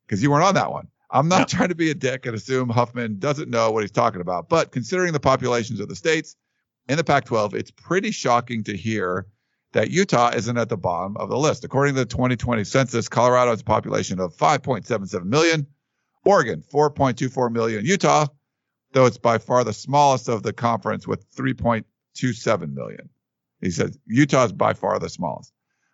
because 0.05 0.21
you 0.21 0.29
weren't 0.29 0.43
on 0.43 0.55
that 0.55 0.71
one. 0.71 0.87
I'm 1.11 1.27
not 1.27 1.49
trying 1.49 1.69
to 1.69 1.75
be 1.75 1.91
a 1.91 1.95
dick 1.95 2.25
and 2.25 2.35
assume 2.35 2.69
Huffman 2.69 3.19
doesn't 3.19 3.49
know 3.49 3.71
what 3.71 3.83
he's 3.83 3.91
talking 3.91 4.21
about, 4.21 4.49
but 4.49 4.71
considering 4.71 5.13
the 5.13 5.19
populations 5.19 5.79
of 5.79 5.89
the 5.89 5.95
states 5.95 6.35
in 6.87 6.97
the 6.97 7.03
Pac 7.03 7.25
12, 7.25 7.53
it's 7.53 7.71
pretty 7.71 8.11
shocking 8.11 8.63
to 8.63 8.75
hear 8.75 9.27
that 9.73 9.91
Utah 9.91 10.31
isn't 10.33 10.57
at 10.57 10.69
the 10.69 10.77
bottom 10.77 11.15
of 11.17 11.29
the 11.29 11.37
list. 11.37 11.63
According 11.63 11.95
to 11.95 12.01
the 12.01 12.05
2020 12.05 12.63
census, 12.63 13.07
Colorado 13.07 13.51
has 13.51 13.61
a 13.61 13.65
population 13.65 14.19
of 14.19 14.35
5.77 14.35 15.25
million, 15.25 15.67
Oregon 16.25 16.63
4.24 16.73 17.51
million, 17.51 17.85
Utah, 17.85 18.27
though 18.93 19.05
it's 19.05 19.17
by 19.17 19.37
far 19.37 19.63
the 19.63 19.73
smallest 19.73 20.27
of 20.27 20.43
the 20.43 20.53
conference 20.53 21.07
with 21.07 21.29
3.27 21.33 22.73
million. 22.73 23.09
He 23.61 23.71
says 23.71 23.97
Utah 24.07 24.45
is 24.45 24.53
by 24.53 24.73
far 24.73 24.99
the 24.99 25.09
smallest. 25.09 25.53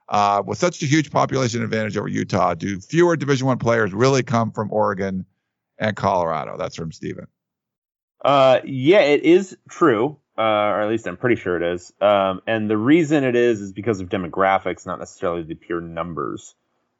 Uh, 0.09 0.41
with 0.45 0.57
such 0.57 0.81
a 0.81 0.85
huge 0.85 1.11
population 1.11 1.61
advantage 1.63 1.97
over 1.97 2.07
Utah, 2.07 2.53
do 2.53 2.79
fewer 2.79 3.17
Division 3.17 3.47
One 3.47 3.57
players 3.57 3.93
really 3.93 4.23
come 4.23 4.51
from 4.51 4.71
Oregon 4.71 5.25
and 5.77 5.95
Colorado? 5.95 6.57
That's 6.57 6.75
from 6.75 6.91
Steven. 6.91 7.27
Uh, 8.23 8.61
yeah, 8.65 9.01
it 9.01 9.23
is 9.23 9.57
true, 9.69 10.17
uh, 10.37 10.41
or 10.41 10.81
at 10.81 10.89
least 10.89 11.07
I'm 11.07 11.17
pretty 11.17 11.35
sure 11.35 11.61
it 11.61 11.75
is. 11.75 11.91
Um, 12.01 12.41
and 12.47 12.69
the 12.69 12.77
reason 12.77 13.23
it 13.23 13.35
is 13.35 13.61
is 13.61 13.73
because 13.73 13.99
of 13.99 14.09
demographics, 14.09 14.85
not 14.85 14.99
necessarily 14.99 15.43
the 15.43 15.55
pure 15.55 15.81
numbers. 15.81 16.55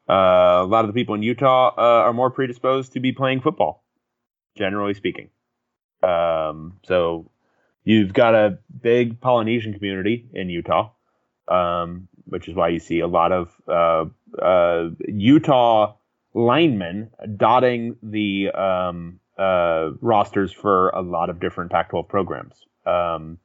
Uh, 0.10 0.62
a 0.62 0.66
lot 0.66 0.86
of 0.86 0.88
the 0.88 0.94
people 0.94 1.16
in 1.16 1.24
Utah 1.24 1.74
uh, 1.78 2.06
are 2.06 2.14
more 2.14 2.30
predisposed 2.30 2.94
to 2.94 3.00
be 3.00 3.12
playing 3.12 3.42
football, 3.42 3.84
generally 4.58 4.94
speaking. 4.94 5.30
Um, 6.04 6.80
so 6.84 7.32
you've 7.84 8.14
got 8.14 8.36
a 8.36 8.60
big 8.82 9.20
Polynesian 9.20 9.74
community 9.74 10.30
in 10.34 10.50
Utah, 10.50 10.92
um, 11.48 12.08
which 12.28 12.48
is 12.48 12.56
why 12.56 12.70
you 12.70 12.80
see 12.80 13.00
a 13.00 13.08
lot 13.08 13.32
of 13.32 13.54
uh, 13.68 14.06
uh, 14.42 14.90
Utah 15.08 15.96
linemen 16.34 17.10
dotting 17.36 17.96
the 18.04 18.50
um, 18.52 19.20
uh, 19.38 19.92
rosters 20.02 20.52
for 20.52 20.90
a 20.90 21.02
lot 21.02 21.30
of 21.30 21.40
different 21.40 21.72
Pac-12 21.72 22.08
programs. 22.08 22.66
Um, 22.86 23.40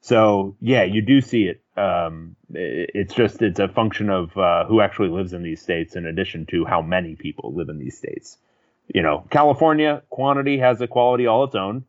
so 0.00 0.56
yeah, 0.60 0.84
you 0.84 1.00
do 1.00 1.20
see 1.20 1.44
it. 1.44 1.62
Um, 1.76 2.36
it's 2.50 3.14
just 3.14 3.40
it's 3.40 3.58
a 3.58 3.68
function 3.68 4.10
of 4.10 4.36
uh, 4.36 4.66
who 4.66 4.80
actually 4.80 5.08
lives 5.08 5.32
in 5.32 5.42
these 5.42 5.62
states, 5.62 5.96
in 5.96 6.06
addition 6.06 6.46
to 6.46 6.64
how 6.64 6.82
many 6.82 7.16
people 7.16 7.54
live 7.54 7.68
in 7.68 7.78
these 7.78 7.96
states. 7.96 8.36
You 8.94 9.02
know, 9.02 9.24
California 9.30 10.02
quantity 10.10 10.58
has 10.58 10.80
a 10.82 10.86
quality 10.86 11.26
all 11.26 11.44
its 11.44 11.54
own. 11.54 11.84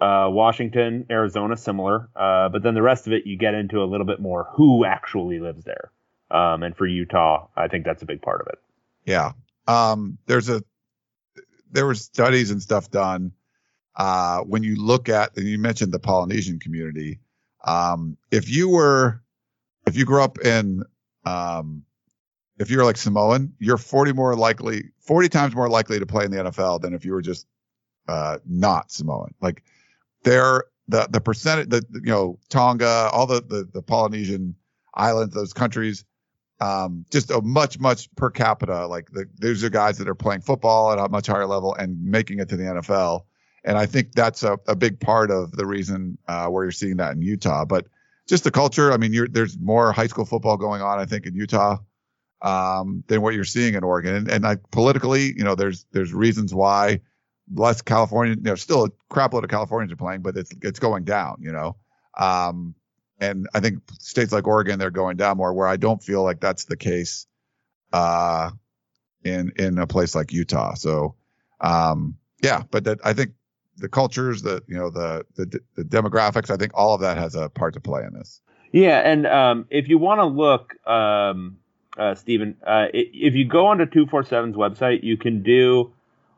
Uh, 0.00 0.28
Washington, 0.30 1.06
Arizona, 1.10 1.56
similar, 1.56 2.08
uh, 2.16 2.48
but 2.48 2.62
then 2.62 2.74
the 2.74 2.82
rest 2.82 3.06
of 3.06 3.12
it, 3.12 3.26
you 3.26 3.36
get 3.36 3.54
into 3.54 3.82
a 3.82 3.84
little 3.84 4.06
bit 4.06 4.18
more 4.18 4.48
who 4.54 4.84
actually 4.84 5.40
lives 5.40 5.64
there. 5.64 5.90
Um, 6.30 6.62
and 6.62 6.76
for 6.76 6.86
Utah, 6.86 7.48
I 7.56 7.68
think 7.68 7.84
that's 7.84 8.02
a 8.02 8.06
big 8.06 8.22
part 8.22 8.40
of 8.40 8.46
it. 8.46 8.58
Yeah. 9.04 9.32
Um, 9.66 10.18
there's 10.26 10.48
a 10.48 10.62
there 11.72 11.86
were 11.86 11.94
studies 11.94 12.50
and 12.50 12.62
stuff 12.62 12.90
done. 12.90 13.32
Uh, 13.96 14.40
when 14.40 14.62
you 14.62 14.76
look 14.76 15.08
at 15.08 15.36
and 15.36 15.46
you 15.46 15.58
mentioned 15.58 15.92
the 15.92 15.98
Polynesian 15.98 16.58
community, 16.58 17.20
um, 17.64 18.16
if 18.30 18.48
you 18.48 18.68
were 18.68 19.22
if 19.86 19.96
you 19.96 20.04
grew 20.04 20.22
up 20.22 20.38
in 20.38 20.82
um, 21.24 21.84
if 22.58 22.70
you're 22.70 22.84
like 22.84 22.96
Samoan, 22.96 23.54
you're 23.58 23.76
40 23.76 24.12
more 24.12 24.36
likely 24.36 24.84
40 25.00 25.28
times 25.28 25.54
more 25.54 25.68
likely 25.68 25.98
to 25.98 26.06
play 26.06 26.24
in 26.24 26.30
the 26.30 26.44
NFL 26.44 26.80
than 26.80 26.94
if 26.94 27.04
you 27.04 27.12
were 27.12 27.22
just 27.22 27.46
uh, 28.08 28.38
not 28.46 28.90
Samoan. 28.90 29.34
Like 29.40 29.64
they're 30.22 30.64
the 30.88 31.06
the 31.10 31.20
percentage 31.20 31.68
the 31.68 31.84
you 31.92 32.10
know 32.10 32.38
Tonga, 32.48 33.10
all 33.12 33.26
the 33.26 33.40
the, 33.40 33.68
the 33.72 33.82
Polynesian 33.82 34.56
islands, 34.94 35.34
those 35.34 35.52
countries, 35.52 36.04
um, 36.60 37.04
just 37.10 37.30
a 37.30 37.40
much 37.40 37.78
much 37.78 38.14
per 38.16 38.30
capita. 38.30 38.86
Like 38.86 39.10
the, 39.10 39.26
these 39.38 39.64
are 39.64 39.70
guys 39.70 39.98
that 39.98 40.08
are 40.08 40.14
playing 40.14 40.42
football 40.42 40.92
at 40.92 40.98
a 40.98 41.08
much 41.08 41.26
higher 41.26 41.46
level 41.46 41.74
and 41.74 42.02
making 42.02 42.40
it 42.40 42.48
to 42.50 42.56
the 42.56 42.64
NFL. 42.64 43.22
And 43.64 43.76
I 43.76 43.86
think 43.86 44.12
that's 44.12 44.42
a, 44.42 44.58
a 44.66 44.74
big 44.74 45.00
part 45.00 45.30
of 45.30 45.52
the 45.52 45.66
reason 45.66 46.16
uh, 46.26 46.46
where 46.46 46.64
you're 46.64 46.72
seeing 46.72 46.96
that 46.96 47.12
in 47.12 47.22
Utah. 47.22 47.64
But 47.66 47.86
just 48.26 48.44
the 48.44 48.50
culture. 48.50 48.92
I 48.92 48.96
mean, 48.96 49.26
there's 49.32 49.58
more 49.58 49.92
high 49.92 50.06
school 50.06 50.24
football 50.24 50.56
going 50.56 50.82
on, 50.82 50.98
I 50.98 51.04
think, 51.04 51.26
in 51.26 51.34
Utah 51.34 51.78
um, 52.42 53.04
than 53.08 53.22
what 53.22 53.34
you're 53.34 53.44
seeing 53.44 53.74
in 53.74 53.84
Oregon. 53.84 54.14
And, 54.14 54.30
and 54.30 54.44
like 54.44 54.70
politically, 54.70 55.34
you 55.36 55.44
know, 55.44 55.54
there's 55.54 55.84
there's 55.92 56.12
reasons 56.12 56.54
why 56.54 57.00
less 57.54 57.82
California, 57.82 58.34
you 58.36 58.42
know, 58.42 58.54
still 58.54 58.84
a 58.84 58.90
crap 59.08 59.32
load 59.32 59.44
of 59.44 59.50
Californians 59.50 59.92
are 59.92 59.96
playing, 59.96 60.22
but 60.22 60.36
it's 60.36 60.52
it's 60.62 60.78
going 60.78 61.04
down, 61.04 61.36
you 61.40 61.52
know. 61.52 61.76
Um, 62.18 62.74
and 63.20 63.48
I 63.54 63.60
think 63.60 63.82
states 63.98 64.32
like 64.32 64.46
Oregon, 64.46 64.78
they're 64.78 64.90
going 64.90 65.16
down 65.16 65.36
more. 65.36 65.52
Where 65.52 65.68
I 65.68 65.76
don't 65.76 66.02
feel 66.02 66.22
like 66.22 66.40
that's 66.40 66.64
the 66.64 66.76
case 66.76 67.26
uh, 67.92 68.50
in 69.24 69.52
in 69.56 69.78
a 69.78 69.86
place 69.86 70.14
like 70.14 70.32
Utah. 70.32 70.74
So, 70.74 71.16
um, 71.60 72.16
yeah, 72.42 72.62
but 72.70 72.84
that 72.84 72.98
I 73.04 73.12
think 73.12 73.32
the 73.76 73.88
cultures, 73.88 74.42
the 74.42 74.62
you 74.66 74.76
know 74.76 74.90
the 74.90 75.26
the 75.36 75.60
the 75.76 75.82
demographics, 75.82 76.50
I 76.50 76.56
think 76.56 76.72
all 76.74 76.94
of 76.94 77.00
that 77.02 77.18
has 77.18 77.34
a 77.34 77.48
part 77.48 77.74
to 77.74 77.80
play 77.80 78.04
in 78.04 78.14
this. 78.14 78.40
Yeah, 78.72 78.98
and 79.00 79.26
um, 79.26 79.66
if 79.68 79.88
you 79.88 79.98
want 79.98 80.20
to 80.20 80.26
look, 80.26 80.74
um, 80.86 81.58
uh, 81.98 82.14
Stephen, 82.14 82.56
uh, 82.64 82.86
if 82.92 83.34
you 83.34 83.44
go 83.44 83.66
onto 83.66 83.84
247's 83.84 84.56
website, 84.56 85.02
you 85.02 85.16
can 85.16 85.42
do 85.42 85.92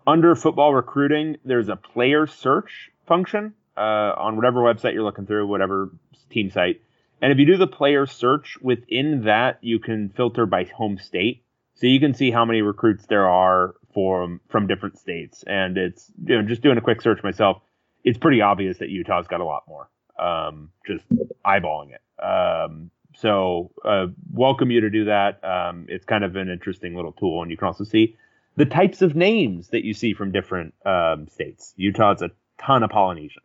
under 0.07 0.35
football 0.35 0.75
recruiting, 0.75 1.37
there's 1.45 1.69
a 1.69 1.77
player 1.77 2.27
search 2.27 2.91
function 3.07 3.55
uh, 3.77 3.81
on 4.17 4.37
whatever 4.37 4.61
website 4.61 4.95
you're 4.95 5.03
looking 5.03 5.27
through, 5.27 5.47
whatever 5.47 5.91
team 6.31 6.51
site. 6.51 6.81
And 7.21 7.33
if 7.33 7.39
you 7.39 7.47
do 7.47 7.57
the 7.57 7.69
player 7.69 8.07
search 8.07 8.59
within 8.61 9.23
that, 9.25 9.59
you 9.63 9.79
can 9.79 10.09
filter 10.09 10.45
by 10.45 10.65
home 10.65 10.99
state. 10.99 11.45
So 11.75 11.87
you 11.87 12.01
can 12.01 12.15
see 12.15 12.31
how 12.31 12.45
many 12.45 12.63
recruits 12.63 13.07
there 13.07 13.29
are 13.29 13.75
from 13.95 14.41
from 14.49 14.67
different 14.67 14.99
states. 14.99 15.45
And 15.47 15.79
it's 15.79 16.11
you 16.25 16.37
know 16.37 16.47
just 16.47 16.63
doing 16.63 16.79
a 16.79 16.81
quick 16.81 17.01
search 17.01 17.23
myself, 17.23 17.63
it's 18.05 18.19
pretty 18.19 18.41
obvious 18.41 18.79
that 18.79 18.89
Utah's 18.89 19.27
got 19.27 19.41
a 19.41 19.45
lot 19.45 19.65
more. 19.69 19.89
Um, 20.19 20.71
just 20.87 21.05
eyeballing 21.45 21.91
it. 21.93 22.25
Um, 22.25 22.91
so 23.17 23.71
uh, 23.85 24.07
welcome 24.33 24.71
you 24.71 24.81
to 24.83 24.91
do 24.91 25.05
that. 25.07 25.43
Um, 25.45 25.87
it's 25.89 26.05
kind 26.05 26.25
of 26.25 26.37
an 26.37 26.49
interesting 26.49 26.95
little 26.95 27.13
tool, 27.13 27.43
and 27.43 27.51
you 27.51 27.57
can 27.57 27.69
also 27.69 27.85
see 27.85 28.17
the 28.57 28.67
types 28.67 29.03
of 29.03 29.15
names 29.17 29.69
that 29.69 29.85
you 29.85 29.95
see 29.95 30.15
from 30.15 30.33
different 30.33 30.75
um, 30.85 31.29
states. 31.29 31.73
Utah's 31.77 32.23
a 32.23 32.31
ton 32.61 32.83
of 32.83 32.91
Polynesian, 32.91 33.43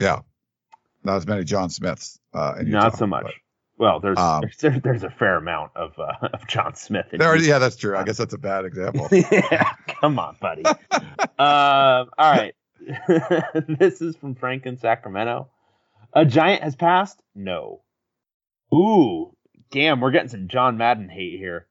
Yeah, 0.00 0.20
not 1.04 1.16
as 1.16 1.26
many 1.26 1.44
John 1.44 1.70
Smiths. 1.70 2.18
Uh, 2.34 2.54
in 2.60 2.70
not 2.70 2.96
so 2.96 3.06
much. 3.06 3.24
but- 3.24 3.32
Well, 3.78 4.00
there's, 4.00 4.18
Um, 4.18 4.42
there's 4.60 4.82
there's 4.82 5.02
a 5.04 5.10
fair 5.10 5.36
amount 5.36 5.72
of 5.76 5.98
uh, 5.98 6.28
of 6.34 6.46
John 6.46 6.74
Smith. 6.74 7.06
In 7.12 7.18
There, 7.20 7.34
Utah. 7.36 7.48
yeah, 7.48 7.58
that's 7.58 7.76
true. 7.76 7.96
I 7.96 8.04
guess 8.04 8.16
that's 8.18 8.34
a 8.34 8.38
bad 8.38 8.64
example. 8.64 9.08
yeah, 9.12 9.72
come 9.86 10.18
on, 10.18 10.36
buddy. 10.40 10.64
um, 10.64 10.76
all 11.38 12.10
right. 12.18 12.54
this 13.68 14.00
is 14.02 14.16
from 14.16 14.34
Frank 14.34 14.66
in 14.66 14.76
Sacramento. 14.78 15.48
A 16.12 16.24
giant 16.24 16.62
has 16.62 16.74
passed? 16.74 17.22
No. 17.34 17.82
Ooh, 18.74 19.34
damn, 19.70 20.00
we're 20.00 20.10
getting 20.10 20.28
some 20.28 20.48
John 20.48 20.76
Madden 20.76 21.08
hate 21.08 21.38
here. 21.38 21.66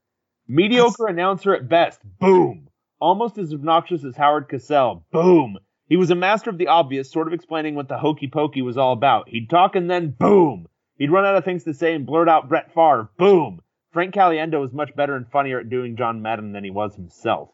Mediocre 0.48 1.08
announcer 1.08 1.54
at 1.54 1.68
best. 1.68 2.00
Boom. 2.20 2.70
Almost 3.00 3.38
as 3.38 3.54
obnoxious 3.54 4.04
as 4.04 4.16
Howard 4.16 4.50
Cosell. 4.50 5.04
Boom. 5.12 5.58
He 5.88 5.98
was 5.98 6.12
a 6.12 6.16
master 6.16 6.50
of 6.50 6.58
the 6.58 6.68
obvious, 6.68 7.12
sort 7.12 7.28
of 7.28 7.34
explaining 7.34 7.76
what 7.76 7.88
the 7.88 7.98
hokey 7.98 8.28
pokey 8.28 8.62
was 8.62 8.78
all 8.78 8.94
about. 8.94 9.30
He'd 9.30 9.50
talk 9.50 9.76
and 9.76 9.90
then 9.90 10.10
boom. 10.18 10.68
He'd 10.98 11.12
run 11.12 11.26
out 11.26 11.36
of 11.36 11.46
things 11.46 11.64
to 11.66 11.74
say 11.74 11.94
and 11.94 12.06
blurt 12.06 12.28
out 12.28 12.50
Brett 12.50 12.74
Favre. 12.74 13.10
Boom. 13.18 13.62
Frank 13.92 14.14
Caliendo 14.14 14.60
was 14.60 14.74
much 14.74 14.96
better 14.96 15.16
and 15.16 15.30
funnier 15.32 15.60
at 15.60 15.70
doing 15.70 15.96
John 15.96 16.22
Madden 16.22 16.52
than 16.52 16.64
he 16.64 16.72
was 16.72 16.96
himself. 16.96 17.50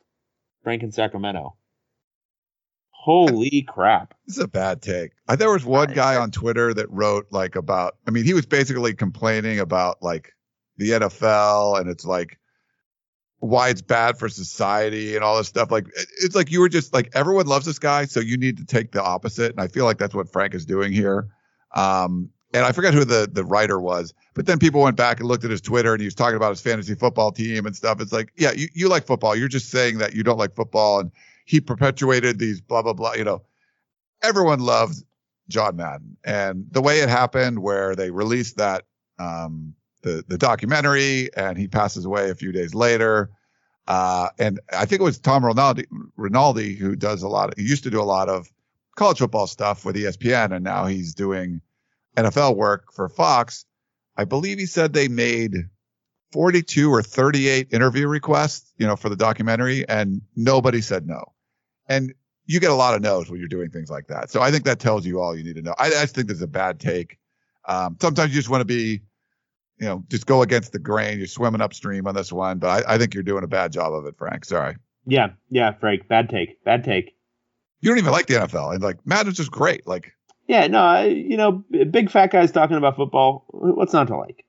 Frank 0.64 0.82
in 0.82 0.92
Sacramento. 0.92 1.56
Holy 2.92 3.66
crap. 3.68 4.14
This 4.26 4.38
is 4.38 4.44
a 4.44 4.48
bad 4.48 4.82
take. 4.82 5.12
I, 5.28 5.36
there 5.36 5.52
was 5.52 5.66
one 5.66 5.94
guy 5.94 6.16
on 6.16 6.32
Twitter 6.32 6.74
that 6.74 6.90
wrote 6.90 7.28
like 7.32 7.56
about. 7.56 7.98
I 8.08 8.12
mean, 8.12 8.24
he 8.24 8.34
was 8.34 8.46
basically 8.46 8.94
complaining 8.94 9.60
about 9.60 10.02
like 10.02 10.32
the 10.78 10.92
NFL 10.92 11.80
and 11.80 11.90
it's 11.90 12.06
like 12.06 12.40
why 13.44 13.68
it's 13.68 13.82
bad 13.82 14.18
for 14.18 14.30
society 14.30 15.16
and 15.16 15.24
all 15.24 15.36
this 15.36 15.50
stuff. 15.50 15.70
Like 15.70 15.88
it's 16.22 16.34
like 16.34 16.50
you 16.50 16.62
were 16.62 16.70
just 16.70 16.94
like 16.94 17.10
everyone 17.14 17.46
loves 17.46 17.66
this 17.66 17.78
guy, 17.78 18.06
so 18.06 18.22
you 18.22 18.38
need 18.38 18.56
to 18.56 18.66
take 18.66 18.94
the 18.94 19.04
opposite. 19.04 19.52
And 19.52 19.60
I 19.60 19.68
feel 19.68 19.84
like 19.84 19.98
that's 19.98 20.16
what 20.16 20.32
Frank 20.32 20.54
is 20.54 20.66
doing 20.66 20.94
here. 20.94 21.28
Um, 21.76 22.30
and 22.54 22.64
I 22.64 22.72
forget 22.72 22.94
who 22.94 23.04
the 23.04 23.30
the 23.30 23.44
writer 23.44 23.82
was, 23.82 24.14
but 24.34 24.46
then 24.46 24.60
people 24.60 24.82
went 24.82 24.96
back 24.96 25.20
and 25.20 25.28
looked 25.28 25.44
at 25.44 25.52
his 25.52 25.60
Twitter 25.60 25.92
and 25.92 26.00
he 26.00 26.08
was 26.08 26.16
talking 26.16 26.38
about 26.38 26.52
his 26.52 26.62
fantasy 26.62 26.96
football 26.96 27.34
team 27.34 27.66
and 27.66 27.76
stuff. 27.76 28.00
It's 28.00 28.14
like, 28.14 28.32
yeah, 28.38 28.54
you, 28.54 28.70
you 28.74 28.88
like 28.88 29.06
football. 29.06 29.36
You're 29.36 29.50
just 29.50 29.70
saying 29.70 29.98
that 29.98 30.14
you 30.14 30.24
don't 30.24 30.38
like 30.38 30.56
football. 30.56 31.02
And 31.02 31.12
he 31.44 31.60
perpetuated 31.60 32.40
these 32.40 32.62
blah 32.62 32.82
blah 32.82 32.94
blah. 32.94 33.16
You 33.16 33.26
know, 33.26 33.42
everyone 34.22 34.62
loves 34.62 35.04
John 35.50 35.76
Madden, 35.76 36.16
and 36.24 36.66
the 36.72 36.82
way 36.82 37.02
it 37.02 37.10
happened, 37.10 37.60
where 37.60 37.94
they 37.94 38.10
released 38.10 38.56
that 38.56 38.86
um, 39.20 39.76
the 40.04 40.24
the 40.28 40.38
documentary, 40.38 41.34
and 41.36 41.58
he 41.58 41.68
passes 41.68 42.06
away 42.06 42.30
a 42.30 42.36
few 42.36 42.52
days 42.52 42.74
later. 42.74 43.32
Uh, 43.88 44.30
and 44.40 44.60
I 44.72 44.86
think 44.86 45.02
it 45.02 45.04
was 45.04 45.20
Tom 45.20 45.44
Rinaldi, 45.44 45.86
Rinaldi 46.16 46.76
who 46.76 46.96
does 46.96 47.22
a 47.22 47.28
lot. 47.28 47.50
Of, 47.50 47.58
he 47.58 47.64
used 47.64 47.84
to 47.84 47.90
do 47.90 48.02
a 48.02 48.04
lot 48.04 48.30
of 48.30 48.48
college 48.96 49.20
football 49.20 49.48
stuff 49.48 49.84
with 49.84 49.96
ESPN, 49.96 50.54
and 50.54 50.64
now 50.64 50.86
he's 50.86 51.14
doing 51.14 51.62
NFL 52.16 52.56
work 52.56 52.94
for 52.94 53.10
Fox. 53.10 53.66
I 54.16 54.26
believe 54.26 54.60
he 54.60 54.68
said 54.68 54.94
they 54.94 55.08
made 55.08 55.56
42 56.32 56.92
or 56.92 57.02
38 57.02 57.74
interview 57.74 58.08
requests, 58.08 58.74
you 58.78 58.88
know, 58.88 58.96
for 58.96 59.10
the 59.10 59.16
documentary, 59.16 59.88
and 59.88 60.22
nobody 60.36 60.82
said 60.82 61.08
no. 61.08 61.34
And 61.88 62.14
you 62.46 62.60
get 62.60 62.72
a 62.72 62.76
lot 62.76 62.96
of 62.96 63.02
no's 63.02 63.30
when 63.30 63.40
you're 63.40 63.48
doing 63.48 63.70
things 63.70 63.90
like 63.90 64.08
that. 64.08 64.30
So 64.30 64.42
I 64.42 64.52
think 64.52 64.66
that 64.66 64.80
tells 64.80 65.06
you 65.06 65.22
all 65.22 65.36
you 65.36 65.44
need 65.44 65.56
to 65.56 65.62
know. 65.62 65.76
I, 65.78 65.88
I 65.88 65.90
just 65.90 66.16
think 66.16 66.28
this 66.28 66.38
is 66.38 66.44
a 66.44 66.48
bad 66.48 66.80
take. 66.80 67.18
Um, 67.68 67.98
sometimes 68.02 68.32
you 68.34 68.40
just 68.40 68.50
want 68.50 68.62
to 68.62 68.66
be, 68.66 69.02
you 69.80 69.88
know, 69.88 70.04
just 70.10 70.26
go 70.26 70.42
against 70.42 70.72
the 70.72 70.80
grain. 70.80 71.18
You're 71.18 71.28
swimming 71.28 71.62
upstream 71.62 72.08
on 72.08 72.16
this 72.16 72.32
one, 72.32 72.60
but 72.60 72.86
I, 72.88 72.96
I 72.96 72.98
think 72.98 73.14
you're 73.14 73.24
doing 73.24 73.44
a 73.44 73.48
bad 73.48 73.72
job 73.72 73.94
of 73.94 74.06
it, 74.06 74.18
Frank. 74.18 74.46
Sorry. 74.46 74.76
Yeah, 75.06 75.32
yeah, 75.50 75.74
Frank. 75.74 76.08
Bad 76.08 76.30
take. 76.30 76.64
Bad 76.64 76.84
take. 76.84 77.16
You 77.82 77.90
don't 77.90 77.98
even 77.98 78.12
like 78.14 78.28
the 78.28 78.36
NFL, 78.36 78.74
and 78.74 78.82
like 78.82 79.06
Madden's 79.06 79.38
just 79.38 79.52
great. 79.52 79.86
Like, 79.86 80.14
Yeah, 80.48 80.68
no, 80.68 80.80
I, 80.80 81.06
you 81.08 81.36
know, 81.36 81.64
big 81.92 82.10
fat 82.10 82.32
guys 82.32 82.52
talking 82.52 82.78
about 82.78 82.96
football. 82.96 83.46
What's 83.50 83.94
not 83.94 84.08
to 84.08 84.18
like? 84.18 84.46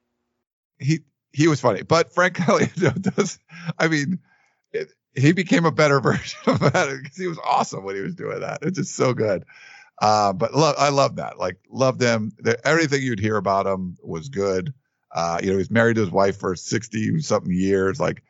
he 0.79 1.01
he 1.33 1.49
was 1.49 1.61
funny, 1.61 1.83
but 1.83 2.13
Frank 2.15 2.35
Kelly 2.37 2.71
does. 3.01 3.39
I 3.79 3.89
mean, 3.89 4.21
it, 4.73 4.93
he 5.15 5.33
became 5.33 5.65
a 5.65 5.73
better 5.73 6.01
version 6.03 6.39
of 6.47 6.61
that 6.61 6.97
because 7.03 7.17
he 7.17 7.27
was 7.27 7.39
awesome 7.45 7.85
when 7.85 7.97
he 7.97 8.03
was 8.03 8.15
doing 8.15 8.41
that. 8.41 8.61
It's 8.63 8.79
just 8.79 8.95
so 8.95 9.15
good. 9.15 9.45
Uh, 10.01 10.33
but 10.33 10.55
lo- 10.55 10.75
I 10.77 10.89
love 10.91 11.17
that. 11.17 11.39
Like, 11.39 11.59
loved 11.71 12.01
him. 12.03 12.33
The, 12.39 12.65
everything 12.67 13.03
you'd 13.03 13.21
hear 13.21 13.37
about 13.37 13.67
him 13.67 13.97
was 14.03 14.29
good. 14.29 14.75
Uh, 15.15 15.39
you 15.41 15.53
know, 15.53 15.59
he's 15.59 15.71
married 15.71 15.95
to 15.95 16.01
his 16.01 16.11
wife 16.11 16.37
for 16.37 16.57
sixty 16.57 17.21
something 17.21 17.53
years. 17.53 18.01
Like, 18.01 18.25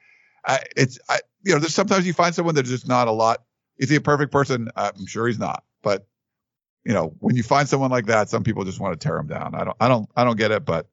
I, 0.47 0.61
it's 0.77 0.99
I, 1.09 1.21
you 1.43 1.55
know, 1.55 1.59
there's 1.59 1.75
sometimes 1.75 2.07
you 2.07 2.13
find 2.13 2.35
someone 2.35 2.55
that's 2.55 2.69
just 2.69 2.87
not 2.87 3.09
a 3.09 3.13
lot. 3.13 3.43
Is 3.79 3.89
he 3.89 3.97
a 3.97 4.01
perfect 4.03 4.31
person? 4.31 4.69
I'm 4.77 5.07
sure 5.07 5.27
he's 5.27 5.39
not. 5.39 5.65
But 5.83 6.07
you 6.85 6.93
know, 6.93 7.15
when 7.21 7.37
you 7.37 7.43
find 7.43 7.67
someone 7.67 7.91
like 7.91 8.07
that, 8.07 8.29
some 8.29 8.45
people 8.45 8.65
just 8.65 8.79
want 8.79 9.01
to 9.01 9.03
tear 9.03 9.17
him 9.17 9.27
down. 9.27 9.55
I 9.55 9.65
don't, 9.65 9.77
I 9.81 9.89
don't, 9.89 10.11
I 10.15 10.25
don't 10.25 10.37
get 10.37 10.51
it. 10.51 10.67
But 10.67 10.87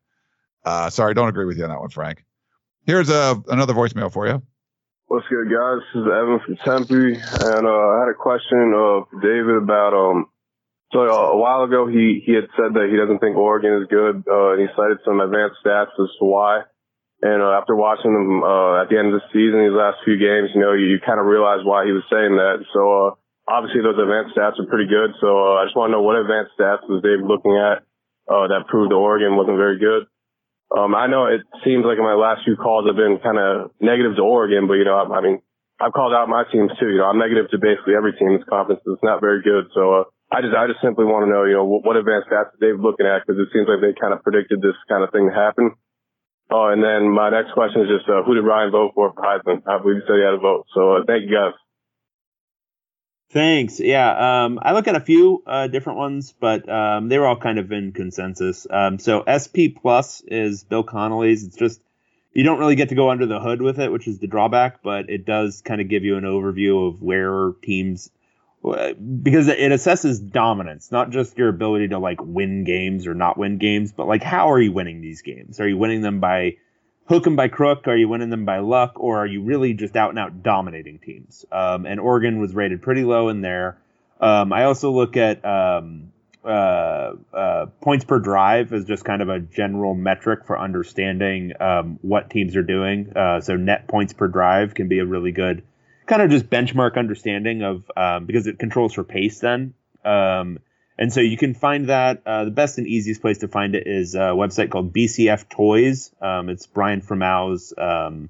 uh, 0.63 0.89
sorry, 0.89 1.13
don't 1.13 1.27
agree 1.27 1.45
with 1.45 1.57
you 1.57 1.65
on 1.65 1.69
that 1.69 1.79
one, 1.81 1.89
Frank. 1.89 2.23
Here's 2.85 3.09
a 3.09 3.43
another 3.49 3.73
voicemail 3.73 4.11
for 4.11 4.27
you. 4.27 4.41
What's 5.07 5.27
good, 5.27 5.51
guys? 5.51 5.79
This 5.93 6.01
is 6.01 6.07
Evan 6.07 6.39
from 6.45 6.55
Tempe, 6.55 7.19
and 7.19 7.67
uh, 7.67 7.69
I 7.69 7.99
had 7.99 8.09
a 8.09 8.17
question 8.17 8.73
of 8.73 9.03
David 9.21 9.57
about 9.57 9.93
um. 9.93 10.27
So 10.91 11.07
uh, 11.07 11.31
a 11.31 11.39
while 11.39 11.63
ago, 11.63 11.87
he 11.87 12.19
he 12.25 12.35
had 12.35 12.51
said 12.59 12.75
that 12.75 12.91
he 12.91 12.99
doesn't 12.99 13.19
think 13.19 13.39
Oregon 13.39 13.79
is 13.79 13.87
good, 13.87 14.27
uh, 14.27 14.55
and 14.55 14.59
he 14.59 14.67
cited 14.75 14.99
some 15.07 15.23
advanced 15.23 15.63
stats 15.63 15.95
as 15.95 16.11
to 16.19 16.25
why. 16.27 16.67
And 17.21 17.39
uh, 17.39 17.53
after 17.53 17.77
watching 17.77 18.11
them 18.11 18.43
uh, 18.43 18.81
at 18.81 18.89
the 18.89 18.97
end 18.97 19.13
of 19.13 19.21
the 19.21 19.29
season, 19.29 19.61
these 19.61 19.77
last 19.77 20.01
few 20.03 20.17
games, 20.17 20.49
you 20.57 20.59
know, 20.59 20.73
you, 20.73 20.89
you 20.89 20.99
kind 20.99 21.21
of 21.21 21.29
realize 21.29 21.61
why 21.61 21.85
he 21.85 21.93
was 21.93 22.03
saying 22.09 22.33
that. 22.35 22.65
So 22.73 22.81
uh, 22.81 23.09
obviously, 23.45 23.85
those 23.85 24.01
advanced 24.01 24.33
stats 24.33 24.57
are 24.57 24.67
pretty 24.67 24.89
good. 24.89 25.13
So 25.21 25.29
uh, 25.29 25.61
I 25.61 25.69
just 25.69 25.77
want 25.77 25.93
to 25.93 26.01
know 26.01 26.03
what 26.03 26.17
advanced 26.17 26.57
stats 26.57 26.83
was 26.89 27.05
Dave 27.05 27.21
looking 27.23 27.55
at 27.55 27.85
uh, 28.27 28.49
that 28.51 28.67
proved 28.67 28.91
Oregon 28.91 29.37
wasn't 29.37 29.61
very 29.61 29.77
good. 29.77 30.09
Um, 30.71 30.95
I 30.95 31.07
know 31.07 31.27
it 31.27 31.43
seems 31.63 31.83
like 31.83 31.99
in 31.99 32.07
my 32.07 32.15
last 32.15 32.43
few 32.43 32.55
calls 32.55 32.87
have 32.87 32.95
been 32.95 33.19
kind 33.19 33.37
of 33.37 33.71
negative 33.79 34.15
to 34.15 34.23
Oregon, 34.23 34.67
but 34.67 34.79
you 34.79 34.87
know, 34.87 34.95
I, 34.95 35.03
I 35.03 35.21
mean, 35.21 35.43
I've 35.79 35.91
called 35.91 36.13
out 36.13 36.29
my 36.29 36.43
teams 36.47 36.71
too. 36.79 36.89
You 36.89 37.03
know, 37.03 37.09
I'm 37.11 37.19
negative 37.19 37.51
to 37.51 37.57
basically 37.59 37.93
every 37.93 38.13
team 38.13 38.33
in 38.33 38.37
this 38.39 38.47
conference. 38.47 38.81
It's 38.85 39.03
not 39.03 39.19
very 39.19 39.43
good. 39.43 39.67
So, 39.75 39.83
uh, 39.93 40.03
I 40.31 40.39
just, 40.39 40.55
I 40.55 40.67
just 40.67 40.79
simply 40.81 41.03
want 41.03 41.27
to 41.27 41.29
know, 41.29 41.43
you 41.43 41.59
know, 41.59 41.65
what, 41.65 41.83
what 41.83 41.97
advanced 41.97 42.31
stats 42.31 42.55
Dave 42.59 42.79
looking 42.79 43.05
at 43.05 43.27
because 43.27 43.35
it 43.35 43.51
seems 43.51 43.67
like 43.67 43.83
they 43.83 43.91
kind 43.99 44.13
of 44.13 44.23
predicted 44.23 44.61
this 44.61 44.79
kind 44.87 45.03
of 45.03 45.11
thing 45.11 45.27
to 45.27 45.35
happen. 45.35 45.75
Oh, 46.49 46.67
and 46.71 46.83
then 46.83 47.11
my 47.11 47.29
next 47.29 47.51
question 47.53 47.83
is 47.83 47.87
just, 47.87 48.07
uh, 48.07 48.23
who 48.23 48.35
did 48.35 48.47
Ryan 48.47 48.71
vote 48.71 48.91
for 48.95 49.11
for 49.11 49.23
Heisman? 49.23 49.63
I 49.67 49.81
believe 49.81 49.99
he 49.99 50.07
said 50.07 50.19
he 50.19 50.23
had 50.23 50.35
a 50.35 50.39
vote. 50.39 50.67
So, 50.73 50.97
uh, 50.97 51.03
thank 51.05 51.27
you 51.27 51.35
guys. 51.35 51.53
Thanks. 53.31 53.79
Yeah, 53.79 54.43
um, 54.43 54.59
I 54.61 54.73
look 54.73 54.89
at 54.89 54.95
a 54.95 54.99
few 54.99 55.41
uh, 55.47 55.67
different 55.67 55.99
ones, 55.99 56.33
but 56.37 56.67
um, 56.67 57.07
they 57.07 57.17
were 57.17 57.25
all 57.25 57.37
kind 57.37 57.59
of 57.59 57.71
in 57.71 57.93
consensus. 57.93 58.67
Um, 58.69 58.99
so 58.99 59.23
SP 59.23 59.71
Plus 59.81 60.21
is 60.27 60.65
Bill 60.65 60.83
Connolly's. 60.83 61.45
It's 61.45 61.55
just 61.55 61.81
you 62.33 62.43
don't 62.43 62.59
really 62.59 62.75
get 62.75 62.89
to 62.89 62.95
go 62.95 63.09
under 63.09 63.25
the 63.25 63.39
hood 63.39 63.61
with 63.61 63.79
it, 63.79 63.89
which 63.89 64.05
is 64.05 64.19
the 64.19 64.27
drawback, 64.27 64.83
but 64.83 65.09
it 65.09 65.25
does 65.25 65.61
kind 65.61 65.79
of 65.79 65.87
give 65.87 66.03
you 66.03 66.17
an 66.17 66.25
overview 66.25 66.89
of 66.89 67.01
where 67.01 67.53
teams 67.61 68.11
because 68.63 69.47
it 69.47 69.71
assesses 69.71 70.31
dominance, 70.31 70.91
not 70.91 71.09
just 71.09 71.37
your 71.37 71.49
ability 71.49 71.89
to 71.89 71.99
like 71.99 72.19
win 72.21 72.63
games 72.63 73.07
or 73.07 73.15
not 73.15 73.37
win 73.37 73.57
games, 73.57 73.91
but 73.91 74.07
like 74.07 74.21
how 74.21 74.51
are 74.51 74.59
you 74.59 74.71
winning 74.71 75.01
these 75.01 75.21
games? 75.21 75.59
Are 75.59 75.67
you 75.67 75.77
winning 75.77 76.01
them 76.01 76.19
by 76.19 76.57
hook 77.07 77.25
'em 77.25 77.35
by 77.35 77.47
crook? 77.47 77.87
Are 77.87 77.97
you 77.97 78.07
winning 78.07 78.29
them 78.29 78.45
by 78.45 78.59
luck, 78.59 78.99
or 78.99 79.17
are 79.17 79.25
you 79.25 79.41
really 79.41 79.73
just 79.73 79.95
out 79.95 80.11
and 80.11 80.19
out 80.19 80.43
dominating 80.43 80.99
teams? 80.99 81.45
Um, 81.51 81.85
and 81.85 81.99
Oregon 81.99 82.39
was 82.39 82.53
rated 82.53 82.81
pretty 82.81 83.03
low 83.03 83.29
in 83.29 83.41
there. 83.41 83.77
Um, 84.19 84.53
I 84.53 84.65
also 84.65 84.91
look 84.91 85.17
at 85.17 85.43
um, 85.43 86.11
uh, 86.45 87.13
uh, 87.33 87.65
points 87.81 88.05
per 88.05 88.19
drive 88.19 88.73
as 88.73 88.85
just 88.85 89.03
kind 89.03 89.23
of 89.23 89.29
a 89.29 89.39
general 89.39 89.95
metric 89.95 90.45
for 90.45 90.59
understanding 90.59 91.53
um, 91.59 91.97
what 92.03 92.29
teams 92.29 92.55
are 92.55 92.63
doing. 92.63 93.11
Uh, 93.15 93.41
so 93.41 93.55
net 93.55 93.87
points 93.87 94.13
per 94.13 94.27
drive 94.27 94.75
can 94.75 94.87
be 94.87 94.99
a 94.99 95.05
really 95.05 95.31
good 95.31 95.63
kind 96.05 96.21
of 96.21 96.29
just 96.29 96.49
benchmark 96.49 96.97
understanding 96.97 97.63
of 97.63 97.89
um, 97.95 98.25
because 98.25 98.47
it 98.47 98.59
controls 98.59 98.93
for 98.93 99.03
pace 99.03 99.39
then. 99.39 99.73
Um, 100.03 100.59
and 100.97 101.11
so 101.11 101.19
you 101.19 101.37
can 101.37 101.53
find 101.53 101.89
that 101.89 102.21
uh, 102.25 102.45
the 102.45 102.51
best 102.51 102.77
and 102.77 102.87
easiest 102.87 103.21
place 103.21 103.39
to 103.39 103.47
find 103.47 103.75
it 103.75 103.87
is 103.87 104.13
a 104.15 104.33
website 104.35 104.69
called 104.69 104.93
BCF 104.93 105.49
Toys. 105.49 106.11
Um, 106.21 106.49
it's 106.49 106.67
Brian 106.67 107.01
Fremeau's 107.01 107.73
um, 107.77 108.29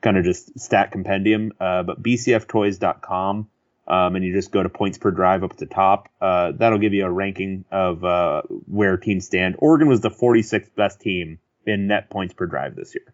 kind 0.00 0.18
of 0.18 0.24
just 0.24 0.58
stat 0.58 0.92
compendium, 0.92 1.52
uh, 1.60 1.82
but 1.82 2.02
bcftoys.com. 2.02 3.48
Um, 3.88 4.14
and 4.14 4.24
you 4.24 4.32
just 4.32 4.52
go 4.52 4.62
to 4.62 4.68
points 4.68 4.98
per 4.98 5.10
drive 5.10 5.42
up 5.42 5.52
at 5.52 5.58
the 5.58 5.66
top. 5.66 6.08
Uh, 6.20 6.52
that'll 6.52 6.78
give 6.78 6.92
you 6.92 7.06
a 7.06 7.10
ranking 7.10 7.64
of 7.72 8.04
uh, 8.04 8.42
where 8.66 8.96
teams 8.96 9.26
stand. 9.26 9.56
Oregon 9.58 9.88
was 9.88 10.00
the 10.00 10.10
46th 10.10 10.74
best 10.76 11.00
team 11.00 11.38
in 11.66 11.88
net 11.88 12.08
points 12.08 12.34
per 12.34 12.46
drive 12.46 12.76
this 12.76 12.94
year. 12.94 13.12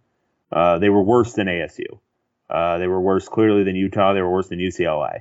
Uh, 0.53 0.79
they 0.79 0.91
were 0.91 1.03
worse 1.03 1.33
than 1.33 1.47
ASU. 1.47 1.99
Uh, 2.49 2.79
they 2.79 2.87
were 2.87 3.01
worse 3.01 3.29
clearly 3.29 3.65
than 3.65 3.77
Utah. 3.77 4.15
They 4.15 4.23
were 4.23 4.31
worse 4.31 4.49
than 4.49 4.59
UCLA. 4.59 5.21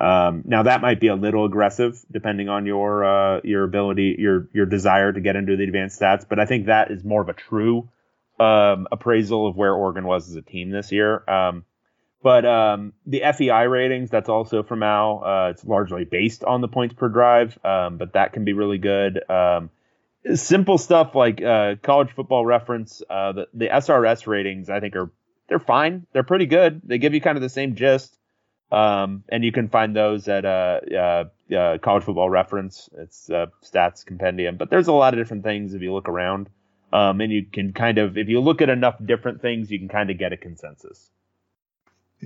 Um, 0.00 0.42
now 0.46 0.62
that 0.62 0.80
might 0.80 1.00
be 1.00 1.08
a 1.08 1.14
little 1.14 1.44
aggressive, 1.44 2.00
depending 2.10 2.48
on 2.48 2.64
your 2.64 3.04
uh, 3.04 3.40
your 3.44 3.64
ability, 3.64 4.16
your 4.18 4.48
your 4.52 4.66
desire 4.66 5.12
to 5.12 5.20
get 5.20 5.36
into 5.36 5.56
the 5.56 5.64
advanced 5.64 6.00
stats. 6.00 6.24
But 6.28 6.38
I 6.38 6.46
think 6.46 6.66
that 6.66 6.90
is 6.90 7.04
more 7.04 7.20
of 7.20 7.28
a 7.28 7.34
true 7.34 7.88
um, 8.38 8.86
appraisal 8.90 9.46
of 9.46 9.56
where 9.56 9.74
Oregon 9.74 10.06
was 10.06 10.28
as 10.30 10.36
a 10.36 10.42
team 10.42 10.70
this 10.70 10.90
year. 10.90 11.22
Um, 11.28 11.64
but 12.22 12.44
um, 12.44 12.92
the 13.06 13.22
FEI 13.36 13.64
ratings, 13.64 14.10
that's 14.10 14.28
also 14.28 14.62
from 14.62 14.82
Al. 14.82 15.22
Uh, 15.24 15.50
it's 15.50 15.64
largely 15.64 16.04
based 16.04 16.44
on 16.44 16.60
the 16.60 16.68
points 16.68 16.94
per 16.94 17.08
drive, 17.08 17.58
um, 17.64 17.96
but 17.96 18.12
that 18.12 18.32
can 18.32 18.44
be 18.44 18.52
really 18.52 18.78
good. 18.78 19.20
Um, 19.28 19.70
simple 20.34 20.76
stuff 20.76 21.14
like 21.14 21.42
uh, 21.42 21.76
college 21.82 22.10
football 22.10 22.44
reference, 22.44 23.02
uh, 23.08 23.32
the, 23.32 23.48
the 23.54 23.68
SRS 23.68 24.26
ratings, 24.26 24.68
I 24.68 24.80
think 24.80 24.96
are 24.96 25.10
they're 25.50 25.58
fine. 25.58 26.06
They're 26.12 26.22
pretty 26.22 26.46
good. 26.46 26.80
They 26.84 26.96
give 26.96 27.12
you 27.12 27.20
kind 27.20 27.36
of 27.36 27.42
the 27.42 27.50
same 27.50 27.74
gist. 27.74 28.16
Um, 28.72 29.24
and 29.28 29.44
you 29.44 29.50
can 29.50 29.68
find 29.68 29.96
those 29.96 30.28
at 30.28 30.44
uh, 30.44 30.78
uh, 30.94 31.24
uh, 31.54 31.78
College 31.78 32.04
Football 32.04 32.30
Reference. 32.30 32.88
It's 32.96 33.28
uh, 33.28 33.46
stats 33.64 34.06
compendium, 34.06 34.56
but 34.56 34.70
there's 34.70 34.86
a 34.86 34.92
lot 34.92 35.12
of 35.12 35.18
different 35.18 35.42
things 35.42 35.74
if 35.74 35.82
you 35.82 35.92
look 35.92 36.08
around. 36.08 36.48
Um, 36.92 37.20
and 37.20 37.32
you 37.32 37.44
can 37.44 37.72
kind 37.72 37.98
of, 37.98 38.16
if 38.16 38.28
you 38.28 38.40
look 38.40 38.62
at 38.62 38.68
enough 38.68 38.94
different 39.04 39.42
things, 39.42 39.70
you 39.70 39.78
can 39.78 39.88
kind 39.88 40.10
of 40.10 40.18
get 40.18 40.32
a 40.32 40.36
consensus. 40.36 41.10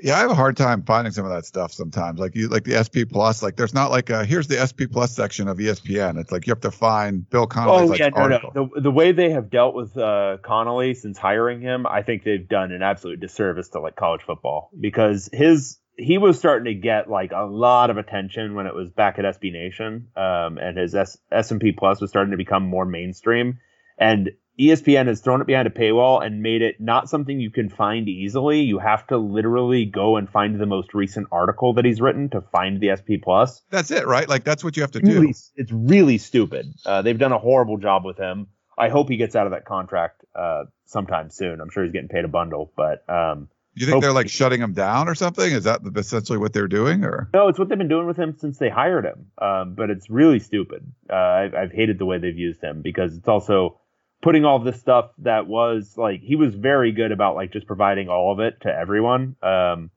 Yeah, 0.03 0.17
I 0.17 0.21
have 0.21 0.31
a 0.31 0.35
hard 0.35 0.57
time 0.57 0.83
finding 0.83 1.13
some 1.13 1.25
of 1.25 1.31
that 1.33 1.47
stuff 1.47 1.73
sometimes. 1.73 2.19
Like 2.19 2.35
you, 2.35 2.49
like 2.49 2.65
the 2.65 2.83
SP 2.83 3.07
Plus. 3.09 3.43
Like 3.43 3.57
there's 3.57 3.75
not 3.75 3.91
like 3.91 4.11
a 4.11 4.25
here's 4.25 4.49
the 4.49 4.65
SP 4.67 4.91
Plus 4.91 5.15
section 5.15 5.47
of 5.49 5.59
ESPN. 5.59 6.19
It's 6.19 6.33
like 6.33 6.47
you 6.47 6.51
have 6.51 6.61
to 6.63 6.71
find 6.71 7.29
Bill 7.31 7.47
Connolly's 7.47 7.83
Oh 7.83 7.93
like, 7.93 8.01
yeah, 8.01 8.09
no, 8.09 8.23
article. 8.23 8.53
no. 8.55 8.71
The, 8.75 8.81
the 8.81 8.91
way 8.91 9.13
they 9.13 9.31
have 9.31 9.51
dealt 9.51 9.75
with 9.75 9.97
uh, 9.97 10.39
Connolly 10.43 10.95
since 10.95 11.17
hiring 11.17 11.61
him, 11.61 11.87
I 11.87 12.03
think 12.03 12.25
they've 12.25 12.47
done 12.49 12.73
an 12.73 12.83
absolute 12.83 13.21
disservice 13.21 13.69
to 13.71 13.81
like 13.81 13.95
college 13.95 14.23
football 14.23 14.71
because 14.79 15.29
his 15.33 15.79
he 15.97 16.19
was 16.19 16.37
starting 16.39 16.65
to 16.65 16.75
get 16.75 17.09
like 17.09 17.31
a 17.31 17.45
lot 17.45 17.91
of 17.91 17.97
attention 17.97 18.55
when 18.57 18.67
it 18.67 18.75
was 18.75 18.91
back 18.91 19.19
at 19.21 19.25
SB 19.25 19.53
Nation, 19.53 20.09
um, 20.17 20.59
and 20.59 20.77
his 20.77 20.95
S 20.97 21.19
and 21.31 21.61
P 21.61 21.71
Plus 21.71 22.01
was 22.01 22.11
starting 22.11 22.33
to 22.33 22.37
become 22.37 22.65
more 22.65 22.85
mainstream. 22.85 23.59
And 23.97 24.31
ESPN 24.59 25.07
has 25.07 25.21
thrown 25.21 25.41
it 25.41 25.47
behind 25.47 25.67
a 25.67 25.71
paywall 25.71 26.25
and 26.25 26.43
made 26.43 26.63
it 26.63 26.81
not 26.81 27.09
something 27.09 27.41
you 27.41 27.51
can 27.51 27.69
find 27.69 28.09
easily. 28.09 28.61
You 28.61 28.79
have 28.79 29.07
to 29.09 29.19
literally 29.19 29.85
go 29.85 30.17
and 30.17 30.29
find 30.29 30.61
the 30.61 30.67
most 30.67 30.95
recent 30.95 31.29
article 31.33 31.75
that 31.75 31.85
he's 31.85 32.01
written 32.01 32.29
to 32.31 32.41
find 32.41 32.81
the 32.81 32.95
SP 32.95 33.19
Plus. 33.23 33.63
That's 33.71 33.91
it, 33.91 34.07
right? 34.07 34.29
Like 34.29 34.45
that's 34.45 34.63
what 34.63 34.77
you 34.77 34.83
have 34.83 34.93
to 34.93 35.01
do. 35.01 35.21
Really, 35.21 35.35
it's 35.57 35.73
really 35.73 36.19
stupid. 36.19 36.73
Uh, 36.87 37.03
they've 37.03 37.19
done 37.19 37.33
a 37.33 37.39
horrible 37.39 37.79
job 37.79 38.05
with 38.05 38.17
him. 38.17 38.47
I 38.79 38.89
hope 38.89 39.09
he 39.09 39.17
gets 39.17 39.37
out 39.37 39.47
of 39.47 39.53
that 39.53 39.65
contract 39.65 40.25
uh, 40.35 40.65
sometime 40.87 41.31
soon. 41.31 41.61
I'm 41.61 41.71
sure 41.71 41.85
he's 41.85 41.93
getting 41.93 42.09
paid 42.09 42.25
a 42.25 42.29
bundle, 42.29 42.73
but 42.77 43.09
um, 43.09 43.49
you 43.77 43.87
think 43.87 44.03
they're 44.03 44.13
like 44.13 44.29
shutting 44.29 44.61
him 44.61 44.73
down 44.73 45.09
or 45.09 45.15
something? 45.15 45.53
Is 45.53 45.65
that 45.65 45.81
essentially 45.97 46.39
what 46.39 46.53
they're 46.53 46.69
doing? 46.69 47.05
Or 47.05 47.29
No, 47.35 47.49
it's 47.49 47.59
what 47.59 47.69
they've 47.69 47.79
been 47.79 47.89
doing 47.89 48.07
with 48.07 48.17
him 48.17 48.37
since 48.39 48.59
they 48.59 48.69
hired 48.69 49.05
him. 49.05 49.27
Um, 49.39 49.75
but 49.75 49.91
it's 49.91 50.09
really 50.09 50.39
stupid. 50.39 50.93
Uh, 51.11 51.15
I've, 51.17 51.55
I've 51.55 51.73
hated 51.73 51.99
the 51.99 52.07
way 52.07 52.19
they've 52.19 52.39
used 52.39 52.63
him 52.63 52.83
because 52.83 53.17
it's 53.17 53.27
also 53.27 53.81
putting 54.25 54.47
all 54.47 54.59
this 54.59 54.81
stuff 54.81 55.11
that 55.19 55.47
was 55.47 55.99
like 55.99 56.21
he 56.23 56.35
was 56.35 56.55
very 56.55 56.93
good 56.93 57.13
about 57.13 57.37
like 57.37 57.53
just 57.53 57.67
providing 57.67 58.09
all 58.09 58.33
of 58.33 58.41
it 58.41 58.59
to 58.63 58.69
everyone. 58.69 59.37
Um, 59.43 59.91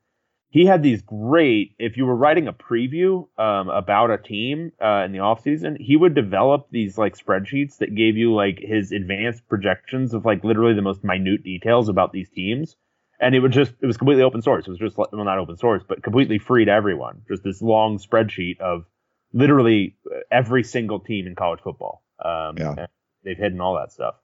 he 0.49 0.65
had 0.65 0.83
these 0.83 1.01
great. 1.01 1.75
If 1.79 1.95
you 1.95 2.05
were 2.05 2.15
writing 2.15 2.47
a 2.47 2.53
preview 2.53 3.27
um, 3.39 3.69
about 3.69 4.11
a 4.11 4.17
team 4.17 4.73
uh, 4.83 5.03
in 5.05 5.13
the 5.13 5.19
offseason, 5.19 5.77
he 5.79 5.95
would 5.95 6.13
develop 6.13 6.67
these 6.71 6.97
like 6.97 7.17
spreadsheets 7.17 7.77
that 7.77 7.95
gave 7.95 8.17
you 8.17 8.33
like 8.33 8.59
his 8.59 8.91
advanced 8.91 9.47
projections 9.47 10.13
of 10.13 10.25
like 10.25 10.43
literally 10.43 10.73
the 10.73 10.81
most 10.81 11.05
minute 11.05 11.43
details 11.43 11.87
about 11.87 12.11
these 12.11 12.29
teams 12.29 12.75
and 13.19 13.33
it 13.33 13.39
would 13.39 13.53
just 13.53 13.71
it 13.81 13.85
was 13.85 13.95
completely 13.95 14.23
open 14.23 14.41
source. 14.41 14.67
It 14.67 14.71
was 14.71 14.79
just 14.79 14.97
well 14.97 15.07
not 15.13 15.39
open 15.39 15.55
source, 15.55 15.83
but 15.87 16.03
completely 16.03 16.37
free 16.37 16.65
to 16.65 16.71
everyone. 16.71 17.21
Just 17.29 17.43
this 17.43 17.61
long 17.61 17.97
spreadsheet 17.97 18.59
of 18.59 18.83
literally 19.31 19.95
every 20.31 20.63
single 20.63 20.99
team 20.99 21.27
in 21.27 21.35
college 21.35 21.61
football. 21.63 22.03
Um, 22.23 22.57
Yeah. 22.57 22.87
They've 23.27 23.37
hidden 23.37 23.59
all 23.59 23.75
that 23.75 23.91
stuff. 23.91 24.15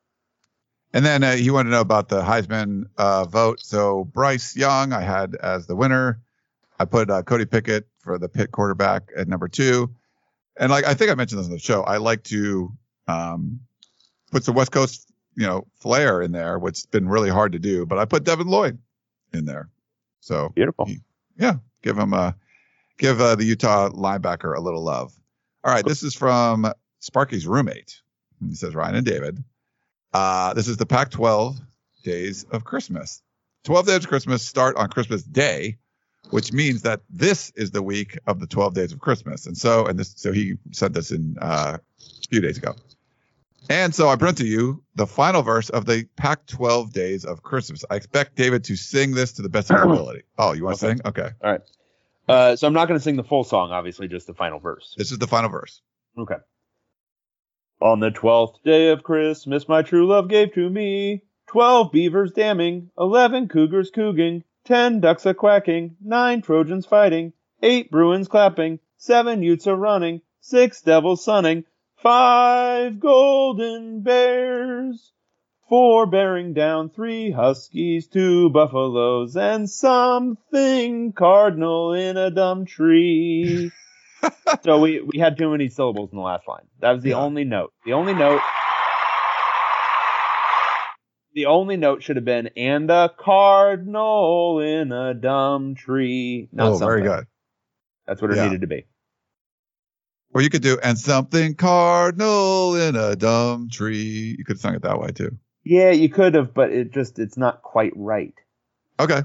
and 0.93 1.05
then 1.05 1.23
uh, 1.23 1.35
he 1.35 1.51
wanted 1.51 1.69
to 1.69 1.75
know 1.75 1.81
about 1.81 2.07
the 2.07 2.21
Heisman 2.21 2.85
uh, 2.97 3.25
vote. 3.25 3.59
So 3.61 4.05
Bryce 4.05 4.55
Young, 4.55 4.93
I 4.93 5.01
had 5.01 5.35
as 5.35 5.67
the 5.67 5.75
winner. 5.75 6.21
I 6.79 6.85
put 6.85 7.09
uh, 7.09 7.21
Cody 7.23 7.45
Pickett 7.45 7.85
for 7.99 8.17
the 8.17 8.29
Pitt 8.29 8.51
quarterback 8.51 9.03
at 9.15 9.27
number 9.27 9.47
two. 9.47 9.93
And 10.57 10.71
like 10.71 10.85
I 10.85 10.93
think 10.93 11.11
I 11.11 11.15
mentioned 11.15 11.39
this 11.39 11.47
on 11.47 11.53
the 11.53 11.59
show, 11.59 11.81
I 11.83 11.97
like 11.97 12.23
to 12.25 12.71
um, 13.07 13.59
put 14.31 14.43
some 14.43 14.55
West 14.55 14.71
Coast, 14.71 15.11
you 15.35 15.45
know, 15.45 15.67
flair 15.79 16.21
in 16.21 16.31
there, 16.31 16.57
which 16.59 16.77
has 16.77 16.85
been 16.85 17.07
really 17.09 17.29
hard 17.29 17.51
to 17.51 17.59
do. 17.59 17.85
But 17.85 17.97
I 17.99 18.05
put 18.05 18.23
Devin 18.23 18.47
Lloyd 18.47 18.77
in 19.33 19.45
there. 19.45 19.69
So 20.21 20.49
Beautiful. 20.55 20.85
He- 20.85 21.01
yeah, 21.37 21.55
give 21.81 21.97
him 21.97 22.13
a 22.13 22.35
give 22.99 23.19
uh, 23.19 23.35
the 23.35 23.43
Utah 23.43 23.89
linebacker 23.89 24.55
a 24.55 24.61
little 24.61 24.83
love. 24.83 25.11
All 25.63 25.73
right, 25.73 25.83
this 25.85 26.03
is 26.03 26.13
from 26.13 26.71
Sparky's 26.99 27.47
roommate. 27.47 27.99
He 28.49 28.55
says 28.55 28.75
Ryan 28.75 28.95
and 28.95 29.05
David. 29.05 29.43
Uh, 30.13 30.53
this 30.53 30.67
is 30.67 30.77
the 30.77 30.85
Pac-12 30.85 31.55
days 32.03 32.43
of 32.51 32.63
Christmas. 32.63 33.21
12 33.63 33.85
days 33.87 33.95
of 33.97 34.07
Christmas 34.07 34.43
start 34.43 34.75
on 34.75 34.89
Christmas 34.89 35.23
Day, 35.23 35.77
which 36.29 36.51
means 36.51 36.81
that 36.83 37.01
this 37.09 37.51
is 37.55 37.71
the 37.71 37.81
week 37.81 38.17
of 38.27 38.39
the 38.39 38.47
12 38.47 38.73
days 38.73 38.91
of 38.91 38.99
Christmas. 38.99 39.45
And 39.47 39.57
so, 39.57 39.85
and 39.85 39.97
this, 39.97 40.13
so 40.17 40.31
he 40.31 40.55
sent 40.71 40.93
this 40.93 41.11
in 41.11 41.37
uh, 41.41 41.77
a 41.79 42.27
few 42.29 42.41
days 42.41 42.57
ago. 42.57 42.75
And 43.69 43.95
so 43.95 44.09
I 44.09 44.15
bring 44.15 44.35
to 44.35 44.45
you 44.45 44.83
the 44.95 45.07
final 45.07 45.41
verse 45.41 45.69
of 45.69 45.85
the 45.85 46.05
Pac 46.17 46.45
12 46.47 46.91
days 46.91 47.23
of 47.23 47.41
Christmas. 47.43 47.85
I 47.89 47.95
expect 47.95 48.35
David 48.35 48.65
to 48.65 48.75
sing 48.75 49.11
this 49.13 49.31
to 49.33 49.41
the 49.41 49.47
best 49.49 49.71
of 49.71 49.77
his 49.77 49.85
ability. 49.93 50.23
Oh, 50.37 50.51
you 50.51 50.65
want 50.65 50.77
to 50.79 50.85
Okay. 50.85 50.95
sing? 50.97 51.01
Okay. 51.07 51.29
All 51.41 51.51
right. 51.51 51.61
Uh, 52.27 52.55
so 52.57 52.67
I'm 52.67 52.73
not 52.73 52.87
going 52.89 52.99
to 52.99 53.03
sing 53.03 53.15
the 53.15 53.23
full 53.23 53.43
song, 53.45 53.71
obviously, 53.71 54.07
just 54.09 54.27
the 54.27 54.33
final 54.33 54.59
verse. 54.59 54.93
This 54.97 55.11
is 55.13 55.17
the 55.17 55.27
final 55.27 55.49
verse. 55.49 55.81
Okay. 56.17 56.35
On 57.83 57.99
the 57.99 58.11
twelfth 58.11 58.63
day 58.63 58.91
of 58.91 59.03
Christmas, 59.03 59.67
my 59.67 59.81
true 59.81 60.07
love 60.07 60.29
gave 60.29 60.53
to 60.53 60.69
me 60.69 61.21
twelve 61.47 61.91
beavers 61.91 62.31
damming, 62.31 62.89
eleven 62.97 63.49
cougars 63.49 63.91
couging, 63.91 64.45
ten 64.63 65.01
ducks 65.01 65.25
a 65.25 65.33
quacking, 65.33 65.97
nine 66.01 66.41
Trojans 66.41 66.85
fighting, 66.85 67.33
eight 67.61 67.91
Bruins 67.91 68.29
clapping, 68.29 68.79
seven 68.95 69.43
Utes 69.43 69.67
a 69.67 69.75
running, 69.75 70.21
six 70.39 70.81
devils 70.81 71.25
sunning, 71.25 71.65
five 71.97 73.01
golden 73.01 73.99
bears, 73.99 75.11
four 75.67 76.05
bearing 76.05 76.53
down, 76.53 76.89
three 76.89 77.31
huskies, 77.31 78.07
two 78.07 78.49
buffaloes, 78.49 79.35
and 79.35 79.69
something 79.69 81.11
cardinal 81.11 81.91
in 81.91 82.15
a 82.15 82.31
dumb 82.31 82.65
tree. 82.65 83.73
So 84.63 84.79
we, 84.79 85.01
we 85.01 85.19
had 85.19 85.37
too 85.37 85.49
many 85.49 85.69
syllables 85.69 86.09
in 86.11 86.17
the 86.17 86.23
last 86.23 86.47
line. 86.47 86.63
That 86.79 86.91
was 86.93 87.03
the 87.03 87.09
Yeah. 87.11 87.17
only 87.17 87.43
note. 87.43 87.73
The 87.85 87.93
only 87.93 88.13
note. 88.13 88.41
The 91.35 91.47
only 91.47 91.77
note 91.77 92.03
should 92.03 92.15
have 92.17 92.25
been 92.25 92.47
and 92.55 92.91
a 92.91 93.09
cardinal 93.17 94.59
in 94.59 94.91
a 94.91 95.15
dumb 95.15 95.73
tree. 95.73 96.47
Not 96.51 96.73
oh, 96.73 96.77
very 96.77 97.01
good. 97.01 97.25
That's 98.05 98.21
what 98.21 98.29
it 98.31 98.37
Yeah. 98.37 98.45
needed 98.45 98.61
to 98.61 98.67
be. 98.67 98.85
Or 100.35 100.41
you 100.41 100.49
could 100.51 100.61
do 100.61 100.77
and 100.83 100.97
something 100.97 101.55
cardinal 101.55 102.75
in 102.75 102.95
a 102.95 103.15
dumb 103.15 103.69
tree. 103.69 104.35
You 104.37 104.45
could 104.45 104.57
have 104.57 104.61
sung 104.61 104.75
it 104.75 104.83
that 104.83 104.99
way 104.99 105.09
too. 105.09 105.37
Yeah, 105.63 105.91
you 105.91 106.09
could 106.09 106.35
have, 106.35 106.53
but 106.53 106.71
it 106.71 106.91
just 106.93 107.17
it's 107.17 107.37
not 107.37 107.63
quite 107.63 107.93
right. 107.95 108.33
Okay. 108.99 109.23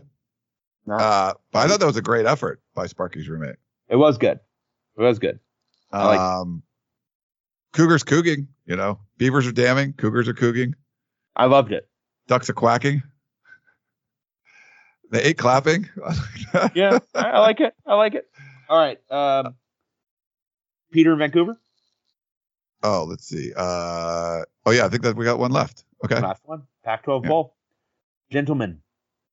Not, 0.87 1.01
Uh, 1.01 1.35
but 1.53 1.59
I 1.59 1.69
thought 1.69 1.81
that 1.81 1.87
was 1.87 1.97
a 1.99 2.03
great 2.03 2.25
effort 2.25 2.63
by 2.75 2.87
Sparky's 2.87 3.29
roommate. 3.29 3.57
it 3.89 3.97
was 3.97 4.17
good. 4.17 4.41
It 4.99 5.03
was 5.03 5.19
good. 5.19 5.39
I. 5.93 6.17
Um, 6.17 6.63
Cougars 7.73 8.03
couging, 8.03 8.49
you 8.67 8.77
know, 8.77 8.99
beavers 9.19 9.47
are 9.47 9.53
damming, 9.53 9.93
cougars 9.93 10.27
are 10.27 10.35
couging, 10.35 10.75
I 11.37 11.45
loved 11.45 11.71
it. 11.71 11.87
ducks 12.27 12.49
are 12.51 12.55
quacking. 12.55 13.03
They 15.11 15.23
ate 15.23 15.39
clapping. 15.39 15.89
Yeah, 16.75 16.99
I, 17.15 17.39
like 17.41 17.61
it. 17.61 17.75
I 17.87 17.95
like 17.95 18.15
it. 18.15 18.27
All 18.71 18.79
right. 18.79 18.99
Um, 19.11 19.55
Peter 20.91 21.13
in 21.13 21.19
Vancouver. 21.19 21.61
oh, 22.83 23.05
let's 23.07 23.27
see. 23.29 23.53
Uh, 23.55 24.45
oh 24.65 24.71
yeah, 24.71 24.87
I 24.87 24.89
think 24.89 25.03
that 25.03 25.15
we 25.15 25.27
got 25.27 25.39
one 25.39 25.51
left. 25.53 25.85
Okay. 26.05 26.19
Last 26.21 26.41
one. 26.47 26.63
Pac 26.85 27.03
12 27.03 27.25
Yeah. 27.25 27.29
Bowl. 27.29 27.55
Gentlemen, 28.31 28.81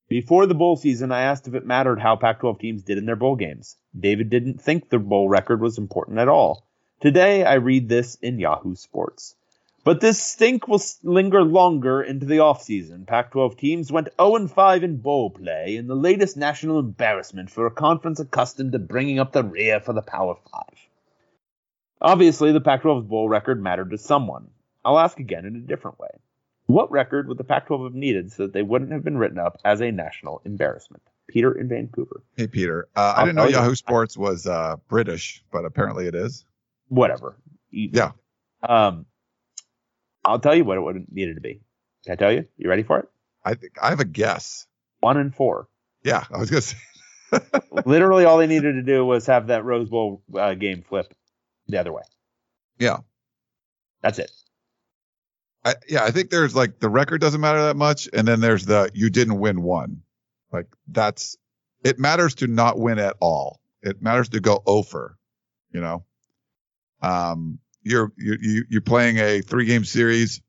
before 0.08 0.46
the 0.46 0.54
bowl 0.54 0.76
season, 0.76 1.10
I 1.10 1.22
asked 1.22 1.48
if 1.48 1.54
it 1.54 1.66
mattered 1.66 1.98
how 1.98 2.14
Pac 2.14 2.40
12 2.40 2.58
teams 2.58 2.82
did 2.82 2.96
in 2.96 3.06
their 3.06 3.16
bowl 3.16 3.34
games. 3.34 3.76
David 3.98 4.30
didn't 4.30 4.60
think 4.60 4.88
the 4.88 5.00
bowl 5.00 5.28
record 5.28 5.60
was 5.60 5.78
important 5.78 6.18
at 6.18 6.28
all. 6.28 6.64
Today, 7.00 7.44
I 7.44 7.54
read 7.54 7.88
this 7.88 8.14
in 8.22 8.38
Yahoo 8.38 8.76
Sports. 8.76 9.34
But 9.82 10.00
this 10.00 10.20
stink 10.20 10.66
will 10.66 10.80
linger 11.02 11.44
longer 11.44 12.02
into 12.02 12.26
the 12.26 12.38
offseason. 12.38 13.06
Pac 13.06 13.30
12 13.32 13.56
teams 13.56 13.92
went 13.92 14.08
0 14.20 14.48
5 14.48 14.84
in 14.84 14.96
bowl 14.96 15.30
play 15.30 15.76
in 15.76 15.86
the 15.86 15.94
latest 15.94 16.36
national 16.36 16.78
embarrassment 16.78 17.50
for 17.50 17.66
a 17.66 17.70
conference 17.70 18.18
accustomed 18.18 18.72
to 18.72 18.78
bringing 18.78 19.18
up 19.18 19.32
the 19.32 19.44
rear 19.44 19.80
for 19.80 19.92
the 19.92 20.02
Power 20.02 20.36
5. 20.52 20.62
Obviously, 22.00 22.52
the 22.52 22.60
Pac 22.60 22.82
12's 22.82 23.06
bowl 23.06 23.28
record 23.28 23.62
mattered 23.62 23.90
to 23.90 23.98
someone. 23.98 24.50
I'll 24.84 24.98
ask 24.98 25.18
again 25.18 25.44
in 25.44 25.56
a 25.56 25.60
different 25.60 25.98
way. 25.98 26.10
What 26.66 26.90
record 26.90 27.28
would 27.28 27.38
the 27.38 27.44
Pac 27.44 27.66
12 27.66 27.84
have 27.84 27.94
needed 27.94 28.32
so 28.32 28.44
that 28.44 28.52
they 28.52 28.62
wouldn't 28.62 28.92
have 28.92 29.04
been 29.04 29.16
written 29.16 29.38
up 29.38 29.58
as 29.64 29.80
a 29.80 29.90
national 29.90 30.42
embarrassment? 30.44 31.02
Peter 31.28 31.52
in 31.52 31.68
Vancouver. 31.68 32.22
Hey 32.36 32.46
Peter, 32.46 32.88
uh, 32.94 33.14
I 33.16 33.24
didn't 33.24 33.36
know. 33.36 33.48
Yahoo 33.48 33.74
Sports 33.74 34.16
was 34.16 34.46
uh, 34.46 34.76
British, 34.88 35.42
but 35.50 35.64
apparently 35.64 36.06
it 36.06 36.14
is. 36.14 36.44
Whatever. 36.88 37.36
Yeah. 37.70 38.12
Um, 38.62 39.06
I'll 40.24 40.38
tell 40.38 40.54
you 40.54 40.64
what 40.64 40.76
it 40.76 40.80
would 40.80 40.96
have 40.96 41.04
needed 41.10 41.34
to 41.34 41.40
be. 41.40 41.60
Can 42.04 42.12
I 42.12 42.16
tell 42.16 42.32
you? 42.32 42.46
You 42.56 42.68
ready 42.68 42.84
for 42.84 43.00
it? 43.00 43.08
I 43.44 43.54
think 43.54 43.72
I 43.80 43.90
have 43.90 44.00
a 44.00 44.04
guess. 44.04 44.66
One 45.00 45.16
and 45.16 45.34
four. 45.34 45.68
Yeah, 46.04 46.24
I 46.32 46.38
was 46.38 46.50
gonna 46.50 46.62
say. 46.62 46.76
Literally, 47.84 48.24
all 48.24 48.38
they 48.38 48.46
needed 48.46 48.72
to 48.74 48.82
do 48.82 49.04
was 49.04 49.26
have 49.26 49.48
that 49.48 49.64
Rose 49.64 49.88
Bowl 49.88 50.22
uh, 50.36 50.54
game 50.54 50.82
flip 50.88 51.12
the 51.66 51.78
other 51.78 51.92
way. 51.92 52.02
Yeah. 52.78 52.98
That's 54.02 54.18
it. 54.18 54.30
I, 55.66 55.74
yeah, 55.88 56.04
I 56.04 56.12
think 56.12 56.30
there's 56.30 56.54
like 56.54 56.78
the 56.78 56.88
record 56.88 57.20
doesn't 57.20 57.40
matter 57.40 57.60
that 57.64 57.76
much, 57.76 58.08
and 58.12 58.26
then 58.26 58.38
there's 58.40 58.66
the 58.66 58.88
you 58.94 59.10
didn't 59.10 59.40
win 59.40 59.62
one. 59.62 60.02
Like 60.52 60.68
that's 60.86 61.36
it 61.84 61.98
matters 61.98 62.36
to 62.36 62.46
not 62.46 62.78
win 62.78 63.00
at 63.00 63.16
all. 63.20 63.60
It 63.82 64.00
matters 64.00 64.28
to 64.30 64.40
go 64.40 64.62
over. 64.64 65.18
You 65.72 65.80
know, 65.80 66.04
um, 67.02 67.58
you're 67.82 68.12
you 68.16 68.36
you 68.40 68.64
you're 68.70 68.80
playing 68.80 69.18
a 69.18 69.40
three 69.40 69.64
game 69.64 69.84
series, 69.84 70.40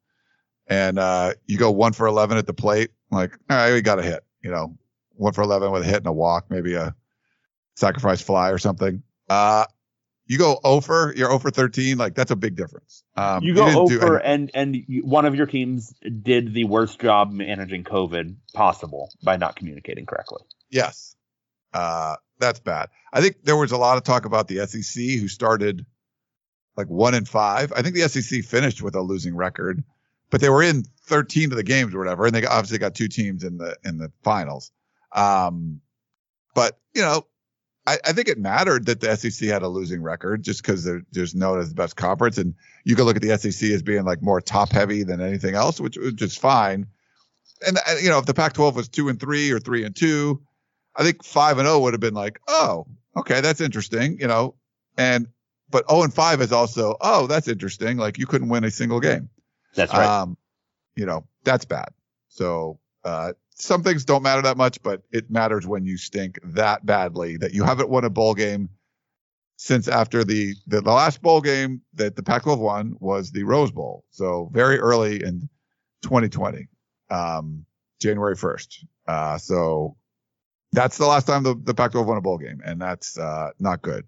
and 0.68 1.00
uh, 1.00 1.34
you 1.48 1.58
go 1.58 1.72
one 1.72 1.94
for 1.94 2.06
eleven 2.06 2.38
at 2.38 2.46
the 2.46 2.54
plate. 2.54 2.92
Like, 3.10 3.34
all 3.50 3.58
right, 3.58 3.74
we 3.74 3.82
got 3.82 3.98
a 3.98 4.04
hit. 4.04 4.24
You 4.44 4.52
know, 4.52 4.78
one 5.14 5.34
for 5.34 5.42
eleven 5.42 5.72
with 5.72 5.82
a 5.82 5.86
hit 5.86 5.98
and 5.98 6.08
a 6.08 6.14
walk, 6.14 6.52
maybe 6.52 6.76
a 6.76 6.94
sacrifice 7.76 8.22
fly 8.22 8.52
or 8.52 8.60
something. 8.60 9.02
Uh, 9.28 9.66
you 10.28 10.38
go 10.38 10.60
over, 10.64 11.14
you're 11.16 11.32
over 11.32 11.50
13. 11.50 11.98
Like 11.98 12.14
that's 12.14 12.32
a 12.32 12.36
big 12.36 12.56
difference. 12.56 13.04
Um, 13.16 13.44
you 13.44 13.56
go 13.56 13.66
over, 13.66 14.18
and 14.18 14.52
and 14.54 14.84
one 15.02 15.26
of 15.26 15.36
your 15.36 15.46
teams 15.46 15.94
did 16.22 16.54
the 16.54 16.66
worst 16.66 17.00
job 17.00 17.32
managing 17.32 17.84
COVID 17.84 18.36
possible 18.54 19.10
by 19.24 19.38
not 19.38 19.56
communicating 19.56 20.06
correctly. 20.06 20.42
Yes. 20.70 21.16
Uh, 21.74 22.16
that's 22.40 22.60
bad. 22.60 22.90
I 23.14 23.22
think 23.22 23.44
there 23.44 23.58
was 23.58 23.72
a 23.72 23.78
lot 23.78 23.98
of 23.98 24.04
talk 24.04 24.26
about 24.26 24.48
the 24.48 24.66
SEC 24.68 25.04
who 25.20 25.28
started 25.28 25.86
like 26.76 26.88
one 26.88 27.14
and 27.14 27.28
five. 27.28 27.74
I 27.76 27.82
think 27.82 27.96
the 27.96 28.08
SEC 28.08 28.44
finished 28.44 28.82
with 28.82 28.96
a 28.96 29.02
losing 29.02 29.36
record, 29.36 29.84
but 30.30 30.42
they 30.42 30.50
were 30.50 30.64
in 30.64 30.84
13 31.06 31.52
of 31.52 31.58
the 31.58 31.64
games 31.64 31.96
or 31.96 32.00
whatever, 32.00 32.26
and 32.26 32.36
they 32.36 32.46
obviously 32.46 32.78
got 32.78 32.96
two 32.96 33.08
teams 33.08 33.44
in 33.44 33.58
the 33.58 33.76
in 33.84 33.98
the 33.98 34.12
finals. 34.24 34.72
Um, 35.14 35.82
but 36.54 36.78
you 36.94 37.02
know, 37.02 37.26
I, 37.88 37.98
I 38.06 38.12
think 38.12 38.28
it 38.28 38.38
mattered 38.38 38.86
that 38.88 39.00
the 39.00 39.16
SEC 39.16 39.48
had 39.48 39.64
a 39.64 39.68
losing 39.70 40.04
record 40.04 40.44
just 40.44 40.62
because 40.62 40.84
they're 40.84 41.04
just 41.14 41.36
known 41.36 41.60
as 41.60 41.70
the 41.70 41.76
best 41.76 41.96
conference, 41.96 42.38
and 42.38 42.54
you 42.84 42.96
could 42.96 43.06
look 43.06 43.16
at 43.16 43.22
the 43.22 43.38
SEC 43.38 43.70
as 43.72 43.82
being 43.82 44.04
like 44.04 44.22
more 44.22 44.42
top 44.42 44.74
heavy 44.74 45.04
than 45.04 45.22
anything 45.22 45.56
else, 45.56 45.80
which 45.80 45.98
which 45.98 46.22
is 46.22 46.36
fine. 46.36 46.88
And 47.66 47.78
uh, 47.78 47.96
you 48.02 48.10
know, 48.10 48.20
if 48.20 48.26
the 48.26 48.34
Pac-12 48.34 48.76
was 48.76 48.90
two 48.90 49.08
and 49.08 49.20
three 49.20 49.52
or 49.52 49.60
three 49.60 49.86
and 49.86 49.96
two, 49.96 50.42
I 50.98 51.04
think 51.04 51.24
five 51.24 51.58
and 51.60 51.66
zero 51.66 51.80
would 51.80 51.94
have 51.94 52.02
been 52.02 52.14
like, 52.14 52.42
oh, 52.50 52.86
okay, 53.16 53.40
that's 53.40 53.62
interesting, 53.62 54.20
you 54.20 54.28
know. 54.28 54.56
And 54.98 55.28
but 55.70 55.90
zero 55.90 56.04
and 56.04 56.14
five 56.14 56.42
is 56.42 56.52
also, 56.52 56.98
oh, 57.00 57.26
that's 57.26 57.48
interesting. 57.48 57.96
Like 57.96 58.18
you 58.18 58.28
couldn't 58.28 58.50
win 58.50 58.66
a 58.66 58.72
single 58.72 59.00
game. 59.00 59.30
That's 59.76 59.94
right. 59.94 60.06
Um, 60.06 60.38
you 60.98 61.06
know, 61.06 61.26
that's 61.46 61.64
bad. 61.64 61.90
So 62.28 62.80
uh, 63.06 63.32
some 63.60 63.84
things 63.84 64.06
don't 64.06 64.24
matter 64.24 64.42
that 64.44 64.58
much, 64.58 64.82
but 64.84 65.02
it 65.12 65.32
matters 65.32 65.66
when 65.66 65.86
you 65.86 65.98
stink 65.98 66.40
that 66.44 66.86
badly 66.86 67.38
that 67.38 67.54
you 67.54 67.64
haven't 67.64 67.90
won 67.90 68.06
a 68.06 68.10
bowl 68.10 68.34
game 68.34 68.70
since 69.58 69.88
after 69.88 70.24
the 70.24 70.54
the, 70.68 70.82
the 70.82 70.92
last 70.92 71.22
bowl 71.22 71.42
game 71.42 71.82
that 71.96 72.16
the 72.16 72.24
Pac-12 72.24 72.60
won 72.60 72.96
was 73.00 73.32
the 73.32 73.44
Rose 73.44 73.72
Bowl. 73.72 74.04
So 74.12 74.50
very 74.54 74.78
early 74.78 75.24
in 75.24 75.50
2020, 76.04 76.68
um, 77.10 77.66
January 78.00 78.36
1st. 78.36 78.86
Uh, 79.08 79.38
so 79.40 79.98
that's 80.72 80.98
the 80.98 81.08
last 81.08 81.26
time 81.26 81.42
the, 81.44 81.56
the 81.56 81.74
Pac-12 81.74 82.06
won 82.06 82.18
a 82.18 82.22
bowl 82.22 82.38
game, 82.38 82.62
and 82.64 82.80
that's 82.80 83.18
uh, 83.18 83.50
not 83.60 83.82
good. 83.82 84.06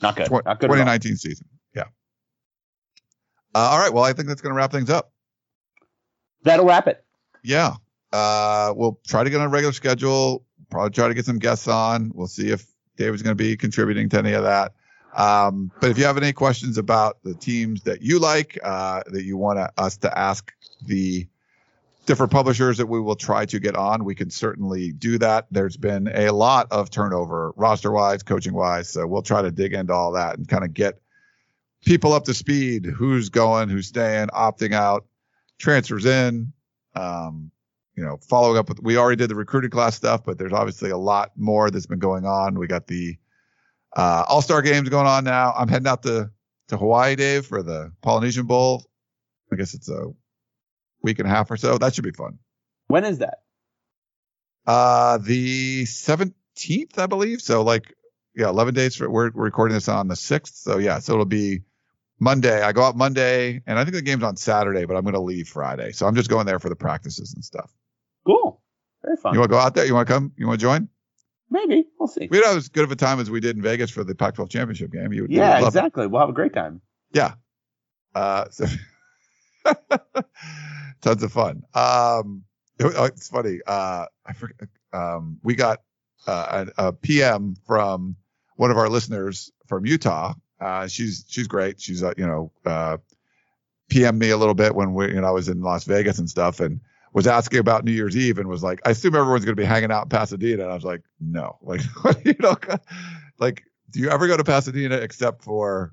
Not 0.00 0.16
good. 0.16 0.26
Tw- 0.26 0.44
Not 0.44 0.60
good. 0.60 0.68
2019 0.68 1.16
season. 1.16 1.46
Yeah. 1.74 1.84
Uh, 3.54 3.58
all 3.58 3.78
right. 3.78 3.92
Well, 3.92 4.04
I 4.04 4.12
think 4.12 4.28
that's 4.28 4.40
going 4.40 4.52
to 4.52 4.56
wrap 4.56 4.72
things 4.72 4.90
up. 4.90 5.12
That'll 6.42 6.66
wrap 6.66 6.88
it. 6.88 7.04
Yeah. 7.42 7.74
Uh, 8.12 8.72
we'll 8.76 8.98
try 9.06 9.24
to 9.24 9.30
get 9.30 9.40
on 9.40 9.46
a 9.46 9.50
regular 9.50 9.72
schedule. 9.72 10.44
Probably 10.70 10.90
try 10.90 11.08
to 11.08 11.14
get 11.14 11.24
some 11.24 11.38
guests 11.38 11.68
on. 11.68 12.12
We'll 12.14 12.26
see 12.26 12.50
if 12.50 12.66
David's 12.96 13.22
going 13.22 13.36
to 13.36 13.42
be 13.42 13.56
contributing 13.56 14.08
to 14.10 14.18
any 14.18 14.32
of 14.32 14.44
that. 14.44 14.74
Um, 15.14 15.70
but 15.80 15.90
if 15.90 15.98
you 15.98 16.04
have 16.04 16.16
any 16.16 16.32
questions 16.32 16.78
about 16.78 17.22
the 17.22 17.34
teams 17.34 17.82
that 17.82 18.02
you 18.02 18.18
like, 18.18 18.58
uh, 18.62 19.02
that 19.06 19.24
you 19.24 19.36
want 19.36 19.58
us 19.76 19.98
to 19.98 20.18
ask 20.18 20.52
the 20.86 21.26
different 22.06 22.32
publishers 22.32 22.78
that 22.78 22.86
we 22.86 23.00
will 23.00 23.14
try 23.14 23.46
to 23.46 23.60
get 23.60 23.76
on, 23.76 24.04
we 24.04 24.14
can 24.14 24.30
certainly 24.30 24.90
do 24.92 25.18
that. 25.18 25.46
There's 25.50 25.76
been 25.76 26.08
a 26.08 26.30
lot 26.32 26.68
of 26.70 26.90
turnover, 26.90 27.52
roster 27.56 27.92
wise, 27.92 28.22
coaching 28.22 28.54
wise. 28.54 28.88
So 28.88 29.06
we'll 29.06 29.22
try 29.22 29.42
to 29.42 29.50
dig 29.50 29.72
into 29.72 29.92
all 29.92 30.12
that 30.12 30.38
and 30.38 30.48
kind 30.48 30.64
of 30.64 30.74
get 30.74 31.00
people 31.84 32.12
up 32.12 32.24
to 32.24 32.34
speed. 32.34 32.86
Who's 32.86 33.28
going, 33.28 33.68
who's 33.68 33.86
staying, 33.88 34.28
opting 34.28 34.72
out, 34.72 35.06
transfers 35.58 36.06
in. 36.06 36.52
Um, 36.94 37.51
you 37.96 38.04
know, 38.04 38.18
following 38.28 38.58
up 38.58 38.68
with, 38.68 38.82
we 38.82 38.96
already 38.96 39.16
did 39.16 39.28
the 39.28 39.34
recruiting 39.34 39.70
class 39.70 39.96
stuff, 39.96 40.24
but 40.24 40.38
there's 40.38 40.52
obviously 40.52 40.90
a 40.90 40.96
lot 40.96 41.32
more 41.36 41.70
that's 41.70 41.86
been 41.86 41.98
going 41.98 42.24
on. 42.24 42.58
We 42.58 42.66
got 42.66 42.86
the 42.86 43.16
uh, 43.94 44.24
All 44.28 44.42
Star 44.42 44.62
games 44.62 44.88
going 44.88 45.06
on 45.06 45.24
now. 45.24 45.52
I'm 45.52 45.68
heading 45.68 45.88
out 45.88 46.02
to 46.04 46.30
to 46.68 46.76
Hawaii, 46.78 47.16
Dave, 47.16 47.46
for 47.46 47.62
the 47.62 47.92
Polynesian 48.00 48.46
Bowl. 48.46 48.84
I 49.52 49.56
guess 49.56 49.74
it's 49.74 49.90
a 49.90 50.06
week 51.02 51.18
and 51.18 51.28
a 51.28 51.30
half 51.30 51.50
or 51.50 51.56
so. 51.56 51.76
That 51.76 51.94
should 51.94 52.04
be 52.04 52.12
fun. 52.12 52.38
When 52.86 53.04
is 53.04 53.18
that? 53.18 53.38
Uh, 54.66 55.18
the 55.18 55.84
17th, 55.84 56.98
I 56.98 57.06
believe. 57.06 57.42
So 57.42 57.62
like, 57.62 57.94
yeah, 58.34 58.48
11 58.48 58.74
days. 58.74 58.96
For, 58.96 59.10
we're, 59.10 59.30
we're 59.32 59.44
recording 59.44 59.74
this 59.74 59.88
on 59.88 60.08
the 60.08 60.14
6th. 60.14 60.54
So 60.54 60.78
yeah, 60.78 61.00
so 61.00 61.12
it'll 61.12 61.24
be 61.26 61.62
Monday. 62.18 62.62
I 62.62 62.72
go 62.72 62.84
out 62.84 62.96
Monday, 62.96 63.60
and 63.66 63.78
I 63.78 63.84
think 63.84 63.94
the 63.94 64.02
game's 64.02 64.22
on 64.22 64.36
Saturday, 64.36 64.84
but 64.84 64.96
I'm 64.96 65.02
going 65.02 65.14
to 65.14 65.20
leave 65.20 65.48
Friday. 65.48 65.92
So 65.92 66.06
I'm 66.06 66.14
just 66.14 66.30
going 66.30 66.46
there 66.46 66.60
for 66.60 66.68
the 66.68 66.76
practices 66.76 67.34
and 67.34 67.44
stuff. 67.44 67.70
Cool. 68.26 68.60
Very 69.04 69.16
fun. 69.16 69.34
You 69.34 69.40
want 69.40 69.50
to 69.50 69.56
go 69.56 69.60
out 69.60 69.74
there? 69.74 69.84
You 69.84 69.94
want 69.94 70.06
to 70.06 70.12
come? 70.14 70.32
You 70.36 70.46
want 70.46 70.60
to 70.60 70.64
join? 70.64 70.88
Maybe. 71.50 71.86
We'll 71.98 72.08
see. 72.08 72.28
We'd 72.30 72.44
have 72.44 72.56
as 72.56 72.68
good 72.68 72.84
of 72.84 72.92
a 72.92 72.96
time 72.96 73.20
as 73.20 73.30
we 73.30 73.40
did 73.40 73.56
in 73.56 73.62
Vegas 73.62 73.90
for 73.90 74.04
the 74.04 74.14
Pac-12 74.14 74.48
championship 74.48 74.90
game. 74.90 75.12
You, 75.12 75.26
you 75.28 75.38
yeah, 75.38 75.56
would 75.56 75.64
love 75.64 75.74
it. 75.74 75.78
exactly. 75.78 76.06
We'll 76.06 76.20
have 76.20 76.30
a 76.30 76.34
great 76.34 76.54
time. 76.54 76.80
Yeah. 77.12 77.34
Uh, 78.14 78.46
so 78.50 78.66
tons 81.02 81.22
of 81.22 81.32
fun. 81.32 81.62
Um, 81.74 82.44
it- 82.78 82.94
oh, 82.96 83.04
it's 83.04 83.28
funny. 83.28 83.58
Uh, 83.66 84.06
I 84.24 84.32
forget. 84.32 84.68
Um, 84.92 85.38
we 85.42 85.54
got 85.54 85.82
uh, 86.26 86.66
a, 86.78 86.88
a 86.88 86.92
PM 86.92 87.56
from 87.66 88.16
one 88.56 88.70
of 88.70 88.78
our 88.78 88.88
listeners 88.88 89.50
from 89.66 89.86
Utah. 89.86 90.34
Uh, 90.60 90.86
she's 90.86 91.24
she's 91.28 91.48
great. 91.48 91.80
She's 91.80 92.02
uh, 92.02 92.12
you 92.16 92.26
know 92.26 92.52
uh, 92.64 92.98
PM 93.88 94.18
me 94.18 94.30
a 94.30 94.36
little 94.36 94.54
bit 94.54 94.74
when 94.74 94.94
we 94.94 95.08
you 95.08 95.20
know 95.20 95.26
I 95.26 95.32
was 95.32 95.48
in 95.48 95.60
Las 95.60 95.84
Vegas 95.84 96.18
and 96.18 96.28
stuff 96.30 96.60
and 96.60 96.80
was 97.12 97.26
asking 97.26 97.58
about 97.58 97.84
New 97.84 97.92
Year's 97.92 98.16
Eve 98.16 98.38
and 98.38 98.48
was 98.48 98.62
like, 98.62 98.80
I 98.86 98.90
assume 98.90 99.14
everyone's 99.14 99.44
going 99.44 99.56
to 99.56 99.60
be 99.60 99.66
hanging 99.66 99.92
out 99.92 100.04
in 100.04 100.08
Pasadena. 100.08 100.62
And 100.62 100.72
I 100.72 100.74
was 100.74 100.84
like, 100.84 101.02
no, 101.20 101.58
like 101.62 101.82
you 102.24 102.34
know, 102.40 102.56
like 103.38 103.64
do 103.90 104.00
you 104.00 104.10
ever 104.10 104.26
go 104.26 104.36
to 104.36 104.44
Pasadena 104.44 104.96
except 104.96 105.42
for 105.42 105.92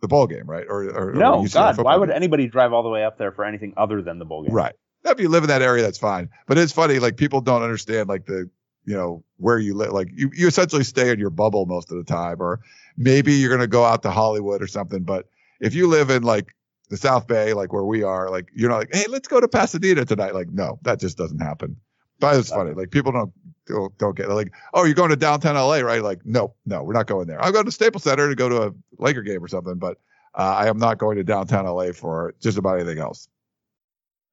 the 0.00 0.08
ball 0.08 0.26
game, 0.26 0.48
right? 0.48 0.66
Or, 0.68 0.84
or 0.84 1.10
or 1.10 1.14
No, 1.14 1.42
UCLA 1.42 1.52
God, 1.52 1.78
why 1.82 1.96
would 1.96 2.08
game? 2.08 2.16
anybody 2.16 2.48
drive 2.48 2.72
all 2.72 2.82
the 2.82 2.88
way 2.88 3.04
up 3.04 3.18
there 3.18 3.32
for 3.32 3.44
anything 3.44 3.74
other 3.76 4.02
than 4.02 4.18
the 4.18 4.24
bowl 4.24 4.42
game? 4.42 4.52
Right. 4.52 4.74
If 5.04 5.20
you 5.20 5.28
live 5.28 5.44
in 5.44 5.48
that 5.48 5.62
area, 5.62 5.82
that's 5.82 5.98
fine. 5.98 6.28
But 6.46 6.58
it's 6.58 6.72
funny, 6.72 6.98
like 6.98 7.16
people 7.16 7.40
don't 7.40 7.62
understand 7.62 8.08
like 8.08 8.26
the, 8.26 8.50
you 8.84 8.94
know, 8.94 9.24
where 9.36 9.58
you 9.58 9.74
live. 9.74 9.92
Like 9.92 10.08
you, 10.12 10.30
you 10.34 10.46
essentially 10.46 10.84
stay 10.84 11.10
in 11.10 11.18
your 11.18 11.30
bubble 11.30 11.66
most 11.66 11.90
of 11.90 11.96
the 11.98 12.04
time, 12.04 12.36
or 12.40 12.60
maybe 12.96 13.32
you're 13.34 13.50
gonna 13.50 13.66
go 13.66 13.84
out 13.84 14.02
to 14.02 14.10
Hollywood 14.10 14.62
or 14.62 14.66
something. 14.66 15.02
But 15.04 15.26
if 15.60 15.74
you 15.74 15.86
live 15.88 16.10
in 16.10 16.22
like 16.22 16.54
the 16.90 16.96
South 16.96 17.26
Bay, 17.26 17.54
like 17.54 17.72
where 17.72 17.84
we 17.84 18.02
are, 18.02 18.30
like 18.30 18.48
you're 18.54 18.68
not 18.68 18.78
like, 18.78 18.94
hey, 18.94 19.06
let's 19.08 19.28
go 19.28 19.40
to 19.40 19.48
Pasadena 19.48 20.04
tonight. 20.04 20.34
Like, 20.34 20.50
no, 20.50 20.78
that 20.82 21.00
just 21.00 21.16
doesn't 21.16 21.40
happen. 21.40 21.76
But 22.18 22.36
it's 22.36 22.50
funny. 22.50 22.72
Like 22.72 22.90
people 22.90 23.12
don't 23.12 23.32
don't, 23.66 23.96
don't 23.98 24.16
get 24.16 24.28
like, 24.28 24.52
oh, 24.74 24.84
you're 24.84 24.94
going 24.94 25.10
to 25.10 25.16
downtown 25.16 25.54
LA, 25.54 25.78
right? 25.78 26.02
Like, 26.02 26.26
no, 26.26 26.54
no, 26.66 26.82
we're 26.82 26.92
not 26.92 27.06
going 27.06 27.26
there. 27.26 27.42
I'm 27.42 27.52
going 27.52 27.64
to 27.64 27.72
Staples 27.72 28.02
Center 28.02 28.28
to 28.28 28.34
go 28.34 28.48
to 28.48 28.62
a 28.66 28.72
Laker 28.98 29.22
game 29.22 29.42
or 29.42 29.48
something, 29.48 29.76
but 29.76 29.98
uh, 30.34 30.56
I 30.58 30.68
am 30.68 30.78
not 30.78 30.98
going 30.98 31.16
to 31.16 31.24
downtown 31.24 31.64
LA 31.64 31.92
for 31.92 32.34
just 32.40 32.58
about 32.58 32.78
anything 32.78 32.98
else 32.98 33.28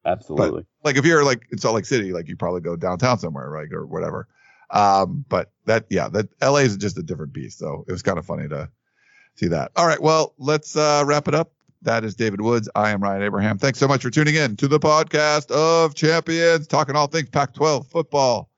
Absolutely. 0.07 0.65
like 0.83 0.95
if 0.95 1.05
you're 1.05 1.23
like 1.25 1.47
in 1.51 1.57
Salt 1.57 1.75
Lake 1.75 1.85
City, 1.85 2.13
like 2.13 2.29
you 2.29 2.37
probably 2.37 2.61
go 2.61 2.77
downtown 2.77 3.19
somewhere, 3.19 3.49
right, 3.49 3.71
or 3.73 3.85
whatever. 3.85 4.27
Um, 4.69 5.25
but 5.27 5.51
that, 5.65 5.85
yeah, 5.89 6.07
that 6.09 6.29
LA 6.41 6.59
is 6.59 6.77
just 6.77 6.97
a 6.97 7.03
different 7.03 7.33
beast. 7.33 7.59
So 7.59 7.83
it 7.87 7.91
was 7.91 8.01
kind 8.01 8.17
of 8.17 8.25
funny 8.25 8.47
to 8.47 8.69
see 9.35 9.47
that. 9.47 9.71
All 9.75 9.85
right, 9.85 10.01
well, 10.01 10.33
let's 10.37 10.75
uh, 10.77 11.03
wrap 11.05 11.27
it 11.27 11.35
up. 11.35 11.51
That 11.87 12.03
is 12.03 12.15
David 12.15 12.41
Woods. 12.41 12.67
I 12.75 12.89
am 12.89 13.01
Ryan 13.01 13.21
Abraham. 13.23 13.57
Thanks 13.57 13.79
so 13.79 13.87
much 13.87 14.01
for 14.01 14.09
tuning 14.09 14.35
in 14.35 14.57
to 14.57 14.67
the 14.67 14.77
podcast 14.77 15.49
of 15.51 15.95
champions, 15.95 16.67
talking 16.67 16.97
all 16.97 17.07
things 17.07 17.29
Pac-12 17.29 17.89
football. 17.89 18.49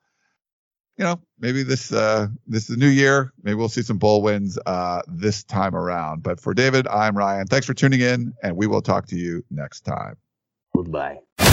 You 0.97 1.05
know, 1.05 1.21
maybe 1.39 1.61
this 1.61 1.93
uh, 1.93 2.25
this 2.47 2.71
is 2.71 2.77
new 2.77 2.87
year. 2.87 3.31
Maybe 3.43 3.53
we'll 3.53 3.69
see 3.69 3.83
some 3.83 3.99
bowl 3.99 4.23
wins 4.23 4.57
uh, 4.65 5.03
this 5.07 5.43
time 5.43 5.75
around. 5.75 6.23
But 6.23 6.39
for 6.39 6.55
David, 6.55 6.87
I'm 6.87 7.15
Ryan. 7.15 7.45
Thanks 7.45 7.67
for 7.67 7.75
tuning 7.75 8.01
in, 8.01 8.33
and 8.41 8.57
we 8.57 8.65
will 8.65 8.81
talk 8.81 9.05
to 9.09 9.15
you 9.15 9.45
next 9.51 9.81
time. 9.81 10.15
Goodbye. 10.75 11.19